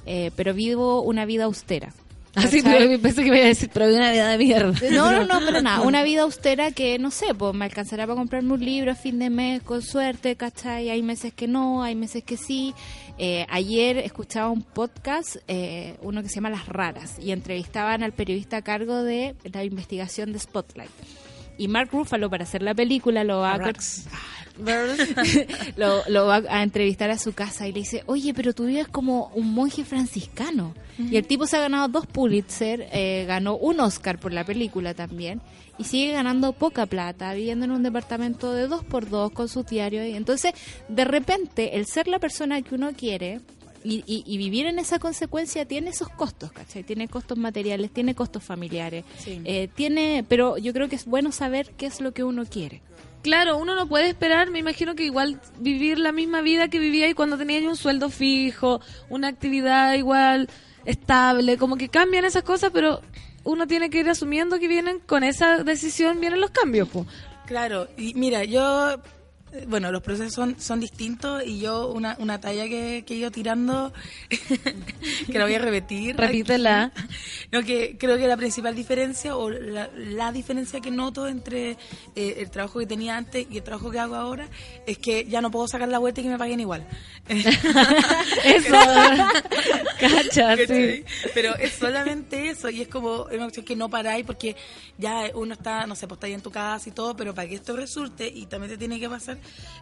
eh, 0.06 0.32
pero 0.36 0.54
vivo 0.54 1.02
una 1.02 1.26
vida 1.26 1.46
austera. 1.46 1.94
Así 2.38 2.62
¿Cachai? 2.62 2.88
pero 2.88 3.02
pensé 3.02 3.24
que 3.24 3.32
me 3.32 3.38
iba 3.38 3.46
a 3.46 3.50
decir, 3.50 3.70
pero 3.74 3.88
una 3.94 4.12
vida 4.12 4.30
de 4.30 4.38
mierda. 4.38 4.74
No, 4.92 5.12
no, 5.12 5.26
no, 5.26 5.40
pero 5.46 5.62
nada, 5.62 5.82
una 5.82 6.04
vida 6.10 6.22
austera 6.22 6.72
que, 6.72 7.00
no 7.00 7.12
sé, 7.12 7.34
pues 7.34 7.54
me 7.54 7.66
alcanzará 7.66 8.06
para 8.06 8.16
comprarme 8.16 8.54
un 8.54 8.64
libro 8.64 8.92
a 8.92 8.96
fin 8.96 9.18
de 9.20 9.30
mes 9.30 9.64
con 9.64 9.82
suerte, 9.82 10.36
¿cachai? 10.36 10.90
Hay 10.90 11.02
meses 11.02 11.34
que 11.34 11.48
no, 11.48 11.84
hay 11.84 11.96
meses 11.96 12.24
que 12.24 12.38
sí. 12.38 12.74
Eh, 13.18 13.46
ayer 13.50 13.98
escuchaba 13.98 14.50
un 14.50 14.62
podcast, 14.62 15.38
eh, 15.48 15.96
uno 16.02 16.22
que 16.22 16.30
se 16.30 16.36
llama 16.36 16.52
Las 16.52 16.68
Raras, 16.68 17.16
y 17.20 17.32
entrevistaban 17.32 18.04
al 18.04 18.12
periodista 18.12 18.58
a 18.58 18.62
cargo 18.62 19.04
de 19.04 19.36
la 19.52 19.64
investigación 19.64 20.32
de 20.32 20.40
Spotlight. 20.40 20.92
Y 21.58 21.68
Mark 21.68 21.90
Ruffalo, 21.92 22.30
para 22.30 22.44
hacer 22.44 22.62
la 22.62 22.74
película, 22.74 23.24
lo 23.24 23.40
va 23.40 23.54
a... 23.54 23.74
lo, 25.78 26.04
lo 26.08 26.26
va 26.26 26.42
a 26.50 26.64
entrevistar 26.64 27.10
a 27.10 27.18
su 27.18 27.34
casa 27.34 27.68
y 27.68 27.74
le 27.74 27.80
dice, 27.80 28.04
oye, 28.08 28.34
pero 28.34 28.54
tú 28.54 28.66
vives 28.66 28.88
como 28.88 29.28
un 29.36 29.54
monje 29.54 29.84
franciscano. 29.86 30.74
Y 30.98 31.16
el 31.18 31.28
tipo 31.28 31.46
se 31.46 31.58
ha 31.58 31.60
ganado 31.60 31.88
dos 31.90 32.08
Pulitzer, 32.08 32.88
eh, 32.92 33.26
ganó 33.28 33.56
un 33.56 33.80
Oscar 33.80 34.18
por 34.18 34.34
la 34.34 34.44
película 34.44 34.96
también, 34.96 35.42
y 35.78 35.84
sigue 35.84 36.12
ganando 36.12 36.54
poca 36.54 36.88
plata, 36.88 37.34
viviendo 37.36 37.66
en 37.66 37.72
un 37.72 37.84
departamento 37.84 38.52
de 38.52 38.68
dos 38.68 38.84
por 38.84 39.08
dos 39.08 39.32
con 39.32 39.48
su 39.48 39.62
diario. 39.62 40.04
Y 40.04 40.16
entonces, 40.16 40.54
de 40.88 41.06
repente, 41.06 41.78
el 41.78 41.86
ser 41.86 42.08
la 42.08 42.18
persona 42.18 42.64
que 42.64 42.74
uno 42.74 42.94
quiere 42.94 43.42
y, 43.90 44.04
y- 44.06 44.24
y 44.26 44.38
vivir 44.38 44.66
en 44.66 44.80
esa 44.80 45.00
consecuencia 45.00 45.66
tiene 45.66 45.92
esos 45.92 46.10
costos, 46.10 46.52
¿cachai? 46.52 46.84
Tiene 46.84 47.08
costos 47.08 47.38
materiales, 47.38 47.92
tiene 47.92 48.16
costos 48.16 48.44
familiares, 48.44 49.06
Sí. 49.18 49.42
eh, 49.46 49.70
tiene, 49.74 50.26
pero 50.28 50.58
yo 50.58 50.74
creo 50.74 50.90
que 50.90 50.96
es 50.96 51.06
bueno 51.06 51.32
saber 51.32 51.72
qué 51.78 51.86
es 51.86 52.02
lo 52.02 52.12
que 52.14 52.24
uno 52.24 52.46
quiere. 52.46 52.82
Claro, 53.24 53.58
uno 53.58 53.76
no 53.76 53.88
puede 53.88 54.10
esperar, 54.10 54.50
me 54.52 54.60
imagino 54.60 54.96
que 54.96 55.04
igual 55.04 55.40
vivir 55.60 56.00
la 56.00 56.12
misma 56.12 56.42
vida 56.42 56.68
que 56.70 56.80
vivía 56.80 57.10
y 57.10 57.14
cuando 57.14 57.38
tenía 57.38 57.60
un 57.68 57.76
sueldo 57.76 58.10
fijo, 58.10 58.80
una 59.10 59.28
actividad 59.28 59.94
igual 59.96 60.50
estable, 60.86 61.58
como 61.58 61.76
que 61.78 61.90
cambian 61.90 62.26
esas 62.26 62.44
cosas, 62.44 62.72
pero 62.74 63.02
uno 63.44 63.68
tiene 63.68 63.90
que 63.90 64.00
ir 64.00 64.10
asumiendo 64.10 64.60
que 64.60 64.68
vienen 64.68 65.00
con 65.00 65.24
esa 65.24 65.64
decisión, 65.64 66.20
vienen 66.22 66.42
los 66.42 66.52
cambios. 66.52 66.88
po. 66.90 67.06
Claro, 67.46 67.88
y 67.98 68.14
mira, 68.14 68.44
yo, 68.44 68.98
bueno, 69.68 69.92
los 69.92 70.02
procesos 70.02 70.34
son, 70.34 70.60
son 70.60 70.80
distintos 70.80 71.44
y 71.46 71.60
yo 71.60 71.88
una, 71.88 72.16
una 72.20 72.40
talla 72.40 72.68
que, 72.68 73.04
que 73.06 73.14
he 73.14 73.18
ido 73.18 73.32
tirando, 73.32 73.94
que 75.32 75.38
la 75.38 75.46
voy 75.46 75.56
a 75.56 75.60
repetir. 75.60 76.16
Repítela. 76.16 76.92
No, 77.50 77.64
que 77.64 77.96
creo 77.98 78.18
que 78.18 78.28
la 78.28 78.36
principal 78.36 78.76
diferencia 78.76 79.38
o 79.38 79.50
la, 79.50 79.90
la 79.96 80.34
diferencia 80.34 80.82
que 80.82 80.92
noto 80.92 81.28
entre 81.28 81.78
eh, 82.16 82.36
el 82.40 82.50
trabajo 82.50 82.80
que 82.80 82.86
tenía 82.86 83.16
antes 83.16 83.48
y 83.50 83.58
el 83.58 83.64
trabajo 83.64 83.90
que 83.90 84.00
hago 84.00 84.16
ahora 84.16 84.50
es 84.86 84.98
que 84.98 85.26
ya 85.26 85.40
no 85.40 85.50
puedo 85.50 85.66
sacar 85.68 85.88
la 85.88 86.00
vuelta 86.00 86.20
y 86.20 86.26
que 86.26 86.30
me 86.30 86.38
paguen 86.38 86.60
igual. 86.60 86.86
Eso, 87.28 88.76
cacha. 90.00 90.56
Pero 91.34 91.56
es 91.56 91.74
solamente 91.74 92.50
eso 92.50 92.70
y 92.70 92.82
es 92.82 92.88
como 92.88 93.24
una 93.24 93.38
cuestión 93.44 93.66
que 93.66 93.76
no 93.76 93.90
paráis 93.90 94.26
porque 94.26 94.56
ya 94.98 95.30
uno 95.36 95.54
está, 95.54 95.86
no 95.86 95.96
sé, 95.96 96.08
pues 96.08 96.18
está 96.18 96.28
ahí 96.28 96.34
en 96.34 96.42
tu 96.42 96.52
casa 96.52 96.90
y 96.90 96.92
todo, 96.92 97.16
pero 97.16 97.34
para 97.36 97.48
que 97.48 97.56
esto 97.56 97.76
resulte 97.76 98.28
y 98.28 98.46
también 98.48 98.72
te 98.72 98.78
tiene 98.78 99.00
que 99.00 99.10
pasar, 99.10 99.38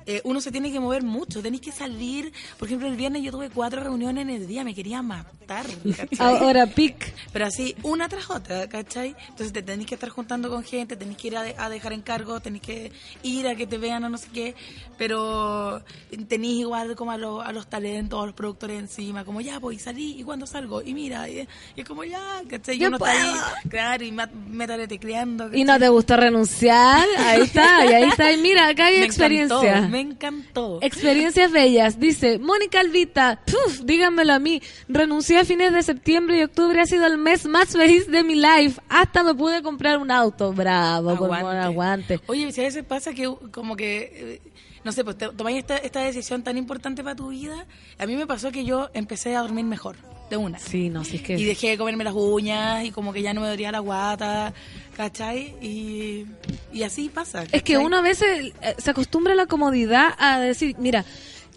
eh, 0.06 0.22
uno 0.24 0.42
se 0.42 0.52
tiene 0.52 0.72
que 0.72 0.80
mover 0.80 1.04
mucho, 1.04 1.42
tenéis 1.42 1.62
que 1.62 1.72
salir. 1.72 2.32
Por 2.58 2.68
ejemplo, 2.68 2.88
el 2.88 2.96
viernes 2.96 3.22
yo 3.24 3.32
tuve 3.32 3.50
cuatro 3.50 3.82
reuniones 3.84 4.24
en 4.24 4.30
el 4.30 4.48
día, 4.48 4.64
me 4.64 4.74
quería 4.76 5.02
matar. 5.02 5.66
¿cachai? 5.96 6.18
Ahora 6.38 6.66
pic. 6.68 7.14
Pero 7.32 7.46
así, 7.46 7.76
una 7.84 8.10
tras 8.10 8.30
otra, 8.30 8.68
¿cachai? 8.68 9.16
Entonces 9.30 9.54
te 9.54 9.62
tenéis 9.62 9.88
que 9.88 9.96
estar 9.96 10.10
juntando 10.10 10.50
con 10.50 10.64
gente, 10.64 10.96
tenéis 10.98 11.18
que 11.18 11.28
ir 11.28 11.38
a, 11.38 11.44
de- 11.44 11.56
a 11.58 11.70
dejar 11.70 11.94
encargo, 11.94 12.40
tenéis 12.40 12.64
que 12.64 12.92
ir 13.24 13.48
a 13.48 13.56
que 13.56 13.68
te 13.68 13.78
vean 13.78 14.04
o 14.04 14.10
no 14.10 14.18
sé 14.18 14.28
qué, 14.34 14.56
pero 14.98 15.82
tenéis 16.28 16.60
igual 16.62 16.96
como 16.96 17.12
a, 17.12 17.18
los- 17.18 17.46
a 17.46 17.52
los 17.52 17.68
talentos, 17.68 18.22
a 18.22 18.26
los 18.26 18.36
productores 18.36 18.80
encima, 18.80 19.24
como 19.26 19.42
ya, 19.42 19.60
pues, 19.60 19.78
y 19.78 19.80
y 20.20 20.24
cuando 20.24 20.46
salgo, 20.48 20.82
y 20.82 20.94
mira, 20.94 21.28
y, 21.30 21.48
y 21.76 21.82
es 21.82 21.88
como 21.88 22.04
ya, 22.04 22.42
¿cachai? 22.50 22.78
Yo 22.78 22.88
uno 22.88 22.98
está 22.98 23.12
ahí, 23.12 23.30
puedo. 23.30 23.44
claro, 23.70 24.04
y 24.04 24.12
métale 24.12 24.88
tecleando. 24.88 25.50
Y 25.56 25.64
no 25.64 25.78
te 25.80 25.90
gustó 25.90 26.18
renunciar, 26.18 27.06
ahí 27.20 27.42
está, 27.42 27.86
y 27.86 27.94
ahí 27.94 28.04
está, 28.10 28.32
y 28.32 28.38
mira, 28.42 28.68
acá 28.68 28.86
hay 28.88 29.00
me 29.00 29.06
experiencia. 29.06 29.58
Encantó, 29.78 29.90
me 29.90 30.00
encantó. 30.02 30.80
Experiencias 30.82 31.52
bellas. 31.52 32.00
Dice, 32.00 32.40
Mónica 32.40 32.80
Alvita, 32.80 33.42
puf, 33.46 33.82
díganmelo 33.84 34.34
a 34.34 34.40
mí. 34.40 34.62
Renuncié 34.88 35.40
a 35.40 35.46
fines 35.46 35.74
de 35.74 35.84
septiembre 35.84 36.40
y 36.40 36.44
octubre 36.44 36.82
ha 36.82 36.86
sido 36.86 37.06
el 37.06 37.18
mes 37.18 37.46
más 37.46 37.70
feliz 37.70 38.08
de 38.08 38.24
mi 38.24 38.36
life. 38.36 38.80
Hasta 38.90 39.24
me 39.24 39.34
pude 39.34 39.62
comprar 39.62 39.98
un 39.98 40.12
auto. 40.12 40.54
Bravo, 40.54 41.10
por 41.16 41.26
Aguante. 41.26 41.44
favor, 41.46 41.56
aguante. 41.58 42.20
Oye, 42.28 42.52
si 42.52 42.62
a 42.62 42.66
veces 42.66 42.84
pasa 42.84 43.14
que 43.14 43.32
como 43.52 43.76
que, 43.76 44.42
eh, 44.44 44.52
no 44.86 44.92
sé, 44.94 45.04
pues 45.04 45.18
te- 45.18 45.28
tomáis 45.30 45.58
esta, 45.58 45.76
esta 45.78 46.00
decisión 46.02 46.44
tan 46.44 46.58
importante 46.58 47.04
para 47.04 47.16
tu 47.16 47.30
vida, 47.30 47.66
a 48.00 48.06
mí 48.06 48.16
me 48.16 48.26
pasó 48.26 48.52
que 48.52 48.64
yo 48.64 48.90
empecé 48.94 49.36
a 49.36 49.42
dormir 49.42 49.66
mejor, 49.66 49.98
de 50.30 50.38
una. 50.38 50.58
Sí, 50.60 50.90
no, 50.90 51.04
si 51.04 51.18
es 51.18 51.22
que... 51.24 51.34
Y 51.34 51.44
dejé 51.44 51.70
de 51.72 51.78
comerme 51.78 52.04
las 52.04 52.14
uñas 52.16 52.86
y 52.86 52.92
como 52.92 53.12
que 53.12 53.22
ya 53.22 53.34
no 53.34 53.42
me 53.42 53.48
dolía 53.48 53.72
la 53.72 53.80
guata, 53.80 54.54
¿cachai? 54.96 55.56
Y, 55.62 56.26
y 56.72 56.84
así 56.84 57.10
pasa. 57.10 57.44
Es 57.52 57.64
que 57.64 57.78
uno 57.78 57.98
a 57.98 58.02
veces 58.02 58.54
eh, 58.62 58.76
se 58.78 58.92
acostumbra 58.92 59.34
a 59.34 59.36
la 59.36 59.46
comodidad 59.48 60.14
a 60.18 60.40
decir, 60.40 60.76
mira, 60.80 61.04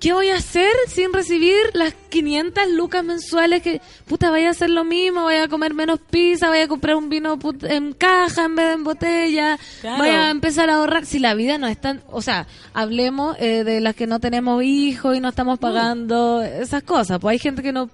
¿qué 0.00 0.12
voy 0.12 0.28
a 0.30 0.36
hacer 0.36 0.70
sin 0.88 1.12
recibir 1.12 1.56
las 1.74 1.92
500 2.08 2.68
lucas 2.70 3.02
mensuales 3.04 3.62
que, 3.62 3.80
puta, 4.06 4.30
vaya 4.30 4.48
a 4.48 4.50
hacer 4.52 4.70
lo 4.70 4.84
mismo, 4.84 5.24
vaya 5.24 5.44
a 5.44 5.48
comer 5.48 5.74
menos 5.74 6.00
pizza, 6.10 6.48
vaya 6.48 6.64
a 6.64 6.68
comprar 6.68 6.96
un 6.96 7.08
vino 7.08 7.38
put- 7.38 7.64
en 7.68 7.92
caja 7.92 8.44
en 8.44 8.54
vez 8.54 8.66
de 8.68 8.72
en 8.74 8.84
botella, 8.84 9.58
Claro. 9.80 9.98
vaya 9.98 10.26
a 10.26 10.30
empezar 10.30 10.70
a 10.70 10.76
ahorrar? 10.76 11.04
Si 11.06 11.18
la 11.18 11.34
vida 11.34 11.58
no 11.58 11.66
es 11.66 11.80
tan, 11.80 12.00
o 12.10 12.22
sea, 12.22 12.46
hablemos 12.74 13.36
eh, 13.40 13.64
de 13.64 13.80
las 13.80 13.94
que 13.94 14.06
no 14.06 14.20
tenemos 14.20 14.62
hijos 14.62 15.16
y 15.16 15.20
no 15.20 15.28
estamos 15.30 15.58
pagando 15.58 16.42
esas 16.42 16.82
cosas, 16.82 17.18
pues 17.20 17.32
hay 17.32 17.38
gente 17.38 17.62
que 17.62 17.72
no 17.72 17.90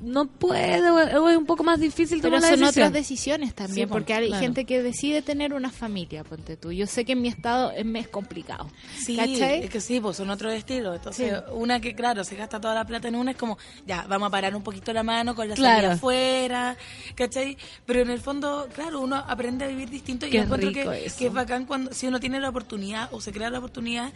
no 0.00 0.26
puede 0.26 0.88
o 0.90 0.94
o 1.24 1.28
es 1.28 1.36
un 1.36 1.46
poco 1.46 1.62
más 1.62 1.78
difícil 1.80 2.18
Pero 2.20 2.36
tomar 2.36 2.42
la 2.42 2.48
son 2.48 2.60
decisión. 2.60 2.84
otras 2.86 2.92
decisiones 2.92 3.54
también, 3.54 3.88
Sí, 3.88 3.92
porque 3.92 4.14
hay 4.14 4.26
claro. 4.28 4.42
gente 4.42 4.64
que 4.64 4.82
decide 4.82 5.22
tener 5.22 5.52
una 5.52 5.70
familia, 5.70 6.24
ponte 6.24 6.56
tú. 6.56 6.72
Yo 6.72 6.86
sé 6.86 7.04
que 7.04 7.12
en 7.12 7.22
mi 7.22 7.28
estado 7.28 7.70
es, 7.72 7.84
es 7.94 8.08
complicado. 8.08 8.70
Sí, 8.96 9.16
¿Cachai? 9.16 9.64
es 9.64 9.70
que 9.70 9.80
sí, 9.80 10.00
pues 10.00 10.16
son 10.16 10.30
otros 10.30 10.52
estilos. 10.54 10.96
Entonces, 10.96 11.34
una 11.52 11.80
que, 11.80 11.94
claro, 11.94 12.24
se 12.24 12.34
gasta 12.36 12.60
toda 12.60 12.74
la 12.74 12.84
plata 12.86 13.08
en 13.08 13.14
una 13.16 13.32
es 13.32 13.36
como, 13.36 13.58
ya, 13.86 14.06
vamos 14.08 14.28
a 14.28 14.30
parar 14.30 14.54
un 14.56 14.62
poquito 14.62 14.92
la 14.92 15.02
mano 15.02 15.34
con 15.34 15.48
la 15.48 15.54
Claro. 15.54 15.76
salida 15.80 15.94
afuera, 15.94 16.76
¿cachai? 17.14 17.56
Pero 17.86 18.00
en 18.00 18.10
el 18.10 18.20
fondo, 18.20 18.68
claro, 18.74 19.00
uno 19.00 19.16
aprende 19.16 19.64
a 19.64 19.68
vivir 19.68 19.90
distinto 19.90 20.26
y 20.26 20.30
Qué 20.30 20.36
yo 20.38 20.42
encuentro 20.44 20.72
que, 20.72 21.06
eso. 21.06 21.18
que 21.18 21.26
es 21.26 21.32
bacán 21.32 21.66
cuando, 21.66 21.92
si 21.92 22.06
uno 22.06 22.20
tiene 22.20 22.40
la 22.40 22.48
oportunidad 22.48 23.08
o 23.12 23.20
se 23.20 23.32
crea 23.32 23.50
la 23.50 23.58
oportunidad 23.58 24.12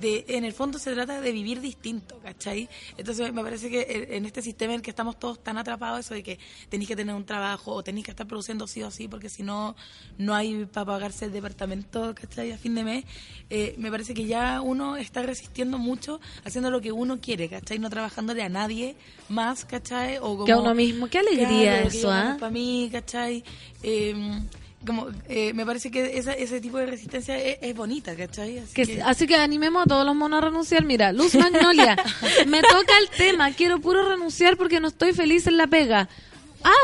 de, 0.00 0.24
en 0.28 0.44
el 0.44 0.52
fondo 0.52 0.78
se 0.78 0.92
trata 0.92 1.20
de 1.20 1.32
vivir 1.32 1.60
distinto, 1.60 2.18
¿cachai? 2.22 2.68
Entonces, 2.96 3.32
me 3.32 3.42
parece 3.42 3.68
que 3.70 3.82
en- 3.88 4.12
en 4.14 4.26
este 4.26 4.42
sistema 4.42 4.72
en 4.72 4.76
el 4.76 4.82
que 4.82 4.90
estamos 4.90 5.18
todos 5.24 5.42
tan 5.42 5.56
atrapados, 5.56 6.00
eso 6.00 6.12
de 6.12 6.22
que 6.22 6.38
tenéis 6.68 6.86
que 6.86 6.96
tener 6.96 7.14
un 7.14 7.24
trabajo 7.24 7.72
o 7.72 7.82
tenéis 7.82 8.04
que 8.04 8.10
estar 8.10 8.26
produciendo 8.26 8.66
sí 8.66 8.82
o 8.82 8.90
sí, 8.90 9.08
porque 9.08 9.30
si 9.30 9.42
no, 9.42 9.74
no 10.18 10.34
hay 10.34 10.66
para 10.66 10.84
pagarse 10.84 11.24
el 11.24 11.32
departamento, 11.32 12.14
¿cachai? 12.14 12.52
A 12.52 12.58
fin 12.58 12.74
de 12.74 12.84
mes, 12.84 13.04
eh, 13.48 13.74
me 13.78 13.90
parece 13.90 14.12
que 14.12 14.26
ya 14.26 14.60
uno 14.60 14.98
está 14.98 15.22
resistiendo 15.22 15.78
mucho 15.78 16.20
haciendo 16.44 16.70
lo 16.70 16.82
que 16.82 16.92
uno 16.92 17.22
quiere, 17.22 17.48
¿cachai? 17.48 17.78
No 17.78 17.88
trabajándole 17.88 18.42
a 18.42 18.50
nadie 18.50 18.96
más, 19.30 19.64
¿cachai? 19.64 20.18
O 20.18 20.36
como, 20.36 20.44
Que 20.44 20.52
a 20.52 20.58
uno 20.58 20.74
mismo. 20.74 21.08
Qué 21.08 21.20
alegría 21.20 21.80
Claro, 21.80 21.88
eso, 21.88 22.10
¿ah? 22.10 22.36
Para 22.38 22.52
mí, 22.52 22.90
¿cachai? 22.92 23.42
Eh, 23.82 24.14
como, 24.84 25.08
eh, 25.28 25.52
me 25.54 25.64
parece 25.66 25.90
que 25.90 26.18
esa, 26.18 26.32
ese 26.32 26.60
tipo 26.60 26.78
de 26.78 26.86
resistencia 26.86 27.38
es, 27.38 27.58
es 27.60 27.74
bonita, 27.76 28.14
¿cachai? 28.16 28.58
Así 28.58 28.74
Que- 28.74 28.86
que- 28.86 29.02
así 29.02 29.26
que 29.26 29.36
animemos 29.36 29.82
a 29.84 29.86
todos 29.86 30.04
los 30.06 30.14
monos 30.14 30.38
a 30.42 30.46
renunciar. 30.46 30.84
Mira, 30.84 31.12
Luz 31.12 31.34
Magnolia, 31.34 31.96
me 32.46 32.60
toca 32.62 32.98
el 33.00 33.08
tema. 33.16 33.50
Quiero 33.52 33.80
puro 33.80 34.08
renunciar 34.08 34.56
porque 34.56 34.80
no 34.80 34.88
estoy 34.88 35.12
feliz 35.12 35.46
en 35.46 35.56
la 35.56 35.66
pega. 35.66 36.08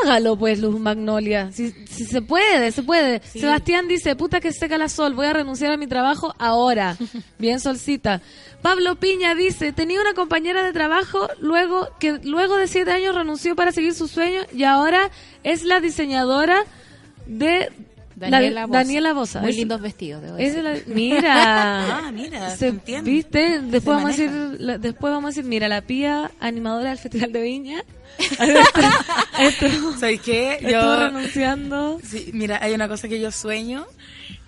Hágalo 0.03 0.37
pues, 0.37 0.59
Luz 0.59 0.79
Magnolia. 0.79 1.51
Si, 1.51 1.71
si 1.89 2.05
se 2.05 2.21
puede, 2.21 2.71
se 2.71 2.83
puede. 2.83 3.19
Sebastián 3.23 3.87
dice, 3.87 4.15
puta 4.15 4.39
que 4.39 4.51
seca 4.53 4.77
la 4.77 4.87
sol, 4.89 5.15
voy 5.15 5.25
a 5.25 5.33
renunciar 5.33 5.71
a 5.71 5.77
mi 5.77 5.87
trabajo 5.87 6.35
ahora. 6.37 6.97
Bien 7.39 7.59
solcita. 7.59 8.21
Pablo 8.61 8.95
Piña 8.97 9.33
dice, 9.33 9.73
tenía 9.73 9.99
una 9.99 10.13
compañera 10.13 10.61
de 10.63 10.71
trabajo 10.71 11.27
luego 11.39 11.89
que 11.99 12.19
luego 12.23 12.57
de 12.57 12.67
siete 12.67 12.91
años 12.91 13.15
renunció 13.15 13.55
para 13.55 13.71
seguir 13.71 13.95
su 13.95 14.07
sueño 14.07 14.41
y 14.53 14.65
ahora 14.65 15.09
es 15.43 15.63
la 15.63 15.79
diseñadora 15.79 16.63
de 17.25 17.71
Daniela 18.29 18.61
la- 18.61 18.65
Boza. 18.67 18.77
Daniela 18.79 19.13
Boza. 19.13 19.41
Muy 19.41 19.49
Es- 19.51 19.55
lindos 19.57 19.81
vestidos, 19.81 20.21
debo 20.21 20.37
es 20.37 20.55
decir. 20.55 20.63
la- 20.87 20.93
mira. 20.95 21.97
Ah, 22.07 22.11
mira, 22.13 22.49
se. 22.55 22.71
¿Viste? 23.03 23.59
Se 23.59 23.61
Después 23.61 23.97
vamos, 23.97 24.19
a 24.19 24.23
la- 24.59 24.77
después 24.77 25.11
vamos 25.13 25.25
a 25.25 25.29
decir, 25.29 25.45
mira, 25.45 25.67
la 25.67 25.81
pía 25.81 26.31
animadora 26.39 26.89
del 26.89 26.97
Festival 26.99 27.31
de 27.31 27.41
Viña. 27.41 27.83
esto, 29.39 29.65
¿Sabes 29.99 30.21
qué? 30.21 30.59
Yo, 30.69 30.99
renunciando. 30.99 31.99
sí, 32.03 32.29
mira, 32.33 32.59
hay 32.61 32.73
una 32.73 32.87
cosa 32.87 33.07
que 33.07 33.19
yo 33.19 33.31
sueño, 33.31 33.85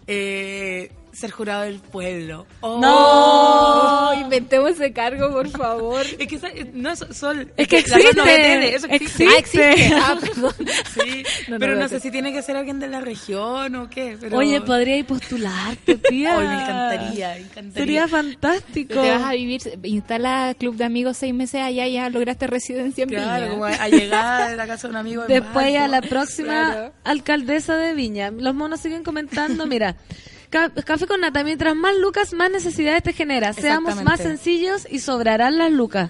eh, 0.08 0.92
ser 1.14 1.32
jurado 1.32 1.62
del 1.64 1.80
pueblo. 1.80 2.46
Oh. 2.62 2.80
No, 2.80 4.14
inventemos 4.22 4.72
ese 4.72 4.92
cargo, 4.94 5.32
por 5.32 5.48
favor. 5.50 6.06
Es 6.20 6.28
que 6.28 6.36
esa- 6.36 6.50
no 6.74 6.90
es 6.92 7.00
sol. 7.12 7.52
Es 7.56 7.68
que 7.68 7.84
cosa 7.84 7.98
no 7.98 8.02
existe, 8.04 8.24
tiene, 8.36 8.76
eso 8.76 8.88
existe. 8.90 9.28
Ah, 9.28 9.38
existe. 9.38 9.92
Ah, 9.96 10.18
perdón. 10.20 10.54
Sí, 10.94 11.24
No, 11.48 11.54
no, 11.54 11.60
pero 11.60 11.76
no, 11.76 11.88
sé 11.88 12.00
si 12.00 12.10
tiene 12.12 12.34
que 12.34 12.42
ser 12.42 12.56
alguien 12.58 12.80
de 12.80 12.88
la 12.88 13.00
región 13.02 13.76
o 13.76 13.90
qué. 13.90 14.18
Pero... 14.20 14.38
Oye, 14.38 14.60
podría 14.62 14.98
ir 14.98 15.06
postularte, 15.06 15.96
tía. 16.10 16.38
Ay, 16.40 16.48
me 16.48 16.54
encantaría, 16.64 17.30
me 17.30 17.40
encantaría. 17.42 17.74
Sería 17.74 18.08
fantástico. 18.08 19.02
Te 19.02 19.10
vas 19.12 19.22
a 19.24 19.32
vivir, 19.34 19.62
instala 19.84 20.56
club 20.58 20.76
de 20.76 20.84
amigos 20.86 21.18
seis 21.18 21.34
meses 21.34 21.62
allá 21.62 21.88
y 21.88 21.94
ya 21.94 22.10
lograste 22.10 22.48
residencia 22.48 23.04
en 23.04 23.10
Claro, 23.10 23.42
Viña. 23.46 23.52
como 23.52 23.66
a, 23.66 23.70
a 23.70 23.88
llegar 23.88 24.42
a 24.52 24.56
la 24.56 24.68
casa 24.68 24.88
de 24.88 24.92
un 24.92 24.98
amigo. 24.98 25.22
en 25.24 25.28
Después 25.28 25.76
a 25.78 25.88
la 25.88 26.02
próxima 26.02 26.72
Claro. 26.72 26.94
alcaldesa 27.04 27.78
de 27.78 27.94
Viña. 27.94 28.32
Los 28.32 28.56
monos 28.56 28.80
siguen 28.80 29.04
comentando, 29.04 29.66
mira. 29.68 29.96
Ca- 30.54 30.70
Café 30.84 31.06
con 31.08 31.20
nata, 31.22 31.44
mientras 31.44 31.76
más 31.76 31.98
lucas, 31.98 32.32
más 32.34 32.50
necesidades 32.52 33.04
te 33.04 33.12
genera. 33.14 33.52
Seamos 33.54 34.02
más 34.04 34.20
sencillos 34.22 34.88
y 34.90 35.00
sobrarán 35.00 35.58
las 35.58 35.72
lucas. 35.72 36.10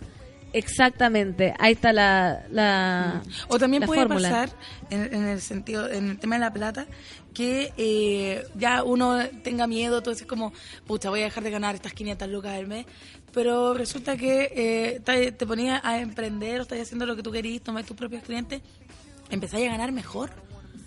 Exactamente, 0.51 1.53
ahí 1.57 1.73
está 1.73 1.91
la, 1.93 2.43
la 2.51 3.21
O 3.47 3.57
también 3.57 3.81
la 3.81 3.87
puede 3.87 4.01
fórmula. 4.01 4.29
pasar, 4.29 4.49
en, 4.91 5.11
en 5.13 5.23
el 5.27 5.41
sentido, 5.41 5.89
en 5.91 6.11
el 6.11 6.19
tema 6.19 6.35
de 6.35 6.41
la 6.41 6.53
plata, 6.53 6.85
que 7.33 7.73
eh, 7.75 8.45
ya 8.55 8.83
uno 8.83 9.17
tenga 9.43 9.65
miedo, 9.65 10.01
todo 10.03 10.13
eso 10.13 10.21
es 10.25 10.27
como, 10.29 10.53
pucha, 10.85 11.09
voy 11.09 11.21
a 11.21 11.23
dejar 11.23 11.43
de 11.43 11.49
ganar 11.49 11.73
estas 11.73 11.93
500 11.93 12.29
lucas 12.29 12.51
al 12.53 12.67
mes, 12.67 12.85
pero 13.31 13.73
resulta 13.73 14.15
que 14.15 14.51
eh, 14.55 15.01
te, 15.03 15.31
te 15.31 15.45
ponías 15.47 15.81
a 15.83 15.97
emprender 15.99 16.59
o 16.59 16.61
estás 16.63 16.79
haciendo 16.79 17.07
lo 17.07 17.15
que 17.15 17.23
tú 17.23 17.31
querís, 17.31 17.61
tomar 17.63 17.83
tus 17.83 17.97
propios 17.97 18.21
clientes, 18.21 18.61
empezáis 19.31 19.67
a 19.67 19.71
ganar 19.71 19.91
mejor. 19.91 20.29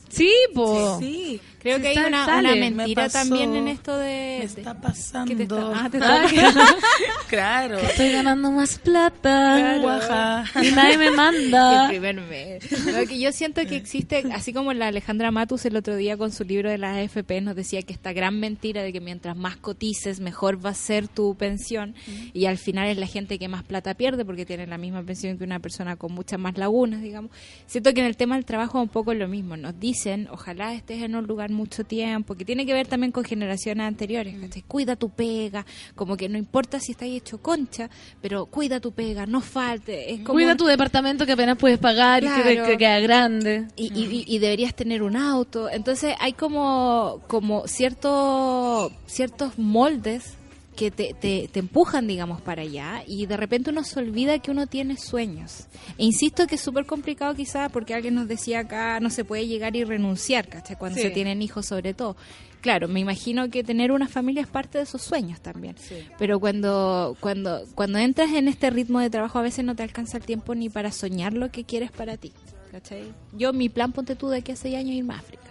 Sí, 0.08 0.30
po. 0.54 0.98
Sí. 1.00 1.40
Creo 1.60 1.80
que 1.80 1.88
hay 1.88 1.96
está- 1.96 2.06
una, 2.06 2.38
una 2.38 2.54
Me 2.54 2.70
mentira 2.70 3.04
pasó. 3.04 3.18
también 3.18 3.56
en 3.56 3.66
esto 3.66 3.96
de... 3.98 4.36
Me 4.38 4.44
está 4.44 4.80
pasando. 4.80 5.28
¿Qué 5.28 5.34
te 5.34 5.42
está- 5.42 5.72
ah, 5.74 5.90
te 5.90 5.98
Ah, 6.00 6.24
está- 6.32 6.76
claro. 7.28 7.78
Estoy 7.78 8.12
ganando 8.12 8.52
más 8.52 8.78
plata. 8.78 9.78
Guaja. 9.80 10.44
Y 10.62 10.70
nadie 10.70 10.96
me 10.96 11.06
El 11.08 11.16
manda. 11.16 11.88
primer 11.88 12.20
mes. 12.20 12.64
No, 12.86 13.04
que 13.08 13.18
yo 13.18 13.32
siento 13.32 13.62
que 13.66 13.74
existe, 13.74 14.22
así 14.32 14.52
como 14.52 14.72
la 14.74 14.86
Alejandra 14.88 15.32
Matus 15.32 15.64
el 15.66 15.74
otro 15.76 15.96
día 15.96 16.16
con 16.16 16.30
su 16.30 16.44
libro 16.44 16.70
de 16.70 16.78
las 16.78 16.96
AFP 16.98 17.40
nos 17.40 17.56
decía 17.56 17.82
que 17.82 17.92
esta 17.92 18.12
gran 18.12 18.38
mentira 18.38 18.82
de 18.84 18.92
que 18.92 19.00
mientras 19.00 19.36
más 19.36 19.56
cotices, 19.56 20.20
mejor 20.20 20.64
va 20.64 20.70
a 20.70 20.74
ser 20.74 21.08
tu 21.08 21.34
pensión. 21.34 21.96
Y 22.32 22.46
al 22.46 22.58
final 22.58 22.86
es 22.88 22.96
la 22.96 23.08
gente 23.08 23.40
que 23.40 23.48
más 23.48 23.64
plata 23.64 23.94
pierde 23.94 24.24
porque 24.24 24.46
tiene 24.46 24.68
la 24.68 24.78
misma 24.78 25.02
pensión 25.02 25.36
que 25.36 25.42
una 25.42 25.58
persona 25.58 25.96
con 25.96 26.12
muchas 26.12 26.38
más 26.38 26.56
lagunas, 26.56 27.02
digamos. 27.02 27.32
Siento 27.66 27.92
que 27.92 28.00
en 28.02 28.06
el 28.06 28.16
tema 28.16 28.36
del 28.36 28.44
trabajo 28.44 28.78
es 28.78 28.82
un 28.84 28.88
poco 28.88 29.12
lo 29.14 29.26
mismo. 29.26 29.56
Nos 29.56 29.78
dicen, 29.96 30.28
ojalá 30.30 30.74
estés 30.74 31.02
en 31.02 31.16
un 31.16 31.26
lugar 31.26 31.50
mucho 31.50 31.84
tiempo, 31.84 32.34
que 32.34 32.44
tiene 32.44 32.66
que 32.66 32.72
ver 32.74 32.86
también 32.86 33.12
con 33.12 33.24
generaciones 33.24 33.86
anteriores. 33.86 34.36
¿cachai? 34.38 34.62
Cuida 34.62 34.94
tu 34.96 35.08
pega, 35.10 35.64
como 35.94 36.16
que 36.16 36.28
no 36.28 36.36
importa 36.38 36.78
si 36.80 36.92
estás 36.92 37.08
hecho 37.08 37.38
concha, 37.38 37.88
pero 38.20 38.46
cuida 38.46 38.78
tu 38.80 38.92
pega, 38.92 39.24
no 39.26 39.40
falte. 39.40 40.12
Es 40.12 40.20
como 40.20 40.34
Cuida 40.34 40.56
tu 40.56 40.66
departamento 40.66 41.24
que 41.26 41.32
apenas 41.32 41.56
puedes 41.58 41.78
pagar 41.78 42.22
y 42.24 42.28
que, 42.28 42.62
que 42.66 42.76
queda 42.78 43.00
grande. 43.00 43.66
y, 43.76 43.86
y- 43.98 44.24
y 44.26 44.38
deberías 44.38 44.74
tener 44.74 45.02
un 45.02 45.16
auto. 45.16 45.68
Entonces 45.70 46.14
hay 46.20 46.32
como, 46.34 47.22
como 47.26 47.66
cierto, 47.66 48.90
ciertos 49.06 49.58
moldes 49.58 50.34
que 50.76 50.90
te, 50.90 51.14
te, 51.14 51.48
te 51.50 51.58
empujan, 51.58 52.06
digamos, 52.06 52.40
para 52.40 52.62
allá 52.62 53.02
y 53.06 53.26
de 53.26 53.36
repente 53.36 53.70
uno 53.70 53.82
se 53.82 53.98
olvida 53.98 54.38
que 54.38 54.50
uno 54.50 54.66
tiene 54.66 54.96
sueños. 54.96 55.66
E 55.98 56.04
insisto 56.04 56.46
que 56.46 56.54
es 56.56 56.60
súper 56.60 56.86
complicado 56.86 57.34
quizá 57.34 57.68
porque 57.70 57.94
alguien 57.94 58.14
nos 58.14 58.28
decía 58.28 58.60
acá 58.60 59.00
no 59.00 59.10
se 59.10 59.24
puede 59.24 59.46
llegar 59.48 59.74
y 59.74 59.82
renunciar, 59.84 60.46
¿cachai? 60.48 60.76
Cuando 60.76 60.96
Sí. 60.96 61.02
se 61.02 61.10
tienen 61.10 61.42
hijos 61.42 61.66
sobre 61.66 61.94
todo. 61.94 62.16
Claro, 62.60 62.88
me 62.88 63.00
imagino 63.00 63.48
que 63.48 63.62
tener 63.62 63.92
una 63.92 64.08
familia 64.08 64.42
es 64.42 64.48
parte 64.48 64.78
de 64.78 64.84
esos 64.84 65.00
sueños 65.02 65.40
también. 65.40 65.76
Pero 66.18 66.40
cuando, 66.40 67.16
cuando, 67.20 67.62
cuando 67.74 67.98
entras 67.98 68.32
en 68.32 68.48
este 68.48 68.70
ritmo 68.70 68.98
de 69.00 69.08
trabajo 69.10 69.38
a 69.38 69.42
veces 69.42 69.64
no 69.64 69.74
te 69.76 69.82
alcanza 69.84 70.16
el 70.18 70.24
tiempo 70.24 70.54
ni 70.54 70.68
para 70.68 70.90
soñar 70.92 71.32
lo 71.32 71.50
que 71.50 71.64
quieres 71.64 71.90
para 71.92 72.16
ti. 72.16 72.32
¿cachai? 72.72 73.04
Yo, 73.32 73.52
mi 73.52 73.68
plan, 73.68 73.92
ponte 73.92 74.16
tú 74.16 74.28
de 74.28 74.38
aquí 74.38 74.52
a 74.52 74.56
seis 74.56 74.74
años 74.76 74.94
irme 74.96 75.14
a 75.14 75.18
África. 75.18 75.42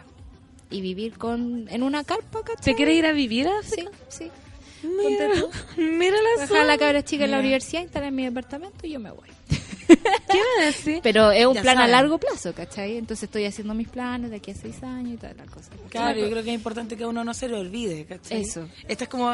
Y 0.69 0.81
vivir 0.81 1.17
con 1.17 1.67
en 1.69 1.83
una 1.83 2.03
carpa, 2.03 2.41
¿cachai? 2.43 2.63
¿Te 2.63 2.75
quieres 2.75 2.95
ir 2.97 3.05
a 3.05 3.13
vivir 3.13 3.47
a 3.47 3.61
Sí, 3.63 3.81
África? 3.81 3.91
sí. 4.09 4.31
Mira, 4.83 5.29
mira 5.77 6.17
la 6.37 6.61
a 6.61 6.63
la 6.65 6.77
cabra 6.77 7.03
chica 7.03 7.25
en 7.25 7.31
la 7.31 7.39
universidad, 7.39 7.81
instalar 7.81 8.09
en 8.09 8.15
mi 8.15 8.25
departamento 8.25 8.85
y 8.85 8.91
yo 8.91 8.99
me 8.99 9.11
voy. 9.11 9.34
¿Qué 9.87 10.39
me 10.59 10.65
decís? 10.65 10.99
Pero 11.03 11.31
es 11.31 11.45
un 11.45 11.53
Ya 11.53 11.61
plan 11.61 11.77
a 11.77 11.87
largo 11.87 12.17
plazo, 12.17 12.53
¿cachai? 12.53 12.97
Entonces 12.97 13.23
estoy 13.25 13.45
haciendo 13.45 13.73
mis 13.75 13.87
planes 13.87 14.31
de 14.31 14.37
aquí 14.37 14.51
a 14.51 14.55
seis 14.55 14.81
años 14.83 15.13
y 15.13 15.17
todas 15.17 15.37
las 15.37 15.47
cosas. 15.49 15.69
Claro, 15.89 16.19
yo 16.19 16.29
creo 16.29 16.43
que 16.43 16.49
es 16.49 16.55
importante 16.55 16.97
que 16.97 17.05
uno 17.05 17.23
no 17.23 17.33
se 17.33 17.47
lo 17.47 17.59
olvide, 17.59 18.05
¿cachai? 18.05 18.41
Eso. 18.41 18.67
Esta 18.87 19.03
es 19.03 19.09
como, 19.09 19.31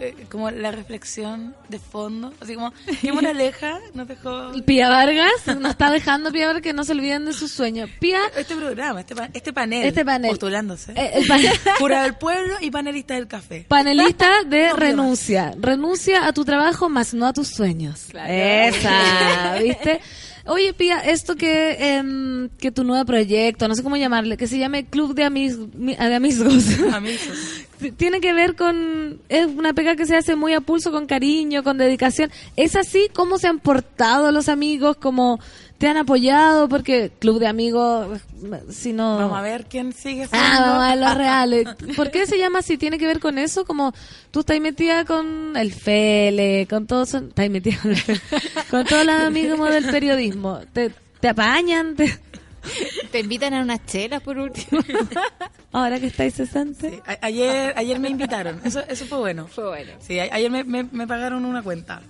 eh, 0.00 0.26
como 0.30 0.50
la 0.50 0.72
reflexión 0.72 1.54
de 1.68 1.78
fondo, 1.78 2.32
así 2.40 2.54
como, 2.54 2.72
qué 3.00 3.12
moraleja 3.12 3.78
nos 3.94 4.08
dejó 4.08 4.50
Pía 4.66 4.88
Vargas 4.88 5.46
nos 5.58 5.70
está 5.70 5.90
dejando 5.90 6.32
Pía 6.32 6.46
Vargas 6.46 6.62
que 6.62 6.72
no 6.72 6.82
se 6.84 6.92
olviden 6.92 7.24
de 7.24 7.32
sus 7.32 7.52
sueños. 7.52 7.88
Pía, 8.00 8.20
este 8.36 8.56
programa, 8.56 9.00
este, 9.00 9.14
pa- 9.14 9.30
este 9.32 9.52
panel, 9.52 9.86
Este 9.86 10.04
panel. 10.04 10.30
postulándose. 10.30 10.92
eh, 10.96 11.12
el 11.14 11.26
pan- 11.26 11.40
Cura 11.78 12.02
del 12.02 12.14
pueblo 12.16 12.54
y 12.60 12.70
panelista 12.72 13.14
del 13.14 13.28
café. 13.28 13.64
panelista 13.68 14.42
de 14.44 14.68
No, 14.70 14.76
renuncia. 14.76 15.54
Renuncia 15.58 16.26
a 16.26 16.32
tu 16.32 16.44
trabajo, 16.44 16.88
más 16.88 17.14
no 17.14 17.26
a 17.26 17.32
tus 17.32 17.48
sueños. 17.48 18.06
Esa, 18.26 19.51
¿viste? 19.62 20.00
Oye, 20.46 20.72
Pía, 20.74 20.98
esto 20.98 21.36
que, 21.36 21.76
em, 21.96 22.48
que 22.58 22.72
tu 22.72 22.82
nuevo 22.82 23.04
proyecto, 23.04 23.68
no 23.68 23.74
sé 23.76 23.82
cómo 23.84 23.96
llamarle, 23.96 24.36
que 24.36 24.48
se 24.48 24.58
llame 24.58 24.86
Club 24.86 25.14
de, 25.14 25.24
Amis- 25.24 25.56
mi- 25.74 25.94
de 25.94 26.14
Amigos. 26.14 26.44
Tiene 27.96 28.20
que 28.20 28.32
ver 28.32 28.54
con 28.54 29.20
es 29.28 29.46
una 29.46 29.72
pega 29.72 29.96
que 29.96 30.06
se 30.06 30.16
hace 30.16 30.36
muy 30.36 30.52
a 30.54 30.60
pulso 30.60 30.92
con 30.92 31.06
cariño 31.06 31.64
con 31.64 31.78
dedicación 31.78 32.30
es 32.56 32.76
así 32.76 33.08
cómo 33.12 33.38
se 33.38 33.48
han 33.48 33.58
portado 33.58 34.30
los 34.30 34.48
amigos 34.48 34.96
cómo 34.98 35.40
te 35.82 35.88
han 35.88 35.96
apoyado 35.96 36.68
porque 36.68 37.10
club 37.18 37.40
de 37.40 37.48
amigos 37.48 38.20
si 38.70 38.92
no 38.92 39.16
Vamos 39.16 39.36
a 39.36 39.42
ver 39.42 39.66
quién 39.68 39.92
sigue 39.92 40.28
siendo. 40.28 40.38
Ah, 40.48 40.60
vamos 40.60 40.84
a 40.84 40.88
ver 40.90 40.98
los 40.98 41.14
reales. 41.16 41.68
¿Por 41.96 42.12
qué 42.12 42.24
se 42.24 42.38
llama 42.38 42.60
así? 42.60 42.78
¿Tiene 42.78 42.98
que 42.98 43.06
ver 43.08 43.18
con 43.18 43.36
eso? 43.36 43.64
Como 43.64 43.92
tú 44.30 44.40
estás 44.40 44.60
metida 44.60 45.04
con 45.04 45.56
el 45.56 45.72
Fele, 45.72 46.68
con 46.70 46.86
todos, 46.86 47.14
estás 47.14 47.50
metida 47.50 47.78
con, 47.82 47.90
el 47.90 47.96
Fele, 47.96 48.20
con 48.70 48.84
todos 48.84 49.04
los 49.04 49.14
amigos 49.22 49.70
del 49.70 49.86
periodismo. 49.86 50.60
¿Te, 50.72 50.92
te 51.18 51.28
apañan? 51.28 51.96
Te- 51.96 52.16
Te 53.10 53.20
invitan 53.20 53.54
a 53.54 53.60
unas 53.62 53.84
chelas 53.86 54.22
por 54.22 54.38
último. 54.38 54.80
ahora 55.72 55.98
que 56.00 56.06
estáis 56.06 56.34
cesante. 56.34 56.90
Sí, 56.90 56.98
a- 57.06 57.18
ayer, 57.26 57.74
ayer 57.76 57.98
me 57.98 58.08
invitaron, 58.08 58.60
eso, 58.64 58.80
eso 58.88 59.04
fue 59.06 59.18
bueno. 59.18 59.46
Fue 59.48 59.68
bueno. 59.68 59.92
Sí, 60.00 60.18
ayer 60.18 60.50
me, 60.50 60.64
me, 60.64 60.84
me 60.84 61.06
pagaron 61.06 61.44
una 61.44 61.62
cuenta. 61.62 62.02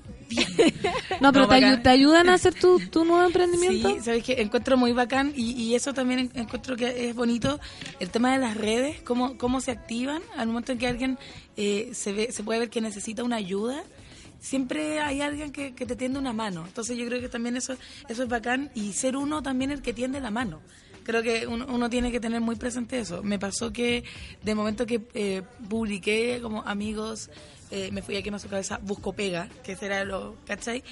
No, 1.20 1.30
pero 1.32 1.46
No, 1.46 1.82
te, 1.82 1.88
ayudan 1.90 2.28
a 2.30 2.34
hacer 2.34 2.54
tu, 2.54 2.78
tu 2.88 3.04
nuevo 3.04 3.24
emprendimiento. 3.26 3.90
Sí, 3.90 4.00
sabes 4.02 4.24
que 4.24 4.40
encuentro 4.40 4.76
muy 4.78 4.92
bacán 4.92 5.32
y, 5.36 5.52
y 5.52 5.74
eso 5.74 5.92
también 5.92 6.20
en- 6.20 6.30
encuentro 6.34 6.74
que 6.76 7.08
es 7.08 7.14
bonito 7.14 7.60
el 8.00 8.08
tema 8.10 8.32
de 8.32 8.38
las 8.38 8.56
redes, 8.56 9.02
cómo, 9.02 9.36
cómo 9.36 9.60
se 9.60 9.70
activan 9.72 10.22
al 10.36 10.46
momento 10.48 10.72
en 10.72 10.78
que 10.78 10.86
alguien 10.86 11.18
eh, 11.56 11.90
se 11.92 12.12
ve, 12.12 12.32
se 12.32 12.42
puede 12.42 12.60
ver 12.60 12.70
que 12.70 12.80
necesita 12.80 13.22
una 13.24 13.36
ayuda. 13.36 13.82
Siempre 14.42 14.98
hay 14.98 15.20
alguien 15.20 15.52
que, 15.52 15.72
que 15.72 15.86
te 15.86 15.94
tiende 15.94 16.18
una 16.18 16.32
mano. 16.32 16.64
Entonces 16.66 16.98
yo 16.98 17.06
creo 17.06 17.20
que 17.20 17.28
también 17.28 17.56
eso, 17.56 17.74
eso 18.08 18.22
es 18.24 18.28
bacán 18.28 18.72
y 18.74 18.92
ser 18.92 19.16
uno 19.16 19.40
también 19.40 19.70
el 19.70 19.82
que 19.82 19.92
tiende 19.92 20.20
la 20.20 20.32
mano. 20.32 20.60
Creo 21.04 21.22
que 21.22 21.46
uno, 21.46 21.64
uno 21.68 21.88
tiene 21.88 22.10
que 22.10 22.18
tener 22.18 22.40
muy 22.40 22.56
presente 22.56 22.98
eso. 22.98 23.22
Me 23.22 23.38
pasó 23.38 23.72
que 23.72 24.02
de 24.42 24.54
momento 24.56 24.84
que 24.84 25.00
eh, 25.14 25.42
publiqué 25.68 26.40
como 26.42 26.62
amigos, 26.62 27.30
eh, 27.70 27.90
me 27.92 28.02
fui 28.02 28.16
aquí 28.16 28.30
a 28.30 28.38
su 28.40 28.48
cabeza, 28.48 28.78
busco 28.82 29.12
pega, 29.12 29.48
que 29.62 29.76
será 29.76 30.04
lo, 30.04 30.36
¿cachai? 30.44 30.82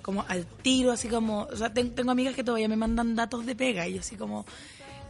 Como 0.00 0.24
al 0.28 0.46
tiro, 0.46 0.90
así 0.90 1.08
como, 1.08 1.42
o 1.50 1.56
sea, 1.56 1.72
ten- 1.72 1.94
tengo 1.94 2.10
amigas 2.12 2.34
que 2.34 2.44
todavía 2.44 2.68
me 2.68 2.76
mandan 2.76 3.14
datos 3.14 3.44
de 3.44 3.54
pega 3.54 3.86
y 3.86 3.94
yo 3.94 4.00
así 4.00 4.16
como, 4.16 4.46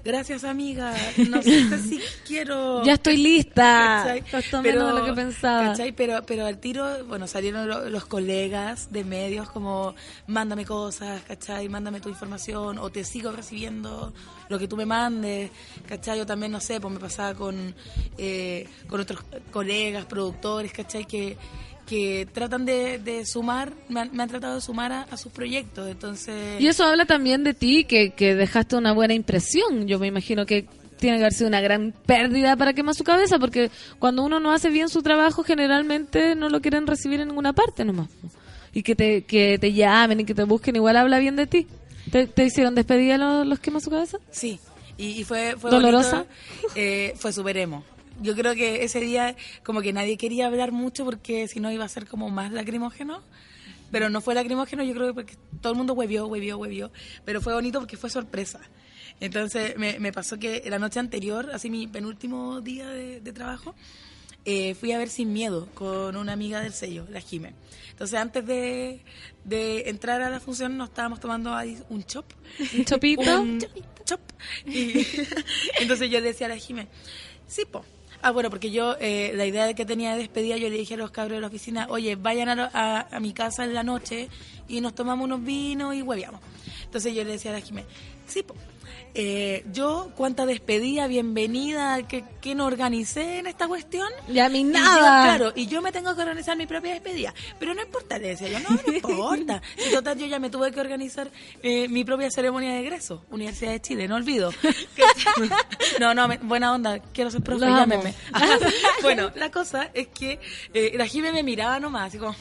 gracias 0.07 0.45
amiga, 0.45 0.95
no 1.29 1.43
sé 1.43 1.79
si 1.81 2.01
quiero... 2.27 2.83
Ya 2.85 2.95
estoy 2.95 3.17
lista. 3.17 4.03
¿cachai? 4.05 4.23
Costó 4.31 4.63
menos 4.63 4.95
de 4.95 5.01
lo 5.01 5.05
que 5.07 5.13
pensaba. 5.13 5.69
¿cachai? 5.71 5.93
Pero, 5.93 6.25
pero 6.25 6.47
al 6.47 6.59
tiro, 6.59 7.05
bueno, 7.07 7.27
salieron 7.27 7.69
lo- 7.69 7.91
los 7.91 8.07
colegas 8.07 8.91
de 8.93 9.05
medios 9.05 9.51
como, 9.51 9.95
mándame 10.27 10.65
cosas, 10.65 11.23
¿cachai? 11.23 11.69
Mándame 11.69 12.01
tu 12.01 12.09
información, 12.09 12.79
o 12.79 12.91
te 12.91 13.05
sigo 13.05 13.33
recibiendo 13.33 14.13
lo 14.49 14.59
que 14.59 14.69
tú 14.69 14.77
me 14.77 14.87
mandes, 14.87 15.51
¿cachai? 15.89 16.19
Yo 16.19 16.27
también, 16.27 16.53
no 16.53 16.61
sé, 16.61 16.81
pues 16.81 16.95
me 16.95 17.01
pasaba 17.01 17.35
con, 17.35 17.75
eh, 18.17 18.67
con 18.89 19.01
otros 19.01 19.25
colegas, 19.51 20.05
productores, 20.07 20.73
¿cachai? 20.73 21.05
Que, 21.05 21.37
que 21.87 22.27
tratan 22.33 22.65
de, 22.67 22.99
de 22.99 23.25
sumar, 23.25 23.73
me 23.89 24.01
han, 24.01 24.11
me 24.15 24.23
han 24.23 24.29
tratado 24.29 24.57
de 24.57 24.61
sumar 24.61 24.93
a, 24.93 25.03
a 25.03 25.17
sus 25.17 25.31
proyectos, 25.33 25.89
entonces... 25.89 26.61
Y 26.61 26.67
eso 26.67 26.85
habla 26.85 27.07
también 27.07 27.45
de 27.45 27.55
ti, 27.55 27.85
que, 27.85 28.11
que 28.11 28.35
dejaste 28.35 28.77
una 28.77 28.93
buena 28.93 29.15
impresión. 29.15 29.87
Yo 29.87 29.99
me 30.01 30.09
imagino 30.09 30.45
que 30.47 30.67
tiene 30.99 31.19
que 31.19 31.25
haber 31.25 31.33
sido 31.33 31.49
una 31.49 31.61
gran 31.61 31.93
pérdida 32.07 32.57
para 32.57 32.73
quemar 32.73 32.95
su 32.95 33.05
cabeza, 33.05 33.39
porque 33.39 33.71
cuando 33.99 34.25
uno 34.25 34.41
no 34.41 34.53
hace 34.53 34.71
bien 34.71 34.89
su 34.89 35.03
trabajo, 35.03 35.45
generalmente 35.45 36.35
no 36.35 36.49
lo 36.49 36.61
quieren 36.61 36.87
recibir 36.87 37.21
en 37.21 37.29
ninguna 37.29 37.53
parte 37.53 37.85
nomás. 37.85 38.09
Y 38.73 38.83
que 38.83 38.95
te, 38.97 39.23
que 39.25 39.59
te 39.59 39.73
llamen 39.73 40.21
y 40.21 40.25
que 40.25 40.35
te 40.35 40.43
busquen, 40.45 40.77
igual 40.77 40.97
habla 40.97 41.19
bien 41.19 41.37
de 41.37 41.47
ti. 41.47 41.67
¿Te, 42.11 42.27
te 42.27 42.45
hicieron 42.45 42.75
despedida 42.75 43.17
los, 43.19 43.47
los 43.47 43.59
quema 43.59 43.81
su 43.81 43.91
cabeza? 43.91 44.19
Sí, 44.31 44.59
y, 44.99 45.21
y 45.21 45.25
fue, 45.25 45.55
fue 45.59 45.71
¿Dolorosa? 45.71 46.17
bonito, 46.19 46.73
eh, 46.75 47.15
fue 47.17 47.33
super 47.33 47.57
emo. 47.57 47.85
Yo 48.23 48.35
creo 48.35 48.55
que 48.55 48.85
ese 48.85 49.01
día 49.01 49.37
como 49.63 49.83
que 49.83 49.93
nadie 49.93 50.17
quería 50.17 50.47
hablar 50.47 50.73
mucho 50.73 51.05
porque 51.05 51.49
si 51.49 51.61
no 51.61 51.71
iba 51.71 51.85
a 51.85 51.89
ser 51.89 52.07
como 52.07 52.31
más 52.31 52.53
lacrimógeno. 52.53 53.23
Pero 53.93 54.11
no 54.11 54.21
fue 54.21 54.35
lacrimógeno, 54.35 54.83
yo 54.83 54.95
creo 54.95 55.07
que 55.09 55.15
porque 55.15 55.37
todo 55.61 55.73
el 55.73 55.79
mundo 55.79 55.93
huevió, 55.95 56.27
huevió, 56.27 56.59
huevió. 56.59 56.91
Pero 57.25 57.41
fue 57.41 57.55
bonito 57.55 57.79
porque 57.79 57.97
fue 57.97 58.11
sorpresa. 58.11 58.61
Entonces 59.21 59.77
me, 59.79 59.99
me 60.01 60.13
pasó 60.13 60.39
que 60.39 60.63
la 60.69 60.79
noche 60.79 60.99
anterior, 60.99 61.51
así 61.53 61.71
mi 61.71 61.87
penúltimo 61.87 62.61
día 62.61 62.89
de, 62.89 63.21
de 63.21 63.33
trabajo, 63.33 63.75
eh, 64.49 64.75
fui 64.75 64.93
a 64.93 64.99
ver 64.99 65.09
Sin 65.09 65.33
Miedo 65.33 65.69
con 65.75 66.17
una 66.17 66.33
amiga 66.33 66.61
del 66.61 66.73
sello, 66.73 67.05
la 67.11 67.21
Jime. 67.21 67.53
Entonces 67.91 68.19
antes 68.19 68.47
de, 68.47 69.03
de 69.45 69.89
entrar 69.89 70.23
a 70.23 70.31
la 70.31 70.39
función 70.39 70.77
nos 70.77 70.91
estábamos 70.91 71.19
tomando 71.19 71.53
ahí 71.53 71.77
un 71.89 72.05
chop. 72.05 72.27
¿Un 72.77 72.85
chopito? 72.85 73.41
Un 73.41 73.59
chop. 74.05 74.21
Y 74.65 75.05
entonces 75.81 76.09
yo 76.11 76.21
le 76.21 76.29
decía 76.29 76.47
a 76.47 76.51
la 76.51 76.59
Jime, 76.59 76.87
sí, 77.49 77.65
po. 77.65 77.85
Ah, 78.23 78.31
bueno, 78.31 78.51
porque 78.51 78.71
yo, 78.71 78.97
eh, 79.01 79.33
la 79.35 79.47
idea 79.47 79.67
de 79.67 79.75
que 79.75 79.85
tenía 79.85 80.13
de 80.13 80.19
despedida, 80.19 80.57
yo 80.57 80.69
le 80.69 80.77
dije 80.77 80.95
a 80.95 80.97
los 80.97 81.11
cabros 81.11 81.37
de 81.37 81.41
la 81.41 81.47
oficina, 81.47 81.87
oye, 81.91 82.17
vayan 82.17 82.59
a, 82.59 83.07
a, 83.11 83.21
mi 83.21 83.33
casa 83.33 83.65
en 83.65 83.75
la 83.75 83.83
noche 83.83 84.29
y 84.69 84.81
nos 84.81 84.95
tomamos 84.95 85.25
unos 85.25 85.45
vinos 85.45 85.95
y 85.95 86.03
hueveamos. 86.03 86.41
Entonces 86.85 87.15
yo 87.15 87.25
le 87.25 87.33
decía 87.33 87.51
a 87.51 87.55
la 87.55 87.61
Jime, 87.61 87.85
sí, 88.27 88.43
po. 88.43 88.55
Eh, 89.19 89.65
yo, 89.73 90.11
cuánta 90.15 90.45
despedida, 90.45 91.07
bienvenida, 91.07 92.07
que, 92.07 92.23
que 92.43 92.55
no 92.55 92.67
organicé 92.67 93.39
en 93.39 93.47
esta 93.47 93.67
cuestión. 93.67 94.07
Y 94.29 94.39
a 94.41 94.51
mí 94.51 94.59
Y 94.61 94.65
yo, 94.65 94.69
nada. 94.69 95.23
claro, 95.25 95.53
y 95.57 95.67
yo 95.69 95.81
me 95.81 95.91
tengo 95.91 96.15
que 96.15 96.21
organizar 96.21 96.55
mi 96.57 96.67
propia 96.67 96.93
despedida. 96.93 97.33
Pero 97.59 97.73
no 97.75 97.81
importa, 97.83 98.19
le 98.19 98.29
decía 98.29 98.49
yo, 98.49 98.61
no, 98.61 98.77
no 98.87 98.93
importa. 98.93 99.63
Si 99.79 99.91
total, 99.91 100.19
yo 100.19 100.27
ya 100.27 100.39
me 100.39 100.51
tuve 100.51 100.71
que 100.71 100.81
organizar 100.81 101.31
eh, 101.63 101.89
mi 101.89 102.05
propia 102.05 102.31
ceremonia 102.31 102.73
de 102.73 102.81
egreso. 102.81 103.25
Universidad 103.31 103.73
de 103.73 103.81
Chile, 103.81 104.07
no 104.07 104.17
olvido. 104.17 104.53
no, 106.01 106.13
no, 106.15 106.29
me- 106.29 106.39
buena 106.39 106.73
onda, 106.75 106.99
quiero 106.99 107.31
ser 107.31 107.43
profe, 107.43 107.65
llámeme. 107.67 108.13
bueno, 109.03 109.31
la 109.35 109.51
cosa 109.51 109.91
es 109.95 110.09
que 110.09 110.39
eh, 110.75 110.93
la 110.95 111.07
Jime 111.07 111.33
me 111.33 111.43
miraba 111.43 111.81
nomás, 111.81 112.09
así 112.09 112.19
como... 112.19 112.37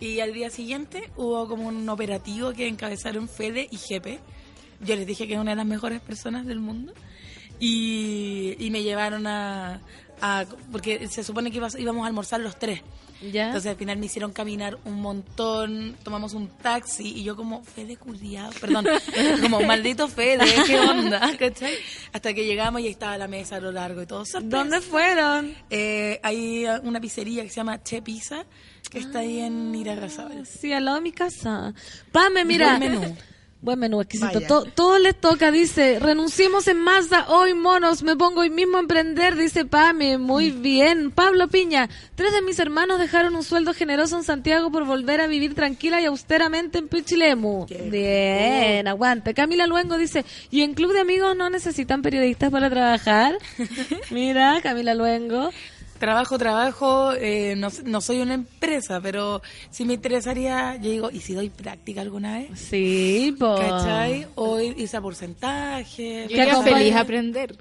y 0.00 0.20
al 0.20 0.32
día 0.32 0.50
siguiente 0.50 1.10
hubo 1.16 1.46
como 1.46 1.68
un 1.68 1.88
operativo 1.88 2.52
que 2.52 2.66
encabezaron 2.66 3.28
Fede 3.28 3.68
y 3.70 3.76
Jepe. 3.76 4.18
Yo 4.80 4.96
les 4.96 5.06
dije 5.06 5.26
que 5.28 5.34
es 5.34 5.38
una 5.40 5.50
de 5.52 5.56
las 5.56 5.66
mejores 5.66 6.00
personas 6.00 6.46
del 6.46 6.60
mundo. 6.60 6.92
Y, 7.58 8.56
y 8.58 8.70
me 8.70 8.82
llevaron 8.82 9.26
a, 9.26 9.80
a- 10.20 10.46
Porque 10.72 11.06
se 11.08 11.22
supone 11.24 11.50
que 11.50 11.58
ibas- 11.58 11.78
íbamos 11.78 12.04
a 12.04 12.06
almorzar 12.06 12.40
los 12.40 12.58
tres. 12.58 12.80
¿Ya? 13.32 13.48
Entonces 13.48 13.70
al 13.72 13.76
final 13.76 13.98
me 13.98 14.06
hicieron 14.06 14.32
caminar 14.32 14.78
un 14.86 14.94
montón, 15.02 15.94
tomamos 16.02 16.32
un 16.32 16.48
taxi 16.48 17.06
y 17.18 17.22
yo 17.22 17.36
como, 17.36 17.62
Fede 17.62 17.98
culiao, 17.98 18.50
perdón, 18.62 18.86
como 19.42 19.60
maldito 19.60 20.08
Fede, 20.08 20.46
¿qué 20.66 20.80
onda? 20.80 21.20
¿Cachai? 21.38 21.74
Hasta 22.14 22.32
que 22.32 22.46
llegamos 22.46 22.80
y 22.80 22.84
ahí 22.86 22.90
estaba 22.92 23.18
la 23.18 23.28
mesa 23.28 23.56
a 23.56 23.60
lo 23.60 23.72
largo 23.72 24.00
y 24.00 24.06
todo. 24.06 24.24
sorpresa. 24.24 24.56
¿Dónde 24.56 24.80
fueron? 24.80 25.54
Eh, 25.68 26.18
hay 26.22 26.64
una 26.82 26.98
pizzería 26.98 27.42
que 27.42 27.50
se 27.50 27.56
llama 27.56 27.82
Che 27.82 28.00
Pizza, 28.00 28.46
que 28.90 29.00
está 29.00 29.18
ahí 29.18 29.40
en 29.40 29.74
Irarrázaval. 29.74 30.46
Sí, 30.46 30.72
al 30.72 30.86
lado 30.86 30.96
de 30.96 31.02
mi 31.02 31.12
casa. 31.12 31.74
Pame, 32.12 32.46
mira. 32.46 32.78
Buen 32.78 33.00
menú. 33.00 33.16
Buen 33.62 33.78
menú, 33.78 34.00
exquisito. 34.00 34.32
Vaya. 34.32 34.46
To- 34.48 34.64
todo 34.64 34.98
les 34.98 35.14
toca, 35.20 35.50
dice. 35.50 35.98
Renunciemos 36.00 36.66
en 36.66 36.78
masa 36.80 37.26
hoy, 37.28 37.52
monos. 37.52 38.02
Me 38.02 38.16
pongo 38.16 38.40
hoy 38.40 38.48
mismo 38.48 38.78
a 38.78 38.80
emprender, 38.80 39.36
dice 39.36 39.66
Pame. 39.66 40.16
Muy 40.16 40.50
Mm. 40.50 40.62
bien. 40.62 41.10
Pablo 41.10 41.46
Piña. 41.48 41.90
Tres 42.14 42.32
de 42.32 42.40
mis 42.40 42.58
hermanos 42.58 42.98
dejaron 42.98 43.36
un 43.36 43.42
sueldo 43.44 43.74
generoso 43.74 44.16
en 44.16 44.24
Santiago 44.24 44.72
por 44.72 44.86
volver 44.86 45.20
a 45.20 45.26
vivir 45.26 45.54
tranquila 45.54 46.00
y 46.00 46.06
austeramente 46.06 46.78
en 46.78 46.88
Pichilemu. 46.88 47.66
Bien, 47.90 48.88
aguante. 48.88 49.34
Camila 49.34 49.66
Luengo 49.66 49.98
dice, 49.98 50.24
¿y 50.50 50.62
en 50.62 50.72
Club 50.72 50.94
de 50.94 51.00
Amigos 51.00 51.36
no 51.36 51.50
necesitan 51.50 52.00
periodistas 52.00 52.50
para 52.50 52.70
trabajar? 52.70 53.36
Mira, 54.10 54.60
Camila 54.62 54.94
Luengo. 54.94 55.50
Trabajo, 56.00 56.38
trabajo, 56.38 57.12
eh, 57.12 57.54
no, 57.58 57.68
no 57.84 58.00
soy 58.00 58.22
una 58.22 58.32
empresa, 58.32 59.02
pero 59.02 59.42
sí 59.68 59.84
me 59.84 59.92
interesaría, 59.92 60.76
yo 60.76 60.90
digo, 60.90 61.10
¿y 61.10 61.20
si 61.20 61.34
doy 61.34 61.50
práctica 61.50 62.00
alguna 62.00 62.38
vez? 62.38 62.58
Sí, 62.58 63.36
po. 63.38 63.54
¿Cachai? 63.56 64.26
O 64.34 64.58
irse 64.58 64.96
a 64.96 65.02
porcentaje. 65.02 66.26
Yo 66.30 66.62
feliz 66.62 66.96
aprender. 66.96 67.54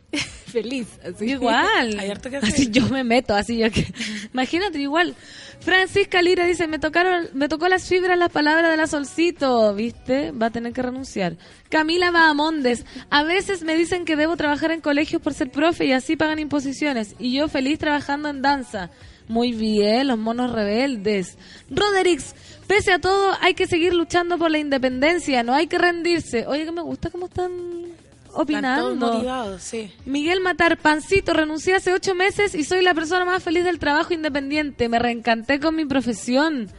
Feliz. 0.49 0.87
Así. 1.03 1.31
Igual. 1.31 1.99
Hay 1.99 2.09
harto 2.09 2.29
que 2.29 2.37
hacer. 2.37 2.49
Así 2.49 2.69
yo 2.69 2.87
me 2.89 3.03
meto, 3.03 3.33
así 3.35 3.57
yo 3.57 3.71
que. 3.71 3.87
Imagínate, 4.33 4.79
igual. 4.79 5.15
Francisca 5.59 6.21
Lira 6.21 6.45
dice, 6.45 6.67
me 6.67 6.79
tocaron, 6.79 7.27
me 7.33 7.49
tocó 7.49 7.67
las 7.67 7.87
fibras 7.87 8.17
las 8.17 8.31
palabras 8.31 8.71
de 8.71 8.77
la 8.77 8.87
Solcito, 8.87 9.73
¿viste? 9.75 10.31
Va 10.31 10.47
a 10.47 10.51
tener 10.51 10.73
que 10.73 10.81
renunciar. 10.81 11.35
Camila 11.69 12.11
Bahamondes, 12.11 12.85
a 13.09 13.23
veces 13.23 13.63
me 13.63 13.75
dicen 13.75 14.05
que 14.05 14.15
debo 14.15 14.37
trabajar 14.37 14.71
en 14.71 14.81
colegios 14.81 15.21
por 15.21 15.33
ser 15.33 15.51
profe 15.51 15.85
y 15.85 15.91
así 15.91 16.15
pagan 16.15 16.39
imposiciones. 16.39 17.15
Y 17.19 17.33
yo 17.33 17.47
feliz 17.49 17.77
trabajando 17.77 18.29
en 18.29 18.41
danza. 18.41 18.89
Muy 19.27 19.51
bien, 19.51 20.07
los 20.07 20.17
monos 20.17 20.51
rebeldes. 20.51 21.37
Roderix, 21.69 22.33
pese 22.65 22.93
a 22.93 22.99
todo, 22.99 23.37
hay 23.41 23.53
que 23.53 23.67
seguir 23.67 23.93
luchando 23.93 24.39
por 24.39 24.49
la 24.49 24.57
independencia, 24.57 25.43
no 25.43 25.53
hay 25.53 25.67
que 25.67 25.77
rendirse. 25.77 26.47
Oye, 26.47 26.65
que 26.65 26.71
me 26.71 26.81
gusta 26.81 27.11
cómo 27.11 27.27
están 27.27 27.51
Están 27.51 28.08
opinando. 28.33 28.95
todos 28.95 29.13
motivados, 29.15 29.61
sí. 29.63 29.91
Miguel 30.05 30.41
Matar, 30.41 30.77
pancito, 30.77 31.33
renuncié 31.33 31.75
hace 31.75 31.93
ocho 31.93 32.15
meses 32.15 32.55
y 32.55 32.63
soy 32.63 32.81
la 32.83 32.93
persona 32.93 33.25
más 33.25 33.43
feliz 33.43 33.63
del 33.63 33.79
trabajo 33.79 34.13
independiente. 34.13 34.89
Me 34.89 34.99
reencanté 34.99 35.59
con 35.59 35.75
mi 35.75 35.85
profesión. 35.85 36.69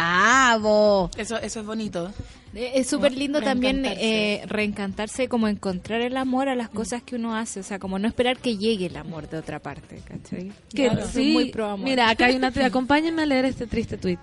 ¡Bravo! 0.00 1.10
Eso, 1.16 1.36
eso 1.38 1.60
es 1.60 1.66
bonito. 1.66 2.10
Eh, 2.54 2.72
Es 2.76 2.86
súper 2.88 3.12
lindo 3.12 3.42
también 3.42 3.82
Reencantarse. 3.82 4.34
eh, 4.34 4.42
reencantarse, 4.46 5.28
como 5.28 5.46
encontrar 5.48 6.00
el 6.00 6.16
amor 6.16 6.48
a 6.48 6.54
las 6.54 6.70
cosas 6.70 7.02
que 7.02 7.16
uno 7.16 7.36
hace, 7.36 7.60
o 7.60 7.62
sea, 7.62 7.78
como 7.78 7.98
no 7.98 8.08
esperar 8.08 8.38
que 8.38 8.56
llegue 8.56 8.86
el 8.86 8.96
amor 8.96 9.28
de 9.28 9.36
otra 9.36 9.58
parte, 9.58 10.00
¿cachai? 10.06 10.50
Que 10.74 10.88
Claro. 10.88 11.06
sí, 11.12 11.32
muy 11.34 11.50
pro 11.50 11.66
amor. 11.66 11.84
Mira, 11.86 12.08
acá 12.08 12.26
hay 12.26 12.36
una... 12.36 12.48
Acompáñenme 12.64 13.22
a 13.22 13.26
leer 13.26 13.44
este 13.44 13.66
triste 13.66 13.98
tuit. 13.98 14.18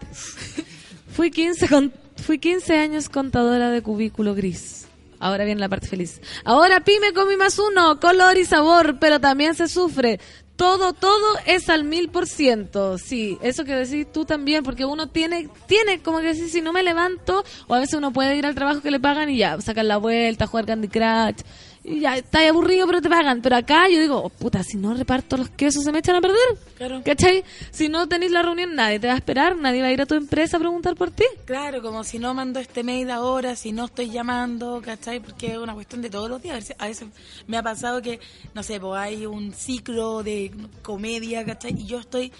Fui 1.15 1.29
15, 1.29 1.67
con- 1.67 1.93
fui 2.15 2.39
15 2.39 2.75
años 2.79 3.07
contadora 3.09 3.69
de 3.69 3.81
cubículo 3.83 4.33
gris. 4.33 4.87
Ahora 5.23 5.45
viene 5.45 5.61
la 5.61 5.69
parte 5.69 5.87
feliz. 5.87 6.19
Ahora 6.43 6.81
pyme 6.81 7.13
con 7.13 7.29
mi 7.29 7.37
más 7.37 7.57
uno, 7.57 7.97
color 8.01 8.37
y 8.37 8.43
sabor, 8.43 8.97
pero 8.99 9.21
también 9.21 9.55
se 9.55 9.69
sufre. 9.69 10.19
Todo, 10.57 10.91
todo 10.91 11.25
es 11.45 11.69
al 11.69 11.85
mil 11.85 12.09
por 12.09 12.27
ciento. 12.27 12.97
Sí, 12.97 13.37
eso 13.41 13.63
que 13.63 13.73
decís 13.73 14.11
tú 14.11 14.25
también, 14.25 14.65
porque 14.65 14.83
uno 14.83 15.07
tiene, 15.07 15.47
tiene 15.65 16.01
como 16.01 16.19
que 16.19 16.27
decir, 16.27 16.49
si 16.49 16.59
no 16.59 16.73
me 16.73 16.83
levanto, 16.83 17.45
o 17.67 17.73
a 17.73 17.79
veces 17.79 17.95
uno 17.95 18.11
puede 18.11 18.35
ir 18.35 18.45
al 18.45 18.53
trabajo 18.53 18.81
que 18.81 18.91
le 18.91 18.99
pagan 18.99 19.29
y 19.29 19.37
ya, 19.37 19.61
sacar 19.61 19.85
la 19.85 19.95
vuelta, 19.95 20.45
jugar 20.45 20.65
Candy 20.65 20.89
Crush, 20.89 21.41
y 21.83 21.99
ya, 21.99 22.15
está 22.15 22.47
aburrido, 22.47 22.87
pero 22.87 23.01
te 23.01 23.09
pagan. 23.09 23.41
Pero 23.41 23.57
acá 23.57 23.89
yo 23.89 23.99
digo, 23.99 24.23
oh, 24.23 24.29
puta, 24.29 24.63
si 24.63 24.77
no 24.77 24.93
reparto 24.93 25.35
los 25.35 25.49
quesos 25.49 25.83
se 25.83 25.91
me 25.91 25.99
echan 25.99 26.15
a 26.15 26.21
perder. 26.21 26.37
Claro. 26.77 27.01
¿Cachai? 27.03 27.43
Si 27.71 27.89
no 27.89 28.07
tenéis 28.07 28.31
la 28.31 28.41
reunión, 28.41 28.73
nadie 28.73 28.99
te 28.99 29.07
va 29.07 29.13
a 29.13 29.17
esperar, 29.17 29.57
nadie 29.57 29.81
va 29.81 29.87
a 29.87 29.91
ir 29.91 30.01
a 30.01 30.05
tu 30.05 30.15
empresa 30.15 30.57
a 30.57 30.59
preguntar 30.61 30.95
por 30.95 31.11
ti. 31.11 31.25
Claro, 31.45 31.81
como 31.81 32.03
si 32.05 32.19
no 32.19 32.33
mando 32.33 32.61
este 32.61 32.83
mail 32.83 33.11
ahora, 33.11 33.55
si 33.57 33.73
no 33.73 33.85
estoy 33.85 34.09
llamando, 34.09 34.81
¿cachai? 34.81 35.19
Porque 35.19 35.51
es 35.51 35.57
una 35.57 35.73
cuestión 35.73 36.01
de 36.01 36.09
todos 36.09 36.29
los 36.29 36.41
días. 36.41 36.53
A 36.53 36.59
veces, 36.59 36.75
a 36.79 36.87
veces 36.87 37.07
me 37.47 37.57
ha 37.57 37.63
pasado 37.63 38.01
que, 38.01 38.19
no 38.53 38.63
sé, 38.63 38.79
pues 38.79 38.99
hay 38.99 39.25
un 39.25 39.51
ciclo 39.51 40.23
de 40.23 40.51
comedia, 40.81 41.43
¿cachai? 41.43 41.73
Y 41.77 41.85
yo 41.85 41.99
estoy, 41.99 42.31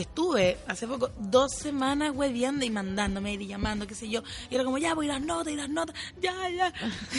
estuve 0.00 0.58
hace 0.66 0.86
poco 0.86 1.10
dos 1.18 1.52
semanas 1.52 2.12
hueviando 2.14 2.64
y 2.64 2.70
mandándome 2.70 3.34
y 3.34 3.46
llamando, 3.46 3.86
qué 3.86 3.94
sé 3.94 4.08
yo. 4.08 4.22
Y 4.50 4.54
era 4.54 4.64
como, 4.64 4.78
ya, 4.78 4.94
voy 4.94 5.06
las 5.06 5.20
notas 5.20 5.52
y 5.52 5.56
las 5.56 5.68
notas, 5.68 5.94
ya, 6.20 6.34
ya. 6.50 6.72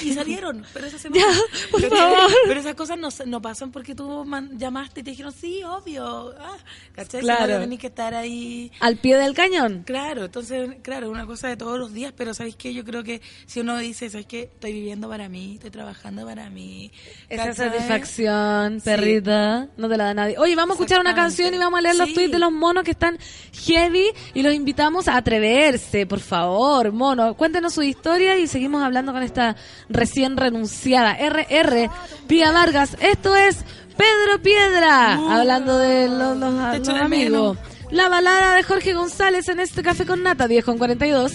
Y 0.04 0.14
salieron, 0.14 0.64
pero 0.74 0.88
esa 0.88 0.98
semana. 0.98 1.22
Ya, 1.24 1.40
por 1.72 1.82
¿cachai? 1.82 1.98
favor. 1.98 2.32
Pero 2.48 2.60
esas 2.60 2.76
cosas 2.76 2.98
no, 2.98 3.10
no 3.26 3.42
pasan 3.42 3.72
porque 3.72 3.96
tú 3.96 4.24
man- 4.26 4.58
llamaste 4.58 5.02
y 5.02 5.04
te 5.04 5.10
dijeron, 5.12 5.32
sí, 5.34 5.64
obvio. 5.64 6.34
Ah, 6.40 6.58
¿cachai? 6.94 7.22
Claro. 7.22 7.60
Tenés 7.60 7.80
que 7.80 7.88
estar 7.88 8.14
ahí. 8.14 8.72
Al 8.80 8.98
pie 8.98 9.18
del 9.18 9.34
cañón. 9.34 9.84
Claro, 9.86 10.26
entonces, 10.26 10.70
claro, 10.84 11.10
una 11.10 11.26
cosa 11.26 11.48
de 11.48 11.58
todos 11.58 11.80
los 11.80 11.94
días, 11.94 12.14
pero 12.16 12.34
¿sabéis 12.34 12.56
qué? 12.56 12.74
Yo 12.74 12.84
creo 12.86 13.04
que 13.04 13.22
si 13.46 13.60
uno 13.62 13.78
dice, 13.78 14.10
¿sabéis 14.10 14.28
qué? 14.28 14.42
Estoy 14.44 14.74
viviendo 14.74 15.10
para 15.10 15.30
mí, 15.30 15.56
estoy 15.56 15.72
trabajando 15.72 16.26
para 16.26 16.50
mí. 16.50 16.92
Esa 17.30 17.54
satisfacción, 17.54 18.80
Sí. 18.80 18.86
perrita, 18.86 19.70
no 19.78 19.90
te 19.90 19.98
la 19.98 20.06
da 20.06 20.14
nadie. 20.14 20.38
Oye, 20.38 20.56
vamos 20.56 20.76
a 20.76 20.80
escuchar 20.80 21.00
una 21.00 21.16
canción 21.16 21.54
y 21.54 21.58
vamos 21.58 21.80
a 21.80 21.82
leer 21.82 21.96
los 21.96 22.14
tweets 22.14 22.32
de 22.32 22.40
los 22.40 22.52
monos 22.52 22.67
que 22.84 22.92
están 22.92 23.18
heavy 23.66 24.08
y 24.34 24.42
los 24.44 24.54
invitamos 24.54 25.08
a 25.08 25.18
atreverse, 25.18 26.06
por 26.06 26.20
favor, 26.20 26.92
mono. 26.92 27.34
Cuéntenos 27.36 27.74
su 27.74 27.84
historia 27.84 28.38
y 28.38 28.48
seguimos 28.48 28.84
hablando 28.84 29.14
con 29.14 29.24
esta 29.24 29.56
recién 29.90 30.38
renunciada 30.38 31.14
RR 31.20 31.90
Pía 32.28 32.52
Vargas. 32.52 32.98
Esto 33.00 33.36
es 33.36 33.58
Pedro 33.98 34.42
Piedra, 34.44 35.14
hablando 35.40 35.78
de 35.78 36.08
los, 36.08 36.38
los- 36.38 36.88
amigos. 36.90 37.58
La 37.90 38.10
balada 38.10 38.56
de 38.56 38.64
Jorge 38.64 38.94
González 38.94 39.48
en 39.48 39.60
este 39.62 39.82
café 39.82 40.06
con 40.06 40.22
nata, 40.22 40.48
10 40.48 40.66
con 40.66 40.78
42. 40.78 41.34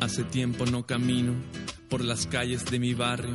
Hace 0.00 0.24
tiempo 0.24 0.66
no 0.66 0.86
camino 0.86 1.32
por 1.88 2.04
las 2.04 2.26
calles 2.26 2.64
de 2.66 2.78
mi 2.78 2.94
barrio. 2.94 3.34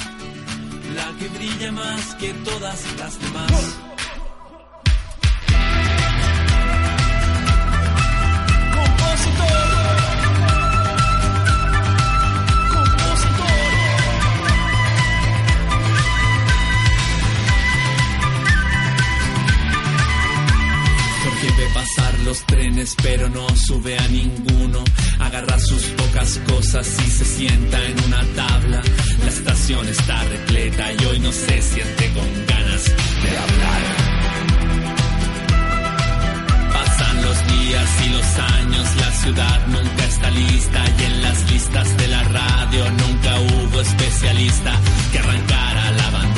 la 0.95 1.13
que 1.17 1.27
brilla 1.29 1.71
más 1.71 2.15
que 2.15 2.33
todas 2.33 2.79
las 2.97 3.19
demás. 3.19 3.77
Porque 21.23 21.47
ve 21.57 21.67
pasar 21.73 22.19
los 22.25 22.45
trenes 22.45 22.95
pero 23.01 23.29
no 23.29 23.47
sube 23.55 23.97
a 23.97 24.07
ninguno. 24.07 24.83
Agarra 25.19 25.59
sus 25.59 25.83
pocas 25.83 26.39
cosas 26.47 26.87
y 27.05 27.11
se 27.11 27.25
sienta 27.25 27.85
en 27.85 28.03
una 28.05 28.23
tabla. 28.35 28.81
La 29.23 29.29
estación 29.29 29.87
está 29.87 30.23
repleta 30.23 30.93
y 30.93 31.05
hoy 31.05 31.19
no 31.19 31.31
se 31.31 31.61
siente 31.61 32.11
con 32.13 32.27
ganas 32.47 32.85
de 32.85 33.37
hablar. 33.37 33.81
Pasan 36.73 37.21
los 37.21 37.47
días 37.47 37.89
y 38.05 38.09
los 38.09 38.39
años, 38.59 38.95
la 38.97 39.11
ciudad 39.11 39.67
nunca 39.67 40.03
está 40.05 40.29
lista 40.31 40.83
y 40.99 41.03
en 41.03 41.21
las 41.21 41.51
listas 41.51 41.97
de 41.97 42.07
la 42.07 42.23
radio 42.23 42.91
nunca 42.91 43.39
hubo 43.39 43.81
especialista 43.81 44.73
que 45.11 45.19
arrancara 45.19 45.91
la 45.91 46.09
bandera 46.09 46.30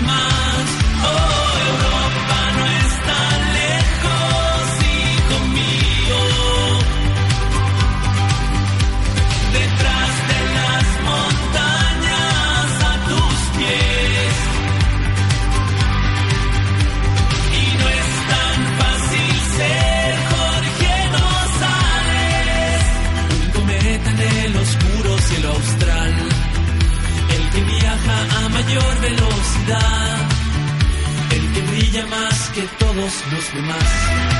todas 0.00 0.06
las 0.06 0.31
el 31.30 31.52
que 31.52 31.60
brilla 31.62 32.06
más 32.06 32.50
que 32.50 32.62
todos 32.78 33.12
los 33.32 33.54
demás. 33.54 34.31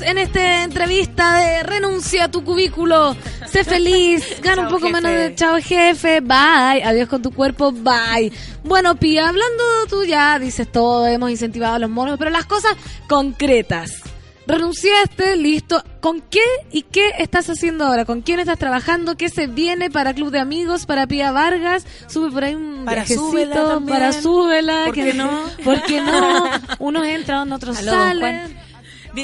En 0.00 0.18
esta 0.18 0.64
entrevista 0.64 1.38
de 1.38 1.62
renuncia 1.62 2.24
a 2.24 2.30
tu 2.30 2.44
cubículo. 2.44 3.16
Sé 3.46 3.64
feliz, 3.64 4.24
gana 4.42 4.62
un 4.62 4.68
poco 4.68 4.88
menos 4.88 5.10
de 5.12 5.34
chao 5.34 5.56
jefe, 5.60 6.20
bye, 6.20 6.82
adiós 6.84 7.08
con 7.08 7.22
tu 7.22 7.32
cuerpo, 7.32 7.72
bye. 7.72 8.32
Bueno, 8.64 8.96
Pía, 8.96 9.28
hablando 9.28 9.64
tú 9.88 10.04
ya 10.04 10.38
dices 10.38 10.70
todo, 10.70 11.06
hemos 11.06 11.30
incentivado 11.30 11.74
a 11.74 11.78
los 11.78 11.90
monos, 11.90 12.18
pero 12.18 12.30
las 12.30 12.46
cosas 12.46 12.76
concretas. 13.08 14.02
Renunciaste, 14.46 15.34
listo. 15.34 15.82
¿Con 16.00 16.20
qué 16.20 16.40
y 16.70 16.82
qué 16.82 17.14
estás 17.18 17.50
haciendo 17.50 17.84
ahora? 17.84 18.04
¿Con 18.04 18.22
quién 18.22 18.38
estás 18.38 18.58
trabajando? 18.58 19.16
¿Qué 19.16 19.28
se 19.28 19.48
viene 19.48 19.90
para 19.90 20.14
Club 20.14 20.30
de 20.30 20.38
Amigos, 20.38 20.86
para 20.86 21.08
Pía 21.08 21.32
Vargas? 21.32 21.84
Sube 22.06 22.30
por 22.30 22.44
ahí 22.44 22.54
un 22.54 22.84
Para 22.84 22.98
viajecito, 22.98 23.28
Súbela 23.28 23.54
también. 23.54 23.98
para 23.98 24.12
Súbela, 24.12 24.82
¿Por 24.84 24.94
qué 24.94 25.14
no? 25.14 25.30
¿Por 25.64 25.82
qué 25.82 26.00
no? 26.00 26.44
Unos 26.78 27.06
entran, 27.06 27.50
otros 27.52 27.78
Aló, 27.78 27.90
salen. 27.90 28.56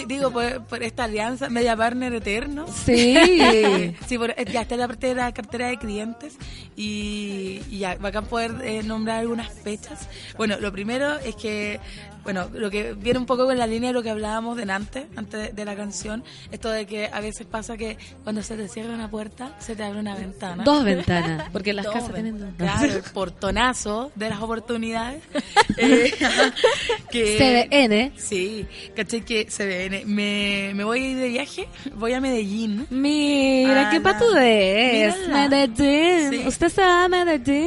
Digo, 0.06 0.30
por, 0.30 0.64
por 0.64 0.82
esta 0.82 1.04
alianza, 1.04 1.48
media 1.50 1.76
partner 1.76 2.14
eterno. 2.14 2.66
Sí. 2.68 3.14
sí, 4.08 4.18
por- 4.18 4.30
eh, 4.30 4.44
ya 4.50 4.62
está 4.62 4.76
la 4.76 4.88
parte 4.88 5.08
de 5.08 5.14
la 5.14 5.32
cartera 5.32 5.68
de 5.68 5.78
clientes 5.78 6.36
y, 6.76 7.51
y 7.70 7.78
ya, 7.78 7.96
va 7.96 8.08
a 8.08 8.22
poder 8.22 8.54
eh, 8.62 8.82
nombrar 8.82 9.20
algunas 9.20 9.52
fechas. 9.52 10.08
Bueno, 10.36 10.58
lo 10.60 10.72
primero 10.72 11.18
es 11.18 11.34
que, 11.36 11.80
bueno, 12.24 12.48
lo 12.52 12.70
que 12.70 12.94
viene 12.94 13.18
un 13.18 13.26
poco 13.26 13.46
con 13.46 13.58
la 13.58 13.66
línea 13.66 13.90
de 13.90 13.94
lo 13.94 14.02
que 14.02 14.10
hablábamos 14.10 14.56
de 14.56 14.70
antes, 14.70 15.06
antes 15.16 15.40
de, 15.40 15.52
de 15.52 15.64
la 15.64 15.76
canción, 15.76 16.24
esto 16.50 16.70
de 16.70 16.86
que 16.86 17.06
a 17.06 17.20
veces 17.20 17.46
pasa 17.46 17.76
que 17.76 17.96
cuando 18.22 18.42
se 18.42 18.56
te 18.56 18.68
cierra 18.68 18.94
una 18.94 19.10
puerta, 19.10 19.54
se 19.58 19.76
te 19.76 19.82
abre 19.82 20.00
una 20.00 20.14
ventana. 20.14 20.64
Dos 20.64 20.84
ventanas, 20.84 21.48
porque 21.50 21.72
las 21.72 21.84
Dos 21.92 21.94
casas 21.94 22.14
tienen 22.14 22.38
dos. 22.38 22.48
Claro, 22.56 22.92
el 22.92 23.02
portonazo 23.02 24.12
de 24.14 24.28
las 24.30 24.40
oportunidades. 24.40 25.22
Eh, 25.78 26.12
que, 27.10 27.38
CDN. 27.70 28.18
Sí, 28.20 28.66
caché 28.94 29.22
que 29.22 29.46
CDN. 29.46 30.06
Me, 30.06 30.72
me 30.74 30.84
voy 30.84 31.14
de 31.14 31.28
viaje, 31.28 31.66
voy 31.94 32.12
a 32.12 32.20
Medellín. 32.20 32.86
Mira, 32.90 33.88
A 33.88 33.90
qué 33.90 34.00
patudez. 34.00 35.16
Mírala. 35.16 35.48
Medellín. 35.48 36.30
Sí. 36.30 36.46
Usted 36.46 36.68
se 36.68 36.82
va 36.82 37.08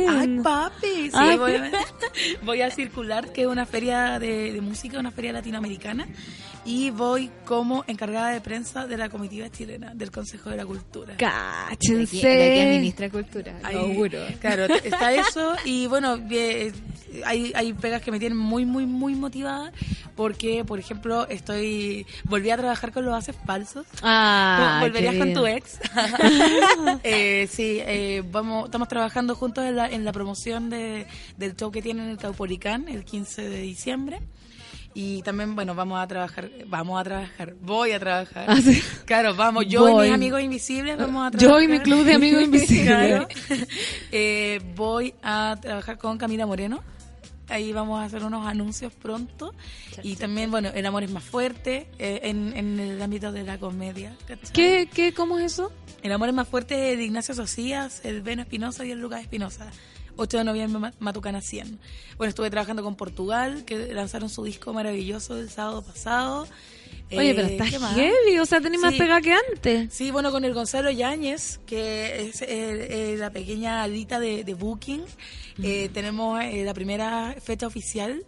Ay, 0.10 0.40
papi. 0.44 1.10
Sí, 1.10 1.12
Ay. 1.14 1.38
voy, 1.38 1.56
a, 1.56 1.72
voy 2.44 2.62
a 2.62 2.72
circular, 2.72 3.32
que 3.32 3.42
es 3.42 3.48
una 3.48 3.66
feria 3.66 4.20
de, 4.20 4.54
de 4.54 4.62
música, 4.62 5.00
una 5.00 5.12
feria 5.12 5.34
latinoamericana. 5.34 6.08
Y 6.68 6.90
voy 6.90 7.30
como 7.46 7.84
encargada 7.88 8.30
de 8.30 8.42
prensa 8.42 8.88
de 8.88 8.98
la 8.98 9.08
comitiva 9.10 9.50
chilena 9.52 9.94
del 9.94 10.10
Consejo 10.10 10.50
de 10.50 10.58
la 10.58 10.66
Cultura. 10.66 11.16
Cáchense. 11.16 12.28
De 12.28 12.52
aquí 12.52 12.62
administra 12.62 13.10
cultura, 13.12 13.60
lo 13.62 13.68
Ahí, 13.68 13.76
auguro. 13.76 14.20
Claro, 14.40 14.66
está 14.66 15.14
eso 15.14 15.56
y 15.64 15.86
bueno, 15.86 16.18
eh, 16.32 16.74
hay, 17.24 17.52
hay 17.56 17.74
pegas 17.74 18.02
que 18.02 18.12
me 18.12 18.20
tienen 18.20 18.38
muy, 18.38 18.66
muy, 18.66 18.88
muy 18.88 19.14
motivada 19.14 19.72
porque, 20.16 20.64
por 20.66 20.80
ejemplo, 20.80 21.28
estoy 21.28 22.08
volví 22.24 22.50
a 22.50 22.58
trabajar 22.58 22.92
con 22.92 23.06
los 23.06 23.14
haces 23.14 23.36
falsos. 23.46 23.86
Ah, 24.02 24.80
¿Volverías 24.82 25.16
con 25.16 25.34
tu 25.34 25.46
ex? 25.46 25.80
Eh, 27.04 27.48
sí, 27.52 27.80
eh, 27.82 28.24
vamos, 28.32 28.66
estamos 28.66 28.88
trabajando 28.88 29.36
juntos 29.36 29.64
en 29.66 29.75
la, 29.76 29.88
en 29.90 30.04
la 30.06 30.12
promoción 30.12 30.70
de, 30.70 31.06
del 31.38 31.56
show 31.56 31.72
que 31.72 31.82
tienen 31.82 32.06
en 32.06 32.12
el 32.12 32.18
Caupolicán 32.18 32.88
el 32.88 33.04
15 33.06 33.50
de 33.50 33.62
diciembre. 33.62 34.20
Y 34.98 35.22
también, 35.24 35.56
bueno, 35.56 35.76
vamos 35.76 36.00
a 36.02 36.08
trabajar, 36.08 36.50
vamos 36.68 37.02
a 37.02 37.04
trabajar, 37.04 37.54
voy 37.62 37.92
a 37.92 38.00
trabajar. 38.00 38.46
Ah, 38.48 38.56
sí. 38.62 38.82
Claro, 39.04 39.36
vamos, 39.36 39.66
yo 39.68 39.90
y 39.90 40.06
mis 40.08 40.14
amigos 40.14 40.42
invisibles 40.42 40.98
vamos 40.98 41.28
a 41.28 41.32
Yo 41.32 41.40
trabajar. 41.40 41.64
y 41.64 41.68
mi 41.68 41.80
club 41.80 42.06
de 42.06 42.14
amigos 42.14 42.42
invisibles. 42.50 42.86
Claro. 42.88 43.28
Eh, 44.14 44.62
voy 44.76 45.14
a 45.22 45.58
trabajar 45.62 45.98
con 45.98 46.18
Camila 46.18 46.46
Moreno. 46.46 46.82
Ahí 47.48 47.72
vamos 47.74 48.00
a 48.02 48.06
hacer 48.06 48.24
unos 48.24 48.46
anuncios 48.48 48.92
pronto. 48.94 49.54
Y 50.04 50.16
también, 50.16 50.50
bueno, 50.52 50.70
El 50.74 50.86
Amor 50.86 51.04
es 51.04 51.12
más 51.12 51.24
fuerte 51.24 51.88
eh, 52.00 52.22
en, 52.24 52.56
en 52.58 52.80
el 52.80 53.02
ámbito 53.02 53.32
de 53.32 53.44
la 53.44 53.58
comedia. 53.60 54.16
¿cachai? 54.28 54.52
¿Qué, 54.54 54.90
qué, 54.94 55.14
cómo 55.14 55.38
es 55.40 55.54
eso? 55.54 55.72
El 56.02 56.12
Amor 56.12 56.30
es 56.30 56.36
más 56.36 56.48
fuerte 56.48 56.76
de 56.96 57.04
Ignacio 57.04 57.34
Socias, 57.36 58.02
el 58.04 58.22
Beno 58.22 58.42
Espinosa 58.42 58.86
y 58.86 58.92
el 58.92 59.00
Lucas 59.00 59.22
Espinosa. 59.22 59.70
8 60.18 60.38
de 60.38 60.44
noviembre, 60.46 60.80
Ma- 60.80 60.94
Matucana 61.00 61.42
100. 61.42 61.78
Bueno, 62.18 62.30
estuve 62.30 62.50
trabajando 62.50 62.84
con 62.84 62.96
Portugal, 62.96 63.66
que 63.66 63.94
lanzaron 63.94 64.30
su 64.30 64.44
disco 64.46 64.74
maravilloso 64.74 65.38
el 65.38 65.50
sábado 65.50 65.82
pasado. 65.84 66.48
Oye, 67.12 67.30
Eh, 67.30 67.34
pero 67.36 67.48
¿qué 67.48 67.54
estás 67.66 67.94
heavy, 67.96 68.40
o 68.40 68.46
sea, 68.46 68.62
tenés 68.62 68.80
más 68.82 68.94
Sí. 68.94 69.00
pegada 69.00 69.22
que 69.22 69.34
antes. 69.34 69.94
Sí, 69.94 70.10
bueno, 70.12 70.32
con 70.32 70.44
el 70.44 70.54
Gonzalo 70.54 70.90
Yáñez, 70.90 71.60
que 71.66 72.28
es 72.30 72.42
eh, 72.42 72.48
eh, 72.50 73.16
la 73.18 73.30
pequeña 73.30 73.84
alita 73.84 74.20
de, 74.20 74.44
de 74.44 74.54
Booking, 74.56 75.04
eh, 75.64 75.90
tenemos 75.94 76.42
eh, 76.44 76.64
la 76.66 76.74
primera 76.74 77.36
fecha 77.44 77.68
oficial. 77.68 78.24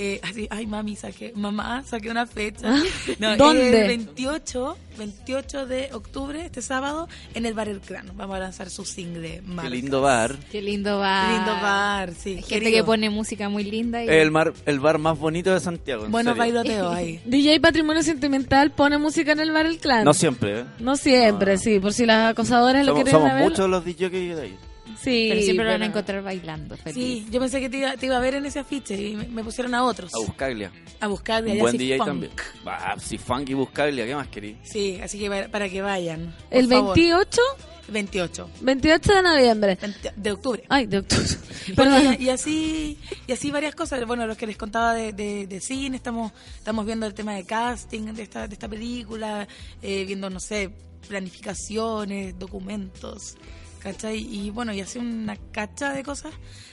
Eh, 0.00 0.20
así, 0.22 0.46
ay, 0.50 0.64
mami, 0.68 0.94
saqué, 0.94 1.32
mamá, 1.34 1.82
saqué 1.84 2.08
una 2.08 2.24
fecha. 2.24 2.72
No, 3.18 3.36
¿Dónde? 3.36 3.80
El 3.80 3.88
28, 3.88 4.76
28 4.96 5.66
de 5.66 5.90
octubre, 5.92 6.44
este 6.44 6.62
sábado, 6.62 7.08
en 7.34 7.46
el 7.46 7.54
Bar 7.54 7.68
El 7.68 7.80
Crán. 7.80 8.12
Vamos 8.14 8.36
a 8.36 8.38
lanzar 8.38 8.70
su 8.70 8.84
single. 8.84 9.42
Qué 9.60 9.70
lindo 9.70 10.00
bar. 10.00 10.36
Qué 10.52 10.62
lindo 10.62 11.00
bar. 11.00 11.32
Lindo 11.34 11.52
bar, 11.60 12.12
sí. 12.14 12.30
Hay 12.30 12.34
gente 12.42 12.48
querido. 12.66 12.72
que 12.72 12.84
pone 12.84 13.10
música 13.10 13.48
muy 13.48 13.64
linda. 13.64 14.04
Y... 14.04 14.08
El, 14.08 14.30
mar, 14.30 14.52
el 14.66 14.78
bar 14.78 14.98
más 14.98 15.18
bonito 15.18 15.52
de 15.52 15.58
Santiago. 15.58 16.04
en 16.04 16.12
Buenos 16.12 16.36
bailoteos 16.36 16.94
ahí. 16.94 17.20
DJ 17.24 17.58
Patrimonio 17.60 18.04
Sentimental 18.04 18.70
pone 18.70 18.98
música 18.98 19.32
en 19.32 19.40
el 19.40 19.50
bar 19.50 19.66
El 19.66 19.78
Clan. 19.78 20.04
No 20.04 20.14
siempre, 20.14 20.60
¿eh? 20.60 20.64
No 20.78 20.96
siempre, 20.96 21.58
sí, 21.58 21.80
por 21.80 21.92
si 21.92 22.06
las 22.06 22.30
acosadoras 22.30 22.86
lo 22.86 22.92
Somos, 22.92 23.02
quieren 23.04 23.20
somos 23.20 23.34
ver. 23.34 23.42
muchos 23.50 23.68
los 23.68 23.84
DJs 23.84 24.10
que 24.10 24.34
de 24.36 24.42
ahí. 24.42 24.56
Sí, 25.00 25.26
pero 25.30 25.42
siempre 25.42 25.64
lo 25.66 25.70
van 25.72 25.82
a 25.82 25.86
encontrar 25.86 26.22
bailando. 26.22 26.76
Feliz. 26.76 26.94
Sí, 26.94 27.26
yo 27.30 27.40
pensé 27.40 27.60
que 27.60 27.68
te 27.68 27.78
iba, 27.78 27.96
te 27.96 28.06
iba 28.06 28.16
a 28.16 28.20
ver 28.20 28.34
en 28.34 28.46
ese 28.46 28.58
afiche 28.60 28.94
y 29.00 29.16
me, 29.16 29.26
me 29.28 29.44
pusieron 29.44 29.74
a 29.74 29.84
otros. 29.84 30.14
A 30.14 30.18
Buscaglia. 30.18 30.72
A 31.00 31.06
buscar 31.06 31.42
de 31.44 31.52
Un 31.52 31.58
buen 31.58 31.76
DJ 31.76 31.96
funk. 31.98 32.06
también. 32.08 32.32
Ah, 32.66 32.96
si 32.98 33.18
Funky 33.18 33.54
Buscaglia, 33.54 34.06
¿qué 34.06 34.14
más 34.14 34.28
querí? 34.28 34.56
Sí, 34.62 34.98
así 35.02 35.18
que 35.18 35.30
para 35.48 35.68
que 35.68 35.82
vayan. 35.82 36.34
por 36.48 36.58
El 36.58 36.68
favor. 36.68 36.96
28, 36.96 37.40
28 37.90 38.50
28 38.60 39.14
de 39.14 39.22
noviembre. 39.22 39.78
20 39.80 40.12
de 40.16 40.32
octubre. 40.32 40.64
Ay, 40.68 40.86
de 40.86 40.98
octubre. 40.98 41.24
Bueno, 41.74 41.94
Perdón. 41.96 42.16
y, 42.18 42.24
y 42.24 42.28
así 42.30 42.98
y 43.26 43.32
así 43.32 43.50
varias 43.50 43.74
cosas. 43.74 44.04
Bueno, 44.06 44.26
los 44.26 44.36
que 44.36 44.46
les 44.46 44.56
contaba 44.56 44.94
de, 44.94 45.12
de, 45.12 45.46
de 45.46 45.60
cine, 45.60 45.96
estamos 45.96 46.32
estamos 46.58 46.84
viendo 46.84 47.06
el 47.06 47.14
tema 47.14 47.34
de 47.34 47.44
casting 47.44 48.12
de 48.14 48.22
esta, 48.24 48.46
de 48.48 48.54
esta 48.54 48.68
película, 48.68 49.46
eh, 49.82 50.04
viendo, 50.06 50.28
no 50.28 50.40
sé, 50.40 50.70
planificaciones, 51.08 52.38
documentos, 52.38 53.36
¿cachai? 53.78 54.18
Y 54.18 54.50
bueno, 54.50 54.72
y 54.72 54.80
así 54.80 54.98
una 54.98 55.36
cacha 55.36 55.92
de 55.92 56.02
cosas. 56.02 56.32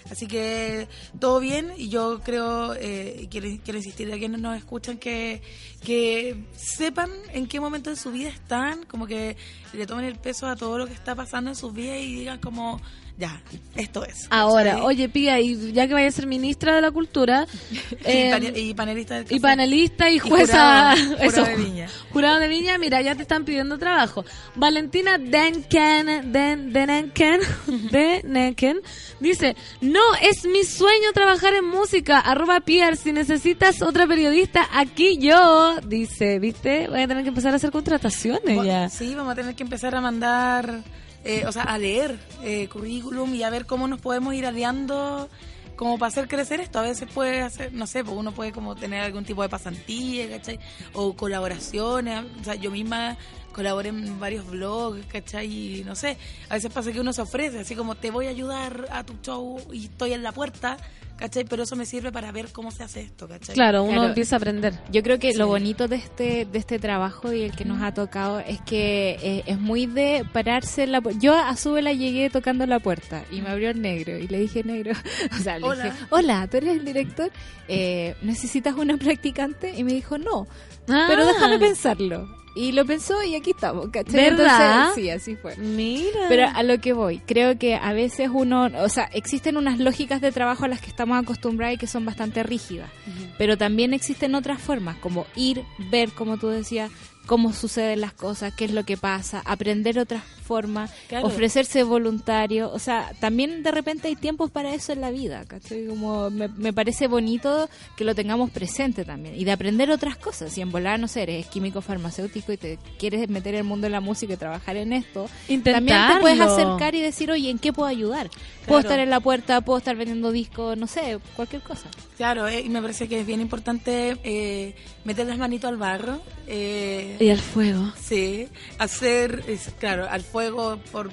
Así 0.10 0.28
que 0.28 0.88
todo 1.20 1.40
bien 1.40 1.72
y 1.78 1.90
yo 1.90 2.22
creo, 2.24 2.74
eh, 2.76 3.28
quiero, 3.30 3.48
quiero 3.64 3.80
insistir 3.80 4.12
a 4.14 4.18
quienes 4.18 4.40
nos 4.40 4.58
escuchan 4.58 4.98
que, 4.98 5.42
que 5.84 6.46
sepan 6.56 7.10
en 7.34 7.48
qué 7.48 7.60
momento 7.60 7.90
de 7.90 7.96
su 7.96 8.12
vida 8.12 8.30
están, 8.30 8.84
como 8.86 9.08
que 9.08 9.36
le 9.74 9.86
tomen 9.88 10.06
el 10.06 10.16
peso 10.16 10.48
a 10.48 10.56
todo 10.56 10.78
lo 10.78 10.88
que 10.88 10.94
está 10.94 11.16
pasando 11.16 11.50
en 11.50 11.56
sus 11.56 11.74
vidas 11.74 12.00
y 12.00 12.16
digan 12.16 12.40
como, 12.40 12.80
ya, 13.18 13.42
esto 13.76 14.04
es. 14.04 14.28
Ahora, 14.30 14.84
oye, 14.84 15.08
Pía, 15.10 15.40
y 15.40 15.72
ya 15.72 15.88
que 15.88 15.94
vaya 15.94 16.08
a 16.08 16.12
ser 16.12 16.28
ministra 16.28 16.76
de 16.76 16.82
la 16.82 16.92
Cultura 16.92 17.46
y, 17.72 17.78
eh, 18.04 18.30
pane- 18.32 18.60
y 18.60 18.74
panelista 18.74 19.16
del 19.16 19.26
y 19.36 19.40
panelista 19.40 20.10
y 20.10 20.20
jueza, 20.20 20.94
jurado, 20.96 21.18
jurado 21.18 21.24
eso, 21.24 21.46
de 21.46 21.56
Viña. 21.56 21.88
jurado 22.12 22.40
de 22.40 22.48
Viña, 22.50 22.78
mira, 22.78 23.02
ya 23.02 23.16
te 23.16 23.22
están 23.22 23.46
pidiendo 23.46 23.78
trabajo. 23.78 24.26
Valentina 24.56 25.18
Denken, 25.18 26.32
Den, 26.32 26.74
Denenken, 26.74 27.40
Denenken, 27.92 28.82
dice, 29.20 29.56
no, 29.82 30.02
es 30.22 30.46
mi 30.46 30.64
sueño 30.64 31.12
trabajar 31.14 31.54
en 31.54 31.66
música, 31.66 32.20
arroba 32.20 32.60
Pierre, 32.62 32.98
si 32.98 33.12
necesitas 33.14 33.82
otra 33.82 34.08
periodista, 34.08 34.68
aquí 34.74 35.18
yo, 35.20 35.80
dice, 35.88 36.40
¿viste? 36.40 36.88
Voy 36.90 37.02
a 37.02 37.08
tener 37.08 37.24
que 37.24 37.30
empezar 37.30 37.54
a 37.54 37.56
hacer 37.58 37.72
contrataciones 37.72 38.64
ya. 38.66 38.90
Sí, 38.90 39.14
vamos 39.16 39.32
a 39.32 39.36
tener 39.36 39.56
que 39.56 39.64
empezar 39.64 39.96
a 39.96 40.02
mandar, 40.02 40.82
eh, 41.26 41.46
o 41.48 41.52
sea, 41.52 41.64
a 41.64 41.78
leer 41.78 42.20
eh, 42.44 42.68
currículum 42.70 43.34
y 43.34 43.44
a 43.44 43.50
ver 43.50 43.66
cómo 43.66 43.88
nos 43.88 44.00
podemos 44.00 44.34
ir 44.36 44.46
aliando 44.46 45.28
como 45.76 45.98
para 45.98 46.10
hacer 46.10 46.28
crecer 46.28 46.60
esto. 46.60 46.80
A 46.80 46.84
veces 46.84 47.10
puede 47.12 47.42
hacer, 47.42 47.74
no 47.74 47.88
sé, 47.88 48.04
pues 48.04 48.16
uno 48.16 48.32
puede 48.32 48.52
como 48.52 48.76
tener 48.76 49.02
algún 49.02 49.26
tipo 49.26 49.42
de 49.42 49.50
pasantía, 49.50 50.30
¿cachai? 50.30 50.60
O 50.94 51.16
colaboraciones. 51.16 52.24
O 52.40 52.44
sea, 52.44 52.56
yo 52.56 52.72
misma 52.72 53.18
colaboré 53.52 53.90
en 53.90 54.20
varios 54.20 54.48
blogs, 54.48 55.06
¿cachai? 55.08 55.80
Y 55.80 55.84
no 55.84 55.96
sé, 55.96 56.18
a 56.50 56.56
veces 56.56 56.72
pasa 56.72 56.92
que 56.92 57.00
uno 57.00 57.12
se 57.12 57.22
ofrece, 57.22 57.60
así 57.60 57.76
como 57.76 57.96
te 57.96 58.12
voy 58.12 58.28
a 58.28 58.30
ayudar 58.30 58.88
a 58.92 59.04
tu 59.04 59.14
show 59.22 59.60
y 59.72 59.86
estoy 59.86 60.14
en 60.14 60.24
la 60.24 60.32
puerta, 60.32 60.78
¿cachai? 61.18 61.46
Pero 61.46 61.64
eso 61.64 61.76
me 61.76 61.86
sirve 61.86 62.12
para 62.12 62.32
ver 62.32 62.52
cómo 62.52 62.72
se 62.72 62.84
hace 62.84 63.02
esto, 63.02 63.28
¿cachai? 63.28 63.56
Claro, 63.56 63.84
uno 63.84 63.94
Claro. 63.94 64.08
empieza 64.10 64.36
a 64.36 64.38
aprender. 64.38 64.74
Yo 64.92 65.02
creo 65.04 65.18
que 65.20 65.32
Sí. 65.32 65.38
lo 65.38 65.48
bonito 65.48 65.88
de 65.88 65.96
este 65.98 66.46
de 66.46 66.58
este 66.60 66.80
trabajo 66.80 67.32
y 67.34 67.44
el 67.44 67.56
que 67.56 67.66
nos 67.66 67.82
ha 67.82 67.94
tocado 67.94 68.40
es 68.40 68.62
que 68.62 69.18
eh, 69.22 69.44
es 69.48 69.60
muy 69.60 69.86
de 69.86 70.26
pararse 70.34 70.84
en 70.84 70.92
la 70.92 71.02
pu- 71.02 71.18
Yo 71.20 71.36
a 71.36 71.56
Súbela 71.56 71.94
llegué 71.94 72.30
tocando 72.30 72.66
la 72.66 72.80
puerta 72.80 73.24
y 73.32 73.42
me 73.42 73.50
abrió 73.50 73.70
el 73.70 73.82
negro 73.82 74.18
y 74.18 74.28
le 74.28 74.40
dije 74.40 74.64
negro, 74.64 74.92
o 75.32 75.38
sea, 75.44 75.58
le 75.60 75.66
Hola. 75.66 75.84
dije, 75.86 75.98
hola, 76.10 76.48
¿tú 76.50 76.58
eres 76.58 76.78
el 76.78 76.86
director? 76.86 77.32
Eh, 77.68 78.16
¿Necesitas 78.22 78.76
una 78.76 78.98
practicante? 78.98 79.74
Y 79.76 79.84
me 79.84 79.94
dijo, 79.94 80.18
no, 80.18 80.48
pero 80.86 81.24
Ah, 81.24 81.26
déjame 81.26 81.58
pensarlo. 81.60 82.28
Y 82.56 82.72
lo 82.72 82.86
pensó 82.86 83.22
y 83.22 83.36
aquí 83.36 83.52
estamos, 83.52 83.90
¿cachai? 83.90 84.16
¿Verdad? 84.16 84.88
Entonces, 84.88 85.04
sí, 85.04 85.10
así 85.10 85.36
fue. 85.36 85.58
Mira. 85.58 86.28
Pero 86.30 86.48
a 86.48 86.64
lo 86.64 86.80
que 86.80 86.94
voy, 86.94 87.20
creo 87.20 87.60
que 87.60 87.76
a 87.76 87.92
veces 87.92 88.30
uno, 88.34 88.72
o 88.80 88.88
sea, 88.88 89.10
existen 89.14 89.58
unas 89.58 89.78
lógicas 89.78 90.22
de 90.22 90.32
trabajo 90.32 90.64
a 90.64 90.70
las 90.70 90.80
que 90.80 90.88
estamos 90.88 91.22
acostumbrados 91.22 91.76
y 91.76 91.78
que 91.78 91.88
son 91.88 92.06
bastante 92.06 92.44
rígidas, 92.44 92.90
pero 93.38 93.58
también 93.58 93.94
existen 93.94 94.36
otras 94.36 94.62
formas, 94.62 94.96
como 94.98 95.28
ir, 95.36 95.64
ver, 95.92 96.12
como 96.12 96.38
tú 96.38 96.48
decías, 96.48 96.92
cómo 97.26 97.54
suceden 97.54 98.02
las 98.02 98.14
cosas, 98.14 98.54
qué 98.54 98.66
es 98.66 98.72
lo 98.72 98.84
que 98.84 98.98
pasa, 98.98 99.42
aprender 99.46 100.00
otras 100.00 100.24
formas, 100.46 100.92
Claro. 101.08 101.26
ofrecerse 101.26 101.82
voluntario, 101.84 102.72
o 102.72 102.78
sea, 102.78 103.12
también 103.20 103.64
de 103.64 103.72
repente 103.72 104.08
hay 104.10 104.16
tiempos 104.16 104.52
para 104.52 104.74
eso 104.76 104.94
en 104.94 105.02
la 105.02 105.10
vida, 105.10 105.44
¿cachai? 105.46 105.88
Como 105.88 106.30
me, 106.30 106.48
me 106.50 106.72
parece 106.72 107.08
bonito 107.08 107.68
que 107.98 108.04
lo 108.04 108.14
tengamos 108.14 108.52
presente 108.52 109.06
también 109.06 109.34
y 109.36 109.44
de 109.44 109.52
aprender 109.52 109.90
otras 109.90 110.18
cosas, 110.18 110.54
si 110.54 110.62
en 110.62 110.72
volar, 110.72 111.00
no 111.00 111.08
sé, 111.08 111.24
eres 111.24 111.48
químico 111.48 111.82
farmacéutico 111.82 112.52
y 112.52 112.58
te 112.58 112.78
quieres 113.00 113.28
meter 113.28 113.56
en 113.56 113.60
el 113.62 113.64
mundo 113.64 113.86
de 113.86 113.90
la 113.92 114.02
música 114.02 114.34
y 114.34 114.38
trabajar 114.38 114.78
en 114.78 114.94
esto, 114.94 115.28
también 115.64 115.98
te 116.08 116.18
puedes 116.20 116.40
acercar 116.40 116.94
y 116.94 117.02
decir, 117.02 117.32
oye, 117.32 117.50
¿en 117.50 117.58
qué 117.58 117.74
puedo 117.74 117.88
ayudar? 117.90 118.30
Puedo 118.30 118.66
Claro. 118.66 118.80
estar 118.82 119.00
en 119.00 119.10
la 119.10 119.20
puerta, 119.20 119.62
puedo 119.62 119.80
estar 119.80 119.96
vendiendo 119.96 120.32
discos, 120.32 120.78
no 120.78 120.86
sé, 120.86 121.18
cualquier 121.36 121.64
cosa. 121.64 121.90
Claro, 122.18 122.48
eh, 122.48 122.62
y 122.62 122.70
me 122.70 122.82
parece 122.82 123.08
que 123.10 123.20
es 123.20 123.26
bien 123.28 123.42
importante 123.42 124.18
eh, 124.24 124.74
meter 125.04 125.28
las 125.28 125.38
manitos 125.38 125.68
al 125.70 125.78
barro. 125.78 126.22
eh, 126.48 127.18
Y 127.20 127.30
al 127.30 127.40
fuego. 127.40 127.92
Sí, 128.02 128.48
hacer, 128.80 129.44
es- 129.48 129.72
claro, 129.80 130.08
al 130.10 130.22
fuego 130.22 130.80
por 130.92 131.12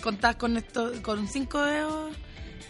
contar 0.00 0.36
con 0.38 0.56
esto, 0.56 0.92
con 1.02 1.26
cinco 1.28 1.60
dedos, 1.62 2.14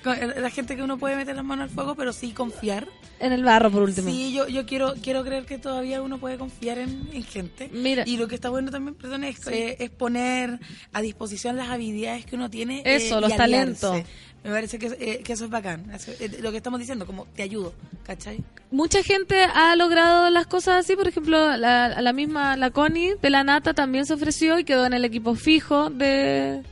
con 0.03 0.17
la 0.19 0.51
gente 0.51 0.77
que 0.77 0.83
uno 0.83 0.99
puede 0.99 1.17
meter 1.17 1.37
las 1.37 1.45
manos 1.45 1.65
al 1.65 1.71
fuego, 1.75 1.95
pero 1.95 2.13
sí 2.13 2.33
confiar. 2.33 2.89
En 3.21 3.33
el 3.33 3.45
barro, 3.45 3.71
por 3.71 3.83
último. 3.83 4.11
Sí, 4.11 4.33
yo, 4.35 4.49
yo 4.49 4.67
quiero 4.67 4.95
quiero 5.01 5.23
creer 5.25 5.47
que 5.47 5.57
todavía 5.57 6.03
uno 6.03 6.19
puede 6.19 6.37
confiar 6.37 6.79
en, 6.79 7.09
en 7.13 7.23
gente. 7.23 7.71
Mira. 7.73 8.03
Y 8.07 8.17
lo 8.17 8.29
que 8.29 8.35
está 8.35 8.49
bueno 8.51 8.71
también, 8.71 8.95
perdón, 8.97 9.25
es, 9.25 9.47
eh, 9.47 9.77
es 9.79 9.91
poner 9.91 10.59
a 10.93 11.01
disposición 11.01 11.57
las 11.57 11.69
habilidades 11.71 12.27
que 12.27 12.35
uno 12.37 12.51
tiene. 12.51 12.79
eh, 12.81 12.97
Eso, 12.97 13.21
los 13.21 13.33
aliarse. 13.33 13.83
talentos. 13.87 14.11
Me 14.45 14.51
parece 14.51 14.79
que, 14.79 14.87
eh, 15.01 15.23
que 15.25 15.33
eso 15.33 15.47
es 15.47 15.51
bacán. 15.51 15.91
Eso, 15.95 16.13
eh, 16.21 16.39
lo 16.43 16.51
que 16.51 16.59
estamos 16.59 16.79
diciendo, 16.79 17.07
como 17.07 17.25
te 17.35 17.43
ayudo, 17.43 17.73
¿cachai? 18.07 18.39
Mucha 18.71 19.03
gente 19.03 19.43
ha 19.43 19.75
logrado 19.75 20.29
las 20.29 20.47
cosas 20.47 20.85
así, 20.85 20.95
por 20.97 21.09
ejemplo, 21.09 21.57
la, 21.57 22.01
la 22.03 22.13
misma, 22.13 22.55
la 22.57 22.71
Connie 22.71 23.15
de 23.23 23.31
la 23.31 23.43
Nata 23.43 23.73
también 23.73 24.05
se 24.05 24.13
ofreció 24.13 24.59
y 24.59 24.65
quedó 24.65 24.85
en 24.85 24.93
el 24.93 25.05
equipo 25.07 25.35
fijo 25.35 25.89
de, 25.89 26.63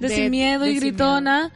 de, 0.00 0.08
De- 0.08 0.14
Sin 0.14 0.30
Miedo 0.30 0.64
de 0.64 0.72
y 0.72 0.74
Gritona, 0.80 1.52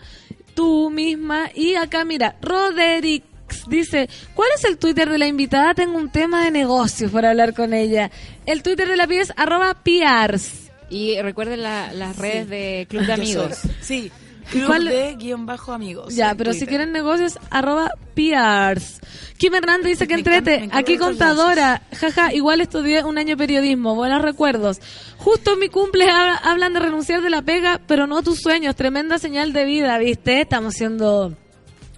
tú 0.54 0.90
misma. 0.90 1.50
Y 1.54 1.74
acá, 1.74 2.04
mira, 2.04 2.36
Roderick 2.40 3.24
dice, 3.66 4.08
¿cuál 4.34 4.48
es 4.56 4.64
el 4.64 4.78
Twitter 4.78 5.10
de 5.10 5.18
la 5.18 5.26
invitada? 5.26 5.74
Tengo 5.74 5.96
un 5.98 6.10
tema 6.10 6.44
de 6.44 6.52
negocios 6.52 7.10
para 7.10 7.30
hablar 7.30 7.52
con 7.52 7.74
ella. 7.74 8.10
El 8.46 8.62
Twitter 8.62 8.86
de 8.88 8.96
la 8.96 9.06
pieza 9.08 9.32
es 9.32 9.38
arroba 9.38 9.74
PRs. 9.82 10.70
Y 10.88 11.20
recuerden 11.20 11.62
la- 11.62 11.92
las 11.92 12.16
redes 12.16 12.48
de 12.48 12.86
Club 12.88 13.06
de 13.06 13.12
Amigos. 13.14 13.58
Sí, 13.80 14.12
club 14.50 14.66
cuál- 14.66 14.84
de 14.86 15.14
guion 15.16 15.46
bajo 15.46 15.72
amigos. 15.72 16.14
Ya, 16.14 16.34
pero 16.34 16.52
si 16.52 16.66
quieren 16.66 16.92
negocios, 16.92 17.38
arroba 17.50 17.92
PRs. 18.14 19.00
Kim 19.38 19.54
Hernández 19.54 19.92
dice 19.92 20.06
que 20.08 20.14
entrete. 20.14 20.68
Aquí 20.72 20.98
contadora. 20.98 21.82
Jaja, 21.98 22.32
igual 22.32 22.60
estudié 22.60 23.02
un 23.04 23.18
año 23.18 23.36
periodismo. 23.36 23.94
Buenos 23.94 24.22
recuerdos. 24.22 24.80
Justo 25.18 25.54
en 25.54 25.58
mi 25.60 25.68
cumple 25.68 26.08
habla- 26.10 26.36
hablan 26.36 26.72
de 26.74 26.80
renunciar 26.80 27.22
de 27.22 27.30
la 27.30 27.42
pega, 27.42 27.80
pero 27.86 28.06
no 28.06 28.22
tus 28.22 28.40
sueños. 28.40 28.76
Tremenda 28.76 29.18
señal 29.18 29.52
de 29.52 29.64
vida, 29.64 29.98
¿viste? 29.98 30.40
Estamos 30.40 30.74
siendo 30.74 31.34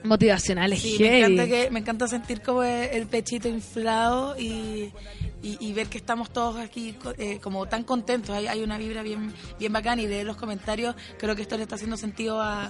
motivacionales. 0.05 0.81
Sí, 0.81 0.97
me 1.01 1.19
encanta, 1.19 1.47
que, 1.47 1.71
me 1.71 1.81
encanta 1.81 2.09
sentir 2.09 2.41
como 2.43 2.63
el 2.63 3.07
pechito 3.07 3.49
inflado 3.49 4.37
y, 4.39 4.93
y, 5.43 5.57
y 5.61 5.73
ver 5.73 5.89
que 5.89 5.99
estamos 5.99 6.31
todos 6.33 6.57
aquí 6.57 6.93
co- 6.93 7.15
eh, 7.19 7.39
como 7.43 7.67
tan 7.67 7.85
contentos. 7.85 8.31
Hay, 8.37 8.47
hay 8.47 8.63
una 8.63 8.79
vibra 8.79 9.03
bien, 9.03 9.33
bien 9.59 9.73
bacana 9.73 10.03
y 10.03 10.07
leer 10.07 10.27
los 10.27 10.37
comentarios 10.37 10.95
creo 11.19 11.35
que 11.35 11.43
esto 11.43 11.57
le 11.57 11.63
está 11.65 11.75
haciendo 11.77 11.97
sentido 11.97 12.41
a, 12.41 12.67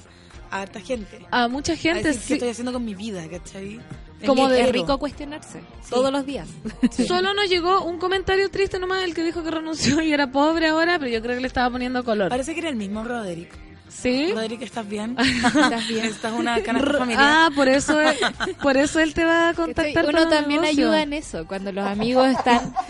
a 0.50 0.60
harta 0.62 0.80
gente. 0.80 1.26
A 1.30 1.48
mucha 1.48 1.72
A 1.72 1.76
gente 1.76 2.08
decir, 2.08 2.20
sí. 2.22 2.28
¿Qué 2.28 2.34
estoy 2.34 2.48
haciendo 2.50 2.72
con 2.72 2.84
mi 2.84 2.94
vida? 2.94 3.22
¿cachai? 3.28 3.80
Como 4.24 4.44
¿En 4.48 4.56
qué 4.56 4.62
de 4.62 4.72
rico 4.72 4.98
cuestionarse 4.98 5.60
todos 5.90 6.10
los 6.10 6.24
días. 6.24 6.48
Solo 7.06 7.34
nos 7.34 7.50
llegó 7.50 7.84
un 7.84 7.98
comentario 7.98 8.48
triste 8.48 8.78
nomás, 8.78 9.02
el 9.04 9.12
que 9.12 9.22
dijo 9.22 9.42
que 9.42 9.50
renunció 9.50 10.00
y 10.00 10.12
era 10.12 10.30
pobre 10.30 10.68
ahora, 10.68 10.98
pero 10.98 11.10
yo 11.10 11.20
creo 11.20 11.34
que 11.34 11.42
le 11.42 11.46
estaba 11.46 11.68
poniendo 11.70 12.02
color. 12.04 12.30
Parece 12.30 12.54
que 12.54 12.60
era 12.60 12.70
el 12.70 12.76
mismo 12.76 13.04
Roderick. 13.04 13.52
¿Sí? 13.88 14.32
Roderick, 14.32 14.62
¿estás 14.62 14.88
bien? 14.88 15.16
¿Estás 15.18 15.86
bien? 15.88 16.04
¿Estás 16.06 16.32
una 16.32 16.60
canasta 16.62 16.88
R- 16.90 16.98
familiar? 16.98 17.24
Ah, 17.26 17.50
por 17.54 17.68
eso, 17.68 17.96
por 18.62 18.76
eso 18.76 18.98
él 19.00 19.14
te 19.14 19.24
va 19.24 19.50
a 19.50 19.54
contactar 19.54 20.04
Uno 20.08 20.18
con 20.18 20.22
el 20.22 20.28
también 20.30 20.60
negocio. 20.62 20.84
ayuda 20.86 21.02
en 21.02 21.12
eso, 21.12 21.46
cuando 21.46 21.70
los 21.70 21.86
amigos 21.86 22.28
están... 22.28 22.74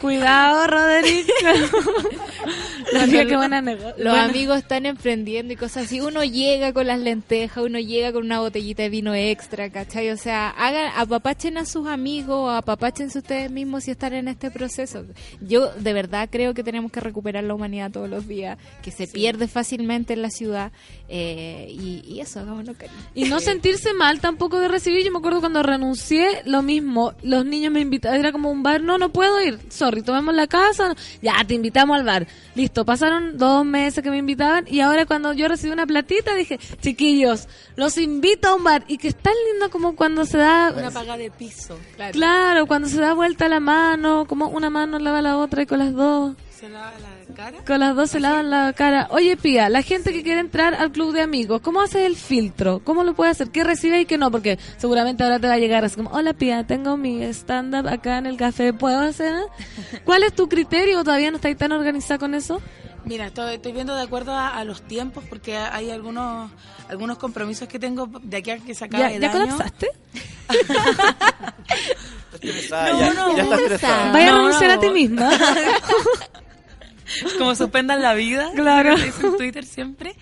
Cuidado, 0.00 0.66
buena 3.36 3.60
nego- 3.62 3.94
Los 3.96 4.12
buena- 4.12 4.24
amigos 4.24 4.58
están 4.58 4.86
emprendiendo 4.86 5.52
y 5.52 5.56
cosas 5.56 5.84
así. 5.86 6.00
Uno 6.00 6.24
llega 6.24 6.72
con 6.72 6.86
las 6.86 6.98
lentejas, 6.98 7.64
uno 7.64 7.78
llega 7.78 8.12
con 8.12 8.24
una 8.24 8.40
botellita 8.40 8.82
de 8.82 8.88
vino 8.90 9.14
extra, 9.14 9.70
¿cachai? 9.70 10.10
O 10.10 10.16
sea, 10.16 10.50
hagan, 10.50 10.90
apapachen 10.96 11.58
a 11.58 11.64
sus 11.64 11.86
amigos, 11.86 12.52
apapachense 12.54 13.18
ustedes 13.18 13.50
mismos 13.50 13.84
si 13.84 13.92
están 13.92 14.12
en 14.14 14.28
este 14.28 14.50
proceso. 14.50 15.04
Yo 15.40 15.72
de 15.74 15.92
verdad 15.92 16.28
creo 16.30 16.54
que 16.54 16.64
tenemos 16.64 16.90
que 16.92 17.00
recuperar 17.00 17.44
la 17.44 17.54
humanidad 17.54 17.90
todos 17.90 18.08
los 18.08 18.26
días, 18.26 18.58
que 18.82 18.90
se 18.90 19.06
pierde 19.06 19.46
fácilmente 19.46 19.59
en 20.14 20.22
la 20.22 20.30
ciudad. 20.30 20.72
eh, 21.08 21.66
y, 21.70 22.02
y 22.06 22.20
eso, 22.20 22.40
hagámoslo 22.40 22.74
cariño. 22.74 22.96
Y 23.14 23.24
no 23.24 23.40
sentirse 23.40 23.92
mal 23.94 24.20
tampoco 24.20 24.60
de 24.60 24.68
recibir. 24.68 25.04
Yo 25.04 25.10
me 25.10 25.18
acuerdo 25.18 25.40
cuando 25.40 25.62
renuncié, 25.62 26.42
lo 26.44 26.62
mismo. 26.62 27.14
Los 27.22 27.44
niños 27.44 27.72
me 27.72 27.80
invitaban, 27.80 28.18
era 28.20 28.32
como 28.32 28.50
un 28.50 28.62
bar. 28.62 28.82
No, 28.82 28.96
no 28.98 29.10
puedo 29.12 29.42
ir. 29.42 29.58
Sorry, 29.70 30.02
tomemos 30.02 30.34
la 30.34 30.46
casa. 30.46 30.94
Ya, 31.20 31.34
te 31.46 31.54
invitamos 31.54 31.96
al 31.96 32.04
bar. 32.04 32.26
Listo, 32.54 32.84
pasaron 32.84 33.38
dos 33.38 33.64
meses 33.64 34.02
que 34.04 34.10
me 34.10 34.18
invitaban. 34.18 34.66
Y 34.68 34.80
ahora 34.80 35.04
cuando 35.06 35.32
yo 35.32 35.48
recibí 35.48 35.72
una 35.72 35.86
platita, 35.86 36.34
dije, 36.34 36.58
chiquillos, 36.80 37.48
los 37.76 37.98
invito 37.98 38.48
a 38.48 38.54
un 38.54 38.64
bar. 38.64 38.84
Y 38.86 38.98
que 38.98 39.08
es 39.08 39.16
tan 39.16 39.34
lindo 39.50 39.70
como 39.70 39.96
cuando 39.96 40.24
se 40.24 40.38
da... 40.38 40.72
Una 40.76 40.90
paga 40.90 41.16
de 41.16 41.30
piso. 41.30 41.78
Claro. 41.96 42.12
Claro, 42.12 42.66
cuando 42.66 42.88
se 42.88 43.00
da 43.00 43.14
vuelta 43.14 43.48
la 43.48 43.60
mano, 43.60 44.26
como 44.26 44.48
una 44.48 44.70
mano 44.70 44.98
lava 44.98 45.20
la 45.22 45.36
otra 45.38 45.62
y 45.62 45.66
con 45.66 45.78
las 45.78 45.92
dos. 45.92 46.34
¿Se 46.50 46.68
lava 46.68 46.92
la 47.00 47.19
cara? 47.34 47.58
Con 47.66 47.80
las 47.80 47.94
dos 47.96 48.10
se 48.10 48.20
lavan 48.20 48.50
la 48.50 48.72
cara. 48.72 49.08
Oye, 49.10 49.36
Pía, 49.36 49.68
la 49.68 49.82
gente 49.82 50.12
que 50.12 50.22
quiere 50.22 50.40
entrar 50.40 50.74
al 50.74 50.92
club 50.92 51.12
de 51.12 51.20
amigos, 51.22 51.60
¿cómo 51.62 51.80
haces 51.80 52.02
el 52.06 52.16
filtro? 52.16 52.80
¿Cómo 52.84 53.04
lo 53.04 53.14
puedes 53.14 53.32
hacer? 53.32 53.50
¿Qué 53.50 53.64
recibe 53.64 54.00
y 54.00 54.06
qué 54.06 54.18
no? 54.18 54.30
Porque 54.30 54.58
seguramente 54.76 55.22
ahora 55.22 55.38
te 55.38 55.46
va 55.48 55.54
a 55.54 55.58
llegar 55.58 55.84
así 55.84 55.96
como, 55.96 56.10
hola 56.10 56.32
Pía, 56.34 56.66
tengo 56.66 56.96
mi 56.96 57.22
stand-up 57.32 57.88
acá 57.88 58.18
en 58.18 58.26
el 58.26 58.36
café, 58.36 58.72
¿puedo 58.72 59.00
hacer? 59.00 59.34
¿Cuál 60.04 60.22
es 60.24 60.34
tu 60.34 60.48
criterio? 60.48 61.02
¿Todavía 61.04 61.30
no 61.30 61.36
estáis 61.36 61.56
tan 61.56 61.72
organizada 61.72 62.18
con 62.18 62.34
eso? 62.34 62.60
Mira, 63.04 63.26
estoy, 63.28 63.54
estoy 63.54 63.72
viendo 63.72 63.94
de 63.94 64.02
acuerdo 64.02 64.32
a, 64.32 64.48
a 64.58 64.64
los 64.64 64.82
tiempos 64.82 65.24
porque 65.28 65.56
hay 65.56 65.90
algunos 65.90 66.50
algunos 66.90 67.16
compromisos 67.16 67.66
que 67.66 67.78
tengo 67.78 68.08
de 68.22 68.36
aquí 68.36 68.50
a 68.50 68.58
que 68.58 68.74
se 68.74 68.84
acabe 68.84 69.04
¿Ya, 69.04 69.10
el 69.14 69.22
ya 69.22 69.30
año. 69.30 69.38
colapsaste? 69.40 69.88
Estresada, 72.34 72.90
No, 72.92 72.98
ya, 73.00 73.14
no, 73.14 73.36
ya 73.36 73.42
está 73.42 73.56
no. 73.56 73.62
estresada. 73.62 74.12
Vaya 74.12 74.28
a 74.28 74.30
No, 74.32 74.36
renunciar 74.38 74.70
no. 74.70 74.76
a 74.76 74.80
ti 74.80 74.90
misma. 74.90 75.30
como 77.38 77.54
suspendan 77.54 78.02
la 78.02 78.14
vida. 78.14 78.50
Claro. 78.54 78.94
que 78.96 79.26
en 79.26 79.36
Twitter 79.36 79.64
siempre. 79.64 80.14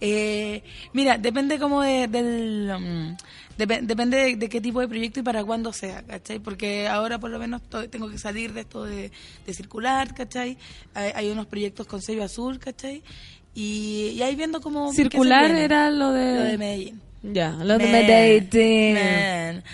Eh, 0.00 0.62
mira, 0.92 1.16
depende 1.18 1.58
como 1.58 1.82
de, 1.82 2.08
del... 2.08 2.72
mm, 2.76 3.16
depe- 3.56 3.82
depende 3.82 4.16
de, 4.16 4.36
de 4.36 4.48
qué 4.48 4.60
tipo 4.60 4.80
de 4.80 4.88
proyecto 4.88 5.20
y 5.20 5.22
para 5.22 5.44
cuándo 5.44 5.72
sea, 5.72 6.02
¿cachai? 6.02 6.40
Porque 6.40 6.88
ahora 6.88 7.18
por 7.20 7.30
lo 7.30 7.38
menos 7.38 7.62
tengo 7.90 8.10
que 8.10 8.18
salir 8.18 8.52
de 8.52 8.62
esto 8.62 8.84
de, 8.84 9.12
de 9.46 9.54
circular, 9.54 10.12
¿cachai? 10.14 10.58
Hay, 10.94 11.12
hay 11.14 11.30
unos 11.30 11.46
proyectos 11.46 11.86
con 11.86 12.02
sello 12.02 12.24
azul, 12.24 12.58
¿cachai? 12.58 13.02
Y, 13.54 14.12
y 14.16 14.22
ahí 14.22 14.34
viendo 14.34 14.60
cómo... 14.60 14.92
Circular 14.92 15.50
era 15.52 15.90
lo 15.90 16.10
de... 16.12 16.34
Lo 16.34 16.42
de 16.44 16.58
Medellín. 16.58 17.00
Ya, 17.22 17.52
lo 17.52 17.78
de 17.78 17.84
Man, 17.84 17.92
Medellín. 17.92 18.94
man. 18.94 19.64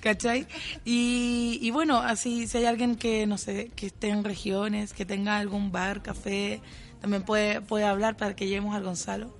¿Cachai? 0.00 0.46
Y, 0.84 1.58
y 1.62 1.70
bueno, 1.70 1.98
así 1.98 2.46
si 2.46 2.58
hay 2.58 2.66
alguien 2.66 2.96
que, 2.96 3.26
no 3.26 3.38
sé, 3.38 3.70
que 3.74 3.86
esté 3.86 4.08
en 4.08 4.24
regiones, 4.24 4.92
que 4.92 5.06
tenga 5.06 5.38
algún 5.38 5.72
bar, 5.72 6.02
café, 6.02 6.60
también 7.00 7.22
puede, 7.22 7.62
puede 7.62 7.84
hablar 7.84 8.16
para 8.16 8.36
que 8.36 8.46
llevemos 8.46 8.74
al 8.74 8.82
Gonzalo. 8.84 9.34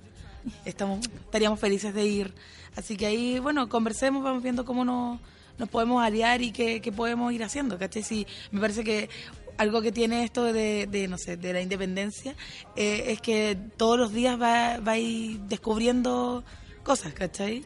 Estamos, 0.65 1.05
estaríamos 1.05 1.59
felices 1.59 1.93
de 1.93 2.05
ir. 2.05 2.33
Así 2.75 2.97
que 2.97 3.05
ahí, 3.05 3.39
bueno, 3.39 3.69
conversemos, 3.69 4.23
vamos 4.23 4.41
viendo 4.41 4.65
cómo 4.65 4.83
nos, 4.83 5.19
nos 5.59 5.69
podemos 5.69 6.03
aliar 6.03 6.41
y 6.41 6.51
qué, 6.51 6.81
qué 6.81 6.91
podemos 6.91 7.31
ir 7.33 7.43
haciendo, 7.43 7.77
¿cachai? 7.77 8.03
Sí, 8.03 8.25
me 8.51 8.59
parece 8.59 8.83
que 8.83 9.09
algo 9.57 9.81
que 9.81 9.91
tiene 9.91 10.23
esto 10.23 10.43
de, 10.43 10.87
de, 10.87 11.07
no 11.07 11.17
sé, 11.17 11.37
de 11.37 11.53
la 11.53 11.61
independencia 11.61 12.35
eh, 12.75 13.05
es 13.07 13.21
que 13.21 13.57
todos 13.77 13.97
los 13.97 14.11
días 14.11 14.39
va, 14.41 14.79
va 14.79 14.93
a 14.93 14.97
ir 14.97 15.39
descubriendo 15.41 16.43
cosas, 16.85 17.13
¿cachai? 17.13 17.65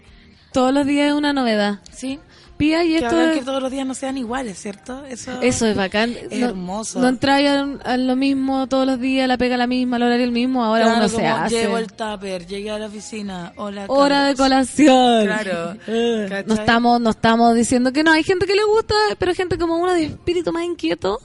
Todos 0.51 0.73
los 0.73 0.87
días 0.87 1.09
es 1.09 1.13
una 1.13 1.33
novedad. 1.33 1.79
Sí. 1.91 2.19
Pía, 2.57 2.83
y 2.83 2.89
Que 2.89 2.97
esto 2.97 3.21
es- 3.21 3.37
que 3.39 3.45
todos 3.45 3.61
los 3.61 3.71
días 3.71 3.87
no 3.87 3.93
sean 3.93 4.17
iguales, 4.17 4.59
¿cierto? 4.59 5.05
Eso, 5.05 5.31
Eso 5.41 5.65
es 5.65 5.77
bacán. 5.77 6.13
Es 6.29 6.39
no, 6.39 6.47
hermoso. 6.47 6.99
No 6.99 7.07
entráis 7.07 7.49
a, 7.85 7.95
lo 7.95 8.15
mismo 8.17 8.67
todos 8.67 8.85
los 8.85 8.99
días, 8.99 9.29
la 9.29 9.37
pega 9.37 9.55
la 9.55 9.65
misma, 9.65 9.95
el 9.95 10.03
horario 10.03 10.25
el 10.25 10.33
mismo, 10.33 10.65
ahora 10.65 10.83
Claro, 10.83 10.97
uno 10.99 11.07
se 11.07 11.25
hace. 11.25 11.55
Llevo 11.55 11.77
el 11.77 11.87
tupper, 11.93 12.45
llegué 12.47 12.71
a 12.71 12.79
la 12.79 12.87
oficina, 12.87 13.53
hola. 13.55 13.85
Hora 13.87 14.25
de 14.25 14.35
colación. 14.35 15.25
Claro. 15.25 15.77
Eh, 15.87 16.43
no 16.45 16.53
estamos, 16.53 16.99
no 16.99 17.11
estamos 17.11 17.55
diciendo 17.55 17.93
que 17.93 18.03
no. 18.03 18.11
Hay 18.11 18.23
gente 18.23 18.45
que 18.45 18.55
le 18.55 18.63
gusta, 18.65 18.93
pero 19.17 19.33
gente 19.33 19.57
como 19.57 19.77
uno 19.77 19.93
de 19.93 20.05
espíritu 20.05 20.51
más 20.51 20.63
inquieto. 20.63 21.19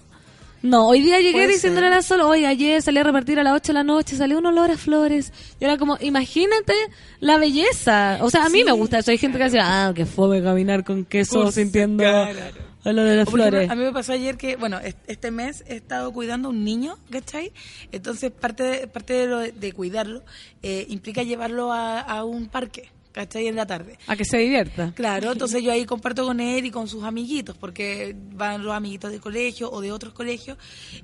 No, 0.64 0.88
hoy 0.88 1.02
día 1.02 1.20
llegué 1.20 1.46
diciéndole 1.46 1.88
a 1.88 1.90
la 1.90 2.00
sola, 2.00 2.26
oye, 2.26 2.46
ayer 2.46 2.80
salí 2.80 2.96
a 2.98 3.02
repartir 3.02 3.38
a 3.38 3.42
las 3.42 3.52
8 3.54 3.66
de 3.68 3.72
la 3.74 3.84
noche, 3.84 4.16
salió 4.16 4.38
un 4.38 4.46
olor 4.46 4.70
a 4.70 4.78
flores. 4.78 5.30
Y 5.60 5.64
era 5.64 5.76
como, 5.76 5.98
imagínate 6.00 6.72
la 7.20 7.36
belleza. 7.36 8.18
O 8.22 8.30
sea, 8.30 8.46
a 8.46 8.48
mí 8.48 8.60
Sí. 8.60 8.64
me 8.64 8.72
gusta 8.72 8.98
eso. 9.00 9.10
Hay 9.10 9.18
gente 9.18 9.36
que 9.36 9.44
dice, 9.44 9.58
ah, 9.60 9.92
que 9.94 10.06
fome 10.06 10.42
caminar 10.42 10.82
con 10.82 11.04
queso 11.04 11.42
Por 11.42 11.52
sintiendo 11.52 12.02
claro. 12.02 12.38
olor 12.84 13.04
de 13.04 13.16
las 13.16 13.28
ejemplo, 13.28 13.42
flores. 13.44 13.70
a 13.70 13.74
mí 13.74 13.82
me 13.84 13.92
pasó 13.92 14.12
ayer 14.14 14.38
que, 14.38 14.56
bueno, 14.56 14.78
est- 14.78 14.96
este 15.06 15.30
mes 15.30 15.64
he 15.68 15.76
estado 15.76 16.10
cuidando 16.14 16.48
a 16.48 16.50
un 16.52 16.64
niño, 16.64 16.96
¿cachai? 17.10 17.52
Entonces, 17.92 18.30
parte 18.30 18.62
de, 18.62 18.86
parte 18.86 19.12
de, 19.12 19.26
lo 19.26 19.38
de, 19.40 19.52
de 19.52 19.72
cuidarlo 19.72 20.22
eh, 20.62 20.86
implica 20.88 21.22
llevarlo 21.22 21.72
a, 21.74 22.00
a 22.00 22.24
un 22.24 22.46
parque, 22.48 22.88
¿cachai? 23.14 23.46
En 23.46 23.54
la 23.54 23.64
tarde. 23.64 23.96
A 24.08 24.16
que 24.16 24.24
se 24.24 24.38
divierta. 24.38 24.92
Claro, 24.94 25.32
entonces 25.32 25.62
yo 25.62 25.70
ahí 25.70 25.86
comparto 25.86 26.26
con 26.26 26.40
él 26.40 26.66
y 26.66 26.70
con 26.72 26.88
sus 26.88 27.04
amiguitos, 27.04 27.56
porque 27.56 28.14
van 28.32 28.64
los 28.64 28.74
amiguitos 28.74 29.12
de 29.12 29.20
colegio 29.20 29.70
o 29.70 29.80
de 29.80 29.92
otros 29.92 30.12
colegios, 30.12 30.58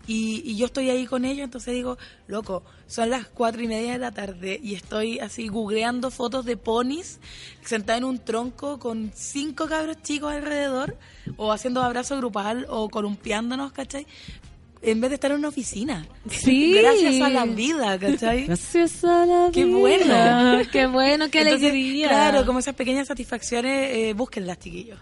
y, 0.08 0.42
y 0.44 0.56
yo 0.56 0.66
estoy 0.66 0.90
ahí 0.90 1.06
con 1.06 1.24
ellos, 1.24 1.44
entonces 1.44 1.72
digo, 1.72 1.96
loco, 2.26 2.64
son 2.88 3.10
las 3.10 3.28
cuatro 3.28 3.62
y 3.62 3.68
media 3.68 3.92
de 3.92 3.98
la 3.98 4.10
tarde 4.10 4.58
y 4.60 4.74
estoy 4.74 5.20
así 5.20 5.46
googleando 5.46 6.10
fotos 6.10 6.44
de 6.44 6.56
ponis 6.56 7.20
sentada 7.64 7.98
en 7.98 8.04
un 8.04 8.18
tronco 8.18 8.80
con 8.80 9.12
cinco 9.14 9.68
cabros 9.68 10.02
chicos 10.02 10.32
alrededor, 10.32 10.96
o 11.36 11.52
haciendo 11.52 11.82
abrazo 11.82 12.16
grupal, 12.16 12.66
o 12.68 12.88
columpiándonos, 12.88 13.72
¿cachai? 13.72 14.06
En 14.82 15.00
vez 15.00 15.10
de 15.10 15.14
estar 15.16 15.30
en 15.30 15.38
una 15.38 15.48
oficina. 15.48 16.06
Sí. 16.30 16.74
Gracias 16.80 17.20
a 17.20 17.28
la 17.28 17.44
vida, 17.44 17.98
¿cachai? 17.98 18.46
Gracias 18.46 19.04
a 19.04 19.26
la 19.26 19.50
Qué 19.52 19.64
vida. 19.66 19.76
bueno. 19.78 20.62
Qué 20.72 20.86
bueno, 20.86 21.30
qué 21.30 21.40
alegría. 21.40 22.08
Claro, 22.08 22.46
como 22.46 22.60
esas 22.60 22.74
pequeñas 22.74 23.06
satisfacciones, 23.08 23.90
eh, 23.94 24.12
búsquenlas, 24.14 24.58
chiquillos. 24.58 24.98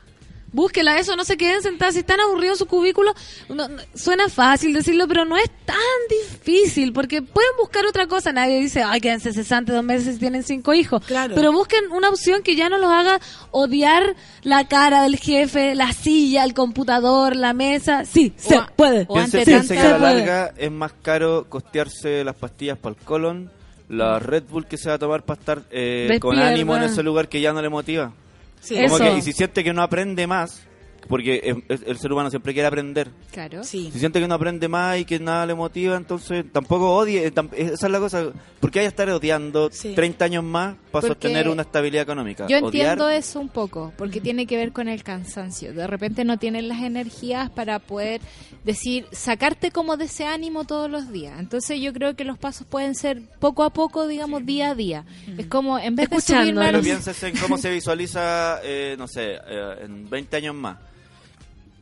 Búsquela 0.53 0.99
eso, 0.99 1.15
no 1.15 1.25
se 1.25 1.37
queden 1.37 1.63
sentadas. 1.63 1.95
Si 1.95 2.01
están 2.01 2.21
aburridos 2.21 2.55
en 2.55 2.59
su 2.59 2.67
cubículo, 2.67 3.15
no- 3.51 3.69
no- 3.69 3.83
suena 3.95 4.29
fácil 4.29 4.73
decirlo, 4.73 5.07
pero 5.07 5.25
no 5.27 5.37
es 5.37 5.51
tan 5.67 5.77
difícil, 6.09 6.93
porque 6.93 7.21
pueden 7.23 7.51
buscar 7.61 7.85
otra 7.87 8.07
cosa. 8.07 8.33
Nadie 8.33 8.59
dice, 8.61 8.83
ay, 8.83 9.01
quédense 9.01 9.33
cesantes 9.33 9.75
dos 9.75 9.85
meses 9.85 10.15
si 10.15 10.19
tienen 10.21 10.43
cinco 10.43 10.73
hijos. 10.73 11.05
Claro. 11.05 11.35
Pero 11.35 11.53
busquen 11.53 11.91
una 11.93 12.09
opción 12.09 12.43
que 12.43 12.57
ya 12.57 12.69
no 12.71 12.79
los 12.79 12.91
haga 12.91 13.21
odiar 13.51 14.17
la 14.43 14.67
cara 14.67 15.03
del 15.03 15.17
jefe, 15.19 15.75
la 15.75 15.93
silla, 15.93 16.45
el 16.45 16.55
computador, 16.55 17.37
la 17.37 17.53
mesa. 17.53 18.05
Sí, 18.07 18.33
se 18.37 18.57
a- 18.57 18.67
puede. 18.75 19.05
o 19.09 19.15
Piense, 19.15 19.39
ante 19.41 19.51
piense 19.51 19.75
que 19.75 19.81
a 19.81 19.91
la 19.91 19.99
larga 19.99 20.55
es 20.57 20.71
más 20.71 20.93
caro 21.03 21.47
costearse 21.49 22.25
las 22.25 22.35
pastillas 22.37 22.79
para 22.79 22.95
el 22.99 23.05
colon, 23.05 23.51
la 23.91 24.19
Red 24.19 24.45
Bull 24.51 24.67
que 24.67 24.77
se 24.79 24.89
va 24.89 24.95
a 24.95 24.99
tomar 24.99 25.25
para 25.25 25.41
estar 25.41 25.63
eh, 25.71 26.19
con 26.21 26.39
ánimo 26.39 26.75
en 26.77 26.83
ese 26.85 27.03
lugar 27.03 27.29
que 27.29 27.41
ya 27.41 27.53
no 27.53 27.61
le 27.63 27.69
motiva. 27.69 28.13
Sí. 28.61 28.75
Como 28.75 28.97
Eso. 28.97 28.99
que, 28.99 29.19
y 29.19 29.23
si 29.23 29.33
siente 29.33 29.65
que 29.65 29.73
no 29.73 29.83
aprende 29.83 30.27
más, 30.27 30.63
porque 31.09 31.39
el, 31.45 31.65
el 31.87 31.99
ser 31.99 32.13
humano 32.13 32.29
siempre 32.31 32.53
quiere 32.53 32.67
aprender. 32.67 33.09
Claro. 33.33 33.63
Sí. 33.65 33.91
Si 33.93 33.99
siente 33.99 34.21
que 34.21 34.29
no 34.29 34.35
aprende 34.35 34.69
más 34.69 34.99
y 34.99 35.05
que 35.05 35.19
nada 35.19 35.47
le 35.47 35.55
motiva, 35.55 35.97
entonces 35.97 36.45
tampoco 36.53 36.95
odie. 36.97 37.27
eh, 37.27 37.33
tam- 37.33 37.51
Esa 37.55 37.87
es 37.87 37.93
la 37.93 37.99
cosa. 37.99 38.25
¿Por 38.61 38.71
qué 38.71 38.81
hay 38.81 38.85
que 38.85 38.89
estar 38.89 39.09
odiando 39.11 39.71
Sí. 39.73 39.95
30 39.95 40.25
años 40.25 40.45
más 40.45 40.75
para 40.91 41.03
Porque 41.09 41.09
sostener 41.09 41.49
una 41.49 41.63
estabilidad 41.63 42.03
económica? 42.03 42.47
Yo 42.49 42.57
Odiar- 42.59 42.65
entiendo 42.65 43.09
eso 43.11 43.41
un 43.41 43.49
poco, 43.49 43.93
porque 43.97 44.21
tiene 44.21 44.47
que 44.47 44.57
ver 44.57 44.73
con 44.73 44.89
el 44.89 45.03
cansancio. 45.05 45.73
De 45.73 45.87
repente 45.87 46.25
no 46.25 46.39
tienen 46.39 46.69
las 46.69 46.83
energías 46.83 47.49
para 47.51 47.79
poder 47.79 48.21
decir, 48.65 49.07
sacarte 49.13 49.71
como 49.71 49.97
de 49.97 50.07
ese 50.07 50.27
ánimo 50.27 50.65
todos 50.65 50.91
los 50.91 51.11
días. 51.13 51.39
Entonces 51.39 51.81
yo 51.81 51.93
creo 51.93 52.17
que 52.17 52.25
los 52.25 52.37
pasos 52.39 52.67
pueden 52.67 52.95
ser 52.95 53.23
poco 53.39 53.63
a 53.63 53.71
poco, 53.71 54.07
digamos, 54.09 54.45
día 54.45 54.71
a 54.71 54.75
día. 54.75 55.05
Es 55.39 55.47
como, 55.47 55.79
en 55.79 55.95
vez 55.97 56.11
de 56.11 56.17
Escuchando, 56.17 56.43
subirme 56.45 56.67
Pero 56.67 56.79
al- 56.79 56.85
pienses 56.85 57.23
en 57.23 57.37
cómo 57.39 57.57
se 57.57 57.71
visualiza, 57.71 58.61
eh, 58.63 58.97
no 58.99 59.07
sé, 59.09 59.35
eh, 59.49 59.75
en 59.85 60.09
20 60.11 60.37
años 60.37 60.55
más. 60.55 60.77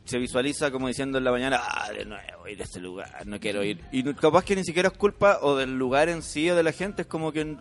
Se 0.07 0.17
visualiza 0.17 0.71
como 0.71 0.87
diciendo 0.87 1.17
en 1.17 1.23
la 1.25 1.31
mañana, 1.31 1.59
ah, 1.61 1.89
de 1.91 2.05
nuevo, 2.05 2.47
ir 2.47 2.59
a 2.61 2.63
este 2.63 2.79
lugar, 2.79 3.09
no 3.25 3.39
quiero 3.39 3.63
ir. 3.63 3.81
Y 3.91 4.03
capaz 4.13 4.43
que 4.45 4.55
ni 4.55 4.63
siquiera 4.63 4.87
es 4.89 4.97
culpa 4.97 5.39
o 5.41 5.55
del 5.57 5.77
lugar 5.77 6.07
en 6.09 6.21
sí 6.23 6.49
o 6.49 6.55
de 6.55 6.63
la 6.63 6.71
gente, 6.71 7.01
es 7.01 7.07
como 7.07 7.31
que 7.33 7.57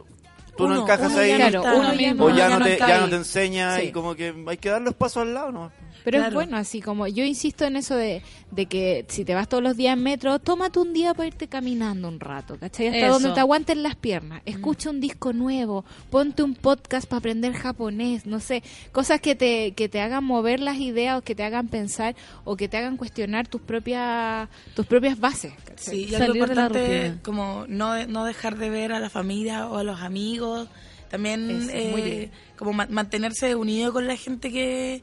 tú 0.56 0.68
no 0.68 0.80
encajas 0.82 1.10
uno 1.12 1.20
ahí. 1.20 1.30
ya 1.30 1.36
Claro, 1.50 1.58
está- 1.58 1.74
uno 1.74 1.94
ya 1.94 2.14
o 2.18 2.30
ya, 2.30 2.36
ya 2.36 2.58
no 2.58 2.64
te, 2.64 2.78
ya 2.78 2.86
ahí. 2.86 3.00
no 3.00 3.08
te 3.10 3.16
enseña 3.16 3.76
Sí. 3.76 3.82
y 3.86 3.92
como 3.92 4.14
que 4.14 4.32
hay 4.46 4.56
que 4.58 4.68
dar 4.70 4.80
los 4.80 4.94
pasos 4.94 5.22
al 5.22 5.34
lado, 5.34 5.50
¿no? 5.52 5.72
Pero 6.12 6.24
es 6.24 6.32
bueno, 6.32 6.56
así 6.56 6.80
como 6.80 7.06
yo 7.08 7.24
insisto 7.24 7.64
en 7.64 7.76
eso 7.76 7.96
de, 7.96 8.22
de 8.52 8.66
que 8.66 9.04
si 9.08 9.24
te 9.24 9.34
vas 9.34 9.48
todos 9.48 9.62
los 9.62 9.76
días 9.76 9.96
en 9.96 10.02
metro, 10.04 10.38
tómate 10.38 10.78
un 10.78 10.92
día 10.92 11.12
para 11.14 11.26
irte 11.26 11.48
caminando 11.48 12.08
un 12.08 12.20
rato, 12.20 12.56
¿cachai? 12.58 12.86
Hasta 12.86 12.98
Eso. 13.06 13.12
donde 13.14 13.32
te 13.32 13.40
aguanten 13.40 13.82
las 13.82 13.96
piernas. 13.96 14.40
Escucha 14.46 14.90
un 14.90 15.00
disco 15.00 15.32
nuevo, 15.32 15.84
ponte 16.10 16.42
un 16.44 16.54
podcast 16.54 17.08
para 17.08 17.18
aprender 17.18 17.52
japonés, 17.54 18.24
no 18.24 18.38
sé, 18.40 18.62
cosas 18.92 19.20
que 19.20 19.34
te, 19.34 19.72
que 19.72 19.88
te 19.88 20.00
hagan 20.00 20.22
mover 20.24 20.60
las 20.60 20.78
ideas 20.78 21.18
o 21.18 21.22
que 21.22 21.34
te 21.34 21.42
hagan 21.42 21.68
pensar 21.68 22.14
o 22.44 22.56
que 22.56 22.68
te 22.68 22.76
hagan 22.76 22.96
cuestionar 22.96 23.48
tus 23.48 23.60
propias 23.60 24.48
tus 24.74 24.86
propias 24.86 25.18
bases. 25.18 25.52
¿cachai? 25.64 25.76
Sí, 25.94 26.06
y 26.10 26.14
algo 26.14 26.18
Salir 26.26 26.32
de 26.32 26.54
la 26.54 26.62
importante 26.62 26.98
rutina. 27.08 27.22
como 27.24 27.64
no, 27.68 28.06
no 28.06 28.24
dejar 28.24 28.56
de 28.58 28.70
ver 28.70 28.92
a 28.92 29.00
la 29.00 29.10
familia 29.10 29.66
o 29.68 29.76
a 29.78 29.82
los 29.82 30.00
amigos. 30.00 30.68
También 31.10 31.68
eh, 31.72 32.30
como 32.56 32.72
ma- 32.72 32.88
mantenerse 32.90 33.54
unido 33.54 33.92
con 33.92 34.08
la 34.08 34.16
gente 34.16 34.50
que, 34.50 35.02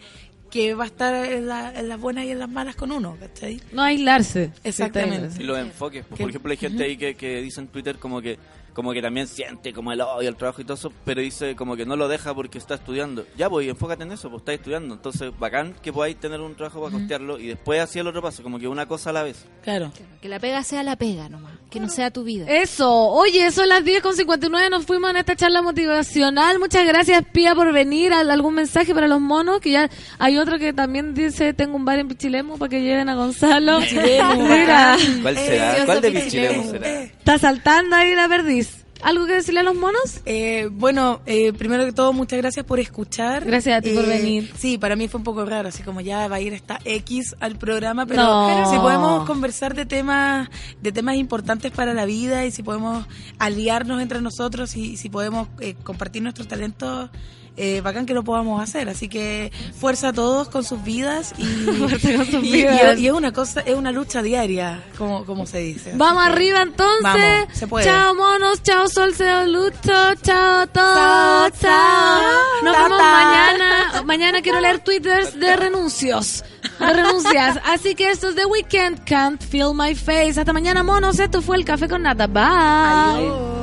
que 0.54 0.76
va 0.76 0.84
a 0.84 0.88
estar 0.88 1.26
en, 1.26 1.48
la- 1.48 1.74
en 1.80 1.90
las 1.90 2.00
buenas 2.00 2.26
y 2.26 2.30
en 2.30 2.38
las 2.38 2.48
malas 2.48 2.76
con 2.76 2.92
uno, 2.92 3.18
¿cachai? 3.20 3.60
No 3.72 3.82
aislarse. 3.82 4.52
Exactamente. 4.64 5.42
Y 5.42 5.46
los 5.46 5.58
enfoques. 5.58 6.06
pues, 6.06 6.18
Que- 6.20 6.24
por 6.24 6.30
ejemplo, 6.30 6.52
hay 6.52 6.58
gente 6.58 6.84
ahí 6.84 6.96
que, 6.96 7.16
que 7.16 7.42
dice 7.42 7.60
en 7.60 7.70
Twitter 7.70 7.98
como 7.98 8.22
que 8.22 8.38
como 8.74 8.92
que 8.94 9.02
también 9.02 9.28
siente 9.28 9.74
como 9.74 9.92
el 9.92 10.02
odio 10.02 10.30
al 10.30 10.36
trabajo 10.36 10.62
y 10.62 10.64
todo 10.66 10.76
eso, 10.76 10.92
pero 11.06 11.22
dice 11.22 11.56
como 11.56 11.76
que 11.76 11.86
no 11.86 11.96
lo 11.96 12.08
deja 12.08 12.34
porque 12.34 12.58
está 12.58 12.76
estudiando. 12.76 13.26
Ya, 13.38 13.50
pues, 13.50 13.68
enfócate 13.68 14.04
en 14.04 14.12
eso, 14.12 14.30
pues 14.30 14.42
estás 14.42 14.56
estudiando. 14.56 14.96
Entonces, 14.96 15.32
bacán 15.38 15.76
que 15.82 15.94
podáis 15.94 16.18
tener 16.20 16.40
un 16.42 16.56
trabajo 16.56 16.82
para 16.82 16.94
costearlo 16.94 17.40
y 17.40 17.48
después 17.48 17.80
así 17.82 18.00
el 18.00 18.08
otro 18.08 18.22
paso, 18.22 18.44
como 18.44 18.60
que 18.60 18.68
una 18.68 18.86
cosa 18.88 19.12
a 19.12 19.14
la 19.14 19.24
vez. 19.24 19.46
Claro. 19.64 19.92
Que 20.22 20.28
la 20.30 20.40
pega 20.40 20.64
sea 20.64 20.84
la 20.84 20.96
pega 20.96 21.30
nomás, 21.30 21.54
que 21.70 21.80
no 21.80 21.90
sea 21.90 22.12
tu 22.12 22.24
vida. 22.24 22.46
Eso, 22.50 22.92
oye, 23.10 23.52
son 23.52 23.70
las 23.70 23.84
10 23.84 24.02
con 24.02 24.16
59, 24.16 24.70
nos 24.70 24.86
fuimos 24.86 25.10
en 25.12 25.18
esta 25.18 25.36
charla 25.36 25.62
motivacional. 25.62 26.60
Muchas 26.60 26.86
gracias, 26.88 27.24
Pía, 27.32 27.54
por 27.56 27.72
venir. 27.74 28.14
¿Al- 28.14 28.32
¿Algún 28.32 28.56
mensaje 28.56 28.94
para 28.94 29.08
los 29.08 29.20
monos? 29.22 29.60
Que 29.60 29.72
ya 29.72 29.90
hay 30.20 30.38
otro 30.38 30.58
que 30.58 30.74
también 30.74 31.14
dice, 31.14 31.54
tengo 31.54 31.76
un 31.76 31.86
bar 31.86 32.00
en 32.00 32.08
Pichilemu 32.08 32.58
para 32.58 32.70
que 32.70 32.82
lleven 32.82 33.10
a 33.10 33.16
Gonzalo. 33.16 33.80
Mira, 33.92 34.98
¿Cuál 35.22 35.38
será? 35.38 35.86
¿Cuál 35.86 36.02
de 36.02 36.12
Pichilemu 36.12 36.62
Pichilemu, 36.64 36.72
será? 36.72 37.04
está 37.04 37.38
saltando 37.38 37.96
ahí 37.96 38.16
la 38.16 38.28
perdiz. 38.28 38.63
¿Algo 39.04 39.26
que 39.26 39.34
decirle 39.34 39.60
a 39.60 39.64
los 39.64 39.76
monos? 39.76 40.22
Eh, 40.26 40.70
bueno, 40.72 41.22
eh, 41.26 41.52
primero 41.54 41.84
que 41.86 41.92
todo, 41.92 42.14
muchas 42.14 42.40
gracias 42.40 42.66
por 42.66 42.80
escuchar. 42.80 43.44
Gracias 43.46 43.78
a 43.78 43.82
ti 43.82 43.90
por 43.94 44.06
Eh, 44.06 44.08
venir. 44.08 44.52
Sí, 44.58 44.78
para 44.78 44.96
mí 44.96 45.08
fue 45.10 45.18
un 45.18 45.24
poco 45.26 45.46
raro, 45.46 45.68
así 45.70 45.84
como 45.84 46.00
ya 46.02 46.28
va 46.28 46.38
a 46.38 46.40
ir 46.42 46.54
esta 46.54 46.80
X 46.86 47.36
al 47.40 47.58
programa, 47.58 48.06
pero 48.06 48.24
No. 48.24 48.72
si 48.72 48.78
podemos 48.78 49.26
conversar 49.26 49.76
de 49.76 49.86
temas, 49.86 50.50
de 50.82 50.92
temas 50.92 51.16
importantes 51.18 51.72
para 51.72 51.94
la 51.94 52.06
vida 52.06 52.46
y 52.46 52.52
si 52.52 52.64
podemos 52.64 53.06
aliarnos 53.40 54.02
entre 54.02 54.22
nosotros 54.22 54.76
y 54.78 54.96
si 54.98 55.10
podemos 55.10 55.48
eh, 55.60 55.76
compartir 55.84 56.22
nuestros 56.24 56.48
talentos, 56.48 57.10
eh, 57.56 57.82
bacán 57.82 58.06
que 58.06 58.14
lo 58.14 58.24
podamos 58.24 58.62
hacer. 58.62 58.90
Así 58.90 59.08
que 59.10 59.52
fuerza 59.80 60.10
a 60.10 60.14
todos 60.14 60.50
con 60.50 60.64
sus 60.64 60.84
vidas 60.84 61.34
y, 61.38 61.66
con 62.18 62.26
sus 62.26 62.44
y- 62.44 62.52
vidas. 62.52 62.98
y- 62.98 63.04
y 63.04 63.08
es 63.08 63.14
una 63.14 63.32
cosa, 63.32 63.62
es 63.62 63.76
una 63.76 63.92
lucha 63.92 64.22
diaria, 64.22 64.84
como, 64.98 65.26
como 65.26 65.46
se 65.46 65.60
dice. 65.60 65.94
Vamos 65.96 66.24
arriba 66.26 66.62
entonces. 66.62 67.02
Vamos, 67.04 67.48
se 67.54 67.68
puede. 67.68 67.86
Chao 67.86 68.16
monos, 68.16 68.62
chao 68.64 68.88
sol, 68.88 69.14
chao 69.18 69.46
lucho, 69.46 70.16
chao 70.22 70.62
a 70.62 70.68
todos, 70.68 71.60
Chao. 71.60 72.22
Nos 72.64 72.76
vemos 72.78 73.00
mañana. 73.00 74.04
Mañana 74.06 74.42
quiero 74.42 74.60
leer 74.60 74.80
twitters 74.80 75.40
de 75.40 75.56
renuncios. 75.56 76.44
De 76.80 76.94
renuncias. 76.94 77.60
Así 77.66 77.94
que 77.96 78.10
esto 78.10 78.30
es 78.30 78.36
The 78.36 78.46
Weekend, 78.46 79.04
Can't 79.06 79.42
Feel 79.42 79.74
My 79.76 79.96
Face. 79.96 80.40
Hasta 80.40 80.54
mañana 80.54 80.84
monos, 80.84 81.20
esto 81.20 81.42
fue 81.42 81.58
el 81.58 81.66
café 81.66 81.88
con 81.88 82.02
nata. 82.04 82.28
Bye. 82.28 83.63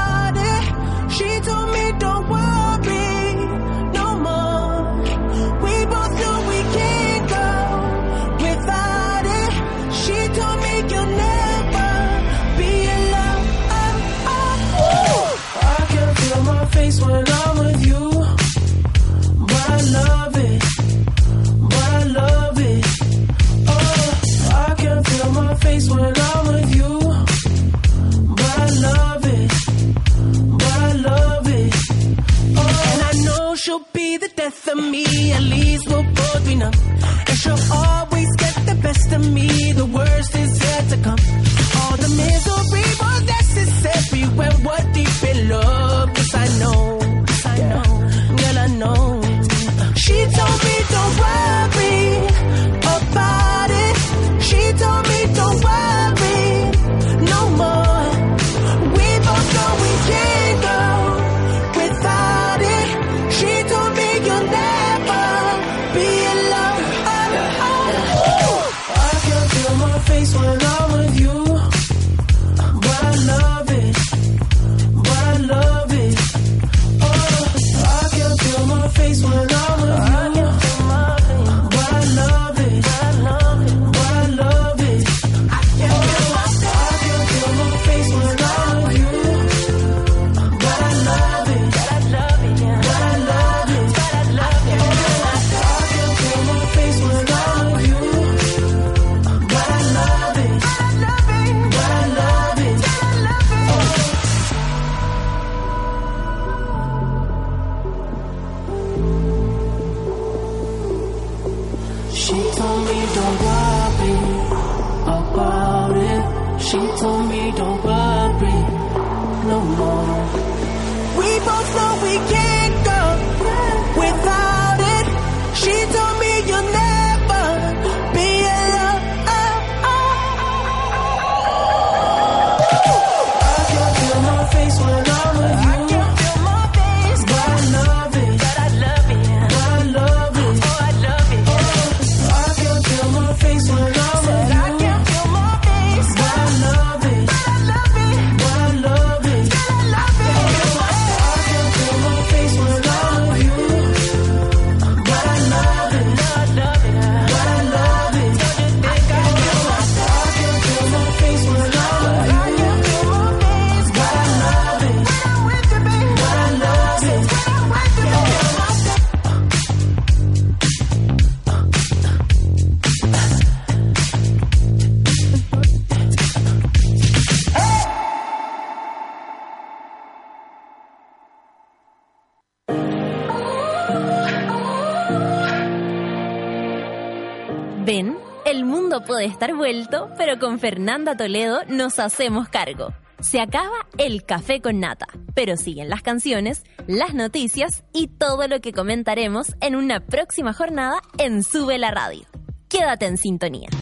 puede 189.01 189.25
estar 189.25 189.55
vuelto, 189.55 190.09
pero 190.17 190.39
con 190.39 190.59
Fernanda 190.59 191.17
Toledo 191.17 191.61
nos 191.67 191.99
hacemos 191.99 192.47
cargo. 192.49 192.93
Se 193.19 193.39
acaba 193.39 193.87
el 193.97 194.23
café 194.23 194.61
con 194.61 194.79
nata, 194.79 195.07
pero 195.33 195.57
siguen 195.57 195.89
las 195.89 196.01
canciones, 196.01 196.63
las 196.87 197.13
noticias 197.13 197.83
y 197.93 198.07
todo 198.07 198.47
lo 198.47 198.61
que 198.61 198.73
comentaremos 198.73 199.55
en 199.61 199.75
una 199.75 199.99
próxima 199.99 200.53
jornada 200.53 201.01
en 201.17 201.43
Sube 201.43 201.77
la 201.77 201.91
Radio. 201.91 202.25
Quédate 202.69 203.05
en 203.05 203.17
sintonía. 203.17 203.69